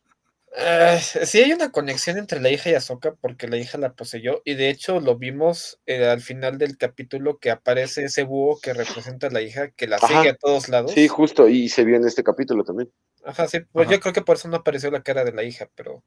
Eh, 0.57 0.99
sí 1.02 1.40
hay 1.41 1.52
una 1.52 1.72
conexión 1.72 2.18
entre 2.18 2.40
la 2.40 2.49
hija 2.49 2.69
y 2.69 2.76
Ahsoka 2.76 3.14
porque 3.15 3.48
la 3.48 3.57
hija 3.57 3.77
la 3.77 3.94
poseyó 3.94 4.41
y 4.45 4.53
de 4.53 4.69
hecho 4.69 5.02
lo 5.02 5.18
vimos 5.18 5.80
eh, 5.86 6.06
al 6.06 6.22
final 6.22 6.57
del 6.57 6.77
capítulo 6.77 7.40
que 7.40 7.52
aparece 7.52 8.06
ese 8.06 8.23
búho 8.23 8.60
que 8.61 8.73
representa 8.73 9.27
a 9.27 9.32
la 9.32 9.41
hija 9.41 9.72
que 9.72 9.88
la 9.88 9.98
Ajá. 9.98 10.07
sigue 10.07 10.30
a 10.30 10.36
todos 10.36 10.69
lados. 10.69 10.91
Sí, 10.94 11.07
justo, 11.10 11.49
y 11.49 11.68
se 11.68 11.84
vio 11.84 11.98
en 11.98 12.07
este 12.07 12.23
capítulo 12.23 12.64
también. 12.64 12.90
Ajá, 13.26 13.48
sí, 13.48 13.60
pues 13.72 13.88
Ajá. 13.88 13.95
yo 13.95 13.99
creo 14.02 14.14
que 14.14 14.22
por 14.22 14.38
eso 14.38 14.48
no 14.48 14.57
apareció 14.57 14.90
la 14.91 15.03
cara 15.03 15.26
de 15.26 15.34
la 15.34 15.44
hija, 15.44 15.68
pero 15.76 16.03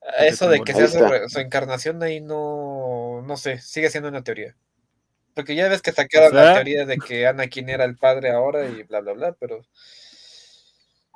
Porque 0.00 0.26
eso 0.28 0.48
de 0.50 0.60
que 0.62 0.74
sea 0.74 0.88
su, 0.88 1.28
su 1.28 1.38
encarnación 1.40 2.02
ahí 2.02 2.20
no, 2.20 3.22
no 3.22 3.36
sé, 3.36 3.58
sigue 3.60 3.88
siendo 3.88 4.08
una 4.10 4.22
teoría. 4.24 4.56
Porque 5.34 5.54
ya 5.54 5.68
ves 5.68 5.80
que 5.82 5.92
sacaron 5.92 6.30
sea- 6.32 6.44
la 6.44 6.54
teoría 6.54 6.84
de 6.86 6.98
que 6.98 7.26
Anakin 7.26 7.68
era 7.68 7.84
el 7.84 7.96
padre 7.96 8.30
ahora 8.30 8.68
y 8.68 8.82
bla, 8.84 9.00
bla, 9.00 9.12
bla, 9.12 9.32
pero 9.38 9.62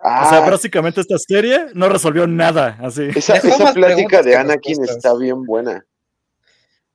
Ah, 0.03 0.25
O 0.27 0.31
sea, 0.31 0.41
básicamente 0.41 1.01
esta 1.01 1.19
serie 1.19 1.67
no 1.75 1.89
resolvió 1.89 2.27
nada, 2.27 2.79
así. 2.81 3.09
esa, 3.15 3.73
plática 3.75 4.23
de 4.23 4.35
Anakin 4.37 4.83
está 4.85 5.15
bien 5.17 5.45
buena. 5.45 5.85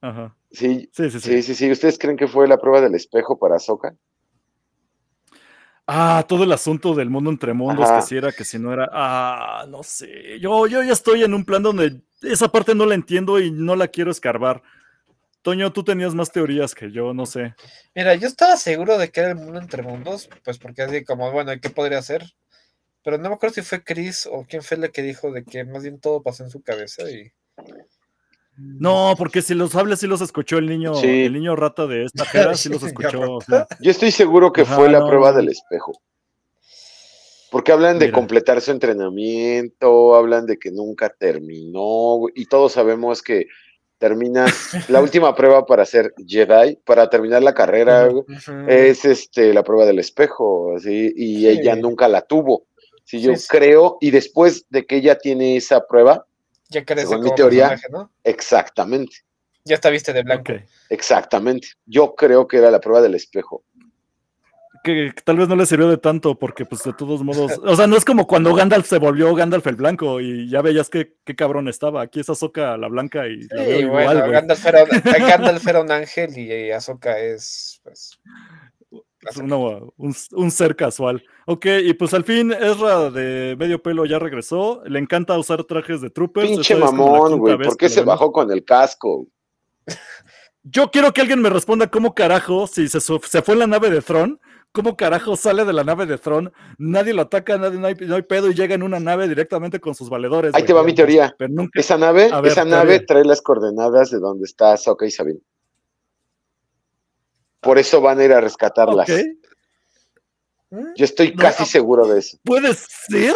Ajá. 0.02 0.36
Sí, 0.52 0.90
Sí, 0.92 1.10
sí, 1.12 1.20
sí. 1.20 1.30
sí, 1.30 1.42
sí, 1.44 1.56
sí. 1.56 1.72
¿Ustedes 1.72 2.00
creen 2.00 2.18
que 2.18 2.28
fue 2.28 2.48
la 2.48 2.58
prueba 2.58 2.82
del 2.82 2.96
espejo 2.96 3.38
para 3.38 3.58
Ahsoka? 3.58 3.96
Ah, 5.88 6.26
todo 6.28 6.46
el 6.46 6.52
asunto 6.52 6.96
del 6.96 7.12
mundo 7.12 7.30
entre 7.30 7.54
mundos, 7.54 7.86
Ajá. 7.88 8.00
que 8.00 8.06
si 8.08 8.18
era, 8.18 8.32
que 8.32 8.44
si 8.44 8.58
no 8.58 8.74
era. 8.74 8.90
Ah, 8.92 9.66
no 9.70 9.84
sé. 9.84 10.40
Yo, 10.40 10.66
yo 10.66 10.82
ya 10.82 10.94
estoy 10.94 11.24
en 11.24 11.34
un 11.34 11.46
plan 11.46 11.62
donde 11.62 12.02
esa 12.24 12.48
parte 12.52 12.74
no 12.74 12.86
la 12.88 12.96
entiendo 12.96 13.40
y 13.40 13.52
no 13.52 13.76
la 13.76 13.88
quiero 13.88 14.10
escarbar. 14.10 14.64
Toño, 15.44 15.72
tú 15.72 15.84
tenías 15.84 16.16
más 16.16 16.32
teorías 16.32 16.74
que 16.74 16.92
yo, 16.92 17.14
no 17.14 17.28
sé. 17.28 17.54
Mira, 17.94 18.16
yo 18.16 18.28
estaba 18.28 18.58
seguro 18.58 18.98
de 18.98 19.12
que 19.12 19.20
era 19.20 19.30
el 19.30 19.36
mundo 19.36 19.60
entre 19.60 19.84
mundos, 19.84 20.28
pues 20.44 20.58
porque 20.58 20.82
así 20.82 21.04
como, 21.04 21.32
bueno, 21.32 21.52
¿qué 21.62 21.70
podría 21.70 22.02
ser? 22.02 22.24
Pero 23.06 23.18
no 23.20 23.30
me 23.30 23.36
acuerdo 23.36 23.54
si 23.54 23.62
fue 23.62 23.84
Chris 23.84 24.28
o 24.30 24.46
quién 24.50 24.64
fue 24.64 24.78
el 24.78 24.92
que 24.92 25.04
dijo 25.04 25.32
de 25.32 25.46
que 25.46 25.64
más 25.64 25.84
bien 25.84 26.00
todo 26.02 26.22
pasó 26.24 26.44
en 26.44 26.50
su 26.50 26.62
cabeza 26.62 27.04
y... 27.10 27.32
No, 28.58 29.14
porque 29.18 29.42
si 29.42 29.54
los 29.54 29.76
hables 29.76 30.00
sí 30.00 30.08
los 30.08 30.22
escuchó 30.22 30.58
el 30.58 30.66
niño, 30.68 30.96
Sí. 30.96 31.26
el 31.26 31.34
niño 31.34 31.56
rata 31.56 31.86
de 31.88 32.06
esta 32.06 32.26
jera, 32.26 32.56
sí 32.56 32.68
los 32.70 32.80
Sí, 32.82 32.88
escuchó. 32.88 33.20
o 33.36 33.40
rata. 33.42 33.68
sea, 33.70 33.78
Yo 33.80 33.92
estoy 33.92 34.12
seguro 34.12 34.52
que 34.52 34.62
Ajá, 34.62 34.76
fue 34.76 34.90
la 34.90 35.00
no, 35.02 35.08
prueba 35.08 35.32
del 35.34 35.50
espejo. 35.50 35.94
Porque 37.52 37.72
hablan 37.72 38.00
de 38.00 38.08
Mira. 38.08 38.16
completar 38.16 38.60
su 38.62 38.72
entrenamiento, 38.72 40.16
hablan 40.16 40.46
de 40.46 40.58
que 40.58 40.72
nunca 40.72 41.10
terminó, 41.10 42.22
y 42.34 42.48
todos 42.48 42.72
sabemos 42.74 43.22
que 43.22 43.46
terminas 43.98 44.50
la 44.90 45.02
última 45.02 45.36
prueba 45.36 45.66
para 45.66 45.86
ser 45.86 46.14
Jedi, 46.26 46.78
para 46.86 47.10
terminar 47.10 47.44
la 47.44 47.54
carrera, 47.54 48.10
es 48.68 49.06
este 49.06 49.54
la 49.54 49.64
prueba 49.64 49.86
del 49.86 50.00
espejo, 50.00 50.76
así, 50.76 51.14
y 51.16 51.40
Sí. 51.42 51.48
ella 51.48 51.76
nunca 51.76 52.08
la 52.08 52.22
tuvo. 52.24 52.66
Si 53.06 53.22
yo 53.22 53.32
Sí, 53.36 53.42
sí. 53.44 53.48
creo, 53.50 53.98
y 54.02 54.12
después 54.12 54.66
de 54.70 54.86
que 54.86 54.98
ella 54.98 55.18
tiene 55.18 55.56
esa 55.58 55.86
prueba, 55.88 56.26
ya 56.70 56.84
crece 56.84 57.08
según 57.08 57.24
mi 57.26 57.36
teoría- 57.36 57.70
personaje, 57.70 57.88
¿no? 57.94 58.12
exactamente, 58.24 59.18
Ya 59.64 59.76
está 59.76 59.90
viste 59.90 60.12
de 60.12 60.24
blanco. 60.24 60.54
exactamente. 60.90 61.70
Yo 61.86 62.16
creo 62.16 62.48
que 62.48 62.58
era 62.58 62.70
la 62.72 62.80
prueba 62.82 63.02
del 63.02 63.16
espejo. 63.16 63.64
Que, 64.84 65.14
que 65.16 65.22
tal 65.24 65.38
vez 65.38 65.48
no 65.48 65.56
le 65.56 65.66
sirvió 65.66 65.90
de 65.90 65.98
tanto, 65.98 66.38
porque 66.38 66.64
pues 66.66 66.84
de 66.84 66.94
todos 66.94 67.24
modos. 67.24 67.54
O 67.64 67.76
sea, 67.76 67.88
no 67.88 67.98
es 67.98 68.06
como 68.06 68.28
cuando 68.28 68.54
Gandalf 68.54 68.88
se 68.88 69.00
volvió 69.00 69.34
Gandalf 69.34 69.66
el 69.66 69.76
blanco 69.76 70.22
y 70.22 70.48
ya 70.48 70.62
veías 70.62 70.92
que 70.92 71.16
qué 71.24 71.36
cabrón 71.36 71.68
estaba. 71.68 72.04
Aquí 72.04 72.20
es 72.20 72.30
Ahsoka 72.30 72.78
la 72.78 72.88
blanca 72.88 73.28
y 73.28 73.42
la 73.50 73.64
veo 73.64 73.80
igual, 73.80 74.18
bueno. 74.18 74.32
Gandalf 74.32 74.64
era, 74.64 74.86
Gandalf 74.86 75.68
era 75.68 75.82
un 75.82 75.92
ángel 75.92 76.38
y 76.38 76.70
Ahsoka 76.72 77.18
es, 77.20 77.80
pues... 77.84 78.20
Una- 79.42 79.56
un, 79.58 80.16
un 80.32 80.52
ser 80.52 80.76
casual. 80.76 81.24
Ok, 81.46 81.66
y 81.84 81.94
pues 81.94 82.14
al 82.14 82.24
fin 82.24 82.52
Ezra 82.52 83.10
de 83.12 83.56
medio 83.58 83.82
pelo 83.82 84.06
ya 84.06 84.20
regresó. 84.20 84.82
Le 84.86 85.00
encanta 85.00 85.38
usar 85.38 85.64
trajes 85.64 86.02
de 86.02 86.10
troopers. 86.10 86.48
Pinche 86.50 86.76
mamón, 86.76 87.40
güey, 87.40 87.58
¿por 87.58 87.78
qué 87.78 87.90
se 87.90 88.02
bajó 88.02 88.32
con 88.32 88.52
el 88.52 88.64
casco? 88.64 89.28
Yo 90.64 90.90
quiero 90.90 91.14
que 91.14 91.22
alguien 91.22 91.42
me 91.42 91.50
responda 91.50 91.88
cómo 91.88 92.16
carajo, 92.16 92.66
si 92.66 92.88
se, 92.88 93.00
se 93.00 93.42
fue 93.44 93.54
en 93.54 93.60
la 93.60 93.68
nave 93.68 93.92
de 93.92 94.02
Tron, 94.02 94.40
cómo 94.72 94.98
carajo 94.98 95.36
sale 95.36 95.64
de 95.64 95.74
la 95.74 95.84
nave 95.84 96.08
de 96.08 96.18
Tron, 96.18 96.52
nadie 96.80 97.14
lo 97.14 97.22
ataca, 97.22 97.58
nadie, 97.60 97.78
no, 97.78 97.86
hay, 97.86 97.96
no 98.02 98.16
hay 98.16 98.24
pedo 98.24 98.50
y 98.50 98.56
llega 98.56 98.74
en 98.74 98.82
una 98.82 99.00
nave 99.00 99.28
directamente 99.28 99.80
con 99.80 99.94
sus 99.94 100.10
valedores. 100.10 100.56
Ahí 100.56 100.64
te 100.64 100.74
va 100.74 100.84
mi 100.84 100.96
teoría. 100.96 101.36
Pero 101.38 101.54
nunca... 101.54 101.80
Esa 101.80 102.00
nave, 102.00 102.32
ver, 102.42 102.52
esa 102.52 102.66
nave 102.66 103.00
trae 103.02 103.24
las 103.24 103.44
coordenadas 103.44 104.10
de 104.10 104.18
donde 104.18 104.46
está 104.46 104.74
Ahsoka 104.74 105.06
y 105.06 105.12
Sabine. 105.12 105.40
Por 107.66 107.80
eso 107.80 108.00
van 108.00 108.20
a 108.20 108.24
ir 108.24 108.32
a 108.32 108.40
rescatarlas. 108.40 109.10
Yo 110.70 111.04
estoy 111.04 111.32
No, 111.32 111.42
casi 111.42 111.64
ah. 111.64 111.66
seguro 111.66 112.08
de 112.08 112.20
eso. 112.20 112.38
puede 112.44 112.76
ser. 112.76 113.34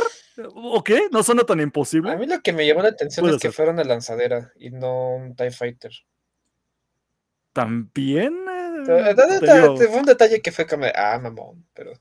Ok, 0.54 0.92
no 1.12 1.24
suena 1.24 1.44
tan 1.44 1.60
imposible. 1.60 2.12
A 2.12 2.16
mí 2.16 2.28
lo 2.28 2.40
que 2.40 2.54
me 2.54 2.68
llamó 2.68 2.84
la 2.84 2.90
atención 2.90 3.28
es 3.28 3.38
que 3.38 3.48
ser. 3.48 3.54
fuera 3.54 3.72
una 3.72 3.84
lanzadera 3.84 4.54
y 4.56 4.70
no 4.70 5.16
un 5.16 5.36
TIE 5.36 5.50
Fighter. 5.50 5.92
También. 7.52 8.36
eh, 8.88 9.16
te 9.78 9.88
Fue 9.88 10.00
un 10.00 10.06
detalle 10.06 10.42
que 10.42 10.52
fue 10.52 10.68
como, 10.68 10.86
ah, 10.94 11.18
mamón, 11.20 11.66
pero... 11.74 11.94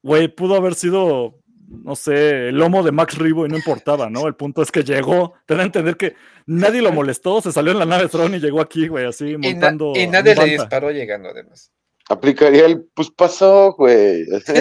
Güey, 0.00 0.28
pudo 0.28 0.54
haber 0.54 0.76
sido, 0.76 1.42
no 1.82 1.96
sé, 1.96 2.48
el 2.48 2.56
lomo 2.56 2.82
de 2.82 2.92
Max 2.92 3.16
Ribo 3.18 3.46
y 3.46 3.48
no 3.48 3.56
importaba, 3.56 4.08
¿no? 4.10 4.26
El 4.26 4.34
punto 4.34 4.62
es 4.62 4.70
que 4.70 4.84
llegó. 4.84 5.34
Ten 5.46 5.60
a 5.60 5.64
entender 5.64 5.96
que 5.96 6.14
nadie 6.46 6.82
lo 6.82 6.92
molestó, 6.92 7.40
se 7.40 7.52
salió 7.52 7.72
en 7.72 7.78
la 7.78 7.86
nave 7.86 8.08
Tron 8.08 8.34
y 8.34 8.38
llegó 8.40 8.60
aquí, 8.60 8.88
güey, 8.88 9.06
así 9.06 9.30
Y, 9.30 9.36
na- 9.38 9.48
montando. 9.50 9.92
y 9.96 10.04
un 10.06 10.12
nadie 10.12 10.34
le 10.34 10.44
disparó 10.44 10.90
llegando, 10.90 11.30
además. 11.30 11.70
Aplicaría 12.08 12.66
el, 12.66 12.84
pues 12.94 13.10
pasó, 13.10 13.72
güey. 13.72 14.24
Sí, 14.26 14.56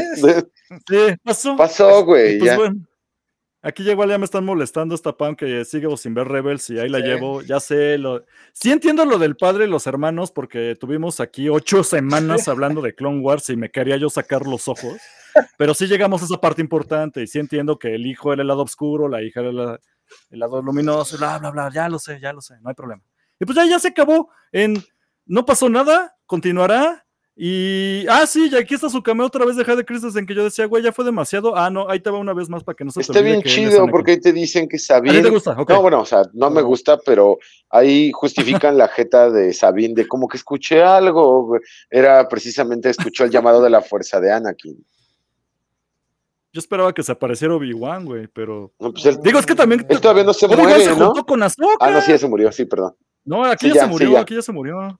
pasó. 1.23 1.56
pasó, 1.57 2.06
güey. 2.06 2.35
Y 2.35 2.40
pues 2.40 2.52
ya. 2.52 2.57
bueno, 2.57 2.76
aquí 3.64 3.90
igual 3.90 4.10
ya 4.10 4.18
me 4.18 4.26
están 4.26 4.45
molestando 4.45 4.94
esta 4.94 5.15
Pam 5.18 5.35
que 5.35 5.65
sigue 5.65 5.88
sin 5.98 6.14
ver 6.14 6.27
Rebels 6.27 6.69
y 6.69 6.77
ahí 6.80 6.90
la 6.90 6.99
Sí. 6.99 7.06
llevo, 7.06 7.41
ya 7.41 7.60
sé, 7.60 7.98
lo... 7.98 8.23
sí 8.52 8.72
entiendo 8.72 9.06
lo 9.06 9.18
del 9.18 9.35
padre 9.35 9.65
y 9.65 9.69
los 9.69 9.88
hermanos 9.88 10.31
porque 10.31 10.76
tuvimos 10.80 11.19
aquí 11.19 11.49
ocho 11.49 11.84
semanas 11.84 12.48
hablando 12.48 12.81
de 12.81 12.94
Clone 12.94 13.22
Wars 13.22 13.49
y 13.49 13.56
me 13.56 13.72
quería 13.72 13.98
yo 13.98 14.10
sacar 14.10 14.45
los 14.45 14.68
ojos, 14.68 15.02
pero 15.57 15.73
sí 15.73 15.88
llegamos 15.88 16.22
a 16.22 16.26
esa 16.26 16.40
parte 16.40 16.61
importante 16.61 17.23
y 17.23 17.27
sí 17.27 17.40
entiendo 17.40 17.80
que 17.80 17.95
el 17.95 18.06
hijo 18.06 18.34
era 18.34 18.41
el 18.44 18.48
lado 18.49 18.61
oscuro, 18.64 19.07
la 19.07 19.23
hija 19.23 19.40
era 19.40 19.52
la- 19.52 19.80
el 20.30 20.40
lado 20.40 20.61
luminoso, 20.61 21.18
bla, 21.18 21.40
bla, 21.40 21.49
bla, 21.49 21.69
ya 21.73 21.90
lo 21.90 21.98
sé, 21.98 22.19
ya 22.19 22.34
lo 22.34 22.41
sé, 22.41 22.56
no 22.61 22.69
hay 22.69 22.76
problema. 22.76 23.02
Y 23.40 23.45
pues 23.45 23.56
ya, 23.56 23.65
ya 23.65 23.80
se 23.80 23.88
acabó, 23.88 24.30
en 24.52 24.84
no 25.26 25.45
pasó 25.45 25.69
nada, 25.69 26.15
continuará. 26.26 27.06
Y, 27.36 28.06
ah, 28.10 28.28
sí, 28.28 28.48
y 28.52 28.56
aquí 28.56 28.76
está 28.76 28.90
su 28.90 29.02
cameo 29.02 29.26
otra 29.26 29.44
vez 29.44 29.56
de 29.56 29.66
Jade 29.66 29.84
Christensen 29.84 30.20
en 30.20 30.26
que 30.28 30.36
yo 30.36 30.44
decía, 30.44 30.66
güey, 30.68 30.84
ya 30.84 30.92
fue 30.92 31.04
demasiado. 31.04 31.56
Ah, 31.58 31.72
no, 31.72 31.90
ahí 31.90 32.00
te 32.00 32.12
va 32.12 32.20
una 32.20 32.34
vez 32.34 32.48
más 32.48 32.64
para 32.64 32.76
que 32.76 32.86
no 32.86 32.92
se 32.92 33.02
Está 33.02 33.22
bien 33.22 33.42
que 33.42 33.50
chido 33.50 33.88
porque 33.88 34.12
ahí 34.12 34.20
te 34.20 34.32
dicen 34.32 34.70
que 34.70 34.76
¿A 34.76 34.80
ti 34.80 34.84
Sabine. 34.86 35.22
te 35.24 35.30
gusta? 35.30 35.56
Ok. 35.60 35.70
No, 35.72 35.82
bueno, 35.82 36.02
o 36.02 36.06
sea, 36.06 36.22
no 36.34 36.52
me 36.52 36.62
No. 36.62 36.68
gusta, 36.68 36.98
pero 37.04 37.40
ahí 37.72 38.12
justifican 38.14 38.78
la 38.78 38.88
jeta 38.88 39.32
de 39.32 39.52
Sabine 39.52 39.96
de 39.96 40.08
como 40.08 40.28
que 40.28 40.38
escuché 40.38 40.84
algo. 40.84 41.58
Era 41.90 42.28
precisamente 42.28 42.92
escuchó 42.92 43.24
el 43.24 43.32
llamado 43.32 43.64
de 43.64 43.72
la 43.72 43.82
fuerza 43.82 44.20
de 44.22 44.32
Anakin. 44.32 44.86
Yo 46.52 46.60
esperaba 46.60 46.94
que 46.94 47.02
se 47.02 47.12
apareciera 47.14 47.56
Obi-Wan, 47.56 48.06
güey, 48.06 48.28
pero. 48.28 48.72
No, 48.80 48.94
pues 48.94 49.20
Digo, 49.24 49.40
es 49.40 49.46
que 49.48 49.56
también. 49.56 49.84
él 49.90 50.00
todavía 50.00 50.24
no 50.24 50.34
se 50.36 50.48
muere, 50.48 50.84
se 50.84 50.90
¿no? 50.96 51.06
juntó 51.08 51.26
con. 51.26 51.42
Ah, 51.42 51.50
no, 51.58 52.00
sí, 52.02 52.12
ya 52.12 52.18
se 52.20 52.28
murió, 52.28 52.52
sí, 52.52 52.66
perdón. 52.66 52.94
No, 53.26 53.44
aquí 53.44 53.70
Sí, 53.70 53.74
ya, 53.74 53.74
ya, 53.74 53.82
se 53.82 53.86
sí, 53.88 53.92
murió, 53.94 54.12
ya. 54.12 54.20
aquí 54.20 54.36
ya 54.36 54.42
se 54.44 54.52
murió. 54.52 55.00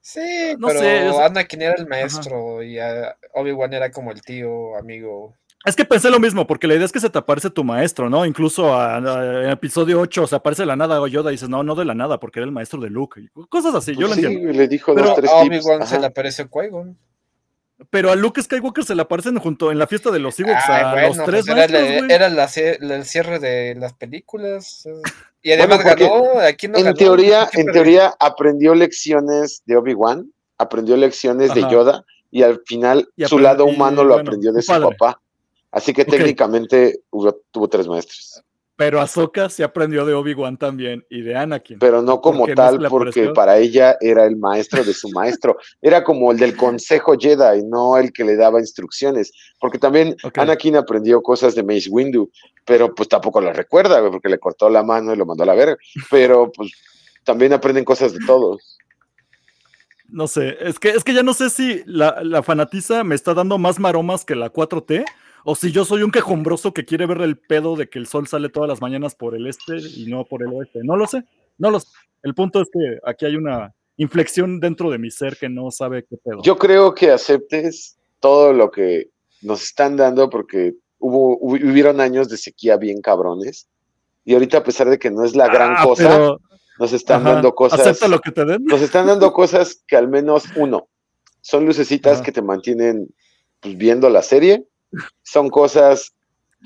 Sí, 0.00 0.54
No 0.58 0.68
pero 0.68 0.80
sé, 0.80 1.08
es- 1.08 1.16
Anakin 1.16 1.62
era 1.62 1.74
el 1.78 1.86
maestro 1.86 2.62
y 2.62 2.78
Obi-Wan 3.34 3.72
era 3.74 3.90
como 3.90 4.10
el 4.12 4.22
tío, 4.22 4.76
amigo. 4.76 5.36
Es 5.66 5.76
que 5.76 5.84
pensé 5.84 6.08
lo 6.10 6.18
mismo, 6.18 6.46
porque 6.46 6.66
la 6.66 6.74
idea 6.74 6.86
es 6.86 6.92
que 6.92 7.00
se 7.00 7.10
te 7.10 7.18
aparece 7.18 7.50
tu 7.50 7.62
maestro, 7.64 8.08
¿no? 8.08 8.24
Incluso 8.24 8.72
a- 8.72 8.96
a- 8.96 9.44
en 9.44 9.50
episodio 9.50 10.00
8 10.00 10.26
se 10.26 10.36
aparece 10.36 10.62
de 10.62 10.66
la 10.66 10.76
nada 10.76 11.06
Yoda 11.06 11.30
y 11.30 11.34
dices, 11.34 11.50
no, 11.50 11.62
no 11.62 11.74
de 11.74 11.84
la 11.84 11.92
nada, 11.94 12.18
porque 12.18 12.38
era 12.38 12.46
el 12.46 12.52
maestro 12.52 12.80
de 12.80 12.88
Luke. 12.88 13.20
y 13.20 13.28
cosas 13.50 13.74
así, 13.74 13.92
yo 13.92 14.06
Pues 14.06 14.08
lo 14.10 14.14
sí, 14.14 14.20
entiendo. 14.22 14.46
güey, 14.46 14.56
le 14.56 14.68
dijo 14.68 14.94
Pero 14.94 15.08
dos, 15.08 15.16
tres 15.16 15.30
A. 15.30 15.34
Obi-Wan 15.36 15.86
se 15.86 16.00
le 16.00 16.06
apareció 16.06 16.48
Qui-Gon. 16.48 16.96
Pero 17.90 18.10
a 18.10 18.16
Luke 18.16 18.42
Skywalker 18.42 18.84
se 18.84 18.94
le 18.94 19.02
aparecen 19.02 19.38
junto 19.38 19.70
en 19.72 19.78
la 19.78 19.86
fiesta 19.86 20.10
de 20.10 20.18
los 20.18 20.38
Ewoks 20.40 20.62
Ay, 20.68 20.82
a 20.82 20.92
bueno, 20.92 21.08
los 21.08 21.16
tres 21.26 21.46
pues 21.46 21.46
era, 21.46 21.56
maestros, 21.56 21.82
la- 21.82 21.98
güey. 21.98 22.12
era 22.12 22.28
la 22.30 22.44
cie- 22.46 22.78
la- 22.80 22.96
el 22.96 23.04
cierre 23.06 23.38
de 23.38 23.74
las 23.74 23.92
películas. 23.94 24.86
Y 25.42 25.52
además 25.52 25.82
ganó, 25.84 26.38
aquí 26.40 26.68
no 26.68 26.78
En 26.78 26.84
ganó, 26.84 26.96
teoría, 26.96 27.42
en 27.52 27.64
perdió. 27.66 27.72
teoría 27.72 28.14
aprendió 28.18 28.74
lecciones 28.74 29.62
de 29.64 29.76
Obi-Wan, 29.76 30.30
aprendió 30.58 30.96
lecciones 30.96 31.54
de. 31.54 31.62
Yoda 31.70 32.04
y 32.30 32.42
al 32.42 32.60
final 32.66 33.08
Y 33.16 33.24
su 33.24 33.38
lado 33.38 33.66
y, 33.66 33.74
humano 33.74 34.04
lo 34.04 34.14
bueno, 34.14 34.28
aprendió 34.28 34.52
de 34.52 34.60
su 34.62 34.68
padre. 34.68 34.88
papá. 34.98 35.20
Así 35.72 35.92
que 35.92 36.04
técnicamente 36.04 37.00
hubo- 37.10 37.40
tuvo 37.50 37.68
tres 37.68 37.86
maestros. 37.88 38.42
Pero 38.80 38.98
Ahsoka 38.98 39.50
se 39.50 39.62
aprendió 39.62 40.06
de 40.06 40.14
Obi-Wan 40.14 40.56
también 40.56 41.04
y 41.10 41.20
de 41.20 41.36
Anakin. 41.36 41.78
Pero 41.78 42.00
no 42.00 42.22
como 42.22 42.38
Porque 42.38 42.54
tal, 42.54 42.88
porque 42.88 43.28
para 43.28 43.58
ella 43.58 43.98
era 44.00 44.24
el 44.24 44.38
maestro 44.38 44.82
de 44.82 44.94
su 44.94 45.10
maestro. 45.10 45.58
Era 45.82 46.02
como 46.02 46.32
el 46.32 46.38
del 46.38 46.56
consejo 46.56 47.12
Jedi, 47.12 47.62
no 47.66 47.98
el 47.98 48.10
que 48.10 48.24
le 48.24 48.36
daba 48.36 48.58
instrucciones. 48.58 49.32
Porque 49.60 49.76
también. 49.76 50.16
Anakin 50.34 50.76
aprendió 50.76 51.20
cosas 51.20 51.54
de 51.54 51.62
Mace 51.62 51.90
Windu, 51.90 52.30
pero 52.64 52.94
pues 52.94 53.06
tampoco 53.06 53.42
lo 53.42 53.52
recuerda, 53.52 54.00
porque 54.10 54.30
le 54.30 54.38
cortó 54.38 54.70
la 54.70 54.82
mano 54.82 55.12
y 55.12 55.16
lo 55.18 55.26
mandó 55.26 55.42
a 55.42 55.46
la 55.48 55.54
verga. 55.54 55.76
Pero 56.10 56.50
pues 56.50 56.72
también 57.22 57.52
aprenden 57.52 57.84
cosas 57.84 58.14
de 58.14 58.20
todos. 58.26 58.78
No 60.08 60.26
sé, 60.26 60.56
es 60.58 60.78
que, 60.78 60.88
es 60.88 61.04
que 61.04 61.12
ya 61.12 61.22
no 61.22 61.34
sé 61.34 61.50
si 61.50 61.82
la, 61.84 62.20
la 62.22 62.42
fanatiza 62.42 63.04
me 63.04 63.14
está 63.14 63.34
dando 63.34 63.58
más 63.58 63.78
maromas 63.78 64.24
que 64.24 64.36
la 64.36 64.50
4T 64.50 65.04
o 65.44 65.54
si 65.54 65.72
yo 65.72 65.84
soy 65.84 66.02
un 66.02 66.10
quejumbroso 66.10 66.72
que 66.72 66.84
quiere 66.84 67.06
ver 67.06 67.20
el 67.22 67.38
pedo 67.38 67.76
de 67.76 67.88
que 67.88 67.98
el 67.98 68.06
sol 68.06 68.26
sale 68.26 68.48
todas 68.48 68.68
las 68.68 68.80
mañanas 68.80 69.14
por 69.14 69.34
el 69.34 69.46
este 69.46 69.78
y 69.78 70.06
no 70.06 70.24
por 70.24 70.42
el 70.42 70.52
oeste. 70.52 70.80
No 70.82 70.96
lo 70.96 71.06
sé, 71.06 71.24
no 71.58 71.70
lo 71.70 71.80
sé. 71.80 71.88
El 72.22 72.34
punto 72.34 72.60
es 72.60 72.68
que 72.72 72.98
aquí 73.04 73.26
hay 73.26 73.36
una 73.36 73.74
inflexión 73.96 74.60
dentro 74.60 74.90
de 74.90 74.98
mi 74.98 75.10
ser 75.10 75.36
que 75.36 75.48
no 75.48 75.70
sabe 75.70 76.04
qué 76.04 76.16
pedo. 76.16 76.42
Yo 76.42 76.56
creo 76.56 76.94
que 76.94 77.10
aceptes 77.10 77.98
todo 78.18 78.52
lo 78.52 78.70
que 78.70 79.10
nos 79.42 79.62
están 79.62 79.96
dando 79.96 80.28
porque 80.28 80.74
hubo, 80.98 81.38
hubieron 81.38 82.00
años 82.00 82.28
de 82.28 82.36
sequía 82.36 82.76
bien 82.76 83.00
cabrones. 83.00 83.68
Y 84.24 84.34
ahorita, 84.34 84.58
a 84.58 84.64
pesar 84.64 84.88
de 84.88 84.98
que 84.98 85.10
no 85.10 85.24
es 85.24 85.34
la 85.34 85.48
gran 85.48 85.74
Ah, 85.76 85.82
cosa, 85.82 86.08
pero, 86.08 86.40
nos 86.78 86.92
están 86.92 87.22
ajá, 87.22 87.34
dando 87.34 87.54
cosas. 87.54 87.80
Acepta 87.80 88.08
lo 88.08 88.20
que 88.20 88.30
te 88.30 88.44
den. 88.44 88.64
Nos 88.64 88.82
están 88.82 89.06
dando 89.06 89.32
cosas 89.32 89.82
que 89.86 89.96
al 89.96 90.08
menos, 90.08 90.44
uno, 90.56 90.88
son 91.40 91.64
lucecitas 91.66 92.16
Ajá. 92.16 92.22
que 92.22 92.32
te 92.32 92.42
mantienen 92.42 93.08
pues, 93.60 93.76
viendo 93.76 94.08
la 94.10 94.22
serie. 94.22 94.66
Son 95.22 95.48
cosas 95.48 96.12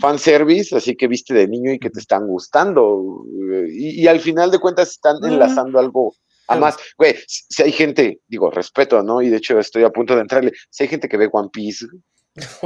fanservice, 0.00 0.76
así 0.76 0.96
que 0.96 1.06
viste 1.06 1.34
de 1.34 1.46
niño 1.46 1.72
y 1.72 1.78
que 1.78 1.90
te 1.90 2.00
están 2.00 2.26
gustando. 2.26 3.24
Y, 3.68 4.02
y 4.02 4.06
al 4.08 4.20
final 4.20 4.50
de 4.50 4.58
cuentas 4.58 4.90
están 4.90 5.16
enlazando 5.22 5.78
algo 5.78 6.14
a 6.48 6.56
más. 6.56 6.76
Güey, 6.98 7.16
si 7.26 7.62
hay 7.62 7.72
gente, 7.72 8.20
digo, 8.26 8.50
respeto, 8.50 9.02
¿no? 9.02 9.22
Y 9.22 9.30
de 9.30 9.36
hecho 9.38 9.58
estoy 9.58 9.84
a 9.84 9.90
punto 9.90 10.14
de 10.14 10.22
entrarle. 10.22 10.52
Si 10.70 10.82
hay 10.82 10.88
gente 10.88 11.08
que 11.08 11.16
ve 11.16 11.28
One 11.32 11.48
Piece, 11.52 11.86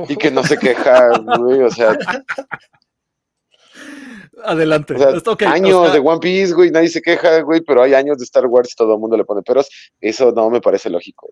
y 0.09 0.16
que 0.16 0.30
no 0.30 0.43
se 0.44 0.56
queja, 0.56 1.10
güey, 1.39 1.62
o 1.62 1.70
sea, 1.70 1.98
Adelante. 4.44 4.94
o 4.94 4.98
sea, 4.98 5.52
años 5.52 5.74
o 5.74 5.85
sea, 5.85 5.93
de 5.94 5.98
One 5.98 6.20
Piece, 6.20 6.55
güey, 6.55 6.70
nadie 6.70 6.89
se 6.89 7.02
queja, 7.02 7.40
güey, 7.40 7.60
pero 7.60 7.82
hay 7.82 7.94
años 7.94 8.18
de 8.18 8.24
Star 8.24 8.47
Wars 8.47 8.70
y 8.72 8.76
todo 8.76 8.94
el 8.94 9.01
mundo 9.01 9.16
le 9.16 9.24
pone 9.24 9.43
peros, 9.43 9.68
eso 10.01 10.32
no 10.32 10.48
me 10.48 10.60
parece 10.60 10.89
lógico. 10.89 11.30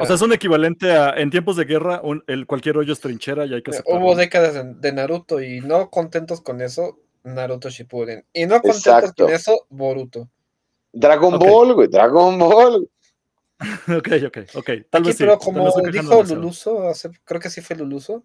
O 0.00 0.06
sea, 0.06 0.16
es 0.16 0.22
un 0.22 0.32
equivalente 0.32 0.90
a 0.92 1.10
en 1.10 1.30
tiempos 1.30 1.56
de 1.56 1.64
guerra, 1.64 2.00
un- 2.02 2.24
el 2.26 2.46
cualquier 2.46 2.76
hoyo 2.78 2.92
es 2.92 3.00
trinchera 3.00 3.46
y 3.46 3.54
hay 3.54 3.62
que 3.62 3.70
aceptarlo. 3.70 4.00
hubo 4.00 4.16
décadas 4.16 4.54
de, 4.54 4.74
de 4.74 4.92
Naruto 4.92 5.40
y 5.40 5.60
no 5.60 5.88
contentos 5.90 6.40
con 6.40 6.60
eso, 6.60 6.98
Naruto 7.22 7.70
Shippuden. 7.70 8.24
Y 8.32 8.46
no 8.46 8.54
contentos 8.60 8.86
Exacto. 8.86 9.24
con 9.26 9.32
eso, 9.34 9.66
Boruto. 9.68 10.28
Dragon. 10.92 11.38
Ball, 11.38 11.74
güey, 11.74 11.88
Dragon 11.88 12.38
Ball. 12.38 12.88
Ok, 13.88 14.08
ok, 14.26 14.38
ok. 14.54 14.66
Tal 14.88 15.00
Aquí, 15.02 15.08
vez 15.08 15.16
sí. 15.16 15.24
pero 15.24 15.36
como 15.38 15.68
dijo. 15.90 16.22
Luluso, 16.24 16.88
hace- 16.88 17.10
creo 17.24 17.40
que 17.40 17.50
sí 17.50 17.60
fue 17.60 17.74
Luluso, 17.76 18.24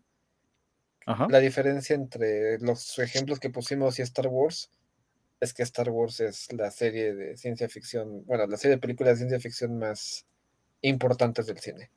Ajá. 1.08 1.28
la 1.30 1.40
diferencia 1.40 1.96
entre 1.96 2.60
los 2.60 2.98
ejemplos 3.00 3.40
que 3.40 3.50
pusimos 3.50 3.98
y 3.98 4.04
Star 4.04 4.28
Wars 4.28 4.70
es 5.40 5.54
que 5.54 5.64
Star 5.64 5.90
Wars 5.90 6.20
es 6.20 6.54
la 6.54 6.70
serie 6.72 7.14
de 7.16 7.36
ciencia 7.36 7.68
ficción, 7.68 8.24
bueno, 8.26 8.46
la 8.48 8.58
serie 8.58 8.76
de 8.76 8.82
películas 8.82 9.14
de 9.14 9.18
ciencia 9.28 9.40
ficción 9.40 9.78
más 9.80 10.26
importantes 10.84 11.48
del 11.48 11.60
cine. 11.60 11.90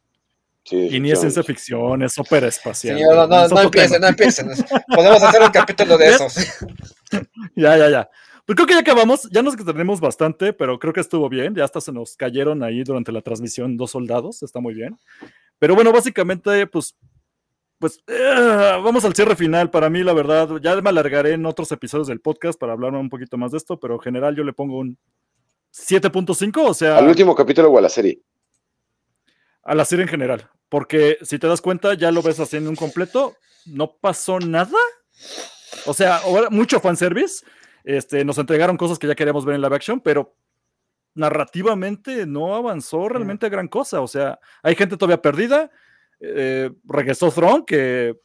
Sí, 0.65 0.89
Y 0.91 0.99
ni 0.99 1.13
es 1.13 1.21
ciencia 1.21 1.45
ficción, 1.45 2.03
es 2.03 2.19
ópera 2.19 2.49
espacial. 2.49 3.01
No, 3.01 3.27
no, 3.27 3.45
Es 3.45 3.51
no 3.51 3.57
otro 3.57 3.61
empiecen, 3.63 4.01
no 4.01 4.09
empiecen. 4.09 4.49
Podemos 4.93 5.23
hacer 5.23 5.41
un 5.43 5.51
capítulo 5.51 5.97
de 5.97 6.09
esos. 6.15 6.35
Ya, 7.55 7.77
ya, 7.77 7.89
ya. 7.89 8.11
Pues 8.45 8.57
creo 8.57 8.67
que 8.67 8.75
ya 8.75 8.81
acabamos, 8.81 9.29
ya 9.31 9.43
nos 9.43 9.57
tenemos 9.57 10.01
bastante, 10.01 10.53
pero 10.53 10.79
creo 10.79 10.93
que 10.93 11.01
estuvo 11.01 11.29
bien. 11.29 11.55
Ya 11.55 11.65
hasta 11.65 11.81
se 11.81 11.93
nos 11.93 12.17
cayeron 12.17 12.65
ahí 12.65 12.83
durante 12.83 13.13
la 13.13 13.23
transmisión 13.23 13.77
dos 13.77 13.93
soldados, 13.93 14.43
está 14.43 14.59
muy 14.59 14.75
bien. 14.75 14.99
Pero 15.59 15.75
bueno, 15.77 15.93
básicamente, 15.93 16.67
pues, 16.67 16.97
pues 17.79 18.03
eh, 18.09 18.81
vamos 18.83 19.05
al 19.05 19.15
cierre 19.15 19.37
final. 19.37 19.71
Para 19.71 19.89
mí, 19.89 20.03
la 20.03 20.13
verdad, 20.13 20.49
ya 20.61 20.81
me 20.81 20.91
alargaré 20.91 21.33
en 21.33 21.47
otros 21.47 21.71
episodios 21.73 22.09
del 22.09 22.21
podcast 22.21 22.59
para 22.59 22.73
hablar 22.73 22.93
un 22.95 23.09
poquito 23.09 23.37
más 23.39 23.53
de 23.53 23.59
esto, 23.59 23.79
pero 23.79 23.95
en 23.95 24.01
general 24.01 24.37
yo 24.37 24.45
le 24.45 24.53
pongo 24.53 24.79
un 24.79 24.99
7.5, 25.73 26.69
o 26.69 26.75
sea, 26.75 26.99
Al 26.99 27.09
último 27.09 27.35
capítulo 27.35 27.71
o 27.71 27.79
a 27.79 27.83
la 27.83 27.89
serie. 27.89 28.21
A 29.67 29.75
la 29.75 29.85
serie 29.85 30.05
en 30.05 30.09
general. 30.09 30.49
Porque 30.69 31.19
si 31.23 31.39
te 31.39 31.47
das 31.47 31.61
cuenta, 31.61 31.95
ya 31.95 32.11
lo 32.11 32.23
ves 32.23 32.41
haciendo 32.41 32.71
un 32.71 32.77
completo, 32.77 33.37
no 33.67 33.97
pasó 34.01 34.39
nada. 34.41 34.79
O 35.87 35.95
sea, 35.95 36.17
ahora 36.19 36.51
mucho 36.51 36.81
fanservice. 36.81 37.45
Este, 37.85 38.25
nos 38.25 38.39
entregaron 38.39 38.77
cosas 38.77 38.99
que 38.99 39.07
ya 39.07 39.15
queríamos 39.15 39.45
ver 39.45 39.55
en 39.55 39.63
live 39.63 39.77
action, 39.77 40.01
pero 40.01 40.35
narrativamente 41.15 42.27
no 42.27 42.55
avanzó 42.55 43.09
realmente 43.09 43.49
gran 43.49 43.69
cosa. 43.69 44.01
O 44.01 44.09
sea, 44.09 44.39
hay 44.63 44.75
gente 44.75 44.97
todavía 44.97 45.21
perdida. 45.23 45.71
eh, 46.19 46.71
regresó 46.85 47.31
Throne, 47.31 47.65
que 47.67 48.17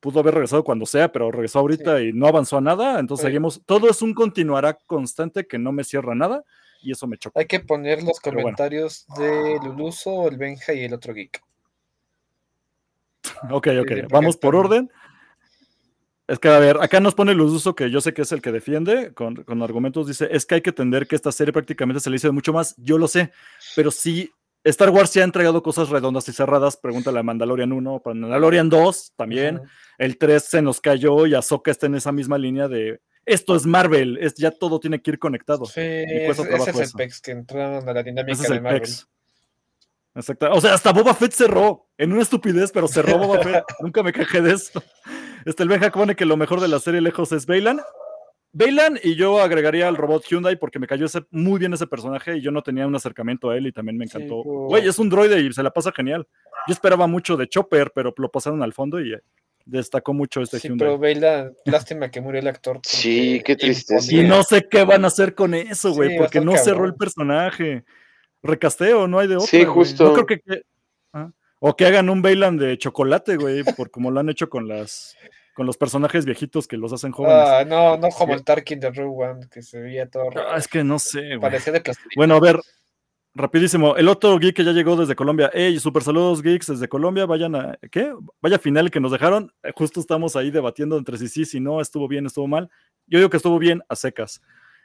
pudo 0.00 0.18
haber 0.18 0.34
regresado 0.34 0.64
cuando 0.64 0.84
sea, 0.84 1.12
pero 1.12 1.30
regresó 1.30 1.60
ahorita 1.60 2.02
y 2.02 2.12
no 2.12 2.26
avanzó 2.26 2.56
a 2.58 2.60
nada. 2.60 2.98
Entonces 2.98 3.22
Sí. 3.22 3.28
seguimos. 3.28 3.62
Todo 3.64 3.88
es 3.88 4.02
un 4.02 4.14
continuará 4.14 4.76
constante 4.86 5.46
que 5.46 5.56
no 5.56 5.70
me 5.70 5.84
cierra 5.84 6.16
nada. 6.16 6.42
Y 6.86 6.92
eso 6.92 7.08
me 7.08 7.18
choca. 7.18 7.40
Hay 7.40 7.46
que 7.46 7.58
poner 7.58 8.04
los 8.04 8.20
Pero 8.20 8.34
bueno. 8.34 8.44
comentarios 8.44 9.06
de 9.18 9.58
Luluso, 9.60 10.28
el 10.28 10.36
Benja 10.36 10.72
y 10.72 10.84
el 10.84 10.94
otro 10.94 11.12
geek. 11.12 11.42
Ok, 13.50 13.68
ok, 13.80 14.08
vamos 14.08 14.36
por 14.36 14.54
orden. 14.54 14.88
Es 16.28 16.38
que, 16.38 16.48
a 16.48 16.60
ver, 16.60 16.78
acá 16.80 17.00
nos 17.00 17.16
pone 17.16 17.34
Luz 17.34 17.52
Uso, 17.52 17.74
que 17.74 17.90
yo 17.90 18.00
sé 18.00 18.14
que 18.14 18.22
es 18.22 18.30
el 18.30 18.40
que 18.40 18.52
defiende, 18.52 19.12
con, 19.14 19.34
con 19.42 19.62
argumentos, 19.62 20.06
dice, 20.06 20.28
es 20.30 20.46
que 20.46 20.56
hay 20.56 20.60
que 20.60 20.70
entender 20.70 21.08
que 21.08 21.16
esta 21.16 21.32
serie 21.32 21.52
prácticamente 21.52 22.00
se 22.00 22.08
le 22.08 22.16
hizo 22.16 22.28
de 22.28 22.32
mucho 22.32 22.52
más, 22.52 22.76
yo 22.78 22.98
lo 22.98 23.08
sé, 23.08 23.32
pero 23.74 23.90
sí, 23.90 24.32
Star 24.64 24.90
Wars 24.90 25.10
sí 25.10 25.20
ha 25.20 25.24
entregado 25.24 25.62
cosas 25.62 25.88
redondas 25.88 26.28
y 26.28 26.32
cerradas, 26.32 26.76
pregúntale 26.76 27.18
a 27.18 27.22
Mandalorian 27.24 27.72
1, 27.72 28.00
para 28.00 28.14
Mandalorian 28.14 28.68
2 28.68 29.12
también, 29.16 29.60
el 29.98 30.18
3 30.18 30.42
se 30.42 30.62
nos 30.62 30.80
cayó 30.80 31.26
y 31.26 31.34
Ahsoka 31.34 31.70
está 31.70 31.86
en 31.86 31.96
esa 31.96 32.10
misma 32.10 32.38
línea 32.38 32.66
de, 32.68 33.00
esto 33.26 33.56
es 33.56 33.66
Marvel, 33.66 34.18
es, 34.20 34.34
ya 34.36 34.52
todo 34.52 34.78
tiene 34.78 35.02
que 35.02 35.10
ir 35.10 35.18
conectado. 35.18 35.66
Sí, 35.66 36.04
cuesta 36.24 36.44
ese, 36.44 36.70
es 36.70 36.76
el 36.76 36.82
eso. 36.82 36.96
PEX 36.96 37.20
que 37.20 37.32
entraron 37.32 37.86
a 37.88 37.92
la 37.92 38.02
dinámica 38.02 38.32
Ese 38.32 38.44
es 38.44 38.48
de 38.48 38.54
el 38.54 38.62
Marvel. 38.62 38.80
PEX. 38.80 39.08
Exacto. 40.14 40.50
O 40.52 40.60
sea, 40.60 40.74
hasta 40.74 40.92
Boba 40.92 41.12
Fett 41.12 41.32
cerró. 41.32 41.88
En 41.98 42.12
una 42.12 42.22
estupidez, 42.22 42.70
pero 42.72 42.88
cerró 42.88 43.18
Boba 43.18 43.42
Fett. 43.42 43.64
Nunca 43.80 44.02
me 44.02 44.12
quejé 44.12 44.40
de 44.40 44.54
eso. 44.54 44.82
Este, 45.44 45.62
el 45.62 45.68
Benja 45.68 45.90
pone 45.90 46.16
que 46.16 46.24
lo 46.24 46.36
mejor 46.36 46.60
de 46.60 46.68
la 46.68 46.78
serie 46.78 47.00
lejos 47.00 47.32
es 47.32 47.46
Bailan. 47.46 47.80
Bailan 48.52 48.98
y 49.02 49.16
yo 49.16 49.40
agregaría 49.40 49.86
al 49.86 49.96
robot 49.96 50.24
Hyundai 50.24 50.56
porque 50.56 50.78
me 50.78 50.86
cayó 50.86 51.04
ese, 51.04 51.26
muy 51.30 51.58
bien 51.58 51.74
ese 51.74 51.86
personaje 51.86 52.38
y 52.38 52.40
yo 52.40 52.50
no 52.50 52.62
tenía 52.62 52.86
un 52.86 52.94
acercamiento 52.94 53.50
a 53.50 53.56
él 53.56 53.66
y 53.66 53.72
también 53.72 53.98
me 53.98 54.06
encantó. 54.06 54.42
Güey, 54.42 54.88
es 54.88 54.98
un 54.98 55.10
droide 55.10 55.40
y 55.40 55.52
se 55.52 55.62
la 55.62 55.70
pasa 55.70 55.92
genial. 55.92 56.26
Yo 56.66 56.72
esperaba 56.72 57.06
mucho 57.06 57.36
de 57.36 57.48
Chopper, 57.48 57.92
pero 57.94 58.14
lo 58.16 58.30
pasaron 58.30 58.62
al 58.62 58.72
fondo 58.72 58.98
y 59.00 59.12
eh, 59.12 59.20
destacó 59.66 60.14
mucho 60.14 60.40
este 60.40 60.58
Sí, 60.60 60.68
Hyundai. 60.68 60.86
pero 60.86 60.98
Bella, 60.98 61.50
lástima 61.66 62.10
que 62.10 62.20
murió 62.22 62.40
el 62.40 62.48
actor. 62.48 62.80
Sí, 62.84 63.42
qué 63.44 63.56
tristeza. 63.56 64.14
Y 64.14 64.22
no 64.22 64.42
sé 64.44 64.66
qué 64.70 64.84
van 64.84 65.04
a 65.04 65.08
hacer 65.08 65.34
con 65.34 65.52
eso, 65.54 65.92
güey, 65.92 66.10
Sí, 66.12 66.16
porque 66.18 66.40
no 66.40 66.52
cerró 66.56 66.76
cabrón. 66.76 66.86
el 66.86 66.94
personaje. 66.94 67.84
Recasteo, 68.42 69.08
no 69.08 69.18
hay 69.18 69.28
de 69.28 69.36
otra. 69.36 69.48
Sí, 69.48 69.64
justo. 69.64 70.04
No 70.04 70.12
creo 70.14 70.26
que, 70.26 70.38
que- 70.40 70.62
ah, 71.12 71.30
O 71.58 71.74
que 71.76 71.84
hagan 71.86 72.08
un 72.10 72.22
Bailan 72.22 72.56
de 72.56 72.78
chocolate, 72.78 73.36
güey, 73.36 73.64
por 73.76 73.90
como 73.90 74.10
lo 74.10 74.20
han 74.20 74.28
hecho 74.28 74.48
con 74.48 74.68
las 74.68 75.16
con 75.54 75.64
los 75.66 75.78
personajes 75.78 76.26
viejitos 76.26 76.68
que 76.68 76.76
los 76.76 76.92
hacen 76.92 77.12
jóvenes. 77.12 77.38
Ah, 77.48 77.64
no, 77.66 77.96
no 77.96 78.10
como 78.10 78.34
Sí. 78.34 78.38
el 78.38 78.44
Tarkin 78.44 78.78
de 78.78 78.90
Rogue 78.90 79.24
One, 79.26 79.46
que 79.50 79.62
se 79.62 79.80
veía 79.80 80.06
todo 80.06 80.28
raro. 80.28 80.50
Ah, 80.52 80.58
es 80.58 80.68
que 80.68 80.84
no 80.84 80.98
sé, 80.98 81.20
güey. 81.28 81.40
Parecía 81.40 81.72
de 81.72 81.80
plastilina. 81.80 82.12
Bueno, 82.14 82.34
a 82.36 82.40
ver, 82.40 82.60
rapidísimo. 83.36 83.96
El 83.96 84.08
otro 84.08 84.38
geek 84.38 84.56
que 84.56 84.64
ya 84.64 84.72
llegó 84.72 84.96
desde 84.96 85.14
Colombia. 85.14 85.50
Ey, 85.52 85.78
super 85.78 86.02
saludos, 86.02 86.42
geeks 86.42 86.66
desde 86.68 86.88
Colombia. 86.88 87.26
Vayan 87.26 87.54
a. 87.54 87.78
¿Qué? 87.90 88.12
Vaya 88.40 88.58
final 88.58 88.90
que 88.90 89.00
nos 89.00 89.12
dejaron. 89.12 89.52
Eh, 89.62 89.72
Justo 89.76 90.00
estamos 90.00 90.36
ahí 90.36 90.50
debatiendo 90.50 90.96
entre 90.96 91.18
si 91.18 91.28
sí, 91.28 91.44
si 91.44 91.60
no, 91.60 91.80
estuvo 91.80 92.08
bien, 92.08 92.26
estuvo 92.26 92.46
mal. 92.46 92.70
Yo 93.06 93.18
digo 93.18 93.30
que 93.30 93.36
estuvo 93.36 93.58
bien 93.58 93.82
a 93.88 93.96
secas. 93.96 94.40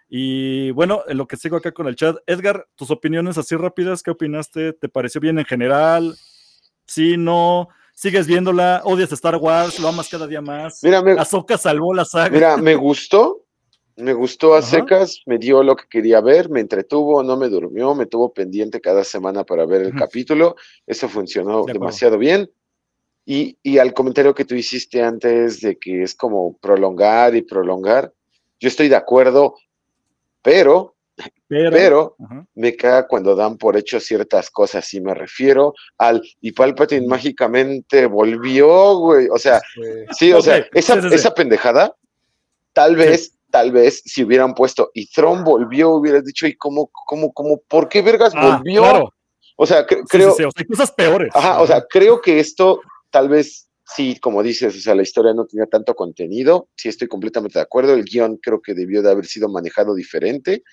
Y 0.09 0.71
bueno, 0.71 1.03
en 1.07 1.17
lo 1.17 1.25
que 1.25 1.37
sigo 1.37 1.55
acá 1.55 1.71
con 1.71 1.87
el 1.87 1.95
chat, 1.95 2.17
Edgar, 2.27 2.67
tus 2.75 2.91
opiniones 2.91 3.37
así 3.37 3.55
rápidas, 3.55 4.03
¿qué 4.03 4.11
opinaste? 4.11 4.73
¿Te 4.73 4.89
pareció 4.89 5.21
bien 5.21 5.39
en 5.39 5.45
general? 5.45 6.15
Sí, 6.85 7.15
no. 7.17 7.69
¿Sigues 7.93 8.27
viéndola? 8.27 8.81
¿Odias 8.83 9.11
Star 9.13 9.37
Wars? 9.37 9.79
¿Lo 9.79 9.87
amas 9.87 10.09
cada 10.09 10.27
día 10.27 10.41
más? 10.41 10.79
Mira, 10.83 11.01
me, 11.01 11.13
Ahsoka 11.13 11.57
salvó 11.57 11.93
la 11.93 12.03
saga. 12.03 12.29
mira, 12.29 12.57
me 12.57 12.75
gustó, 12.75 13.40
me 13.97 14.13
gustó 14.13 14.55
a 14.55 14.59
Ajá. 14.59 14.67
secas, 14.67 15.21
me 15.25 15.37
dio 15.37 15.63
lo 15.63 15.75
que 15.75 15.85
quería 15.89 16.21
ver, 16.21 16.49
me 16.49 16.59
entretuvo, 16.59 17.23
no 17.23 17.37
me 17.37 17.49
durmió, 17.49 17.93
me 17.95 18.05
tuvo 18.05 18.33
pendiente 18.33 18.81
cada 18.81 19.03
semana 19.03 19.43
para 19.43 19.65
ver 19.65 19.81
el 19.81 19.93
capítulo, 19.95 20.55
eso 20.87 21.07
funcionó 21.09 21.51
De 21.51 21.57
acuerdo. 21.59 21.79
demasiado 21.79 22.17
bien. 22.17 22.49
Y, 23.25 23.57
y 23.61 23.77
al 23.77 23.93
comentario 23.93 24.33
que 24.33 24.45
tú 24.45 24.55
hiciste 24.55 25.03
antes 25.03 25.61
de 25.61 25.77
que 25.77 26.03
es 26.03 26.15
como 26.15 26.57
prolongar 26.57 27.35
y 27.35 27.43
prolongar, 27.43 28.11
yo 28.59 28.67
estoy 28.67 28.89
de 28.89 28.95
acuerdo, 28.95 29.55
pero, 30.41 30.95
pero, 31.47 32.15
me 32.55 32.75
caga 32.75 33.07
cuando 33.07 33.35
dan 33.35 33.57
por 33.57 33.77
hecho 33.77 33.99
ciertas 33.99 34.49
cosas, 34.49 34.91
y 34.93 35.01
me 35.01 35.13
refiero 35.13 35.73
al, 35.99 36.21
y 36.39 36.51
Palpatine 36.51 37.05
mágicamente 37.05 38.07
volvió, 38.07 38.97
güey, 38.97 39.27
o 39.29 39.37
sea, 39.37 39.61
Sí, 40.17 40.33
o 40.33 40.41
sea, 40.41 40.65
esa, 40.73 40.95
sí, 40.95 41.01
sí, 41.01 41.09
sí. 41.09 41.15
esa 41.15 41.33
pendejada, 41.33 41.95
tal 42.73 42.95
vez, 42.95 43.37
tal 43.51 43.71
vez, 43.71 44.01
si 44.05 44.23
hubieran 44.23 44.53
puesto 44.55 44.89
y 44.93 45.07
Tron 45.11 45.43
volvió, 45.43 45.91
hubieras 45.91 46.25
dicho, 46.25 46.47
¿y 46.47 46.55
cómo, 46.55 46.89
cómo, 47.05 47.31
cómo, 47.33 47.61
por 47.67 47.87
qué 47.89 48.01
Vergas 48.01 48.33
Ah, 48.35 48.57
volvió? 48.57 48.81
claro. 48.81 49.13
O 49.57 49.65
sea, 49.67 49.85
cre- 49.85 49.99
Sí, 50.01 50.07
creo, 50.09 50.31
sí, 50.31 50.37
sí, 50.37 50.43
o 50.45 50.51
sea, 50.51 50.61
hay 50.63 50.65
cosas 50.65 50.91
peores. 50.91 51.29
ajá, 51.35 51.61
o 51.61 51.67
sea, 51.67 51.85
creo 51.87 52.19
que 52.21 52.39
esto, 52.39 52.81
tal 53.11 53.29
vez, 53.29 53.69
sí, 53.85 54.17
como 54.19 54.41
dices, 54.41 54.75
o 54.75 54.79
sea, 54.79 54.95
la 54.95 55.03
historia 55.03 55.33
no 55.33 55.45
tenía 55.45 55.67
tanto 55.67 55.93
contenido, 55.93 56.69
sí 56.75 56.89
estoy 56.89 57.07
completamente 57.07 57.59
de 57.59 57.63
acuerdo, 57.63 57.93
el 57.93 58.03
guion 58.05 58.37
creo 58.37 58.61
que 58.61 58.73
debió 58.73 59.03
de 59.03 59.11
haber 59.11 59.25
sido 59.25 59.49
manejado 59.49 59.93
diferente, 59.93 60.63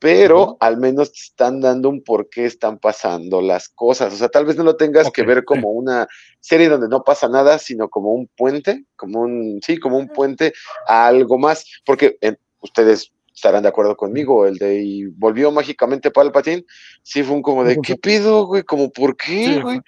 pero 0.00 0.56
al 0.60 0.78
menos 0.78 1.12
te 1.12 1.20
están 1.20 1.60
dando 1.60 1.90
un 1.90 2.02
por 2.02 2.30
qué 2.30 2.46
están 2.46 2.78
pasando 2.78 3.42
las 3.42 3.68
cosas. 3.68 4.12
O 4.14 4.16
sea, 4.16 4.30
tal 4.30 4.46
vez 4.46 4.56
no 4.56 4.64
lo 4.64 4.76
tengas 4.76 5.10
que 5.10 5.22
ver 5.22 5.44
como 5.44 5.68
una 5.70 6.08
serie 6.40 6.70
donde 6.70 6.88
no 6.88 7.04
pasa 7.04 7.28
nada, 7.28 7.58
sino 7.58 7.90
como 7.90 8.14
un 8.14 8.26
puente, 8.34 8.86
como 8.96 9.20
un, 9.20 9.60
sí, 9.62 9.78
como 9.78 9.98
un 9.98 10.08
puente 10.08 10.54
a 10.88 11.06
algo 11.06 11.38
más, 11.38 11.66
porque 11.84 12.16
eh, 12.22 12.36
ustedes 12.60 13.12
estarán 13.34 13.62
de 13.62 13.68
acuerdo 13.68 13.94
conmigo, 13.94 14.46
el 14.46 14.56
de 14.56 14.82
y 14.82 15.04
volvió 15.04 15.50
mágicamente 15.50 16.10
Palpatine, 16.10 16.64
sí 17.02 17.22
fue 17.22 17.36
un 17.36 17.42
como 17.42 17.62
de, 17.62 17.78
¿qué 17.82 17.96
pido, 18.02 18.46
güey? 18.46 18.62
Como, 18.62 18.90
¿por 18.90 19.16
qué, 19.16 19.44
Sí, 19.44 19.60
güey? 19.60 19.80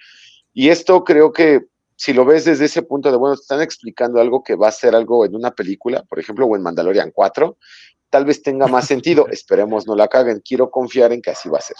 Y 0.53 0.69
esto 0.69 1.03
creo 1.03 1.33
que 1.33 1.61
si 1.95 2.13
lo 2.13 2.25
ves 2.25 2.45
desde 2.45 2.65
ese 2.65 2.83
punto 2.83 3.09
de, 3.09 3.17
bueno, 3.17 3.35
te 3.35 3.41
están 3.41 3.61
explicando 3.61 4.19
algo 4.19 4.43
que 4.43 4.55
va 4.55 4.67
a 4.67 4.71
ser 4.71 4.95
algo 4.95 5.25
en 5.25 5.35
una 5.35 5.51
película, 5.51 6.03
por 6.03 6.19
ejemplo, 6.19 6.45
o 6.45 6.55
en 6.55 6.61
Mandalorian 6.61 7.11
4, 7.11 7.57
tal 8.13 8.25
vez 8.25 8.43
tenga 8.43 8.67
más 8.67 8.85
sentido. 8.85 9.27
Esperemos 9.31 9.87
no 9.87 9.95
la 9.95 10.07
caguen. 10.07 10.39
Quiero 10.47 10.69
confiar 10.69 11.11
en 11.11 11.21
que 11.21 11.31
así 11.31 11.49
va 11.49 11.57
a 11.57 11.61
ser. 11.61 11.75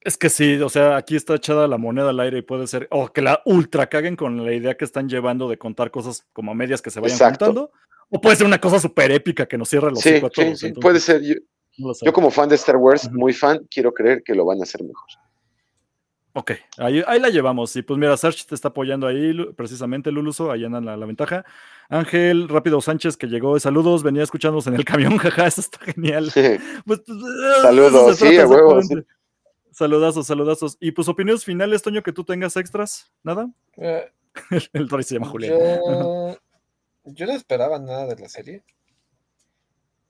Es 0.00 0.16
que 0.16 0.30
sí, 0.30 0.60
o 0.60 0.68
sea, 0.68 0.96
aquí 0.96 1.16
está 1.16 1.34
echada 1.34 1.66
la 1.66 1.76
moneda 1.76 2.10
al 2.10 2.20
aire 2.20 2.38
y 2.38 2.42
puede 2.42 2.68
ser, 2.68 2.86
o 2.90 3.08
que 3.12 3.20
la 3.20 3.42
ultra 3.44 3.88
caguen 3.88 4.16
con 4.16 4.44
la 4.44 4.52
idea 4.52 4.76
que 4.76 4.84
están 4.84 5.08
llevando 5.08 5.48
de 5.48 5.58
contar 5.58 5.90
cosas 5.90 6.24
como 6.32 6.52
a 6.52 6.54
medias 6.54 6.82
que 6.82 6.90
se 6.90 6.98
vayan 7.00 7.14
Exacto. 7.16 7.46
contando, 7.46 7.72
o 8.10 8.20
puede 8.20 8.34
ser 8.36 8.46
una 8.46 8.60
cosa 8.60 8.80
súper 8.80 9.12
épica 9.12 9.46
que 9.46 9.56
nos 9.56 9.68
cierre 9.68 9.90
los 9.90 10.00
Sí, 10.00 10.14
sí, 10.14 10.20
todos. 10.20 10.58
sí, 10.58 10.72
puede 10.72 10.98
ser. 10.98 11.22
Yo, 11.22 11.34
no 11.78 12.12
como 12.12 12.32
fan 12.32 12.48
de 12.48 12.56
Star 12.56 12.76
Wars, 12.76 13.10
muy 13.12 13.32
fan, 13.32 13.64
quiero 13.70 13.94
creer 13.94 14.22
que 14.24 14.34
lo 14.34 14.44
van 14.44 14.58
a 14.58 14.64
hacer 14.64 14.82
mejor. 14.82 15.08
Ok, 16.34 16.52
ahí, 16.78 17.02
ahí 17.06 17.20
la 17.20 17.28
llevamos. 17.28 17.76
Y 17.76 17.82
pues 17.82 17.98
mira, 17.98 18.16
Serge 18.16 18.44
te 18.48 18.54
está 18.54 18.68
apoyando 18.68 19.06
ahí, 19.06 19.34
precisamente, 19.54 20.10
Luluso, 20.10 20.50
ahí 20.50 20.64
anda 20.64 20.80
la, 20.80 20.96
la 20.96 21.06
ventaja. 21.06 21.44
Ángel 21.88 22.48
Rápido 22.48 22.80
Sánchez, 22.80 23.18
que 23.18 23.26
llegó, 23.26 23.58
saludos, 23.60 24.02
venía 24.02 24.22
escuchándonos 24.22 24.66
en 24.66 24.74
el 24.74 24.84
camión, 24.86 25.18
jaja, 25.18 25.46
eso 25.46 25.60
está 25.60 25.78
genial. 25.78 26.30
Pues, 26.32 26.60
pues, 26.86 27.00
eh, 27.00 27.62
Saludos, 27.62 28.16
sí, 28.16 28.38
a 28.38 28.46
huevo, 28.46 28.78
exactamente. 28.78 29.12
Saludazos, 29.72 30.26
saludazos. 30.26 30.76
Y 30.80 30.92
pues 30.92 31.08
opiniones 31.08 31.44
finales, 31.44 31.82
Toño, 31.82 32.02
que 32.02 32.12
tú 32.12 32.24
tengas 32.24 32.56
extras, 32.56 33.10
¿nada? 33.22 33.50
Eh, 33.76 34.04
El 34.72 34.88
Tori 34.88 35.02
se 35.02 35.14
llama 35.14 35.28
Julián. 35.28 35.58
Yo, 35.58 36.36
yo 37.04 37.26
no 37.26 37.32
esperaba 37.32 37.78
nada 37.78 38.06
de 38.06 38.20
la 38.20 38.28
serie. 38.28 38.62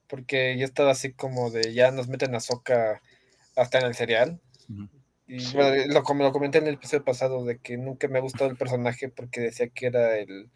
Porque 0.07 0.57
ya 0.57 0.65
estaba 0.65 0.91
así 0.91 1.13
como 1.13 1.49
de 1.49 1.73
ya 1.73 1.91
nos 1.91 2.07
meten 2.07 2.35
a 2.35 2.39
Soca 2.39 3.01
hasta 3.55 3.79
en 3.79 3.85
el 3.85 3.95
serial. 3.95 4.41
Y 4.69 5.02
Sí. 5.39 5.55
bueno, 5.55 5.93
lo, 5.93 6.03
como 6.03 6.23
lo 6.23 6.31
comenté 6.31 6.59
en 6.59 6.67
el 6.67 6.75
episodio 6.75 7.03
pasado, 7.03 7.43
de 7.43 7.59
que 7.59 7.77
nunca 7.77 8.07
me 8.07 8.19
ha 8.19 8.21
gustado 8.21 8.49
el 8.49 8.57
personaje 8.57 9.09
porque 9.09 9.41
decía 9.41 9.67
que 9.69 9.87
era 9.87 10.17
el 10.17 10.49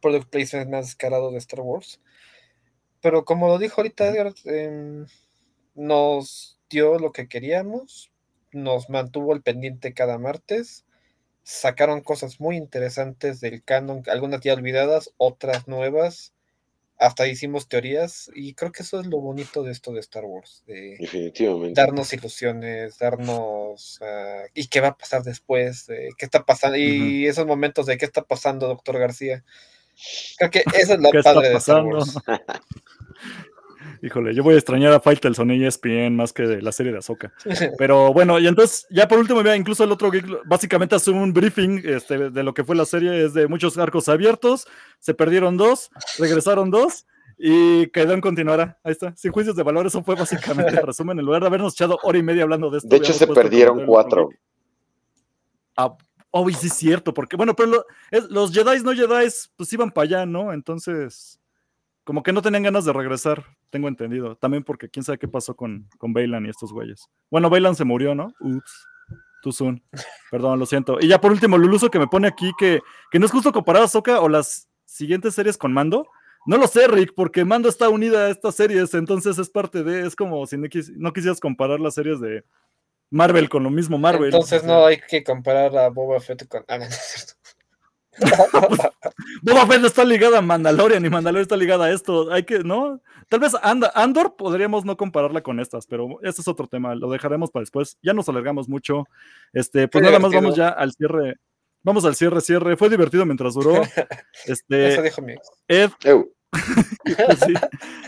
product 0.00 0.28
placement 0.28 0.70
más 0.70 0.86
descarado 0.86 1.30
de 1.30 1.38
Star 1.38 1.60
Wars. 1.60 2.00
Pero 3.00 3.24
como 3.24 3.48
lo 3.48 3.58
dijo 3.58 3.80
ahorita 3.80 4.08
Edgar, 4.08 4.34
em, 4.44 5.06
nos 5.74 6.60
dio 6.68 6.98
lo 6.98 7.12
que 7.12 7.28
queríamos, 7.28 8.10
nos 8.52 8.90
mantuvo 8.90 9.32
el 9.32 9.42
pendiente 9.42 9.94
cada 9.94 10.18
martes, 10.18 10.84
sacaron 11.42 12.02
cosas 12.02 12.40
muy 12.40 12.56
interesantes 12.56 13.40
del 13.40 13.62
canon, 13.62 14.02
algunas 14.06 14.40
ya 14.42 14.54
olvidadas, 14.54 15.10
otras 15.16 15.68
nuevas, 15.68 16.33
hasta 16.98 17.26
hicimos 17.26 17.68
teorías 17.68 18.30
y 18.34 18.54
creo 18.54 18.72
que 18.72 18.82
eso 18.82 19.00
es 19.00 19.06
lo 19.06 19.20
bonito 19.20 19.62
de 19.62 19.72
esto 19.72 19.92
de 19.92 20.00
Star 20.00 20.24
Wars, 20.24 20.62
de 20.66 20.96
Definitivamente. 20.98 21.80
darnos 21.80 22.12
ilusiones, 22.12 22.98
darnos 22.98 24.00
ah, 24.02 24.44
y 24.54 24.68
qué 24.68 24.80
va 24.80 24.88
a 24.88 24.96
pasar 24.96 25.22
después, 25.22 25.86
de 25.86 26.10
qué 26.16 26.24
está 26.24 26.44
pasando 26.44 26.76
y 26.76 27.26
esos 27.26 27.46
momentos 27.46 27.86
de 27.86 27.98
qué 27.98 28.04
está 28.04 28.22
pasando, 28.22 28.68
doctor 28.68 28.98
García. 28.98 29.44
Creo 30.38 30.50
que 30.50 30.64
eso 30.78 30.94
es 30.94 31.00
lo 31.00 31.10
¿Qué 31.12 31.18
está 31.18 31.34
padre 31.34 31.50
de 31.50 31.56
Star? 31.56 31.84
Wars. 31.84 32.14
Híjole, 34.02 34.34
yo 34.34 34.42
voy 34.42 34.54
a 34.54 34.58
extrañar 34.58 34.92
a 34.92 35.00
Faitelson 35.00 35.50
y 35.50 35.64
ESPN 35.64 36.14
más 36.16 36.32
que 36.32 36.44
de 36.44 36.62
la 36.62 36.72
serie 36.72 36.92
de 36.92 36.98
Azoka. 36.98 37.32
Pero 37.78 38.12
bueno, 38.12 38.38
y 38.38 38.46
entonces, 38.46 38.86
ya 38.90 39.08
por 39.08 39.18
último, 39.18 39.40
mira, 39.40 39.56
incluso 39.56 39.84
el 39.84 39.92
otro 39.92 40.10
geek 40.10 40.26
básicamente 40.46 40.94
hace 40.94 41.10
un 41.10 41.32
briefing 41.32 41.80
este, 41.84 42.30
de 42.30 42.42
lo 42.42 42.52
que 42.54 42.64
fue 42.64 42.76
la 42.76 42.84
serie, 42.84 43.24
es 43.24 43.34
de 43.34 43.48
muchos 43.48 43.76
arcos 43.78 44.08
abiertos, 44.08 44.66
se 44.98 45.14
perdieron 45.14 45.56
dos, 45.56 45.90
regresaron 46.18 46.70
dos, 46.70 47.06
y 47.36 47.88
Kaidon 47.88 48.20
continuará. 48.20 48.78
Ahí 48.84 48.92
está, 48.92 49.14
sin 49.16 49.32
juicios 49.32 49.56
de 49.56 49.62
valor, 49.64 49.86
eso 49.86 50.02
fue 50.04 50.14
básicamente 50.14 50.70
el 50.72 50.86
resumen, 50.86 51.18
en 51.18 51.24
lugar 51.24 51.40
de 51.42 51.48
habernos 51.48 51.72
echado 51.74 51.98
hora 52.02 52.18
y 52.18 52.22
media 52.22 52.44
hablando 52.44 52.70
de 52.70 52.78
esto. 52.78 52.88
De 52.88 52.96
hecho, 52.96 53.12
se 53.12 53.26
perdieron 53.26 53.86
cuatro. 53.86 54.28
Ah, 55.76 55.96
oh, 56.30 56.48
y 56.48 56.54
sí 56.54 56.68
es 56.68 56.74
cierto, 56.74 57.12
porque 57.12 57.36
bueno, 57.36 57.54
pero 57.54 57.68
lo- 57.70 57.86
es- 58.10 58.30
los 58.30 58.52
Jedi 58.52 58.82
no 58.82 58.92
Jedi, 58.92 59.28
pues 59.56 59.72
iban 59.72 59.90
para 59.90 60.04
allá, 60.04 60.26
¿no? 60.26 60.52
Entonces, 60.52 61.40
como 62.04 62.22
que 62.22 62.32
no 62.32 62.42
tenían 62.42 62.62
ganas 62.62 62.84
de 62.84 62.92
regresar, 62.92 63.44
tengo 63.74 63.88
entendido. 63.88 64.36
También 64.36 64.62
porque 64.62 64.88
quién 64.88 65.02
sabe 65.02 65.18
qué 65.18 65.26
pasó 65.26 65.56
con, 65.56 65.88
con 65.98 66.12
Bailan 66.12 66.46
y 66.46 66.48
estos 66.48 66.72
güeyes. 66.72 67.08
Bueno, 67.28 67.50
Bailan 67.50 67.74
se 67.74 67.84
murió, 67.84 68.14
¿no? 68.14 68.32
Ups. 68.38 68.86
Too 69.42 69.50
soon. 69.50 69.82
Perdón, 70.30 70.60
lo 70.60 70.64
siento. 70.64 70.98
Y 71.00 71.08
ya 71.08 71.20
por 71.20 71.32
último, 71.32 71.58
Luluso 71.58 71.90
que 71.90 71.98
me 71.98 72.06
pone 72.06 72.28
aquí 72.28 72.52
que, 72.56 72.80
que 73.10 73.18
no 73.18 73.26
es 73.26 73.32
justo 73.32 73.50
comparar 73.52 73.82
a 73.82 73.88
Soka 73.88 74.20
o 74.20 74.28
las 74.28 74.68
siguientes 74.84 75.34
series 75.34 75.58
con 75.58 75.72
Mando. 75.72 76.06
No 76.46 76.56
lo 76.56 76.68
sé, 76.68 76.86
Rick, 76.86 77.14
porque 77.16 77.44
Mando 77.44 77.68
está 77.68 77.88
unida 77.88 78.26
a 78.26 78.30
estas 78.30 78.54
series, 78.54 78.94
entonces 78.94 79.36
es 79.38 79.50
parte 79.50 79.82
de, 79.82 80.06
es 80.06 80.14
como 80.14 80.46
si 80.46 80.56
no, 80.56 80.66
quis- 80.68 80.92
no 80.94 81.12
quisieras 81.12 81.40
comparar 81.40 81.80
las 81.80 81.94
series 81.94 82.20
de 82.20 82.44
Marvel 83.10 83.48
con 83.48 83.64
lo 83.64 83.70
mismo 83.70 83.98
Marvel. 83.98 84.26
Entonces 84.26 84.62
no 84.62 84.86
hay 84.86 85.00
que 85.00 85.24
comparar 85.24 85.76
a 85.76 85.88
Boba 85.88 86.20
Fett 86.20 86.46
con... 86.46 86.64
Ah, 86.68 86.78
no, 86.78 86.84
no 86.84 86.90
es 86.90 86.96
cierto. 86.96 87.32
Boba 89.44 89.66
Fett 89.66 89.84
está 89.84 90.04
ligada 90.04 90.38
a 90.38 90.42
Mandalorian 90.42 91.04
y 91.04 91.10
Mandalorian 91.10 91.42
está 91.42 91.56
ligada 91.56 91.84
a 91.84 91.92
esto. 91.92 92.32
Hay 92.32 92.44
que, 92.44 92.60
¿no? 92.60 93.02
Tal 93.28 93.40
vez 93.40 93.52
Andor 93.62 94.36
podríamos 94.36 94.84
no 94.84 94.96
compararla 94.96 95.42
con 95.42 95.60
estas, 95.60 95.86
pero 95.86 96.18
ese 96.22 96.40
es 96.40 96.48
otro 96.48 96.66
tema. 96.66 96.94
Lo 96.94 97.10
dejaremos 97.10 97.50
para 97.50 97.62
después. 97.62 97.98
Ya 98.02 98.14
nos 98.14 98.28
alargamos 98.28 98.68
mucho. 98.68 99.04
Este, 99.52 99.86
pues 99.88 100.02
nada 100.02 100.18
más 100.18 100.32
vamos 100.32 100.56
ya 100.56 100.68
al 100.68 100.92
cierre. 100.92 101.34
Vamos 101.82 102.06
al 102.06 102.14
cierre, 102.14 102.40
cierre. 102.40 102.76
Fue 102.78 102.88
divertido 102.88 103.26
mientras 103.26 103.52
duró. 103.54 103.74
Eso 104.46 104.54
Este, 104.68 105.02
dijo 105.02 105.20
mi 105.20 105.32
ex. 105.34 105.50
Ed, 105.68 105.90
Eu, 106.02 106.32
sí. 106.54 107.54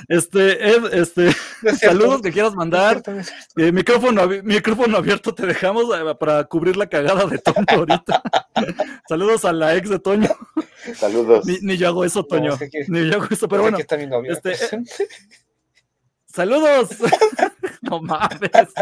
Este, 0.09 0.69
Ed, 0.71 0.85
este, 0.95 1.25
No 1.25 1.31
es 1.31 1.79
cierto, 1.79 1.87
saludos 1.87 2.23
que 2.23 2.33
quieras 2.33 2.53
no 2.53 2.55
es 2.55 2.57
mandar. 2.59 2.93
cierto, 2.93 3.11
no 3.13 3.21
es 3.21 3.27
cierto. 3.29 3.47
Eh, 3.61 3.73
micrófono, 3.73 4.29
micrófono 4.45 4.97
abierto, 4.99 5.35
te 5.35 5.47
dejamos 5.47 5.85
eh, 5.99 6.15
para 6.19 6.45
cubrir 6.45 6.77
la 6.77 6.87
cagada 6.89 7.27
de 7.27 7.39
Toño 7.39 7.65
ahorita. 7.69 8.23
Saludos 9.09 9.45
a 9.45 9.53
la 9.53 9.75
ex 9.77 9.89
de 9.91 9.99
Toño. 9.99 10.29
saludos. 10.97 11.45
Ni, 11.47 11.59
ni 11.61 11.77
yo 11.77 11.89
hago 11.89 12.05
eso, 12.05 12.21
No, 12.21 12.27
Toño. 12.27 12.53
es 12.53 12.59
que 12.59 12.65
aquí- 12.67 12.79
Ni 12.89 13.09
yo 13.11 13.17
hago 13.17 13.27
eso, 13.31 13.49
pero 13.49 13.63
bueno. 13.63 13.79
está 13.79 13.97
mi 13.97 14.07
novia. 14.07 14.33
este, 14.33 14.55
¡Saludos! 16.27 16.91
no 17.91 18.01
mames. 18.03 18.73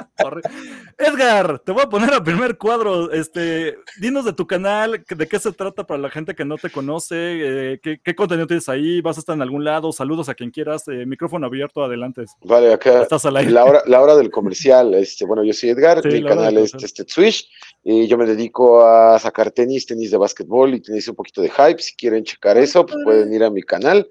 Edgar, 0.98 1.58
te 1.60 1.72
voy 1.72 1.82
a 1.82 1.88
poner 1.88 2.12
al 2.12 2.22
primer 2.22 2.56
cuadro. 2.58 3.10
Este, 3.12 3.76
dinos 4.00 4.24
de 4.24 4.32
tu 4.32 4.46
canal, 4.46 5.04
que- 5.04 5.14
de 5.14 5.26
qué 5.26 5.38
se 5.38 5.52
trata 5.52 5.84
para 5.86 6.00
la 6.00 6.10
gente 6.10 6.34
que 6.34 6.44
no 6.44 6.56
te 6.56 6.70
conoce, 6.70 7.14
eh, 7.16 7.80
qué, 7.82 7.98
qué 8.02 8.14
contenido 8.14 8.46
tienes 8.46 8.68
ahí, 8.68 9.00
vas 9.00 9.16
a 9.16 9.20
estar 9.20 9.34
en 9.34 9.42
algún 9.42 9.64
lado, 9.64 9.92
saludos 9.92 10.28
a 10.28 10.34
quien 10.34 10.50
quieras, 10.50 10.86
eh, 10.88 11.04
micrófono 11.06 11.46
abierto, 11.46 11.82
adelante. 11.84 12.24
Vale, 12.42 12.72
acá 12.72 13.02
Estás 13.02 13.24
al 13.26 13.36
aire. 13.36 13.50
la 13.50 13.64
hora, 13.64 13.82
la 13.86 14.00
hora 14.00 14.16
del 14.16 14.30
comercial. 14.30 14.94
Este, 14.94 15.24
bueno, 15.24 15.44
yo 15.44 15.52
soy 15.52 15.70
Edgar, 15.70 16.00
Sí, 16.02 16.08
mi 16.08 16.24
canal 16.24 16.56
es 16.58 16.74
este 16.74 17.04
Swish 17.06 17.48
y 17.82 18.06
yo 18.06 18.16
me 18.16 18.26
dedico 18.26 18.84
a 18.84 19.18
sacar 19.18 19.50
tenis, 19.50 19.86
tenis 19.86 20.10
de 20.10 20.16
básquetbol 20.16 20.74
y 20.74 20.80
tenis 20.80 21.08
un 21.08 21.14
poquito 21.16 21.42
de 21.42 21.50
hype. 21.50 21.80
Si 21.82 21.94
quieren 21.96 22.24
checar 22.24 22.56
eso, 22.56 22.84
pues 22.86 22.98
pueden 23.04 23.32
ir 23.32 23.42
a 23.44 23.50
mi 23.50 23.62
canal. 23.62 24.08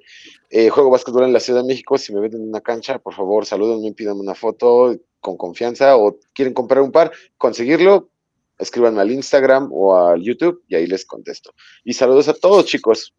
Eh, 0.55 0.69
juego 0.69 0.91
básquetbol 0.91 1.23
en 1.23 1.33
la 1.33 1.39
Ciudad 1.39 1.61
de 1.61 1.67
México. 1.67 1.97
Si 1.97 2.13
me 2.13 2.21
ven 2.21 2.35
en 2.35 2.47
una 2.47 2.61
cancha, 2.61 2.99
por 2.99 3.15
favor, 3.15 3.43
salúdenme, 3.43 3.91
pídanme 3.93 4.21
una 4.21 4.35
foto 4.35 4.95
con 5.19 5.35
confianza 5.35 5.97
o 5.97 6.19
quieren 6.31 6.53
comprar 6.53 6.83
un 6.83 6.91
par, 6.91 7.11
conseguirlo, 7.39 8.11
escríbanme 8.59 9.01
al 9.01 9.09
Instagram 9.09 9.69
o 9.71 9.97
al 9.97 10.21
YouTube 10.21 10.63
y 10.67 10.75
ahí 10.75 10.85
les 10.85 11.05
contesto. 11.05 11.55
Y 11.83 11.93
saludos 11.93 12.27
a 12.27 12.35
todos, 12.35 12.67
chicos. 12.67 13.15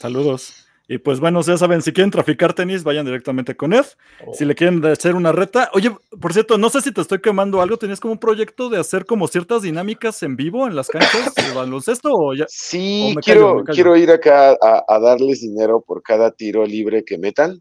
Saludos. 0.00 0.67
Y 0.90 0.96
pues 0.96 1.20
bueno, 1.20 1.42
ya 1.42 1.58
saben, 1.58 1.82
si 1.82 1.92
quieren 1.92 2.10
traficar 2.10 2.54
tenis, 2.54 2.82
vayan 2.82 3.04
directamente 3.04 3.54
con 3.54 3.74
Ed. 3.74 3.84
Oh. 4.26 4.32
Si 4.32 4.46
le 4.46 4.54
quieren 4.54 4.84
hacer 4.86 5.14
una 5.14 5.32
reta. 5.32 5.70
Oye, 5.74 5.94
por 6.18 6.32
cierto, 6.32 6.56
no 6.56 6.70
sé 6.70 6.80
si 6.80 6.92
te 6.92 7.02
estoy 7.02 7.20
quemando 7.20 7.60
algo. 7.60 7.76
¿Tenías 7.76 8.00
como 8.00 8.12
un 8.12 8.18
proyecto 8.18 8.70
de 8.70 8.80
hacer 8.80 9.04
como 9.04 9.28
ciertas 9.28 9.62
dinámicas 9.62 10.22
en 10.22 10.34
vivo 10.34 10.66
en 10.66 10.74
las 10.74 10.88
canchas 10.88 11.34
de 11.34 11.52
baloncesto 11.54 12.08
o 12.10 12.34
ya? 12.34 12.46
Sí, 12.48 13.14
O 13.14 13.20
quiero, 13.20 13.64
callo, 13.64 13.74
quiero 13.74 13.96
ir 13.96 14.10
acá 14.10 14.56
a, 14.62 14.84
a 14.88 14.98
darles 14.98 15.42
dinero 15.42 15.84
por 15.86 16.02
cada 16.02 16.30
tiro 16.30 16.64
libre 16.64 17.04
que 17.04 17.18
metan 17.18 17.60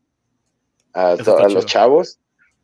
a, 0.98 1.49
los 1.49 1.66
chavos, 1.66 2.20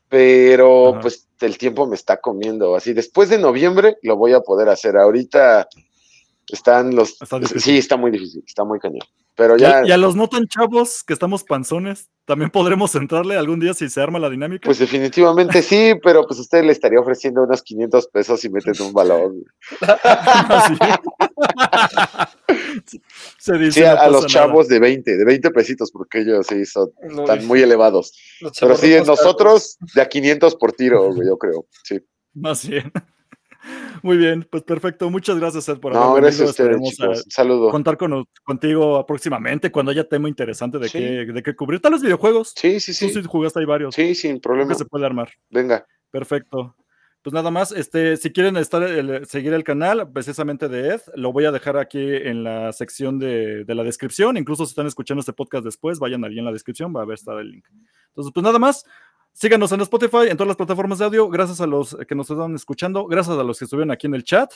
pero 0.09 0.91
Ajá. 0.91 1.01
pues 1.01 1.27
el 1.41 1.57
tiempo 1.57 1.85
me 1.87 1.95
está 1.95 2.21
comiendo. 2.21 2.75
Así, 2.75 2.93
después 2.93 3.29
de 3.29 3.37
noviembre 3.37 3.97
lo 4.01 4.17
voy 4.17 4.33
a 4.33 4.41
poder 4.41 4.69
hacer. 4.69 4.97
Ahorita 4.97 5.67
están 6.47 6.95
los... 6.95 7.21
Está 7.21 7.39
sí, 7.59 7.77
está 7.77 7.97
muy 7.97 8.11
difícil, 8.11 8.43
está 8.45 8.63
muy 8.63 8.79
cañón. 8.79 9.05
Pero 9.35 9.57
Y 9.57 9.63
a, 9.63 9.81
ya, 9.81 9.87
y 9.87 9.91
a 9.91 9.97
los 9.97 10.15
no 10.15 10.27
tan 10.27 10.47
chavos 10.47 11.03
que 11.03 11.13
estamos 11.13 11.43
panzones, 11.43 12.09
también 12.25 12.51
podremos 12.51 12.93
entrarle 12.95 13.35
algún 13.35 13.59
día 13.59 13.73
si 13.73 13.89
se 13.89 13.99
arma 13.99 14.17
la 14.19 14.29
dinámica. 14.29 14.65
pues 14.65 14.79
definitivamente 14.79 15.61
sí, 15.61 15.93
pero 16.01 16.25
pues 16.25 16.39
usted 16.39 16.63
le 16.63 16.71
estaría 16.71 16.99
ofreciendo 16.99 17.43
unos 17.43 17.61
500 17.61 18.07
pesos 18.07 18.39
si 18.39 18.49
meten 18.49 18.73
un 18.81 18.93
balón. 18.93 19.43
Así. 19.81 20.75
se 23.37 23.57
dice. 23.57 23.71
Sí, 23.71 23.81
no 23.81 23.89
a, 23.89 24.07
los 24.07 24.21
nada. 24.21 24.27
chavos 24.27 24.67
de 24.67 24.79
20, 24.79 25.17
de 25.17 25.25
20 25.25 25.51
pesitos, 25.51 25.91
porque 25.91 26.21
ellos 26.21 26.47
sí 26.47 26.65
son, 26.65 26.91
muy 27.45 27.61
elevados. 27.61 28.13
Pero 28.59 28.77
sí, 28.77 28.95
nosotros 29.05 29.77
de 29.93 30.01
a 30.01 30.07
500 30.07 30.55
por 30.55 30.71
tiro, 30.73 31.13
yo 31.21 31.37
creo. 31.37 31.65
Sí. 31.83 31.99
Más 32.33 32.67
bien. 32.67 32.91
Muy 34.01 34.17
bien, 34.17 34.45
pues 34.49 34.63
perfecto. 34.63 35.09
Muchas 35.09 35.39
gracias, 35.39 35.67
Ed, 35.69 35.77
por 35.79 35.93
No, 35.93 36.03
haber 36.11 36.23
gracias 36.23 36.59
a 36.59 36.63
venido. 36.63 36.81
ustedes, 36.81 37.19
chicos. 37.23 37.25
saludo. 37.29 37.69
contar 37.69 37.97
con, 37.97 38.25
contigo 38.43 39.05
próximamente 39.05 39.71
cuando 39.71 39.91
haya 39.91 40.07
tema 40.07 40.27
interesante 40.27 40.77
de, 40.79 40.89
Sí. 40.89 40.97
qué, 40.99 41.25
de 41.31 41.43
qué 41.43 41.55
cubrir. 41.55 41.79
Tal 41.79 41.93
vez 41.93 42.01
videojuegos. 42.01 42.53
Sí, 42.55 42.79
sí, 42.79 42.91
Tú 42.91 43.13
sí. 43.13 43.21
sí 43.21 43.27
jugaste 43.27 43.59
ahí 43.59 43.65
varios. 43.65 43.95
Sí, 43.95 44.13
sin 44.15 44.31
Creo 44.31 44.41
problema. 44.41 44.69
que 44.71 44.75
se 44.77 44.85
puede 44.85 45.05
armar. 45.05 45.29
Venga. 45.49 45.85
Perfecto. 46.11 46.75
Pues 47.21 47.33
nada 47.33 47.51
más, 47.51 47.71
este, 47.71 48.17
si 48.17 48.31
quieren 48.33 48.57
estar 48.57 48.83
el- 48.83 49.25
seguir 49.25 49.53
el 49.53 49.63
canal 49.63 50.11
precisamente 50.11 50.67
de 50.67 50.95
Ed, 50.95 51.01
lo 51.15 51.31
voy 51.31 51.45
a 51.45 51.51
dejar 51.53 51.77
aquí 51.77 51.99
en 52.05 52.43
la 52.43 52.73
sección 52.73 53.17
de, 53.17 53.63
de 53.63 53.75
la 53.75 53.83
descripción. 53.83 54.35
Incluso 54.35 54.65
si 54.65 54.71
están 54.71 54.87
escuchando 54.87 55.21
este 55.21 55.31
podcast 55.31 55.63
después, 55.63 55.99
vayan 55.99 56.25
allí 56.25 56.39
en 56.39 56.43
la 56.45 56.51
descripción, 56.51 56.93
va 56.93 56.99
a 56.99 57.03
haber 57.03 57.13
estar 57.15 57.39
el 57.39 57.49
link. 57.49 57.65
Entonces, 58.09 58.33
pues 58.33 58.43
nada 58.43 58.59
más, 58.59 58.85
síganos 59.33 59.71
en 59.71 59.81
Spotify, 59.81 60.29
en 60.29 60.37
todas 60.37 60.47
las 60.47 60.57
plataformas 60.57 60.99
de 60.99 61.05
audio. 61.05 61.29
Gracias 61.29 61.59
a 61.61 61.67
los 61.67 61.95
que 62.07 62.15
nos 62.15 62.29
están 62.29 62.55
escuchando, 62.55 63.05
gracias 63.05 63.37
a 63.37 63.43
los 63.43 63.57
que 63.59 63.65
estuvieron 63.65 63.91
aquí 63.91 64.07
en 64.07 64.15
el 64.15 64.23
chat. 64.23 64.51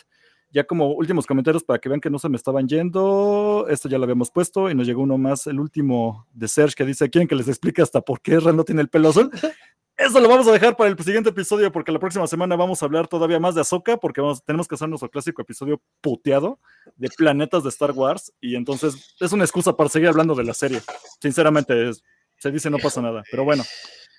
Ya 0.49 0.63
como 0.63 0.93
últimos 0.93 1.25
comentarios 1.25 1.61
para 1.63 1.77
que 1.77 1.89
vean 1.89 1.99
que 1.99 2.09
no 2.09 2.19
se 2.19 2.29
me 2.29 2.37
estaban 2.37 2.67
yendo. 2.69 3.65
Esto 3.69 3.89
ya 3.89 3.97
lo 3.97 4.05
habíamos 4.05 4.31
puesto 4.31 4.69
y 4.69 4.75
nos 4.75 4.87
llegó 4.87 5.01
uno 5.01 5.17
más, 5.17 5.45
el 5.47 5.59
último 5.59 6.25
de 6.31 6.47
Serge, 6.47 6.73
que 6.75 6.85
dice: 6.85 7.09
¿Quieren 7.09 7.27
que 7.27 7.35
les 7.35 7.49
explique 7.49 7.81
hasta 7.81 7.99
por 7.99 8.21
qué 8.21 8.39
Ren 8.39 8.55
no 8.55 8.63
tiene 8.63 8.81
el 8.81 8.87
pelo 8.87 9.09
azul? 9.09 9.29
Eso 9.97 10.19
lo 10.19 10.29
vamos 10.29 10.47
a 10.47 10.51
dejar 10.51 10.77
para 10.77 10.91
el 10.91 10.97
siguiente 11.03 11.31
episodio 11.31 11.71
porque 11.71 11.91
la 11.91 11.97
próxima 11.97 12.27
semana 12.27 12.55
vamos 12.55 12.81
a 12.81 12.85
hablar 12.85 13.07
todavía 13.07 13.39
más 13.39 13.55
de 13.55 13.61
Ahsoka 13.61 13.97
porque 13.97 14.21
vamos, 14.21 14.43
tenemos 14.43 14.67
que 14.67 14.75
hacer 14.75 14.87
nuestro 14.87 15.09
clásico 15.09 15.41
episodio 15.41 15.81
puteado 16.01 16.59
de 16.95 17.09
planetas 17.09 17.63
de 17.63 17.69
Star 17.69 17.91
Wars 17.93 18.31
y 18.39 18.55
entonces 18.55 19.15
es 19.19 19.31
una 19.31 19.43
excusa 19.43 19.75
para 19.75 19.89
seguir 19.89 20.07
hablando 20.09 20.35
de 20.35 20.43
la 20.43 20.53
serie. 20.53 20.81
Sinceramente, 21.19 21.89
es- 21.89 22.03
se 22.37 22.51
dice 22.51 22.69
no 22.69 22.77
pasa 22.77 23.01
nada. 23.01 23.23
Pero 23.31 23.43
bueno, 23.43 23.63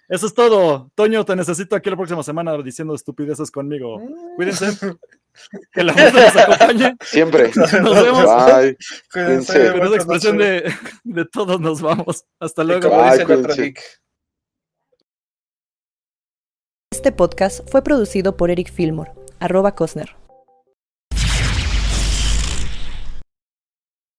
eso 0.09 0.27
es 0.27 0.35
todo. 0.35 0.91
Toño, 0.95 1.25
te 1.25 1.37
necesito 1.37 1.77
aquí 1.77 1.91
la 1.91 1.97
próxima 1.97 2.23
semana 2.23 2.57
diciendo 2.63 2.95
estupideces 2.95 3.51
conmigo. 3.51 4.01
Cuídense. 4.37 4.67
Que 5.73 5.85
la 5.85 5.93
muerte 5.93 6.21
nos 6.21 6.37
acompañe. 6.37 6.97
Siempre. 7.01 7.53
Nos 7.55 7.71
vemos. 7.73 8.25
Bye. 8.25 8.77
Cuídense. 9.13 9.71
Con 9.71 9.87
esa 9.87 9.95
expresión 9.95 10.39
de, 10.39 10.75
de 11.05 11.25
todos 11.27 11.61
nos 11.61 11.81
vamos. 11.81 12.25
Hasta 12.41 12.65
luego. 12.65 12.91
Bye. 12.91 13.75
Este 16.91 17.13
podcast 17.13 17.61
fue 17.71 17.83
producido 17.83 18.37
por 18.37 18.51
Eric 18.51 18.73
Fillmore, 18.73 19.13
arroba 19.39 19.77
Cosner. 19.77 20.18